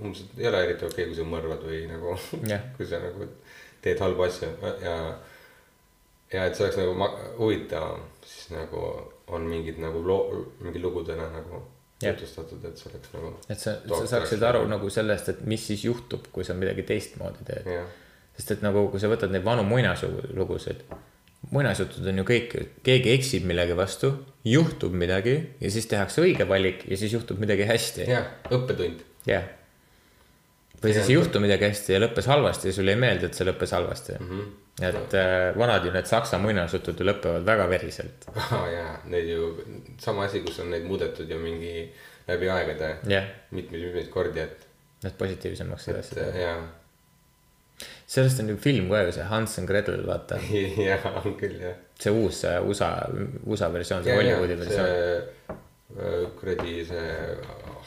umbes, 0.03 0.23
et 0.23 0.39
ei 0.39 0.47
ole 0.51 0.63
eriti 0.67 0.87
okei, 0.87 1.07
kui 1.09 1.17
sa 1.17 1.25
mõrvad 1.27 1.65
või 1.67 1.81
nagu 1.89 2.15
Jah. 2.51 2.63
kui 2.77 2.87
sa 2.87 3.01
nagu 3.03 3.27
teed 3.81 4.01
halbu 4.03 4.27
asju 4.27 4.51
ja. 4.85 4.95
ja 6.31 6.45
et 6.45 6.55
see 6.55 6.67
oleks 6.67 6.79
nagu 6.79 7.11
huvitavam, 7.39 8.05
siis 8.25 8.51
nagu 8.53 8.85
on 9.31 9.47
mingid 9.47 9.79
nagu 9.81 10.03
loo, 10.05 10.41
mingi 10.61 10.81
lugudena 10.83 11.29
nagu 11.33 11.63
Jah. 12.01 12.15
jutustatud, 12.15 12.63
et 12.65 12.79
see 12.79 12.89
oleks 12.89 13.13
nagu. 13.13 13.31
et 13.49 13.59
sa, 13.59 13.75
sa 13.85 14.01
saaksid 14.15 14.43
aru 14.47 14.63
nagu 14.69 14.89
sellest, 14.89 15.29
et 15.33 15.45
mis 15.45 15.61
siis 15.71 15.85
juhtub, 15.85 16.25
kui 16.33 16.47
sa 16.47 16.55
midagi 16.57 16.85
teistmoodi 16.87 17.45
teed. 17.47 17.69
sest 18.37 18.57
et 18.57 18.65
nagu, 18.65 18.87
kui 18.89 19.01
sa 19.01 19.11
võtad 19.11 19.33
neid 19.33 19.45
vanu 19.45 19.63
muinaslugusid, 19.69 20.83
muinasjutud 21.51 22.09
on 22.11 22.21
ju 22.21 22.27
kõik, 22.27 22.57
keegi 22.85 23.13
eksib 23.15 23.47
millegi 23.49 23.77
vastu, 23.77 24.11
juhtub 24.47 24.93
midagi 24.97 25.35
ja 25.61 25.71
siis 25.73 25.89
tehakse 25.89 26.23
õige 26.23 26.47
valik 26.49 26.85
ja 26.89 26.97
siis 26.97 27.13
juhtub 27.13 27.41
midagi 27.41 27.65
hästi. 27.69 28.05
jah, 28.09 28.29
õppetund. 28.49 29.05
jah. 29.29 29.45
või 30.81 30.95
siis 30.95 31.09
ei 31.09 31.17
juhtu 31.17 31.41
midagi 31.43 31.69
hästi 31.69 31.95
ja 31.95 32.01
lõppes 32.01 32.29
halvasti 32.29 32.71
ja 32.71 32.77
sulle 32.77 32.95
ei 32.95 33.01
meeldi, 33.01 33.29
et 33.29 33.37
see 33.37 33.45
lõppes 33.45 33.73
halvasti 33.77 34.17
mm. 34.17 34.29
-hmm. 34.29 34.51
Et 34.81 35.13
äh, 35.13 35.51
vanad 35.57 35.85
ju 35.85 35.91
need 35.93 36.09
saksa 36.09 36.39
muinasjutud 36.41 36.99
ju 36.99 37.05
lõpevad 37.07 37.45
väga 37.47 37.67
veriselt. 37.69 38.27
aa 38.57 38.65
jaa, 38.71 38.97
need 39.11 39.29
ju, 39.29 39.53
sama 40.01 40.25
asi, 40.25 40.41
kus 40.45 40.59
on 40.63 40.71
neid 40.73 40.85
muudetud 40.89 41.29
ju 41.29 41.39
mingi 41.41 41.73
läbi 42.27 42.49
aegade 42.49 42.93
jah, 43.09 43.27
mitmeid-mitmeid 43.51 44.11
kordi, 44.13 44.45
et, 44.45 44.67
need 45.03 45.17
positiivsemaks 45.19 45.87
et 45.87 45.95
edasi. 45.95 46.27
jaa, 46.41 46.59
sellest 48.11 48.43
on 48.43 48.53
ju 48.53 48.57
film 48.61 48.89
ka 48.91 49.03
ju 49.05 49.15
see 49.17 49.27
Hans 49.31 49.57
and 49.61 49.67
Gretel, 49.71 50.05
vaata. 50.07 50.39
jaa, 50.89 51.15
on 51.23 51.37
küll 51.39 51.59
jah. 51.61 51.75
see 51.99 52.13
uus 52.13 52.41
see 52.45 52.55
USA, 52.59 52.93
USA 53.45 53.71
versioon, 53.73 54.03
see 54.05 54.15
Hollywoodi 54.17 54.57
versioon. 54.59 54.87
äh, 55.97 56.25
kuradi 56.39 56.79
see 56.89 57.07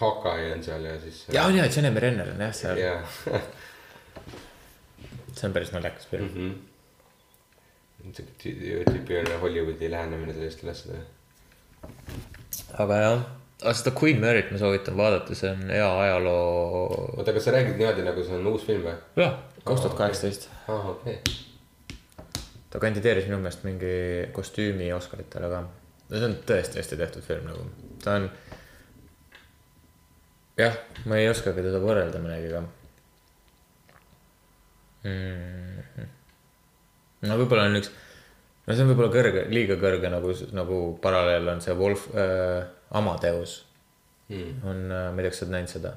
Hawkeye 0.00 0.52
on 0.54 0.62
seal 0.66 0.84
ja 0.84 0.98
siis. 1.00 1.24
ja 1.32 1.46
on 1.48 1.56
ja, 1.56 1.66
Jeremy 1.70 2.00
Renner 2.00 2.34
on 2.34 2.46
jah 2.46 2.54
seal, 2.54 2.78
jaa. 2.78 3.02
see 5.34 5.48
on 5.48 5.52
päris 5.56 5.74
naljakas 5.74 6.06
film. 6.10 6.30
Mhm. 6.30 6.54
siuke 6.54 6.73
tü- 8.12 8.84
tüüpiline 8.90 9.36
Hollywoodi 9.40 9.90
lähenemine 9.90 10.32
sellistele 10.32 10.70
asjadele. 10.70 11.04
aga 12.78 12.98
jah, 13.00 13.24
aga 13.62 13.74
seda 13.78 13.94
Queen 14.00 14.20
Mary't 14.20 14.52
ma 14.52 14.60
soovitan 14.60 14.96
vaadata, 14.96 15.34
see 15.38 15.50
on 15.50 15.64
hea 15.70 15.88
ajaloo. 16.02 17.16
oota, 17.16 17.32
kas 17.32 17.48
sa 17.48 17.56
räägid 17.56 17.80
niimoodi, 17.80 18.04
nagu 18.06 18.24
see 18.26 18.36
on 18.36 18.46
uus 18.52 18.66
film 18.68 18.84
või? 18.86 18.96
jah, 19.20 19.38
kaks 19.62 19.86
tuhat 19.86 19.98
kaheksateist. 20.02 20.48
aa, 20.68 20.94
okei. 20.94 21.18
ta 22.70 22.82
kandideeris 22.82 23.28
minu 23.30 23.40
meelest 23.40 23.64
mingi 23.68 23.94
kostüümi 24.36 24.92
Oscaritele 24.96 25.52
ka. 25.52 25.64
no 26.10 26.16
see 26.18 26.30
on 26.30 26.38
tõesti 26.48 26.82
hästi 26.82 27.00
tehtud 27.00 27.26
film 27.26 27.48
nagu, 27.50 27.68
ta 28.04 28.18
on. 28.20 28.30
jah, 30.60 30.80
ma 31.08 31.22
ei 31.22 31.30
oskagi 31.32 31.64
teda 31.64 31.80
võrrelda 31.84 32.20
millegagi 32.24 32.66
mm.. 35.04 36.12
No 37.28 37.38
võib-olla 37.40 37.68
on 37.70 37.78
üks, 37.82 37.92
no 38.66 38.74
see 38.74 38.86
on 38.86 38.90
võib-olla 38.92 39.12
kõrge, 39.14 39.46
liiga 39.52 39.78
kõrge 39.80 40.10
nagu, 40.12 40.34
nagu 40.56 40.80
paralleel 41.04 41.54
on 41.56 41.62
see 41.64 41.76
Wolf 41.78 42.08
äh,, 42.14 42.64
Amadeus 42.94 43.62
Mm. 44.28 44.68
on, 44.68 44.76
ma 44.88 45.20
ei 45.20 45.26
tea, 45.26 45.30
kas 45.30 45.42
sa 45.42 45.44
oled 45.44 45.52
näinud 45.52 45.70
seda, 45.70 45.90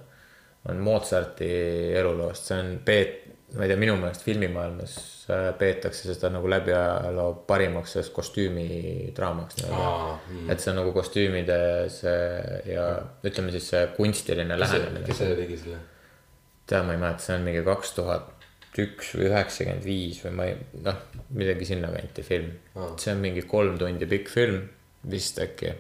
on 0.67 0.79
Mozarti 0.83 1.47
eluloost, 1.95 2.49
see 2.49 2.57
on 2.59 2.71
peet-, 2.83 3.21
ma 3.55 3.63
ei 3.63 3.71
tea, 3.71 3.79
minu 3.79 3.93
meelest 4.01 4.25
filmimaailmas 4.27 4.95
äh, 5.31 5.45
peetakse 5.59 6.09
seda 6.09 6.33
nagu 6.33 6.49
läbi 6.51 6.73
ajaloo 6.75 7.29
parimaks 7.47 7.95
sellest 7.95 8.11
kostüümidraamaks 8.17 9.61
nii-öelda 9.61 9.91
mm. 10.17 10.49
et 10.51 10.63
see 10.63 10.73
on 10.73 10.81
nagu 10.81 10.91
kostüümide 10.95 11.59
see 11.93 12.73
ja 12.73 12.89
ütleme 13.23 13.55
siis 13.55 13.69
see 13.71 13.85
kunstiline 13.95 14.59
lähenemine 14.59 15.05
kes. 15.07 15.21
see 15.23 15.39
tegi 15.39 15.61
selle? 15.63 15.79
tead, 16.67 16.83
ma 16.83 16.97
ei 16.97 17.03
mäleta, 17.05 17.29
see 17.29 17.37
on 17.39 17.47
mingi 17.47 17.63
kaks 17.63 17.95
tuhat 17.95 18.33
üks 18.83 19.13
või 19.17 19.27
üheksakümmend 19.29 19.85
viis 19.85 20.21
või 20.25 20.33
ma 20.39 20.47
ei, 20.49 20.55
noh, 20.85 21.01
midagi 21.37 21.67
sinnakanti 21.69 22.25
film 22.25 22.49
Aa. 22.75 22.93
see 23.01 23.13
on 23.13 23.21
mingi 23.23 23.43
kolm 23.49 23.77
tundi 23.81 24.09
pikk 24.09 24.31
film 24.33 24.61
vist 25.11 25.39
äkki. 25.43 25.73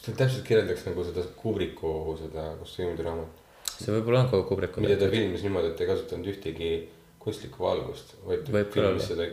ta 0.00 0.12
täpselt 0.22 0.44
kirjeldaks 0.46 0.86
nagu 0.88 1.04
seda 1.06 1.26
Kubriku 1.36 1.92
seda 2.20 2.48
kostüümidraamat. 2.60 3.44
see 3.76 3.94
võib-olla 3.94 4.24
on 4.24 4.32
ka 4.32 4.42
Kubriku 4.50 4.84
mida 4.84 4.98
ta 5.00 5.10
filmis 5.12 5.46
niimoodi, 5.46 5.72
et 5.74 5.84
ei 5.84 5.90
kasutanud 5.92 6.32
ühtegi 6.34 6.72
kunstlikku 7.22 7.64
valgust, 7.64 8.14
vaid 8.26 8.50
filmis 8.74 9.08
seda 9.10 9.26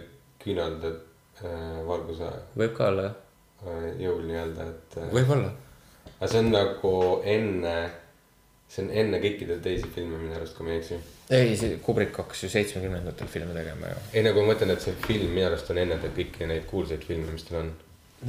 küünalda 0.44 0.96
äh, 1.44 1.84
valguse 1.88 2.32
võib 2.58 2.74
ka 2.78 2.90
olla 2.90 3.10
jah, 3.10 3.20
äh, 3.68 3.92
jõul 4.02 4.26
nii-öelda, 4.30 4.72
et 4.74 4.98
äh,. 5.02 5.12
võib-olla 5.14 5.54
aga 6.18 6.32
see 6.32 6.40
on 6.40 6.52
nagu 6.54 6.94
enne, 7.28 7.76
see 8.74 8.86
on 8.86 8.90
enne 9.04 9.20
kõikide 9.22 9.60
teisi 9.62 9.90
filme 9.94 10.18
minu 10.18 10.34
arust, 10.38 10.56
kui 10.58 10.66
ma 10.66 10.74
ei 10.74 10.82
eksi. 10.82 10.98
ei, 11.30 11.54
see 11.60 11.78
Kubrick 11.84 12.18
hakkas 12.18 12.44
ju 12.46 12.50
seitsmekümnendatel 12.50 13.30
filme 13.30 13.54
tegema 13.54 13.92
ju. 13.92 14.02
ei, 14.14 14.26
nagu 14.26 14.42
ma 14.42 14.54
mõtlen, 14.54 14.74
et 14.74 14.82
see 14.86 14.96
film 15.06 15.34
minu 15.36 15.48
arust 15.50 15.70
on 15.70 15.82
enne 15.84 16.00
kõiki 16.04 16.50
neid 16.50 16.66
kuulsaid 16.70 17.06
filme, 17.06 17.30
mis 17.36 17.46
tal 17.48 17.62
on. 17.62 17.72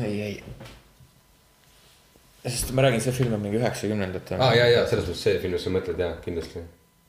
ei, 0.04 0.20
ei. 0.28 0.34
sest 2.44 2.74
ma 2.76 2.84
räägin, 2.84 3.02
see 3.04 3.16
film 3.16 3.38
on 3.38 3.44
mingi 3.46 3.60
üheksakümnendatel. 3.62 4.40
aa 4.40 4.50
ah,, 4.50 4.56
ja, 4.60 4.70
ja 4.74 4.86
selles 4.90 5.08
mõttes 5.08 5.24
see 5.30 5.40
film, 5.40 5.56
mis 5.56 5.64
sa 5.64 5.72
mõtled, 5.72 6.04
jaa, 6.06 6.16
kindlasti. 6.26 6.64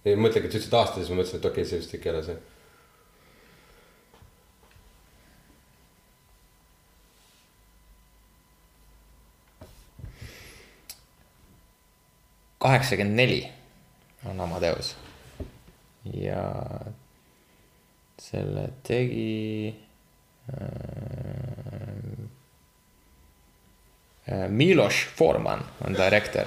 ei, 0.05 0.15
mõtlegi, 0.15 0.47
et 0.47 0.55
sa 0.55 0.61
ütlesid 0.61 0.79
aasta, 0.79 1.01
siis 1.01 1.11
ma 1.11 1.19
mõtlesin, 1.19 1.41
et 1.41 1.49
okei 1.51 1.65
okay,, 1.65 1.71
see 1.73 1.83
vist 1.83 1.97
ikka 1.99 2.11
ei 2.11 2.15
ole 2.15 2.27
see. 2.29 2.37
Kaheksakümmend 12.65 13.21
neli 13.21 13.41
on 14.25 14.41
Amadeus. 14.41 14.95
ja 16.13 16.43
selle 18.21 18.69
tegi 18.83 19.75
äh,. 20.49 21.05
Miloš 24.49 25.07
Forman 25.15 25.61
on 25.85 25.93
direktor. 25.93 26.45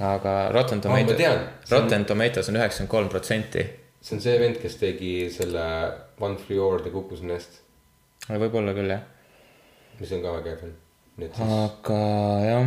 aga 0.00 0.48
Rotten 0.52 0.78
ma 0.78 0.82
Tomatoes 0.82 1.16
tean., 1.16 1.38
Rotten 1.70 2.04
Tomatoes 2.04 2.48
on 2.48 2.56
üheksakümmend 2.56 2.90
kolm 2.90 3.08
protsenti. 3.12 3.64
see 4.00 4.16
on 4.16 4.22
see 4.22 4.38
vend, 4.40 4.56
kes 4.62 4.76
tegi 4.80 5.30
selle 5.34 5.64
One 6.20 6.36
Flew 6.36 6.62
Over 6.64 6.80
the 6.80 6.90
Cuckoo's 6.94 7.22
Nest, 7.22 7.60
võib-olla 8.30 8.72
küll 8.76 8.92
jah, 8.94 9.02
mis 9.98 10.12
on 10.16 10.22
ka 10.22 10.36
väga 10.38 10.54
hea 10.54 10.60
film. 10.62 10.76
aga 11.58 11.98
jah. 12.46 12.66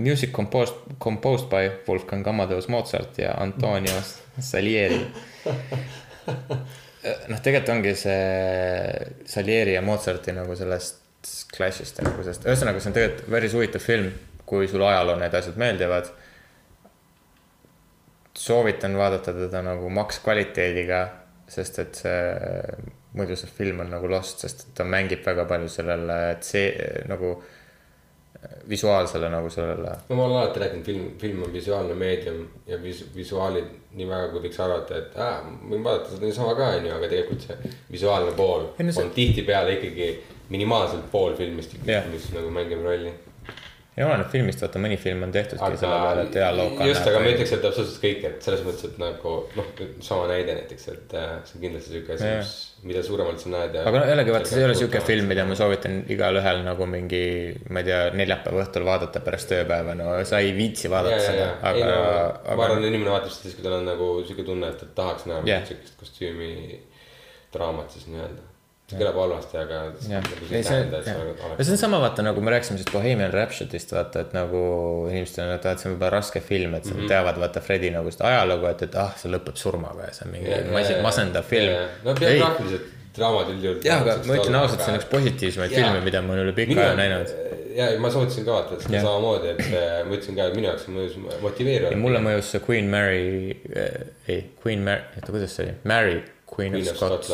Music 0.00 0.32
composed, 0.34 0.74
composed 0.98 1.46
by 1.50 1.68
Wolfgang 1.86 2.26
Amadeus 2.26 2.66
Mozart 2.68 3.18
ja 3.18 3.36
Antonio 3.38 4.00
Salieri. 4.40 4.98
noh, 7.30 7.38
tegelikult 7.38 7.70
ongi 7.76 7.94
see 7.98 9.24
Salieri 9.30 9.76
ja 9.76 9.82
Mozarti 9.84 10.34
nagu 10.34 10.56
sellest 10.58 11.02
clash'ist 11.54 12.00
nagu 12.04 12.22
sellest, 12.24 12.44
ühesõnaga, 12.48 12.80
see 12.82 12.90
on 12.90 12.96
tegelikult 12.96 13.32
päris 13.32 13.56
huvitav 13.56 13.84
film, 13.84 14.10
kui 14.48 14.68
sulle 14.68 14.88
ajaloo 14.90 15.16
need 15.20 15.34
asjad 15.38 15.58
meeldivad. 15.60 16.10
soovitan 18.34 18.96
vaadata 18.98 19.32
teda 19.32 19.62
nagu 19.62 19.88
maks 19.94 20.18
kvaliteediga, 20.24 21.04
sest 21.48 21.78
et 21.78 22.00
see, 22.02 22.16
muidu 23.14 23.36
see 23.38 23.52
film 23.56 23.84
on 23.84 23.92
nagu 23.94 24.10
lost, 24.10 24.42
sest 24.42 24.66
ta 24.74 24.84
mängib 24.84 25.22
väga 25.24 25.46
palju 25.48 25.70
sellele, 25.70 26.18
see 26.42 26.72
nagu 27.08 27.36
visuaalsele 28.68 29.28
nagu 29.30 29.50
sellele. 29.50 29.90
no 30.08 30.16
ma 30.16 30.24
olen 30.24 30.36
alati 30.36 30.60
rääkinud, 30.60 30.84
film, 30.84 31.10
film 31.20 31.42
on 31.42 31.52
visuaalne 31.52 31.94
meedium 31.94 32.46
ja 32.66 32.76
vis-, 32.82 33.04
visuaalid 33.16 33.64
nii 33.94 34.08
väga, 34.08 34.28
kui 34.32 34.40
võiks 34.48 34.60
arvata, 34.64 34.96
et 34.98 35.16
aa, 35.20 35.36
võin 35.70 35.84
vaadata 35.84 36.10
seda 36.14 36.26
niisama 36.26 36.54
ka, 36.58 36.70
onju, 36.78 36.94
aga 36.96 37.08
tegelikult 37.12 37.44
see 37.46 37.74
visuaalne 37.92 38.32
pool 38.38 38.64
see- 38.78 39.04
on 39.04 39.10
tihtipeale 39.14 39.76
ikkagi 39.78 40.08
minimaalselt 40.50 41.06
pool 41.12 41.36
filmist 41.38 41.76
mis 42.12 42.26
nagu 42.34 42.50
mängib 42.50 42.82
rolli. 42.84 43.12
Ja 43.94 44.06
oleneb 44.08 44.30
filmist, 44.32 44.62
vaata 44.64 44.80
mõni 44.82 44.96
film 44.98 45.22
on 45.26 45.32
tehtudki 45.34 45.76
selle 45.78 45.98
peale, 46.02 46.22
et 46.26 46.36
hea 46.40 46.48
loo 46.54 46.86
just, 46.88 47.06
aga 47.06 47.20
ma 47.22 47.30
ütleks, 47.30 47.52
et 47.54 47.66
absoluutselt 47.68 48.00
kõik, 48.02 48.24
et 48.28 48.46
selles 48.46 48.62
mõttes, 48.66 48.86
et 48.88 48.96
nagu 48.98 49.34
noh, 49.54 49.68
sama 50.02 50.24
näide 50.30 50.56
näiteks, 50.58 50.86
et 50.90 51.14
äh, 51.20 51.34
see 51.46 51.58
on 51.58 51.64
kindlasti 51.66 51.94
siuke 51.94 52.16
asi 52.16 52.30
mis, 52.30 52.54
mida 52.90 53.04
suuremalt 53.06 53.44
sa 53.44 53.52
näed 53.52 53.76
aga 53.84 54.00
no 54.00 54.08
jällegi 54.10 54.34
vaata, 54.34 54.50
see 54.50 54.62
ei 54.62 54.66
ole 54.66 54.78
siuke 54.78 55.02
film, 55.06 55.30
mida 55.30 55.44
ma 55.46 55.58
soovitan 55.58 56.00
igalühel 56.10 56.64
nagu 56.66 56.88
mingi, 56.90 57.22
ma 57.70 57.84
ei 57.84 57.90
tea, 57.90 58.00
neljapäeva 58.22 58.64
õhtul 58.64 58.88
vaadata 58.88 59.22
pärast 59.28 59.52
tööpäeva, 59.52 59.94
no 59.98 60.16
sa 60.26 60.42
ei 60.42 60.50
viitsi 60.56 60.90
vaadata 60.90 61.20
ja, 61.20 61.28
seda 61.28 61.46
aga 61.70 61.84
no, 61.92 62.00
ma 62.00 62.56
aga 62.56 62.66
arvan, 62.70 62.88
inimene 62.90 63.14
vaatab 63.14 63.30
seda 63.36 63.46
siis, 63.50 63.58
kui 63.60 63.68
tal 63.68 63.78
on 63.78 63.86
nagu 63.92 64.10
siuke 64.26 64.48
tunne, 64.48 64.72
et, 64.74 64.82
et 64.88 64.98
tahaks 64.98 65.28
näha 65.30 65.46
yeah. 65.46 65.62
siukest 65.70 65.94
kostüümi 66.02 66.82
draamat 67.54 67.94
siis 67.94 68.10
nii-öelda. 68.10 68.53
See 68.90 68.98
kõlab 69.00 69.16
halvasti, 69.16 69.56
aga 69.56 69.78
jah, 70.04 70.24
nagu 70.24 70.48
see 70.48 70.60
ja 70.60 71.68
on 71.74 71.78
sama, 71.80 72.00
vaata 72.02 72.24
nagu 72.26 72.42
me 72.44 72.52
rääkisime 72.52 72.76
sellest 72.76 72.92
Bohemian 72.92 73.32
Rhapsody'st, 73.32 73.94
vaata, 73.96 74.24
et 74.26 74.34
nagu 74.36 74.64
inimesed 75.08 75.40
on, 75.40 75.52
et 75.56 75.68
see 75.70 75.88
on 75.88 75.94
võib-olla 75.94 76.10
raske 76.18 76.42
film, 76.44 76.76
et 76.76 76.84
mm 76.84 76.98
-hmm. 76.98 77.12
teavad, 77.14 77.40
vaata 77.40 77.62
Fredi 77.64 77.92
nagu 77.94 78.12
seda 78.12 78.28
ajalugu, 78.32 78.68
et, 78.72 78.84
et 78.88 78.98
ah, 79.00 79.14
see 79.20 79.32
lõpeb 79.32 79.56
surmaga 79.60 80.10
ja 80.10 80.12
see 80.18 80.28
on 80.28 80.34
mingi 80.36 80.60
mas- 80.72 80.92
masendav 81.06 81.48
film. 81.48 81.80
no 82.04 82.14
biograafilised 82.18 82.92
draamad 83.16 83.54
üldjuhul. 83.54 83.80
jah, 83.86 84.02
aga 84.02 84.18
ma 84.26 84.36
ütlen 84.36 84.60
ausalt, 84.60 84.84
see 84.84 84.92
on 84.92 85.00
üks 85.00 85.08
positiivsemaid 85.10 85.74
filme, 85.78 86.04
mida 86.04 86.22
ma 86.22 86.36
olen 86.36 86.44
üle 86.44 86.54
pika 86.58 86.80
aja 86.84 86.94
näinud. 86.98 87.34
ja 87.78 87.88
ma 88.04 88.10
soovitasin 88.10 88.44
ka 88.44 88.58
vaata 88.58 88.80
seda 88.82 89.00
samamoodi, 89.00 89.54
et 89.54 89.64
äh, 89.70 89.96
ma 90.04 90.18
ütlesin 90.18 90.36
ka, 90.36 90.50
et 90.50 90.60
minu 90.60 90.68
jaoks 90.68 90.86
mõjus 90.92 91.16
ja 91.22 91.40
motiveerivalt. 91.46 92.00
mulle 92.04 92.22
mõjus 92.28 92.52
see 92.52 92.62
Queen 92.68 92.90
Mary 92.92 93.56
äh,, 93.72 93.98
ei, 94.28 94.44
Queen 94.60 94.84
Mary, 94.84 95.08
oota, 95.16 95.32
kuidas 95.32 95.56
see 95.56 95.68
oli, 95.68 95.76
Mary, 95.88 96.22
Queen, 96.52 96.76
of 96.82 96.96
Scots 96.96 97.32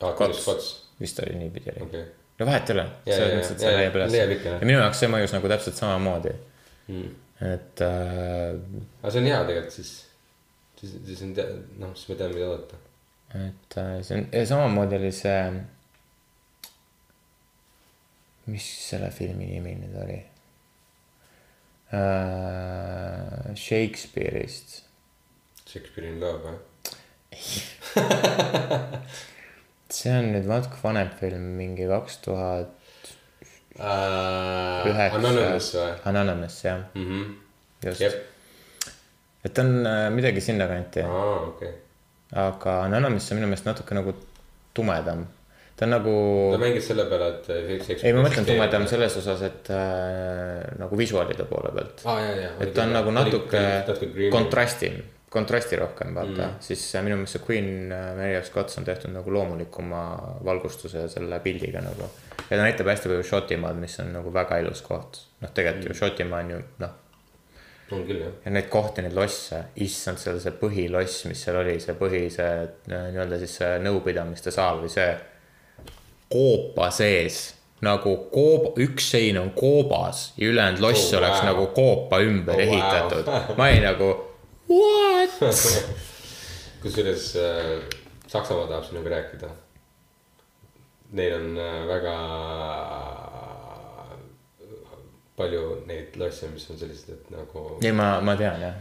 Queen 0.00 0.30
of 0.30 0.40
Scots. 0.40 0.85
Vist 1.00 1.18
oli 1.20 1.34
niipidi 1.36 1.70
oli 1.74 1.82
okei. 1.84 2.04
no 2.38 2.46
vahet 2.48 2.70
ei 2.70 2.74
ole, 2.76 2.84
selles 3.04 3.34
mõttes, 3.36 3.50
et 3.52 3.60
see 3.64 3.76
leiab 3.76 3.96
üles. 3.98 4.12
ja 4.16 4.58
minu 4.64 4.78
jaoks 4.80 4.98
see 5.02 5.10
mõjus 5.12 5.32
nagu 5.36 5.48
täpselt 5.54 5.76
samamoodi, 5.80 6.32
Hmm. 6.86 7.08
et 7.42 7.80
äh, 7.82 8.52
aga 9.02 9.10
see 9.10 9.20
on 9.20 9.26
hea 9.26 9.40
tegelikult 9.48 9.74
siis. 9.74 9.88
siis, 10.80 10.92
siis 11.08 11.22
on 11.26 11.32
noh, 11.82 11.90
siis 11.98 12.08
me 12.12 12.14
teame, 12.20 12.34
mida 12.36 12.46
oodata. 12.52 12.76
et 13.34 13.78
äh, 13.82 13.96
see 14.06 14.14
on, 14.20 14.28
samamoodi 14.52 14.94
oli 15.00 15.10
see. 15.12 15.40
mis 18.46 18.66
selle 18.88 19.10
filmi 19.10 19.46
nimi 19.50 19.72
nüüd 19.80 19.96
oli 20.04 20.20
äh,? 21.96 23.54
Shakespeare'ist. 23.58 24.82
Shakespeare'i 25.66 26.12
in 26.14 26.20
Love 26.22 26.40
või? 26.46 26.58
see 29.92 30.12
on 30.12 30.32
nüüd 30.34 30.48
natuke 30.50 30.80
vanem 30.82 31.10
film, 31.20 31.44
mingi 31.58 31.86
kaks 31.90 32.18
tuhat 32.24 32.72
üheksa. 33.76 35.18
Anonymous 35.20 35.70
või? 35.76 35.90
Anonymous 36.10 36.58
jah, 36.64 36.82
mhmh, 36.96 37.30
just 37.84 38.02
jep, 38.02 38.18
et 39.46 39.62
on 39.62 39.72
äh, 39.86 40.06
midagi 40.14 40.42
sinnakanti, 40.42 41.04
aa, 41.06 41.32
okei. 41.52 41.72
aga 42.46 42.78
Anonymous 42.88 43.30
on 43.30 43.40
minu 43.40 43.50
meelest 43.50 43.68
natuke 43.68 43.96
nagu 43.98 44.14
tumedam. 44.76 45.26
ta 45.76 45.84
on 45.84 45.92
nagu, 45.92 46.14
ta 46.54 46.60
mängis 46.62 46.88
selle 46.88 47.04
peale, 47.10 47.28
et 47.34 47.50
Shakespeare. 47.84 48.08
ei 48.08 48.16
ma 48.16 48.24
mõtlen 48.26 48.48
tumedam. 48.48 48.86
selles 48.90 49.18
osas, 49.20 49.44
et 49.50 49.70
äh, 49.74 50.64
nagu 50.80 50.98
visuaalide 50.98 51.46
poole 51.50 51.74
pealt. 51.76 52.06
jaa. 52.06 52.54
et 52.64 52.72
ta 52.74 52.88
on 52.88 52.96
nagu 52.96 53.12
natuke 53.14 53.66
kontrasti. 54.32 54.94
kontrasti, 55.30 55.76
rohkem 55.76 56.14
vaata 56.14 56.46
mm., 56.46 56.60
siis 56.62 56.82
äh, 56.94 57.02
minu 57.04 57.16
meelest 57.18 57.36
see 57.36 57.42
Queen 57.48 57.92
äh, 57.92 58.12
Mary 58.16 58.36
of 58.38 58.46
Scots 58.46 58.78
on 58.78 58.84
tehtud 58.86 59.10
nagu 59.12 59.32
loomulikuma 59.34 60.02
valgustuse 60.44 60.98
ja 61.04 61.08
selle 61.10 61.40
pildiga 61.44 61.82
nagu. 61.82 62.06
ja 62.50 62.56
ta 62.56 62.62
näitab 62.62 62.86
hästi 62.92 63.10
palju 63.10 63.24
Šotimaad, 63.26 63.80
mis 63.82 63.98
on 64.00 64.12
nagu 64.14 64.32
väga 64.34 64.60
ilus 64.62 64.82
koht. 64.86 65.18
noh, 65.42 65.50
tegelikult 65.54 65.90
ju 65.90 65.98
Šotimaa 65.98 66.44
on 66.44 66.50
ju 66.54 66.60
noh, 66.84 66.94
on 67.92 68.06
küll 68.06 68.22
jah. 68.22 68.32
ja 68.44 68.54
neid 68.54 68.70
kohti, 68.70 69.02
neid 69.02 69.18
losse, 69.18 69.64
issand, 69.82 70.18
seal 70.22 70.38
see 70.42 70.54
põhiloss, 70.62 71.24
mis 71.30 71.42
seal 71.42 71.58
oli, 71.60 71.76
see 71.82 71.98
põhi, 71.98 72.22
see 72.30 72.52
äh, 72.62 73.08
nii-öelda 73.10 73.42
siis 73.42 73.58
see 73.60 73.74
nõupidamiste 73.82 74.54
saal 74.54 74.80
või 74.84 74.94
see 74.94 75.10
koopa 76.30 76.90
sees 76.94 77.42
nagu 77.84 78.14
kooba, 78.32 78.72
üks 78.80 79.10
sein 79.12 79.36
on 79.38 79.50
koobas 79.54 80.30
ja 80.40 80.48
ülejäänud 80.48 80.80
loss 80.80 81.10
Oh, 81.12 81.18
oleks 81.18 81.42
wow. 81.42 81.46
nagu 81.50 81.66
koopa 81.76 82.18
ümber 82.24 82.54
Oh, 82.54 82.60
oh, 82.62 82.66
wow. 82.66 82.78
ehitatud. 82.78 83.56
ma 83.58 83.68
olin 83.68 83.82
nagu 83.84 84.08
what? 84.68 85.38
kusjuures 86.82 87.36
äh, 87.36 87.80
Saksamaa 88.26 88.66
tahab 88.66 88.84
sinuga 88.84 89.10
rääkida. 89.10 89.48
Neil 91.12 91.34
on 91.34 91.58
äh, 91.58 91.86
väga 91.88 92.14
palju 95.36 95.82
neid 95.86 96.16
losse, 96.16 96.48
mis 96.48 96.70
on 96.70 96.78
sellised, 96.78 97.12
et 97.12 97.30
nagu. 97.30 97.64
ei, 97.82 97.92
ma, 97.92 98.20
ma 98.24 98.36
tean 98.36 98.60
jah, 98.60 98.76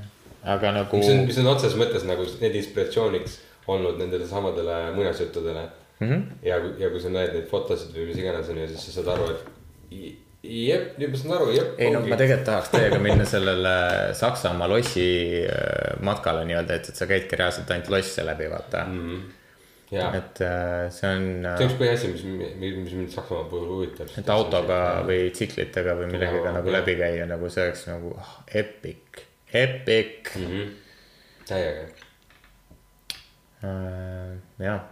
aga 0.55 0.71
nagu 0.79 0.99
mis 1.01 1.09
on, 1.11 1.25
mis 1.27 1.39
on 1.41 1.49
otseses 1.51 1.77
mõttes 1.79 2.05
nagu 2.07 2.25
need 2.41 2.55
inspiratsiooniks 2.61 3.39
olnud 3.71 3.99
nendele 3.99 4.27
samadele 4.29 4.77
muinasjuttudele 4.95 5.65
mm. 5.65 6.07
Mhm. 6.07 6.13
-hmm. 6.13 6.23
ja, 6.47 6.59
ja 6.79 6.89
kui 6.89 7.01
sa 7.01 7.09
näed 7.09 7.33
neid 7.33 7.49
fotosid 7.51 7.95
või 7.95 8.07
mis 8.11 8.21
iganes 8.23 8.49
on 8.49 8.61
ju, 8.61 8.67
siis 8.67 8.85
sa 8.85 8.95
saad 8.97 9.11
aru, 9.15 9.29
et 9.35 10.15
jep, 10.45 10.97
nüüd 10.99 11.13
ma 11.13 11.19
saan 11.19 11.33
aru, 11.37 11.47
jep. 11.55 11.71
ei 11.81 11.91
no 11.93 12.01
ma 12.05 12.17
tegelikult 12.19 12.45
tahaks 12.49 12.71
teiega 12.73 12.99
minna 13.01 13.25
sellele 13.29 13.73
Saksamaa 14.17 14.69
lossi 14.71 15.07
äh, 15.45 15.95
matkale 16.05 16.45
nii-öelda, 16.49 16.77
et, 16.79 16.91
et 16.91 17.01
sa 17.01 17.07
käidki 17.09 17.39
reaalselt 17.39 17.71
ainult 17.73 17.91
losse 17.93 18.25
läbi, 18.27 18.47
vaata 18.51 18.85
mm.. 18.85 19.19
jaa, 19.95 20.09
et 20.19 20.41
äh, 20.45 20.87
see 20.95 21.11
on 21.11 21.27
äh, 21.41 21.59
see 21.59 21.67
on 21.67 21.71
üks 21.71 21.77
põhiasi, 21.81 22.13
mis, 22.13 22.25
mis, 22.61 22.95
mind 22.95 23.13
Saksamaa 23.15 23.49
puhul 23.51 23.69
huvitab. 23.73 24.15
et 24.21 24.33
autoga 24.37 24.79
või 25.07 25.29
tsiklitega 25.35 25.97
või 25.99 26.09
millegagi 26.13 26.55
nagu 26.57 26.71
jah. 26.71 26.79
läbi 26.79 26.97
käia, 27.03 27.29
nagu 27.29 27.51
see 27.53 27.67
oleks 27.67 27.85
nagu 27.91 28.15
oh, 28.15 28.33
epic, 28.63 29.23
epic 29.53 30.33
mm. 30.39 30.49
-hmm. 30.49 30.75
täiega, 31.51 31.87
äh,. 33.65 34.35
jah, 34.69 34.83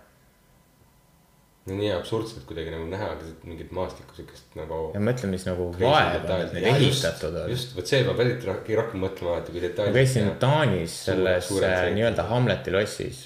no 1.64 1.76
nii 1.80 1.92
absurdselt 1.96 2.44
kuidagi 2.48 2.74
nagu 2.74 2.88
näha 2.92 3.10
mingit 3.48 3.70
maastikku 3.76 4.18
siukest 4.18 4.56
nagu. 4.60 4.80
ja 4.96 5.02
mõtle, 5.04 5.30
mis 5.32 5.46
nagu 5.48 5.70
vaeva 5.78 6.18
need 6.20 6.58
need 6.58 6.66
ehitatud 6.74 7.38
on. 7.40 7.54
just, 7.54 7.72
vot 7.78 7.88
see 7.88 8.02
peab 8.04 8.20
eriti 8.20 8.50
rohkem 8.50 8.80
rohkem 8.82 9.06
mõtlema 9.06 9.38
alati, 9.38 9.56
kui 9.56 9.64
detailselt. 9.64 9.94
ma 9.94 10.02
käisin 10.02 10.34
Taanis 10.42 10.98
selles 11.08 11.52
äh, 11.62 11.86
nii-öelda 11.96 12.28
Hamleti 12.32 12.76
lossis. 12.76 13.24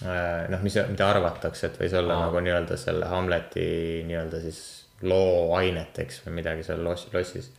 noh, 0.00 0.64
mis, 0.64 0.78
mida 0.94 1.10
arvatakse, 1.12 1.68
et 1.68 1.76
võis 1.82 1.92
olla 2.00 2.16
Aa. 2.16 2.26
nagu 2.28 2.40
nii-öelda 2.48 2.80
selle 2.80 3.12
Hamleti 3.12 3.68
nii-öelda 4.08 4.40
siis 4.46 4.64
looaineteks 5.04 6.24
või 6.24 6.38
midagi 6.40 6.64
seal 6.64 6.80
loss, 6.84 7.12
lossis. 7.12 7.52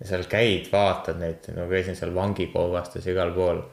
ja 0.00 0.08
seal 0.14 0.24
käid, 0.32 0.72
vaatad 0.72 1.20
neid, 1.20 1.52
no 1.56 1.68
käisin 1.68 1.98
seal 1.98 2.16
vangikoobastes 2.16 3.12
igal 3.12 3.36
pool. 3.36 3.66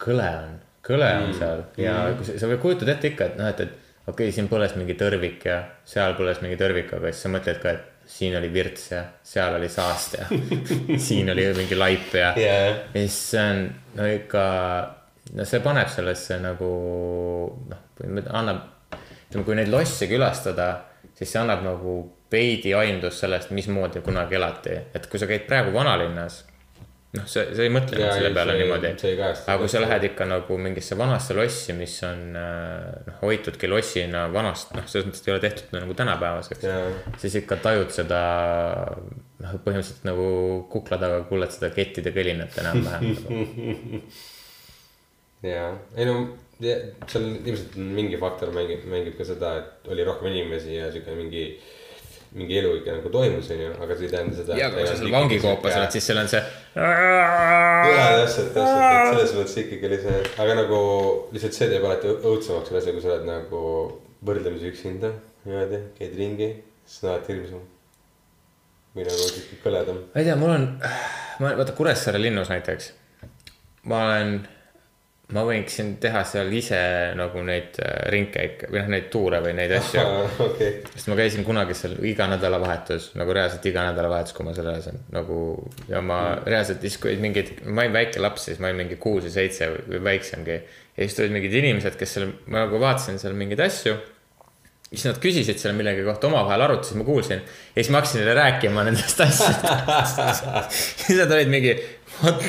kõle 0.00 0.30
on, 0.40 0.60
kõle 0.88 1.16
on 1.20 1.34
mm. 1.34 1.36
seal 1.36 1.66
ja 1.84 1.98
mm. 2.14 2.24
sa, 2.24 2.40
sa 2.40 2.56
kujutad 2.64 2.96
ette 2.96 3.12
ikka, 3.12 3.28
et 3.28 3.42
noh, 3.42 3.52
et, 3.52 3.60
et 3.60 3.82
okei 4.06 4.28
okay,, 4.28 4.32
siin 4.34 4.48
põles 4.50 4.76
mingi 4.78 4.94
tõrvik 4.98 5.46
ja 5.48 5.60
seal 5.88 6.14
põles 6.18 6.40
mingi 6.44 6.58
tõrvik, 6.60 6.92
aga 6.96 7.10
siis 7.10 7.26
sa 7.26 7.32
mõtled 7.32 7.60
ka, 7.62 7.74
et 7.74 8.10
siin 8.16 8.36
oli 8.38 8.52
virts 8.54 8.90
ja 8.92 9.02
seal 9.26 9.56
oli 9.58 9.68
saast 9.72 10.14
ja 10.18 10.28
siin 11.08 11.30
oli 11.32 11.48
mingi 11.56 11.78
laip 11.78 12.14
ja 12.14 12.32
Jaa. 12.38 12.60
ja 12.62 12.74
siis 12.92 13.18
see 13.32 13.42
on 13.42 13.64
no 13.98 14.08
ikka, 14.10 14.44
no 15.34 15.46
see 15.48 15.62
paneb 15.64 15.90
sellesse 15.90 16.38
nagu 16.42 16.70
noh, 17.72 17.82
annab, 18.30 18.62
ütleme, 18.94 19.44
kui 19.44 19.58
neid 19.58 19.72
losse 19.72 20.06
külastada, 20.10 20.68
siis 21.16 21.32
see 21.32 21.42
annab 21.42 21.64
nagu 21.66 21.98
veidi 22.30 22.74
aimdust 22.78 23.22
sellest, 23.24 23.50
mismoodi 23.54 24.02
kunagi 24.06 24.38
elati, 24.38 24.78
et 24.94 25.10
kui 25.10 25.18
sa 25.18 25.28
käid 25.30 25.46
praegu 25.50 25.74
vanalinnas, 25.74 26.44
noh, 27.14 27.26
sa, 27.30 27.44
sa 27.54 27.64
ei 27.64 27.72
mõtle 27.72 28.00
nüüd 28.00 28.12
selle 28.12 28.32
peale 28.34 28.56
see 28.56 28.62
niimoodi, 28.64 28.92
aga 29.36 29.56
kui 29.62 29.70
sa 29.72 29.82
lähed 29.84 30.06
ikka 30.10 30.26
nagu 30.28 30.58
mingisse 30.60 30.98
vanasse 30.98 31.36
lossi, 31.38 31.76
mis 31.78 31.94
on 32.08 32.38
äh, 32.40 32.86
noh, 33.06 33.18
hoitudki 33.22 33.70
lossina 33.70 34.26
vanast, 34.34 34.74
noh, 34.76 34.86
selles 34.90 35.08
mõttes 35.10 35.26
ei 35.26 35.34
ole 35.36 35.44
tehtud 35.44 35.76
nagu 35.78 35.98
tänapäevaseks 35.98 36.66
siis 37.22 37.38
ikka 37.42 37.60
tajud 37.64 37.92
seda 37.94 38.22
noh, 38.96 39.58
põhimõtteliselt 39.62 40.08
nagu 40.08 40.30
kukla 40.72 40.98
taga 41.02 41.22
kuuled 41.30 41.54
seda 41.54 41.70
kettide 41.74 42.12
kõlinat 42.16 42.58
enam-vähem. 42.62 44.02
jaa, 45.52 45.70
ei 45.96 46.08
no 46.08 46.18
ja, 46.64 46.76
seal 47.10 47.26
ilmselt 47.44 47.76
mingi 47.80 48.18
faktor 48.20 48.52
mängib, 48.54 48.86
mängib 48.90 49.16
ka 49.18 49.26
seda, 49.28 49.56
et 49.60 49.90
oli 49.92 50.06
rohkem 50.06 50.30
inimesi 50.32 50.78
ja 50.78 50.90
siuke 50.94 51.16
mingi, 51.16 51.48
mingi 52.36 52.58
elu 52.60 52.72
ikka 52.80 52.98
nagu 52.98 53.10
toimus, 53.12 53.48
onju, 53.54 53.68
aga 53.82 53.96
see 53.96 54.06
ei 54.06 54.12
tähenda 54.12 54.36
seda. 54.36 54.56
ja, 54.60 54.68
aga 54.68 54.80
kui 54.80 54.88
sa 54.88 54.96
seal 54.98 55.12
vangikoopas 55.14 55.76
oled, 55.78 55.94
siis 55.94 56.08
seal 56.10 56.20
on 56.20 56.28
see. 56.28 56.42
jaa, 56.76 58.08
täpselt, 58.20 58.50
täpselt, 58.56 58.82
et 58.82 59.12
selles 59.12 59.32
mõttes 59.38 59.60
ikkagi 59.62 59.88
oli 59.88 60.00
see, 60.02 60.18
aga 60.44 60.56
nagu 60.58 60.80
lihtsalt 61.32 61.56
see 61.56 61.70
teeb 61.72 61.86
alati 61.88 62.12
õudsemaks 62.12 62.68
selle 62.70 62.82
asja, 62.82 62.96
kui 62.96 63.04
sa 63.04 63.14
oled 63.14 63.24
nagu 63.30 63.62
võrdlemisi 64.28 64.68
üksinda 64.72 65.14
niimoodi, 65.46 65.80
käid 65.96 66.18
ringi, 66.20 66.50
siis 66.84 67.06
on 67.06 67.14
alati 67.14 67.32
hirmsam. 67.32 67.64
või 68.96 69.08
nagu 69.08 69.30
kõledam. 69.64 70.02
ma 70.12 70.20
ei 70.20 70.28
tea, 70.28 70.36
mul 70.40 70.52
on, 70.58 70.68
ma 71.40 71.54
vaata 71.62 71.76
Kuressaare 71.78 72.20
linnus 72.20 72.52
näiteks, 72.52 72.92
ma 73.88 74.04
olen, 74.10 74.36
ma 75.34 75.42
võiksin 75.42 75.96
teha 75.98 76.20
seal 76.28 76.52
ise 76.54 76.78
nagu 77.18 77.40
neid 77.46 77.80
äh, 77.82 77.94
ringkäike 78.14 78.68
või 78.70 78.78
noh, 78.78 78.90
neid 78.94 79.08
tuure 79.10 79.40
või 79.42 79.56
neid 79.58 79.72
asju. 79.74 80.02
okei, 80.46 80.72
sest 80.92 81.10
ma 81.10 81.18
käisin 81.18 81.46
kunagi 81.46 81.74
seal 81.74 81.96
iga 82.06 82.28
nädalavahetus 82.30 83.10
nagu 83.18 83.34
reaalselt 83.34 83.66
iga 83.66 83.88
nädalavahetus, 83.88 84.36
kui 84.36 84.46
ma 84.46 84.54
seal 84.54 84.70
elasin 84.70 85.00
nagu 85.14 85.38
ja 85.90 86.02
ma 86.02 86.20
mm. 86.28 86.46
reaalselt 86.46 86.86
siis, 86.86 86.98
kui 87.02 87.16
mingid, 87.22 87.56
ma 87.66 87.82
olin 87.82 87.96
väike 87.98 88.22
laps, 88.22 88.46
siis 88.50 88.62
ma 88.62 88.70
olin 88.70 88.84
mingi 88.84 89.00
kuus 89.02 89.26
või 89.26 89.34
seitse 89.34 89.72
või 89.88 90.04
väiksemgi. 90.12 90.60
ja 90.94 91.00
siis 91.00 91.18
tulid 91.18 91.34
mingid 91.34 91.58
inimesed, 91.58 91.98
kes 91.98 92.18
seal, 92.18 92.30
ma 92.46 92.68
nagu 92.68 92.78
vaatasin 92.82 93.18
seal 93.18 93.34
mingeid 93.34 93.64
asju. 93.66 93.96
siis 94.92 95.08
nad 95.08 95.18
küsisid 95.18 95.58
seal 95.58 95.74
millegi 95.74 96.06
kohta, 96.06 96.30
omavahel 96.30 96.68
arutasid, 96.68 97.02
ma 97.02 97.08
kuulsin. 97.08 97.42
ja 97.74 97.80
siis 97.80 97.90
ma 97.90 97.98
hakkasin 97.98 98.22
neile 98.22 98.38
rääkima 98.38 98.86
nendest 98.86 99.26
asjadest. 99.26 100.46
siis 101.02 101.18
nad 101.18 101.34
olid 101.34 101.50
mingi, 101.50 101.74
what. 102.22 102.46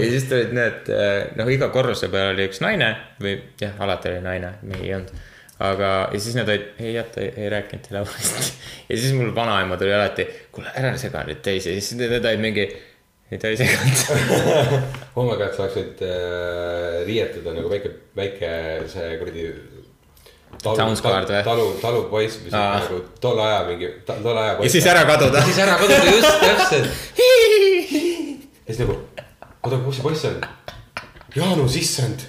ja 0.00 0.02
siis 0.02 0.26
tulid 0.30 0.52
need, 0.56 0.92
noh, 1.38 1.54
iga 1.54 1.70
korruse 1.74 2.10
peal 2.12 2.34
oli 2.34 2.48
üks 2.50 2.60
naine 2.64 2.92
või 3.22 3.38
jah, 3.60 3.78
alati 3.82 4.12
oli 4.12 4.22
naine, 4.24 4.56
mehi 4.66 4.90
ei 4.90 4.98
olnud 4.98 5.16
aga, 5.58 5.92
ja 6.12 6.20
siis 6.20 6.36
nad 6.36 6.48
olid, 6.48 6.66
ei 6.78 6.94
jäta, 6.94 7.20
ei, 7.20 7.48
rääkinud 7.50 7.86
teile 7.86 8.02
uuesti. 8.04 8.52
ja 8.90 8.98
siis 8.98 9.14
mul 9.16 9.34
vanaema 9.34 9.76
tuli 9.76 9.94
alati, 9.94 10.26
kuule 10.52 10.72
ära 10.76 10.92
sega 11.00 11.24
nüüd 11.28 11.40
teisi, 11.44 11.78
siis 11.80 11.96
need 12.00 12.12
olid 12.18 12.42
mingi, 12.42 12.66
ei 13.30 13.40
ta 13.40 13.52
ei 13.52 13.60
seganud. 13.60 14.04
oh 15.16 15.24
my 15.24 15.38
god, 15.38 15.54
sa 15.56 15.64
oleks 15.64 15.78
võinud 15.80 16.04
äh, 16.08 17.00
riietuda 17.08 17.56
nagu 17.56 17.72
väike, 17.72 17.94
väike 18.18 18.52
see 18.92 19.16
kuradi. 19.22 19.48
Soundsguard 20.56 21.28
või? 21.28 21.40
talu, 21.44 21.64
talupoiss 21.82 22.38
Aa. 22.46 22.46
siuke 22.48 22.60
nagu 22.78 23.00
tolle 23.20 23.42
aja 23.44 23.58
mingi, 23.66 23.90
tolle 24.08 24.40
aja. 24.40 24.54
ja 24.62 24.72
siis 24.72 24.88
ära 24.88 25.02
kaduda. 25.04 25.42
siis 25.44 25.60
ära 25.60 25.76
kaduda, 25.82 26.16
just 26.16 26.40
täpselt. 26.40 28.02
ja 28.66 28.74
siis 28.74 28.82
nagu, 28.82 28.96
oota, 29.62 29.78
kus 29.84 29.98
see 29.98 30.04
poiss 30.06 30.24
on? 30.26 30.40
Jaanus, 31.36 31.76
issand. 31.78 32.24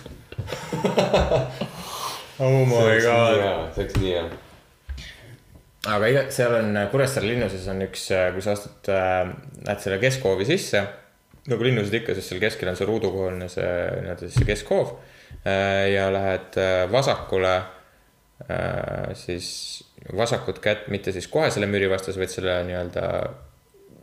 oh 2.43 2.59
my 2.69 2.99
see 3.01 3.13
oleks 3.81 3.97
nii 3.97 4.11
hea. 4.11 4.25
aga 5.95 6.11
iga, 6.11 6.23
seal 6.33 6.53
on 6.59 6.77
Kuressaare 6.91 7.31
linnuses 7.31 7.65
on 7.73 7.81
üks, 7.87 8.05
kui 8.35 8.45
sa 8.45 8.53
astud, 8.53 8.91
lähed 8.91 9.81
selle 9.81 9.97
keskhoovi 10.03 10.45
sisse, 10.45 10.83
nagu 11.49 11.65
linnused 11.65 11.97
ikka, 12.01 12.13
siis 12.17 12.29
seal 12.29 12.43
keskel 12.43 12.69
on 12.69 12.77
see 12.77 12.89
ruudukohaline 12.89 13.49
see 13.49 13.71
nii-öelda 14.03 14.27
siis 14.27 14.37
see 14.37 14.49
keskhoov. 14.51 14.93
ja 15.89 16.07
lähed 16.13 16.59
äh, 16.61 16.83
vasakule, 16.91 17.55
siis 19.17 19.49
vasakut 20.17 20.61
kätt, 20.61 20.85
mitte 20.93 21.11
siis 21.11 21.27
kohe 21.31 21.49
selle 21.51 21.67
müüri 21.71 21.89
vastas, 21.89 22.19
vaid 22.19 22.31
selle 22.31 22.59
nii-öelda 22.67 23.07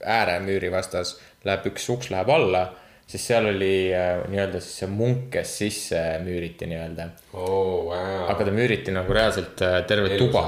ääremüüri 0.04 0.72
vastas 0.72 1.14
läheb 1.44 1.66
üks 1.70 1.84
uks 1.92 2.08
läheb 2.12 2.28
alla, 2.32 2.62
siis 3.06 3.26
seal 3.28 3.46
oli 3.50 3.92
äh, 3.94 4.22
nii-öelda 4.32 4.60
siis 4.64 4.78
see 4.80 4.88
munk, 4.88 5.26
kes 5.34 5.50
sisse 5.60 6.00
müüriti 6.24 6.64
nii-öelda. 6.70 7.04
oo, 7.36 7.90
vau. 7.90 8.22
aga 8.32 8.40
ta 8.48 8.52
müüriti 8.54 8.90
nagu 8.94 9.12
reaalselt 9.12 9.56
äh, 9.62 9.86
terve 9.88 10.06
Elusana. 10.14 10.24
tuba, 10.24 10.42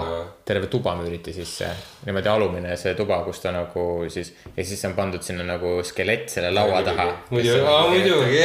terve 0.48 0.66
tuba 0.72 0.90
müüriti 0.96 1.32
sisse. 1.36 1.66
niimoodi 2.06 2.28
alumine 2.32 2.70
see 2.80 2.94
tuba, 2.98 3.16
kus 3.28 3.38
ta 3.44 3.50
nagu 3.52 3.82
siis 4.12 4.28
ja 4.56 4.62
siis 4.64 4.80
on 4.88 4.94
pandud 4.96 5.22
sinna 5.26 5.44
nagu 5.44 5.70
skelett 5.84 6.26
selle 6.32 6.50
laua 6.54 6.80
taha. 6.86 7.06
muidugi, 7.30 7.60
muidugi. 7.92 8.44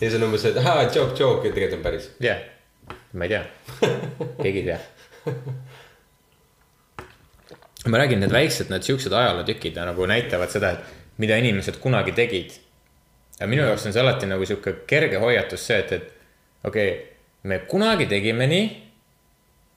ja 0.00 0.06
siis 0.06 0.16
on 0.20 0.26
umbes, 0.28 0.44
et 0.50 0.56
ahaa, 0.62 0.80
joke, 0.88 1.14
joke, 1.18 1.46
tegelikult 1.50 1.78
on 1.80 1.84
päris. 1.90 2.06
jah, 2.22 2.38
ma 3.12 3.22
ei 3.26 3.30
tea, 3.34 3.44
keegi 4.42 4.58
ei 4.62 4.68
tea. 4.70 4.80
ma 7.90 7.98
räägin, 8.00 8.20
need 8.22 8.32
väiksed, 8.32 8.70
need 8.72 8.84
siuksed 8.86 9.12
ajalootükid 9.12 9.76
nagu 9.82 10.06
näitavad 10.08 10.50
seda, 10.52 10.68
et 10.76 10.82
mida 11.22 11.38
inimesed 11.40 11.78
kunagi 11.82 12.14
tegid. 12.16 12.56
ja 13.40 13.46
minu 13.50 13.66
jaoks 13.66 13.86
on 13.86 13.94
see 13.94 14.02
alati 14.02 14.28
nagu 14.30 14.46
sihuke 14.46 14.76
kerge 14.86 15.18
hoiatus 15.22 15.66
see, 15.66 15.78
et, 15.78 15.92
et 15.92 16.66
okei 16.68 16.88
okay,, 16.90 17.00
me 17.50 17.58
kunagi 17.68 18.06
tegime 18.10 18.46
nii. 18.50 18.68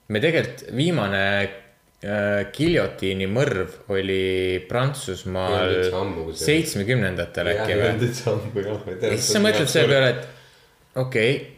me 0.08 0.22
tegelikult 0.22 0.64
viimane 0.76 1.22
äh, 1.42 2.48
giljotiini 2.54 3.28
mõrv 3.30 3.92
oli 3.94 4.64
Prantsusmaal 4.68 5.76
seitsmekümnendatel 6.38 7.52
äkki 7.54 7.78
või? 7.82 8.10
ja 9.02 9.14
siis 9.14 9.30
sa 9.34 9.42
mõtled 9.44 9.70
selle 9.70 9.94
peale, 9.94 10.10
et 10.14 10.98
okei 10.98 11.36
okay,, 11.36 11.54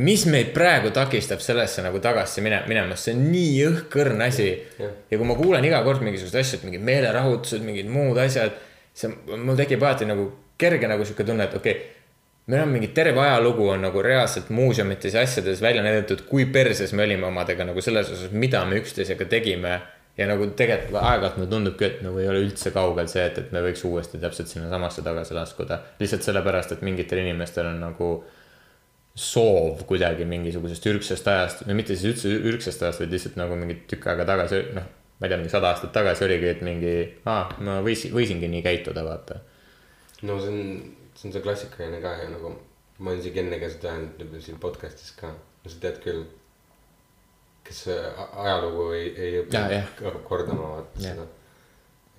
mis 0.00 0.24
meid 0.30 0.52
praegu 0.56 0.90
takistab 0.94 1.42
sellesse 1.44 1.82
nagu 1.84 2.00
tagasi 2.00 2.44
mine-, 2.44 2.62
minemast, 2.68 3.08
see 3.08 3.16
on 3.16 3.24
nii 3.28 3.56
õhkõrn 3.68 4.24
asi. 4.24 4.48
Ja 4.78 5.18
kui 5.18 5.26
ma 5.28 5.36
kuulen 5.36 5.64
iga 5.68 5.82
kord 5.84 6.04
mingisugused 6.04 6.38
asjad, 6.40 6.62
mingid 6.64 6.84
meelerahutused, 6.86 7.64
mingid 7.66 7.90
muud 7.92 8.20
asjad, 8.22 8.56
see, 8.94 9.10
mul 9.36 9.58
tekib 9.58 9.82
alati 9.82 10.08
nagu 10.08 10.28
kerge 10.60 10.88
nagu 10.90 11.04
sihuke 11.04 11.26
tunne, 11.26 11.48
et 11.48 11.56
okei 11.58 11.72
okay, 11.72 12.02
meil 12.46 12.62
on 12.64 12.68
mingi 12.74 12.90
terve 12.94 13.20
ajalugu 13.22 13.68
on 13.68 13.82
nagu 13.86 14.02
reaalselt 14.02 14.50
muuseumites 14.50 15.14
ja 15.14 15.22
asjades 15.22 15.62
välja 15.62 15.82
näidatud, 15.82 16.24
kui 16.28 16.46
perses 16.46 16.92
me 16.92 17.04
olime 17.06 17.26
omadega 17.26 17.66
nagu 17.68 17.82
selles 17.84 18.10
osas, 18.10 18.32
mida 18.32 18.64
me 18.64 18.80
üksteisega 18.82 19.28
tegime. 19.30 19.80
ja 20.12 20.26
nagu 20.28 20.44
tegelikult 20.52 20.98
aeg-ajalt 21.00 21.36
mulle 21.38 21.48
tundubki, 21.48 21.86
et 21.86 22.00
nagu 22.04 22.18
ei 22.20 22.26
ole 22.28 22.42
üldse 22.44 22.68
kaugel 22.74 23.06
see, 23.08 23.22
et, 23.24 23.38
et 23.40 23.52
me 23.54 23.62
võiks 23.64 23.80
uuesti 23.88 24.18
täpselt 24.20 24.50
sinnasamasse 24.50 25.00
tagasi 25.02 25.32
laskuda. 25.34 25.78
lihtsalt 26.00 26.26
sellepärast, 26.26 26.74
et 26.74 26.82
mingitel 26.84 27.22
inimestel 27.22 27.70
on 27.70 27.78
nagu 27.80 28.08
soov 29.14 29.86
kuidagi 29.88 30.26
mingisugusest 30.28 30.88
ürgsest 30.92 31.28
ajast 31.28 31.64
või 31.64 31.78
mitte 31.80 31.96
siis 31.96 32.10
üldse 32.10 32.34
ürgsest 32.50 32.84
ajast, 32.84 33.00
vaid 33.00 33.12
lihtsalt 33.12 33.40
nagu 33.40 33.56
mingi 33.56 33.78
tükk 33.88 34.10
aega 34.12 34.28
tagasi, 34.28 34.60
noh. 34.76 34.90
Ma 35.22 35.28
ei 35.28 35.30
tea, 35.30 35.38
mingi 35.38 35.52
sada 35.52 35.68
aastat 35.70 35.92
tagasi 35.94 36.24
oligi, 36.26 36.48
et 36.50 36.62
mingi, 36.66 36.92
aa, 37.30 37.44
ma 37.62 37.76
võisin, 37.86 38.10
võisingi 38.10 38.48
nii 38.50 38.62
käituda, 38.64 39.04
vaata. 39.06 39.36
no 40.26 40.38
see 40.42 40.50
on, 40.50 40.64
see 41.14 41.28
on 41.28 41.34
see 41.36 41.42
klassikaline 41.44 42.00
ka 42.02 42.16
ju 42.18 42.32
nagu, 42.32 42.50
ma 42.98 43.12
olen 43.12 43.22
isegi 43.22 43.42
enne 43.44 43.60
ka 43.62 43.68
seda 43.70 43.92
öelnud 43.92 44.34
siin 44.42 44.58
podcast'is 44.64 45.14
ka, 45.20 45.30
no 45.30 45.70
sa 45.70 45.78
tead 45.84 46.00
küll. 46.02 46.24
kes 47.62 47.84
ajalugu 47.86 48.88
ei, 48.96 49.12
ei 49.14 49.38
õpi 49.44 49.60
hakkab 49.60 50.18
kordama 50.26 50.72
vaata 50.72 51.04
Jah. 51.04 51.14
seda. 51.14 51.28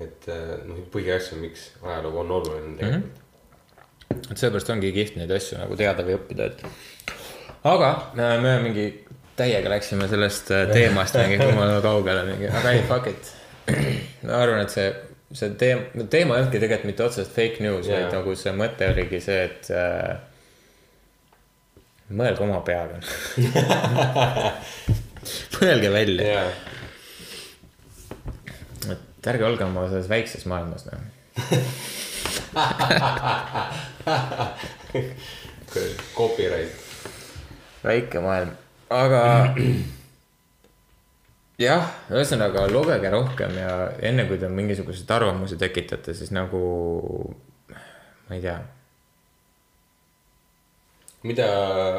et 0.08 0.30
äh, 0.32 0.54
noh, 0.64 0.80
põhiasju, 0.94 1.42
miks 1.44 1.66
ajalugu 1.84 2.24
on 2.24 2.32
oluline 2.38 2.78
tegelikult 2.80 3.20
mm. 3.20 4.16
-hmm. 4.16 4.32
et 4.32 4.38
sellepärast 4.38 4.72
ongi 4.78 4.94
kihvt 4.96 5.20
neid 5.20 5.36
asju 5.36 5.60
nagu 5.60 5.76
teada 5.76 6.08
või 6.08 6.16
õppida, 6.22 6.48
et. 6.54 6.64
aga 7.68 7.92
äh, 8.16 8.38
me 8.48 8.56
mingi 8.64 8.88
täiega 9.40 9.70
läksime 9.74 10.06
sellest 10.12 10.52
äh, 10.54 10.68
teemast 10.72 11.16
mingi 11.18 11.38
jumala 11.42 11.82
kaugele 11.82 12.24
mingi, 12.28 12.48
aga 12.50 12.72
ei, 12.76 12.82
fuck 12.90 13.06
it. 13.10 13.24
ma 14.28 14.34
arvan, 14.42 14.62
et 14.66 14.72
see, 14.74 14.88
see 15.34 15.50
teema, 15.60 15.84
teema 16.12 16.32
ei 16.36 16.40
olnudki 16.44 16.60
tegelikult 16.62 16.90
mitte 16.92 17.04
otseselt 17.08 17.34
fake 17.36 17.58
news 17.64 17.86
yeah., 17.88 17.98
vaid 18.04 18.14
nagu 18.18 18.30
see 18.40 18.54
mõte 18.58 18.84
oligi 18.92 19.20
see, 19.24 19.40
et 19.48 19.64
äh, 19.74 20.12
mõelge 22.14 22.42
oma 22.46 22.60
peaga. 22.68 22.96
mõelge 25.58 25.90
välja, 25.94 26.24
jaa, 26.36 26.50
et 28.94 29.30
ärge 29.32 29.44
olge 29.48 29.64
oma 29.66 29.82
selles 29.90 30.10
väikses 30.12 30.44
maailmas 30.52 30.84
noh. 30.90 31.00
copyright. 36.18 36.74
väike 37.84 38.20
maailm, 38.22 38.52
aga 38.94 39.24
jah, 41.62 41.90
ühesõnaga 42.12 42.68
lugege 42.72 43.12
rohkem 43.14 43.58
ja 43.58 43.74
enne 44.06 44.28
kui 44.30 44.40
te 44.42 44.50
mingisuguseid 44.52 45.12
arvamusi 45.16 45.58
tekitate, 45.62 46.16
siis 46.18 46.34
nagu 46.36 46.62
ma 47.70 48.38
ei 48.38 48.44
tea, 48.44 48.58
mida, 51.30 51.48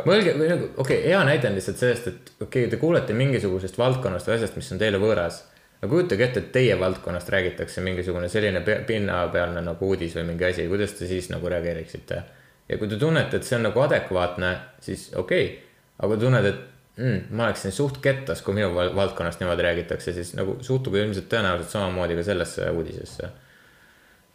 mõelge 0.09 0.37
või 0.39 0.51
nagu 0.53 0.69
okei 0.69 1.01
okay,, 1.01 1.09
hea 1.09 1.25
näide 1.29 1.51
on 1.51 1.59
lihtsalt 1.59 1.81
sellest, 1.81 2.09
et 2.11 2.31
okei 2.39 2.67
okay,, 2.67 2.71
te 2.73 2.81
kuulete 2.81 3.17
mingisugusest 3.17 3.79
valdkonnast 3.81 4.31
või 4.31 4.39
asjast, 4.39 4.59
mis 4.61 4.73
on 4.75 4.83
teile 4.83 5.01
võõras. 5.03 5.43
aga 5.81 5.91
kujutage 5.91 6.25
ette, 6.25 6.41
et 6.41 6.53
teie 6.53 6.79
valdkonnast 6.81 7.29
räägitakse 7.29 7.85
mingisugune 7.85 8.29
selline 8.33 8.61
pe- 8.65 8.83
pinnapealne 8.87 9.61
nagu 9.65 9.91
uudis 9.91 10.17
või 10.17 10.31
mingi 10.33 10.49
asi, 10.51 10.69
kuidas 10.69 10.97
te 10.99 11.11
siis 11.11 11.31
nagu 11.31 11.49
reageeriksite? 11.49 12.23
ja 12.69 12.79
kui 12.79 12.89
te 12.89 12.97
tunnete, 12.97 13.37
et 13.37 13.45
see 13.45 13.59
on 13.59 13.69
nagu 13.69 13.81
adekvaatne, 13.81 14.55
siis 14.81 15.11
okei 15.15 15.45
okay., 15.47 15.59
aga 15.99 16.15
kui 16.15 16.23
tunned, 16.27 16.47
et 16.49 16.74
mm, 16.97 17.21
ma 17.31 17.49
oleksin 17.49 17.73
suht 17.73 17.99
kettas, 18.03 18.43
kui 18.43 18.55
minu 18.55 18.71
val- 18.75 18.95
valdkonnast 18.97 19.43
niimoodi 19.43 19.67
räägitakse, 19.67 20.13
siis 20.13 20.35
nagu 20.39 20.59
suhtuge 20.63 21.03
ilmselt 21.03 21.29
tõenäoliselt 21.33 21.75
samamoodi 21.75 22.19
ka 22.19 22.27
sellesse 22.27 22.71
uudisesse. 22.71 23.31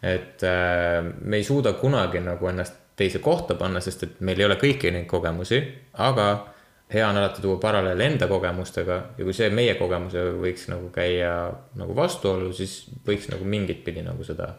et 0.02 0.42
äh, 0.48 1.04
me 1.20 1.36
ei 1.36 1.44
suuda 1.44 1.72
kunagi 1.76 2.20
nagu 2.24 2.48
ennast 2.48 2.78
teise 2.96 3.18
kohta 3.18 3.54
panna, 3.54 3.80
sest 3.80 4.02
et 4.02 4.20
meil 4.24 4.40
ei 4.40 4.46
ole 4.46 4.56
kõiki 4.60 4.92
neid 4.92 5.06
kogemusi, 5.08 5.60
aga 6.00 6.26
hea 6.92 7.08
on 7.08 7.16
alati 7.16 7.42
tuua 7.42 7.56
paralleel 7.60 8.00
enda 8.00 8.26
kogemustega 8.28 8.96
ja 9.18 9.24
kui 9.24 9.34
see 9.36 9.50
meie 9.54 9.74
kogemusega 9.78 10.32
võiks 10.42 10.66
nagu 10.72 10.88
käia 10.94 11.34
nagu 11.78 11.96
vastuollu, 11.96 12.52
siis 12.56 12.82
võiks 13.06 13.28
nagu 13.32 13.44
mingit 13.44 13.84
pidi 13.84 14.02
nagu 14.04 14.24
seda. 14.26 14.54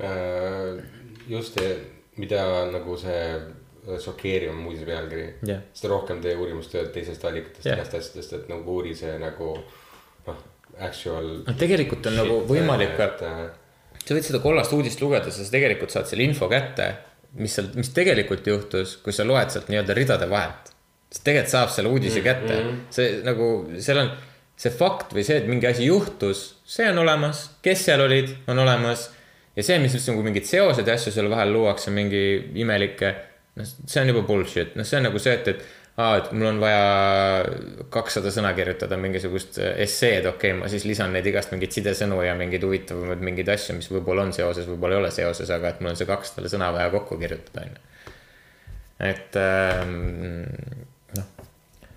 äh, 0.00 0.80
just, 1.28 1.60
mida 2.16 2.46
nagu 2.72 2.96
see 3.00 3.20
šokeerivam 4.00 4.66
uudise 4.66 4.86
pealkiri 4.88 5.26
Jah. 5.48 5.64
seda 5.76 5.92
rohkem 5.92 6.20
tee 6.24 6.34
uurimustööd 6.38 6.92
teisest 6.94 7.24
allikatest 7.28 7.66
yeah., 7.66 7.78
igast 7.78 7.96
asjadest, 7.98 8.36
et 8.38 8.52
nagu 8.52 8.78
uuri 8.78 8.94
see 8.96 9.16
nagu 9.20 9.50
noh, 10.26 10.44
actual. 10.78 11.30
noh, 11.44 11.58
tegelikult 11.60 12.10
on 12.10 12.18
nagu 12.20 12.38
võimalik 12.48 12.94
ka, 12.98 13.10
et 13.12 13.24
äh, 13.28 13.42
sa 14.04 14.16
võid 14.16 14.28
seda 14.28 14.42
kollast 14.44 14.72
uudist 14.76 15.02
lugeda, 15.04 15.32
sa 15.32 15.48
tegelikult 15.52 15.94
saad 15.94 16.08
selle 16.10 16.26
info 16.26 16.48
kätte, 16.52 16.90
mis 17.40 17.56
seal, 17.56 17.70
mis 17.78 17.90
tegelikult 17.94 18.46
juhtus, 18.46 18.98
kui 19.04 19.16
sa 19.16 19.26
loed 19.26 19.52
sealt 19.52 19.72
nii-öelda 19.72 19.96
ridade 19.96 20.28
vahelt. 20.30 20.70
sest 21.10 21.24
tegelikult 21.26 21.52
saab 21.52 21.74
selle 21.74 21.90
uudise 21.92 22.20
mm, 22.20 22.24
kätte 22.24 22.54
mm, 22.54 22.70
-hmm. 22.70 22.86
see 22.90 23.10
nagu, 23.26 23.48
seal 23.78 24.00
on 24.02 24.14
see 24.56 24.70
fakt 24.70 25.14
või 25.14 25.24
see, 25.26 25.40
et 25.42 25.50
mingi 25.50 25.66
asi 25.66 25.88
juhtus, 25.88 26.44
see 26.64 26.86
on 26.90 27.02
olemas, 27.02 27.48
kes 27.62 27.84
seal 27.88 28.00
olid, 28.04 28.30
on 28.46 28.58
olemas. 28.58 29.10
ja 29.56 29.62
see, 29.62 29.78
mis 29.82 29.94
üldse 29.94 30.12
nagu 30.12 30.24
mingid 30.26 30.46
seosed 30.46 30.86
ja 30.86 30.94
asju 30.94 31.12
seal 31.14 31.30
vahel 31.30 31.52
luuakse, 31.54 31.90
mingi 31.94 32.22
imelikke, 32.62 33.14
noh, 33.60 33.72
see 33.86 34.02
on 34.02 34.12
juba 34.12 34.22
bullshit, 34.28 34.76
noh, 34.78 34.86
see 34.86 35.00
on 35.00 35.08
nagu 35.08 35.20
see, 35.22 35.34
et, 35.38 35.50
et 35.54 35.64
aa, 36.00 36.16
et 36.18 36.30
mul 36.34 36.48
on 36.50 36.60
vaja 36.62 37.84
kakssada 37.94 38.32
sõna 38.34 38.50
kirjutada 38.56 38.98
mingisugust 39.00 39.60
esseed, 39.62 40.26
okei 40.30 40.54
okay,, 40.54 40.60
ma 40.62 40.70
siis 40.72 40.86
lisan 40.88 41.14
neid 41.14 41.26
igast 41.30 41.54
mingeid 41.54 41.76
sidesõnu 41.76 42.18
ja 42.26 42.34
mingeid 42.38 42.66
huvitavamaid 42.66 43.22
mingeid 43.24 43.52
asju, 43.54 43.78
mis 43.78 43.90
võib-olla 43.92 44.26
on 44.26 44.34
seoses, 44.36 44.66
võib-olla 44.70 44.98
ei 44.98 45.04
ole 45.04 45.12
seoses, 45.14 45.52
aga 45.54 45.70
et 45.70 45.84
mul 45.84 45.92
on 45.92 46.00
see 46.00 46.10
kakssada 46.10 46.50
sõna 46.50 46.72
vaja 46.74 46.90
kokku 46.94 47.20
kirjutada, 47.20 47.68
onju. 47.68 47.84
et 49.12 49.38
ähm, 49.42 49.94
noh, 51.14 51.30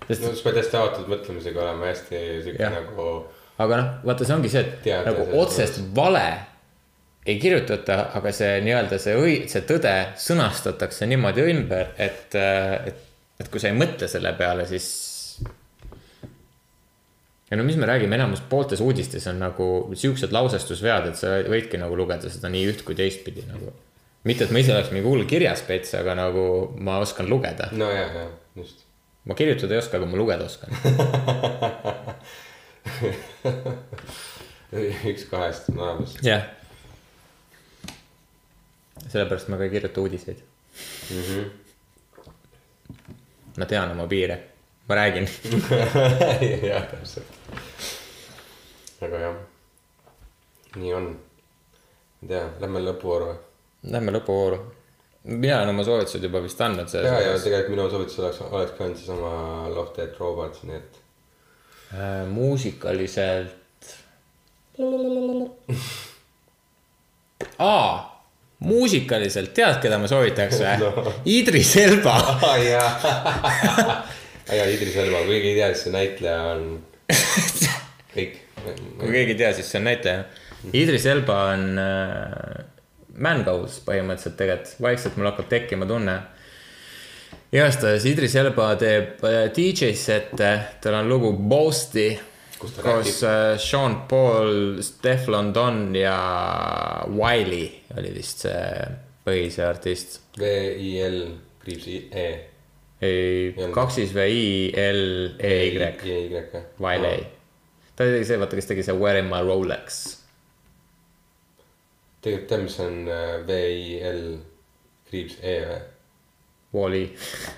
no 0.06 0.14
sa 0.14 0.46
pead 0.46 0.62
hästi 0.62 0.80
avatud 0.82 1.10
mõtlemisega 1.10 1.66
olema 1.66 1.90
hästi 1.90 2.22
siuke 2.46 2.70
nagu 2.78 3.10
aga 3.58 3.80
noh, 3.80 3.90
vaata, 4.06 4.26
see 4.26 4.36
ongi 4.36 4.52
see, 4.52 4.62
et 4.62 4.78
Teada 4.86 5.10
nagu 5.10 5.42
otsest 5.42 5.82
vale 5.96 6.26
ei 7.28 7.36
kirjutata, 7.40 7.98
aga 8.16 8.32
see 8.32 8.60
nii-öelda 8.64 8.98
see 9.02 9.16
õi-, 9.18 9.42
see 9.50 9.62
tõde 9.68 9.92
sõnastatakse 10.20 11.06
niimoodi 11.10 11.44
ümber, 11.52 11.92
et, 12.00 12.34
et, 12.34 13.02
et 13.40 13.50
kui 13.52 13.60
sa 13.60 13.68
ei 13.68 13.76
mõtle 13.76 14.08
selle 14.08 14.32
peale, 14.38 14.64
siis. 14.70 14.86
ja 17.50 17.58
no 17.60 17.66
mis 17.68 17.76
me 17.80 17.88
räägime, 17.90 18.16
enamus 18.16 18.40
pooltes 18.48 18.80
uudistes 18.84 19.28
on 19.28 19.42
nagu 19.44 19.68
siuksed 19.92 20.32
lausestusvead, 20.32 21.10
et 21.12 21.20
sa 21.20 21.36
võidki 21.44 21.76
nagu 21.80 21.94
lugeda 22.00 22.32
seda 22.32 22.48
nii 22.52 22.64
üht 22.72 22.80
kui 22.86 22.96
teistpidi 22.96 23.44
nagu. 23.50 23.74
mitte, 24.24 24.48
et 24.48 24.52
ma 24.54 24.64
ise 24.64 24.72
oleks 24.76 24.92
mingi 24.94 25.08
hull 25.08 25.28
kirjaspets, 25.28 25.94
aga 26.00 26.16
nagu 26.16 26.44
ma 26.80 26.98
oskan 27.04 27.28
lugeda. 27.28 27.68
no 27.76 27.90
ja, 27.92 28.06
ja 28.08 28.26
just. 28.56 28.86
ma 29.28 29.36
kirjutada 29.36 29.76
ei 29.76 29.82
oska, 29.84 30.00
aga 30.00 30.06
ma 30.08 30.16
lugeda 30.16 30.48
oskan. 30.48 30.70
üks 35.12 35.24
kahest 35.28 35.68
on 35.72 35.78
olemas. 35.84 36.16
jah. 36.24 36.57
Sellepärast 39.08 39.48
ma 39.48 39.56
ka 39.56 39.66
ei 39.66 39.70
kirjuta 39.70 40.00
uudiseid 40.00 40.38
mm. 41.10 41.22
-hmm. 41.22 41.44
ma 43.56 43.66
tean 43.66 43.90
oma 43.90 44.06
piire, 44.06 44.42
ma 44.88 44.94
räägin. 44.94 45.28
jah, 46.70 46.86
täpselt. 46.90 47.26
aga 49.00 49.16
jah, 49.26 49.36
nii 50.76 50.94
on. 50.94 51.06
ma 51.12 51.18
ei 52.22 52.28
tea, 52.28 52.44
lähme 52.60 52.78
lõpuvooru 52.90 53.24
või? 53.32 53.38
Lähme 53.96 54.10
lõpuvooru. 54.18 54.58
mina 55.24 55.56
olen 55.56 55.74
oma 55.74 55.84
soovitused 55.84 56.22
juba 56.22 56.42
vist 56.42 56.60
andnud 56.60 56.94
ja, 56.94 57.20
ja 57.20 57.38
tegelikult 57.38 57.76
minu 57.76 57.90
soovitus 57.90 58.18
oleks, 58.18 58.40
oleks 58.40 58.72
ka 58.78 58.84
ainult 58.84 58.98
seesama 58.98 59.68
Love 59.74 59.90
Dead 59.96 60.14
Robots, 60.18 60.62
nii 60.62 60.76
et 60.76 61.08
Äh, 61.94 62.26
muusikaliselt. 62.26 63.48
aa, 67.58 68.17
muusikaliselt 68.64 69.52
tead, 69.54 69.78
keda 69.82 69.98
ma 70.02 70.08
soovitaks 70.10 70.58
või 70.62 70.76
no.? 70.82 71.12
Idris 71.30 71.74
Elba. 71.78 72.16
aa 72.48 72.56
jaa, 74.58 74.66
Idris 74.72 74.96
Elba, 74.98 75.22
kui 75.26 75.36
keegi 75.36 75.52
ei 75.52 75.58
tea, 75.60 75.68
siis 75.74 75.84
see 75.86 75.94
näitleja 75.94 76.40
on 76.54 76.64
kõik. 78.16 78.40
kui 78.98 79.12
keegi 79.12 79.36
ei 79.36 79.38
tea, 79.44 79.52
siis 79.56 79.70
see 79.70 79.80
on 79.80 79.86
näitleja. 79.90 80.24
Idris 80.74 81.06
Elba 81.06 81.36
on 81.52 81.78
äh, 81.78 82.64
man-goals 83.22 83.78
põhimõtteliselt 83.86 84.36
tegelikult, 84.40 84.80
vaikselt 84.82 85.18
mul 85.18 85.30
hakkab 85.30 85.48
tekkima 85.52 85.86
tunne. 85.86 86.16
igastahes 87.54 88.04
Idris 88.10 88.34
Elba 88.42 88.72
teeb 88.80 89.22
äh, 89.28 89.44
DJ 89.54 89.92
sette, 89.94 90.50
tal 90.82 90.98
on 90.98 91.08
lugu 91.12 91.30
ta 91.38 92.08
koos 92.58 92.76
räägib? 92.78 93.14
äh, 93.28 93.58
Sean 93.62 93.96
Paul, 94.10 94.82
Steflon 94.82 95.52
Don 95.54 95.94
ja 95.96 96.18
Wiley 97.08 97.70
oli 97.96 98.12
vist 98.14 98.44
see 98.46 98.60
põhise 99.26 99.64
artist. 99.68 100.20
V 100.38 100.52
I 100.76 100.92
L 101.06 101.18
kriips 101.64 101.86
I 101.88 101.98
E. 102.12 102.28
ei 103.02 103.50
olnud., 103.56 103.74
kaksis 103.76 104.14
V 104.14 104.28
I 104.28 104.46
L 104.74 105.02
E 105.38 105.52
Y, 105.68 105.82
E 105.82 106.20
Y 106.26 106.30
jah. 106.32 106.62
Wiley. 106.82 107.26
ta 107.96 108.06
oli 108.06 108.24
see, 108.24 108.38
vaata, 108.40 108.56
kes 108.58 108.70
tegi 108.70 108.86
see 108.86 108.96
Where 108.96 109.18
in 109.18 109.28
my 109.30 109.42
Rolex 109.44 110.00
tegelikult 112.22 112.48
tead, 112.50 112.64
mis 112.66 112.80
on 112.82 112.98
äh, 113.08 113.46
V 113.46 113.60
I 113.70 114.00
L 114.08 114.24
kriips 115.08 115.38
E 115.42 115.60
või? 115.68 115.78
Wall-E, 116.68 117.04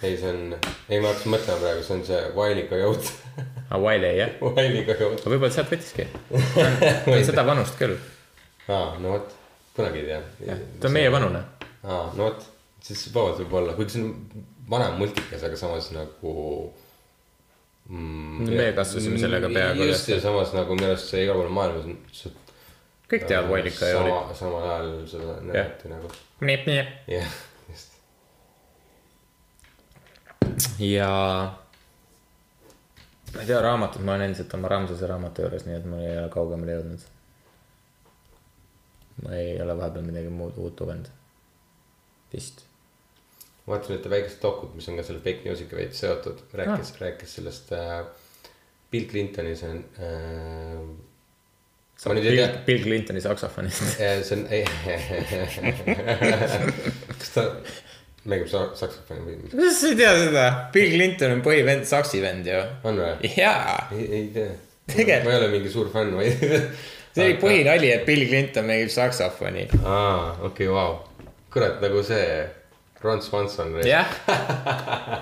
ei, 0.07 0.15
see 0.15 0.29
on, 0.31 0.53
ei 0.87 1.01
ma 1.03 1.11
hakkasin 1.11 1.33
mõtlema 1.33 1.59
praegu, 1.59 1.83
see 1.83 1.97
on 1.97 2.05
see 2.07 2.19
Wiley 2.37 2.69
Coyote. 2.71 3.11
Aa 3.71 3.81
Wiley 3.81 4.19
jah, 4.19 4.37
Wiley 4.45 4.85
aga 4.85 5.11
võib-olla 5.25 5.53
sealt 5.55 5.73
võttiski. 5.73 6.07
on 7.11 7.25
seda 7.27 7.47
vanust 7.47 7.79
küll, 7.81 7.97
aa, 8.69 8.95
no 9.01 9.17
vot, 9.17 9.35
kunagi 9.77 10.05
ei 10.05 10.09
tea. 10.11 10.59
ta 10.81 10.91
on 10.91 10.97
meie. 10.97 11.13
vanune. 11.13 11.43
aa, 11.83 12.07
no 12.17 12.29
vot, 12.29 12.47
siis 12.85 13.09
vabalt 13.15 13.43
võib 13.45 13.59
olla, 13.63 13.77
kuigi 13.79 13.97
see 13.97 14.07
on 14.07 14.47
vanem 14.71 15.01
multikas, 15.01 15.43
aga 15.47 15.59
samas 15.59 15.91
nagu 15.97 16.35
mm,. 17.89 18.51
Meie 18.51 18.73
kasvasime 18.77 19.19
sellega 19.19 19.51
peaaegu 19.53 19.89
just 19.91 20.09
ja 20.13 20.21
samas 20.23 20.55
nagu 20.57 20.77
minu 20.79 20.93
arust 20.93 21.11
see 21.13 21.25
igal 21.25 21.41
pool 21.41 21.51
maailmas 21.55 21.89
kõik 23.11 23.27
teavad 23.27 23.51
Wiley 23.51 23.75
Coyote'i. 23.75 24.13
sama, 24.13 24.35
samal 24.39 24.69
ajal 24.69 24.93
seda 25.11 25.39
näidati 25.43 25.91
nagu, 25.91 26.11
jah, 27.11 27.33
just. 27.71 27.99
ja 30.79 31.11
ma 33.35 33.41
ei 33.41 33.47
tea, 33.47 33.61
raamatut 33.63 34.03
ma 34.05 34.15
olen 34.15 34.27
endiselt 34.29 34.55
oma 34.57 34.69
Ramsase 34.71 35.07
raamatu 35.11 35.43
juures, 35.45 35.65
nii 35.67 35.77
et 35.79 35.87
ma 35.89 35.97
ei 36.03 36.19
ole 36.19 36.29
kaugemale 36.33 36.73
jõudnud. 36.77 37.03
ma 39.25 39.31
ei 39.37 39.51
ole 39.63 39.75
vahepeal 39.77 40.05
midagi 40.07 40.29
muud 40.33 40.55
uut 40.59 40.81
lugenud. 40.81 41.09
vist. 42.33 42.57
vaatasin 43.67 43.97
ühte 43.99 44.09
väikest 44.11 44.43
dokut, 44.43 44.75
mis 44.75 44.89
on 44.89 44.97
ka 44.99 45.03
selle 45.07 45.23
fake 45.27 45.43
news'iga 45.47 45.75
veits 45.79 45.99
seotud, 46.05 46.39
rääkis 46.63 46.89
ah., 46.95 46.99
rääkis 47.05 47.31
sellest 47.39 47.67
äh, 47.77 47.99
Bill 48.91 49.07
Clintoni, 49.11 49.53
see 49.57 49.71
on 49.71 49.79
äh,. 50.01 50.05
ma 52.07 52.13
nüüd 52.17 52.27
ei 52.33 52.37
tea,, 52.41 52.51
Bill 52.67 52.83
Clintoni 52.87 53.21
saksofonist. 53.23 53.81
see 53.99 54.39
on 54.39 54.43
kas 57.21 57.31
ta 57.37 57.43
mängib 58.29 58.49
sa- 58.53 58.71
saksofoni 58.77 59.23
või 59.25 59.37
kuidas 59.51 59.79
sa 59.81 59.89
ei 59.93 59.97
tea 59.97 60.11
seda? 60.19 60.47
Bill 60.75 60.93
Clinton 60.97 61.33
on 61.39 61.43
põhivend, 61.47 61.87
saksi 61.89 62.21
vend 62.23 62.47
ju. 62.51 62.61
on 62.85 62.99
või? 63.01 63.31
jaa, 63.37 63.77
ei, 63.97 64.07
ei 64.21 64.27
tea. 64.35 64.51
Ma 65.25 65.31
ei 65.31 65.37
ole 65.39 65.49
mingi 65.53 65.71
suur 65.73 65.89
fänn, 65.93 66.13
vaid. 66.19 66.41
see 67.15 67.25
oli 67.29 67.37
põhinali, 67.43 67.93
et 67.95 68.05
Bill 68.09 68.27
Clinton 68.29 68.67
mängib 68.69 68.91
saksofoni. 68.93 69.69
aa, 69.85 70.37
okei, 70.51 70.69
vau. 70.69 70.99
kurat, 71.55 71.81
nagu 71.83 72.03
see 72.07 72.25
Ron 73.01 73.23
Swanson. 73.25 73.79
jah, 73.87 74.11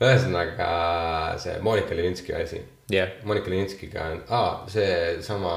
ühesõnaga 0.00 0.68
see 1.42 1.56
Monika 1.64 1.96
Levinski 1.98 2.32
asi 2.38 2.60
jah, 2.92 3.10
Monika 3.28 3.50
Levinskiga 3.50 4.06
on, 4.14 4.20
aa, 4.30 4.52
seesama 4.70 5.54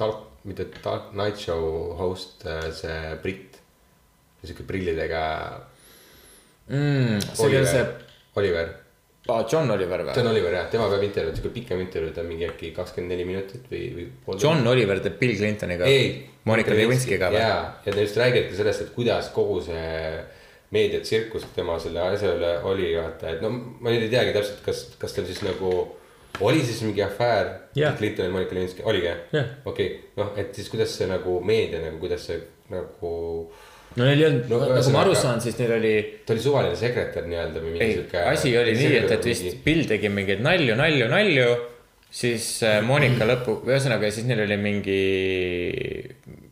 Talk, 0.00 0.22
mitte 0.48 0.64
Talk 0.82 1.12
Night 1.14 1.38
Show 1.38 1.92
host, 1.98 2.42
see 2.74 3.16
britt. 3.22 3.51
Sihuke 4.48 4.66
prillidega 4.68 5.24
mm,. 6.68 7.20
see 7.32 7.46
oli 7.46 7.62
see, 7.68 7.84
Oliver, 8.40 8.72
aa, 9.28 9.44
John 9.46 9.70
Oliver 9.70 10.04
John 10.08 10.26
või? 10.26 10.34
Oliver 10.34 10.58
jah, 10.58 10.68
tema 10.72 10.88
peab 10.92 11.06
intervjuud, 11.06 11.38
sihuke 11.38 11.54
pikem 11.54 11.82
intervjuu, 11.84 12.14
ta 12.16 12.24
on 12.24 12.30
mingi 12.32 12.48
äkki 12.48 12.72
kakskümmend 12.76 13.14
neli 13.14 13.26
minutit 13.28 13.66
või, 13.70 13.82
või 13.96 14.06
pool. 14.26 14.38
John 14.42 14.66
Oliver 14.66 15.02
teeb 15.04 15.18
Bill 15.20 15.36
Clintoniga. 15.38 15.88
ei, 15.88 16.12
Monika 16.48 16.74
Levinskiga 16.74 17.30
või? 17.32 17.42
jaa, 17.42 17.64
ja 17.86 17.94
ta 17.94 18.06
just 18.06 18.18
räägibki 18.20 18.56
sellest, 18.58 18.86
et 18.86 18.94
kuidas 18.96 19.30
kogu 19.34 19.60
see 19.64 19.90
meediatsirkus 20.72 21.44
tema 21.54 21.76
selle 21.82 22.00
asja 22.14 22.32
üle 22.36 22.52
oli, 22.68 22.94
vaata, 22.96 23.34
et 23.34 23.42
no 23.44 23.50
ma 23.52 23.92
nüüd 23.92 24.06
ei 24.06 24.12
teagi 24.12 24.32
täpselt, 24.36 24.62
kas, 24.64 24.86
kas 25.00 25.16
tal 25.16 25.28
siis 25.28 25.42
nagu 25.44 25.72
oli 26.40 26.62
siis 26.64 26.80
mingi 26.86 27.02
afäär 27.04 27.50
Jah. 27.76 27.92
Clinton 27.98 28.24
ja 28.24 28.32
Monika 28.32 28.56
Levinski, 28.56 28.84
oligi 28.88 29.10
jah 29.10 29.18
Jah.? 29.36 29.50
okei, 29.68 29.90
noh, 30.16 30.32
et 30.40 30.54
siis 30.56 30.70
kuidas 30.72 30.94
see 30.96 31.08
nagu 31.10 31.38
meedia 31.44 31.82
nagu, 31.84 32.00
kuidas 32.00 32.24
see 32.30 32.40
nagu, 32.72 33.12
no 33.96 34.06
neil 34.08 34.20
ei 34.22 34.26
olnud 34.28 34.48
No 34.52 34.60
nagu 34.66 34.94
ma 34.94 35.02
aru 35.04 35.14
saan, 35.18 35.40
siis 35.44 35.58
neil 35.60 35.74
oli 35.78 35.92
ta 36.26 36.34
oli 36.34 36.44
suvaline 36.44 36.78
sekretär 36.78 37.26
nii-öelda 37.28 37.62
või 37.62 37.74
mingi 37.76 37.90
sihuke., 37.96 38.24
asi 38.32 38.54
oli 38.58 38.74
nii, 38.78 38.96
et, 39.02 39.14
et 39.18 39.28
vist 39.30 39.62
Bill 39.64 39.86
tegi 39.90 40.10
mingeid 40.12 40.42
nalju, 40.44 40.76
nalju, 40.78 41.08
nalju. 41.12 41.48
siis 42.12 42.50
äh, 42.68 42.80
Monika 42.84 43.28
lõpu, 43.28 43.60
ühesõnaga 43.68 44.10
siis 44.12 44.28
neil 44.28 44.44
oli 44.44 44.58
mingi, 44.60 45.00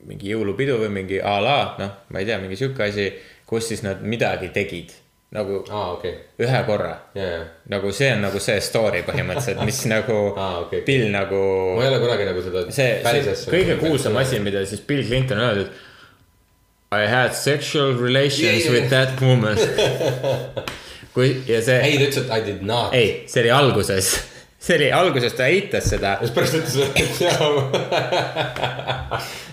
mingi 0.08 0.32
jõulupidu 0.32 0.78
või 0.84 0.94
mingi 1.00 1.20
a 1.20 1.36
la, 1.42 1.58
noh, 1.80 1.94
ma 2.10 2.22
ei 2.22 2.28
tea, 2.28 2.40
mingi 2.42 2.58
sihuke 2.58 2.88
asi, 2.88 3.10
kus 3.48 3.70
siis 3.72 3.84
nad 3.86 4.02
midagi 4.06 4.52
tegid 4.54 4.94
nagu 5.30 5.60
aa, 5.70 5.92
okei, 5.94 6.14
ühe 6.42 6.60
korra. 6.66 6.90
ja, 7.14 7.26
ja, 7.36 7.42
nagu 7.70 7.92
see 7.94 8.08
on 8.16 8.24
nagu 8.26 8.40
see 8.42 8.56
story 8.64 9.04
põhimõtteliselt, 9.06 9.60
mis 9.66 9.84
nagu 9.92 10.16
Aa, 10.34 10.64
okei. 10.64 10.80
Bill 10.86 11.06
nagu 11.14 11.38
ma 11.76 11.84
ei 11.84 11.92
ole 11.92 12.00
kunagi 12.02 12.26
nagu 12.26 12.42
seda. 12.42 12.64
see, 12.74 12.96
see 13.04 13.52
kõige 13.52 13.76
kuulsam 13.78 14.18
asi, 14.18 14.40
mida 14.42 14.64
siis 14.66 14.82
Bill 14.88 15.06
Clinton 15.06 15.38
on 15.38 15.52
öeldud. 15.52 15.78
I 16.92 17.06
had 17.06 17.34
sexual 17.34 17.92
relations 17.94 18.40
Yeah, 18.42 18.58
yeah. 18.64 18.70
with 18.72 18.90
that 18.90 19.20
woman. 19.22 19.56
kui 21.14 21.28
ja 21.46 21.60
see, 21.62 21.76
ei, 21.86 21.96
ta 21.98 22.04
ütles, 22.08 22.18
et 22.24 22.30
I 22.34 22.40
did 22.46 22.62
not. 22.66 22.92
ei, 22.94 23.12
see 23.30 23.40
oli 23.44 23.50
alguses, 23.54 24.08
see 24.64 24.76
oli 24.78 24.88
alguses, 24.94 25.32
ta 25.38 25.46
eitas 25.50 25.86
seda, 25.90 26.16
siis 26.20 26.30
pärast 26.34 26.54
ütles, 26.58 26.76
et 26.94 27.20
jaa. 27.22 27.48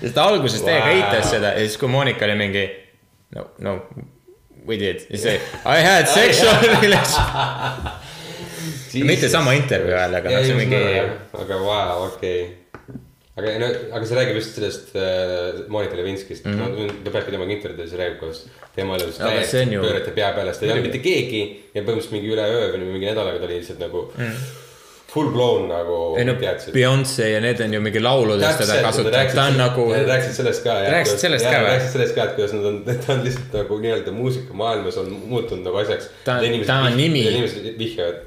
sest 0.02 0.14
ta 0.18 0.26
alguses 0.32 0.62
täiega 0.66 0.86
Wow. 0.90 0.98
eitas 1.00 1.30
seda 1.34 1.54
ja 1.58 1.64
siis, 1.66 1.78
kui 1.82 1.90
Monika 1.94 2.26
oli 2.30 2.36
mingi 2.42 2.66
no, 3.38 3.48
no 3.66 3.76
we 4.68 4.78
did, 4.82 5.02
siis 5.08 5.22
see 5.26 5.38
I 5.66 5.82
had 5.86 6.10
sexual 6.18 6.58
relations. 6.82 7.18
mitte 9.06 9.30
sama 9.30 9.54
intervjuu 9.58 9.94
ajal, 9.98 10.14
aga 10.22 10.34
noh, 10.38 10.46
see 10.46 10.58
mingi, 10.58 10.82
aga 11.42 11.62
vau, 11.66 12.06
okei. 12.12 12.40
Aga 13.38 13.56
no, 13.62 13.68
aga 13.94 14.06
see 14.10 14.18
räägib 14.18 14.40
just 14.40 14.56
sellest 14.58 14.96
äh, 14.98 15.64
Monika 15.74 15.96
Levinskist 16.00 16.46
mm, 16.46 16.60
-hmm. 16.60 16.94
ta 17.06 17.12
peabki 17.14 17.32
temaga 17.36 17.52
intervjuudes 17.54 17.94
räägib, 18.00 18.20
kuidas 18.20 18.46
tema 18.76 18.96
elus 18.98 19.20
ju- 19.74 19.82
pöörati 19.86 20.12
pea 20.16 20.32
peale, 20.34 20.52
sest 20.54 20.60
ta 20.60 20.66
ei 20.66 20.72
olnud 20.72 20.88
mitte 20.90 21.04
keegi 21.04 21.42
ja 21.74 21.82
põhimõtteliselt 21.84 22.16
mingi 22.18 22.32
üleöö 22.34 22.72
või 22.74 22.88
mingi 22.96 23.12
nädalaga 23.12 23.38
ta 23.40 23.46
oli 23.50 23.60
lihtsalt 23.62 23.80
nagu 23.84 24.08
mm. 24.18 24.34
Full 25.18 25.32
blown 25.34 25.68
nagu 25.72 25.98
ei 26.18 26.26
no. 26.30 26.36
Beyonce 26.74 27.30
ja 27.32 27.42
need 27.44 27.62
on 27.66 27.74
ju 27.74 27.82
mingi 27.82 28.02
lauludes 28.04 28.58
teda 28.62 28.78
kasutanud, 28.86 29.34
ta 29.36 29.46
on 29.50 29.58
nagu, 29.60 29.86
rääkisid 29.98 30.38
sellest 30.40 30.64
ka. 30.66 30.78
Rääkisid 30.94 31.24
sellest 31.26 31.46
ka 31.50 31.54
või? 31.58 31.70
rääkisid 31.72 31.94
sellest 31.98 32.16
ka, 32.18 32.26
et 32.30 32.36
kuidas 32.38 32.54
nad 32.58 32.66
on, 32.72 32.80
ta 32.88 33.14
on 33.16 33.24
lihtsalt 33.26 33.58
nagu 33.60 33.80
nii-öelda 33.84 34.14
muusikamaailmas 34.16 34.98
on 35.04 35.12
muutunud 35.34 35.66
nagu 35.68 35.82
asjaks. 35.84 36.10
Ta- 36.26 36.40
ta 36.68 36.82
nimi- 36.96 37.30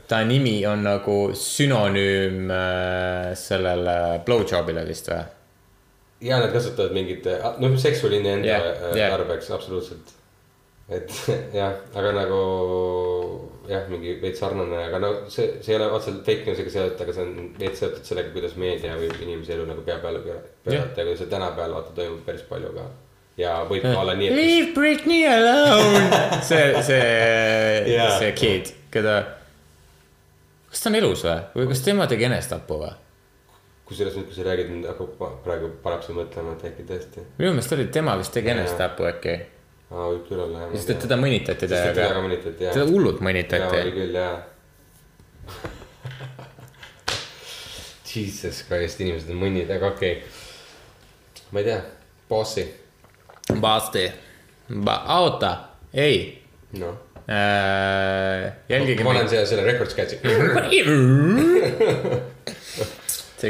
ta 0.08 0.22
nimi 0.26 0.56
on 0.66 0.82
nagu 0.84 1.18
sünonüüm 1.34 2.50
äh, 2.50 3.34
sellele 3.38 3.98
blowjob'ile 4.26 4.86
vist 4.88 5.08
või? 5.12 5.22
ja 6.20 6.38
nad 6.42 6.52
kasutavad 6.52 6.92
mingit, 6.92 7.24
noh, 7.58 7.76
seksuaalne 7.80 8.34
enda 8.34 8.48
Jah, 8.50 8.66
yeah, 8.66 8.96
jah. 8.96 9.14
tarbeks 9.16 9.50
absoluutselt. 9.56 10.10
et 10.90 11.12
jah, 11.60 11.72
aga 11.96 12.12
nagu 12.12 12.40
jah, 13.70 13.84
mingi 13.90 14.16
veits 14.22 14.40
sarnane, 14.42 14.78
aga 14.88 14.98
no 15.02 15.10
see, 15.30 15.46
see 15.62 15.74
ei 15.74 15.78
ole 15.78 15.90
otseselt 15.94 16.24
fake 16.26 16.46
news'iga 16.48 16.72
seotud, 16.74 17.02
aga 17.04 17.14
see 17.16 17.26
on 17.26 17.50
veits 17.60 17.82
seotud 17.82 18.06
sellega, 18.08 18.32
kuidas 18.34 18.56
meedia 18.60 18.96
võib 18.98 19.20
inimese 19.22 19.54
elu 19.56 19.66
nagu 19.68 19.84
pea 19.86 19.98
peale 20.02 20.22
pööra- 20.24 20.42
pöörata 20.64 21.00
ja 21.02 21.06
kuidas 21.06 21.22
see 21.22 21.30
tänapäeval 21.34 21.76
vaata 21.78 21.94
toimub 21.98 22.24
päris 22.26 22.42
palju 22.48 22.72
ka. 22.76 22.86
ja 23.40 23.52
võib 23.68 23.84
ka 23.86 23.92
olla 24.00 24.16
nii, 24.18 24.30
et 24.30 24.36
Leave 24.40 24.72
Britney 24.76 25.22
alone. 25.28 26.24
see, 26.48 26.64
see 26.88 27.94
Jaa. 27.94 28.16
see 28.18 28.32
kid, 28.38 28.72
keda, 28.94 29.20
kas 30.72 30.82
ta 30.82 30.90
on 30.92 30.98
elus 31.00 31.24
või, 31.28 31.38
või 31.60 31.70
kas 31.70 31.86
tema 31.86 32.08
tegi 32.10 32.28
enestapu 32.30 32.80
või? 32.82 32.92
kusjuures 33.90 34.14
nüüd, 34.14 34.28
kui 34.30 34.36
sa 34.36 34.44
räägid, 34.46 34.68
hakkab 34.86 35.40
praegu 35.44 35.72
see 36.06 36.14
mõtlema, 36.14 36.52
et 36.54 36.68
äkki 36.68 36.84
tõesti. 36.90 37.24
minu 37.40 37.56
meelest 37.56 37.72
oli 37.74 37.88
tema 37.90 38.18
vist 38.20 38.34
tegi 38.34 38.50
Jaa. 38.52 38.58
enestapu 38.58 39.06
äkki, 39.08 39.38
aa, 39.90 40.04
võib 40.12 40.24
küll 40.28 40.40
olla 40.46 40.58
jah. 40.64 40.70
sest 40.76 40.90
et 40.94 41.00
teda 41.04 41.16
mõnitati 41.20 41.62
et 41.66 41.68
teda 41.68 41.76
ka 41.88 41.92
täiega, 41.98 42.20
mõnitati 42.24 42.60
jah. 42.66 42.74
teda 42.76 42.86
hullult 42.90 43.18
jaa, 43.18 43.20
oli 43.20 43.26
mõnitati. 43.30 43.76
küll 43.98 44.14
jah. 44.20 44.36
Jesus 48.10 48.56
Christ, 48.66 48.96
inimesed 49.04 49.30
on 49.30 49.38
mõnnid, 49.42 49.68
aga 49.70 49.84
okei 49.94 50.14
okay.. 50.18 50.26
ma 51.54 51.58
ei 51.62 51.66
tea, 51.70 51.80
bossi, 52.30 52.64
Basti, 53.60 54.04
oota, 55.18 55.50
ei 55.94 56.16
noh. 56.78 56.94
äh,, 57.26 58.52
jälgige 58.70 59.04
ma 59.04 59.10
olen 59.14 59.28
siia 59.30 59.42
selle 59.46 59.64
record 59.66 59.90
sketch'i. 59.90 60.16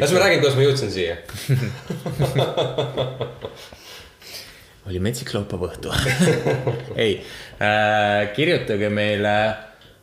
las 0.00 0.12
ma 0.14 0.18
räägin, 0.22 0.40
kuidas 0.40 0.56
ma 0.56 0.62
jõudsin 0.64 0.90
siia. 0.94 1.14
oli 4.90 5.00
metsik 5.02 5.32
laupäeva 5.34 5.70
õhtu 5.70 5.92
ei 7.04 7.16
äh,, 7.62 8.30
kirjutage 8.34 8.90
meile 8.92 9.34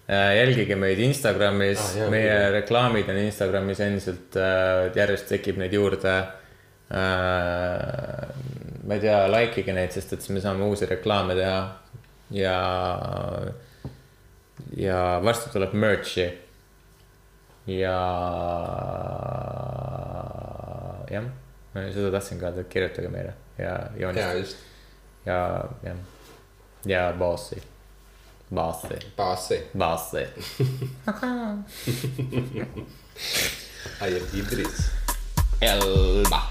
äh,, 0.07 0.33
jälgige 0.39 0.77
meid 0.79 0.99
Instagramis. 1.03 1.81
Ah, 1.99 2.09
meie 2.11 2.31
jaa. 2.31 2.51
reklaamid 2.55 3.09
on 3.11 3.21
Instagramis 3.25 3.81
endiselt 3.83 4.37
äh,, 4.39 4.87
järjest 4.95 5.27
tekib 5.33 5.59
neid 5.61 5.75
juurde. 5.75 6.17
Äh,. 6.87 8.27
ma 8.87 8.95
ei 8.95 9.03
tea, 9.03 9.19
like 9.31 9.59
ige 9.61 9.75
neid, 9.75 9.91
sest 9.91 10.15
et 10.15 10.23
siis 10.23 10.35
me 10.37 10.43
saame 10.43 10.63
uusi 10.67 10.87
reklaame 10.87 11.35
teha. 11.35 11.61
Ja, 12.35 12.59
ja 14.75 15.01
varsti 15.23 15.51
tuleb 15.51 15.75
merch'i. 15.75 16.29
Ja 17.67 17.97
jah, 21.11 21.27
seda 21.91 22.13
tahtsingi 22.15 22.47
öelda, 22.47 22.63
et 22.63 22.71
kirjutage 22.71 23.11
meile 23.11 23.35
ja 23.59 23.75
joonistage 23.99 24.66
jā, 25.27 25.41
jā, 25.85 25.95
jā 26.87 27.03
balsi. 27.19 27.59
Balsi. 28.49 28.95
Balsi. 29.17 29.57
Balsi. 29.75 30.23
Ai, 34.01 34.11
ir 34.13 34.23
Idris. 34.39 34.91
Elba. 35.59 36.41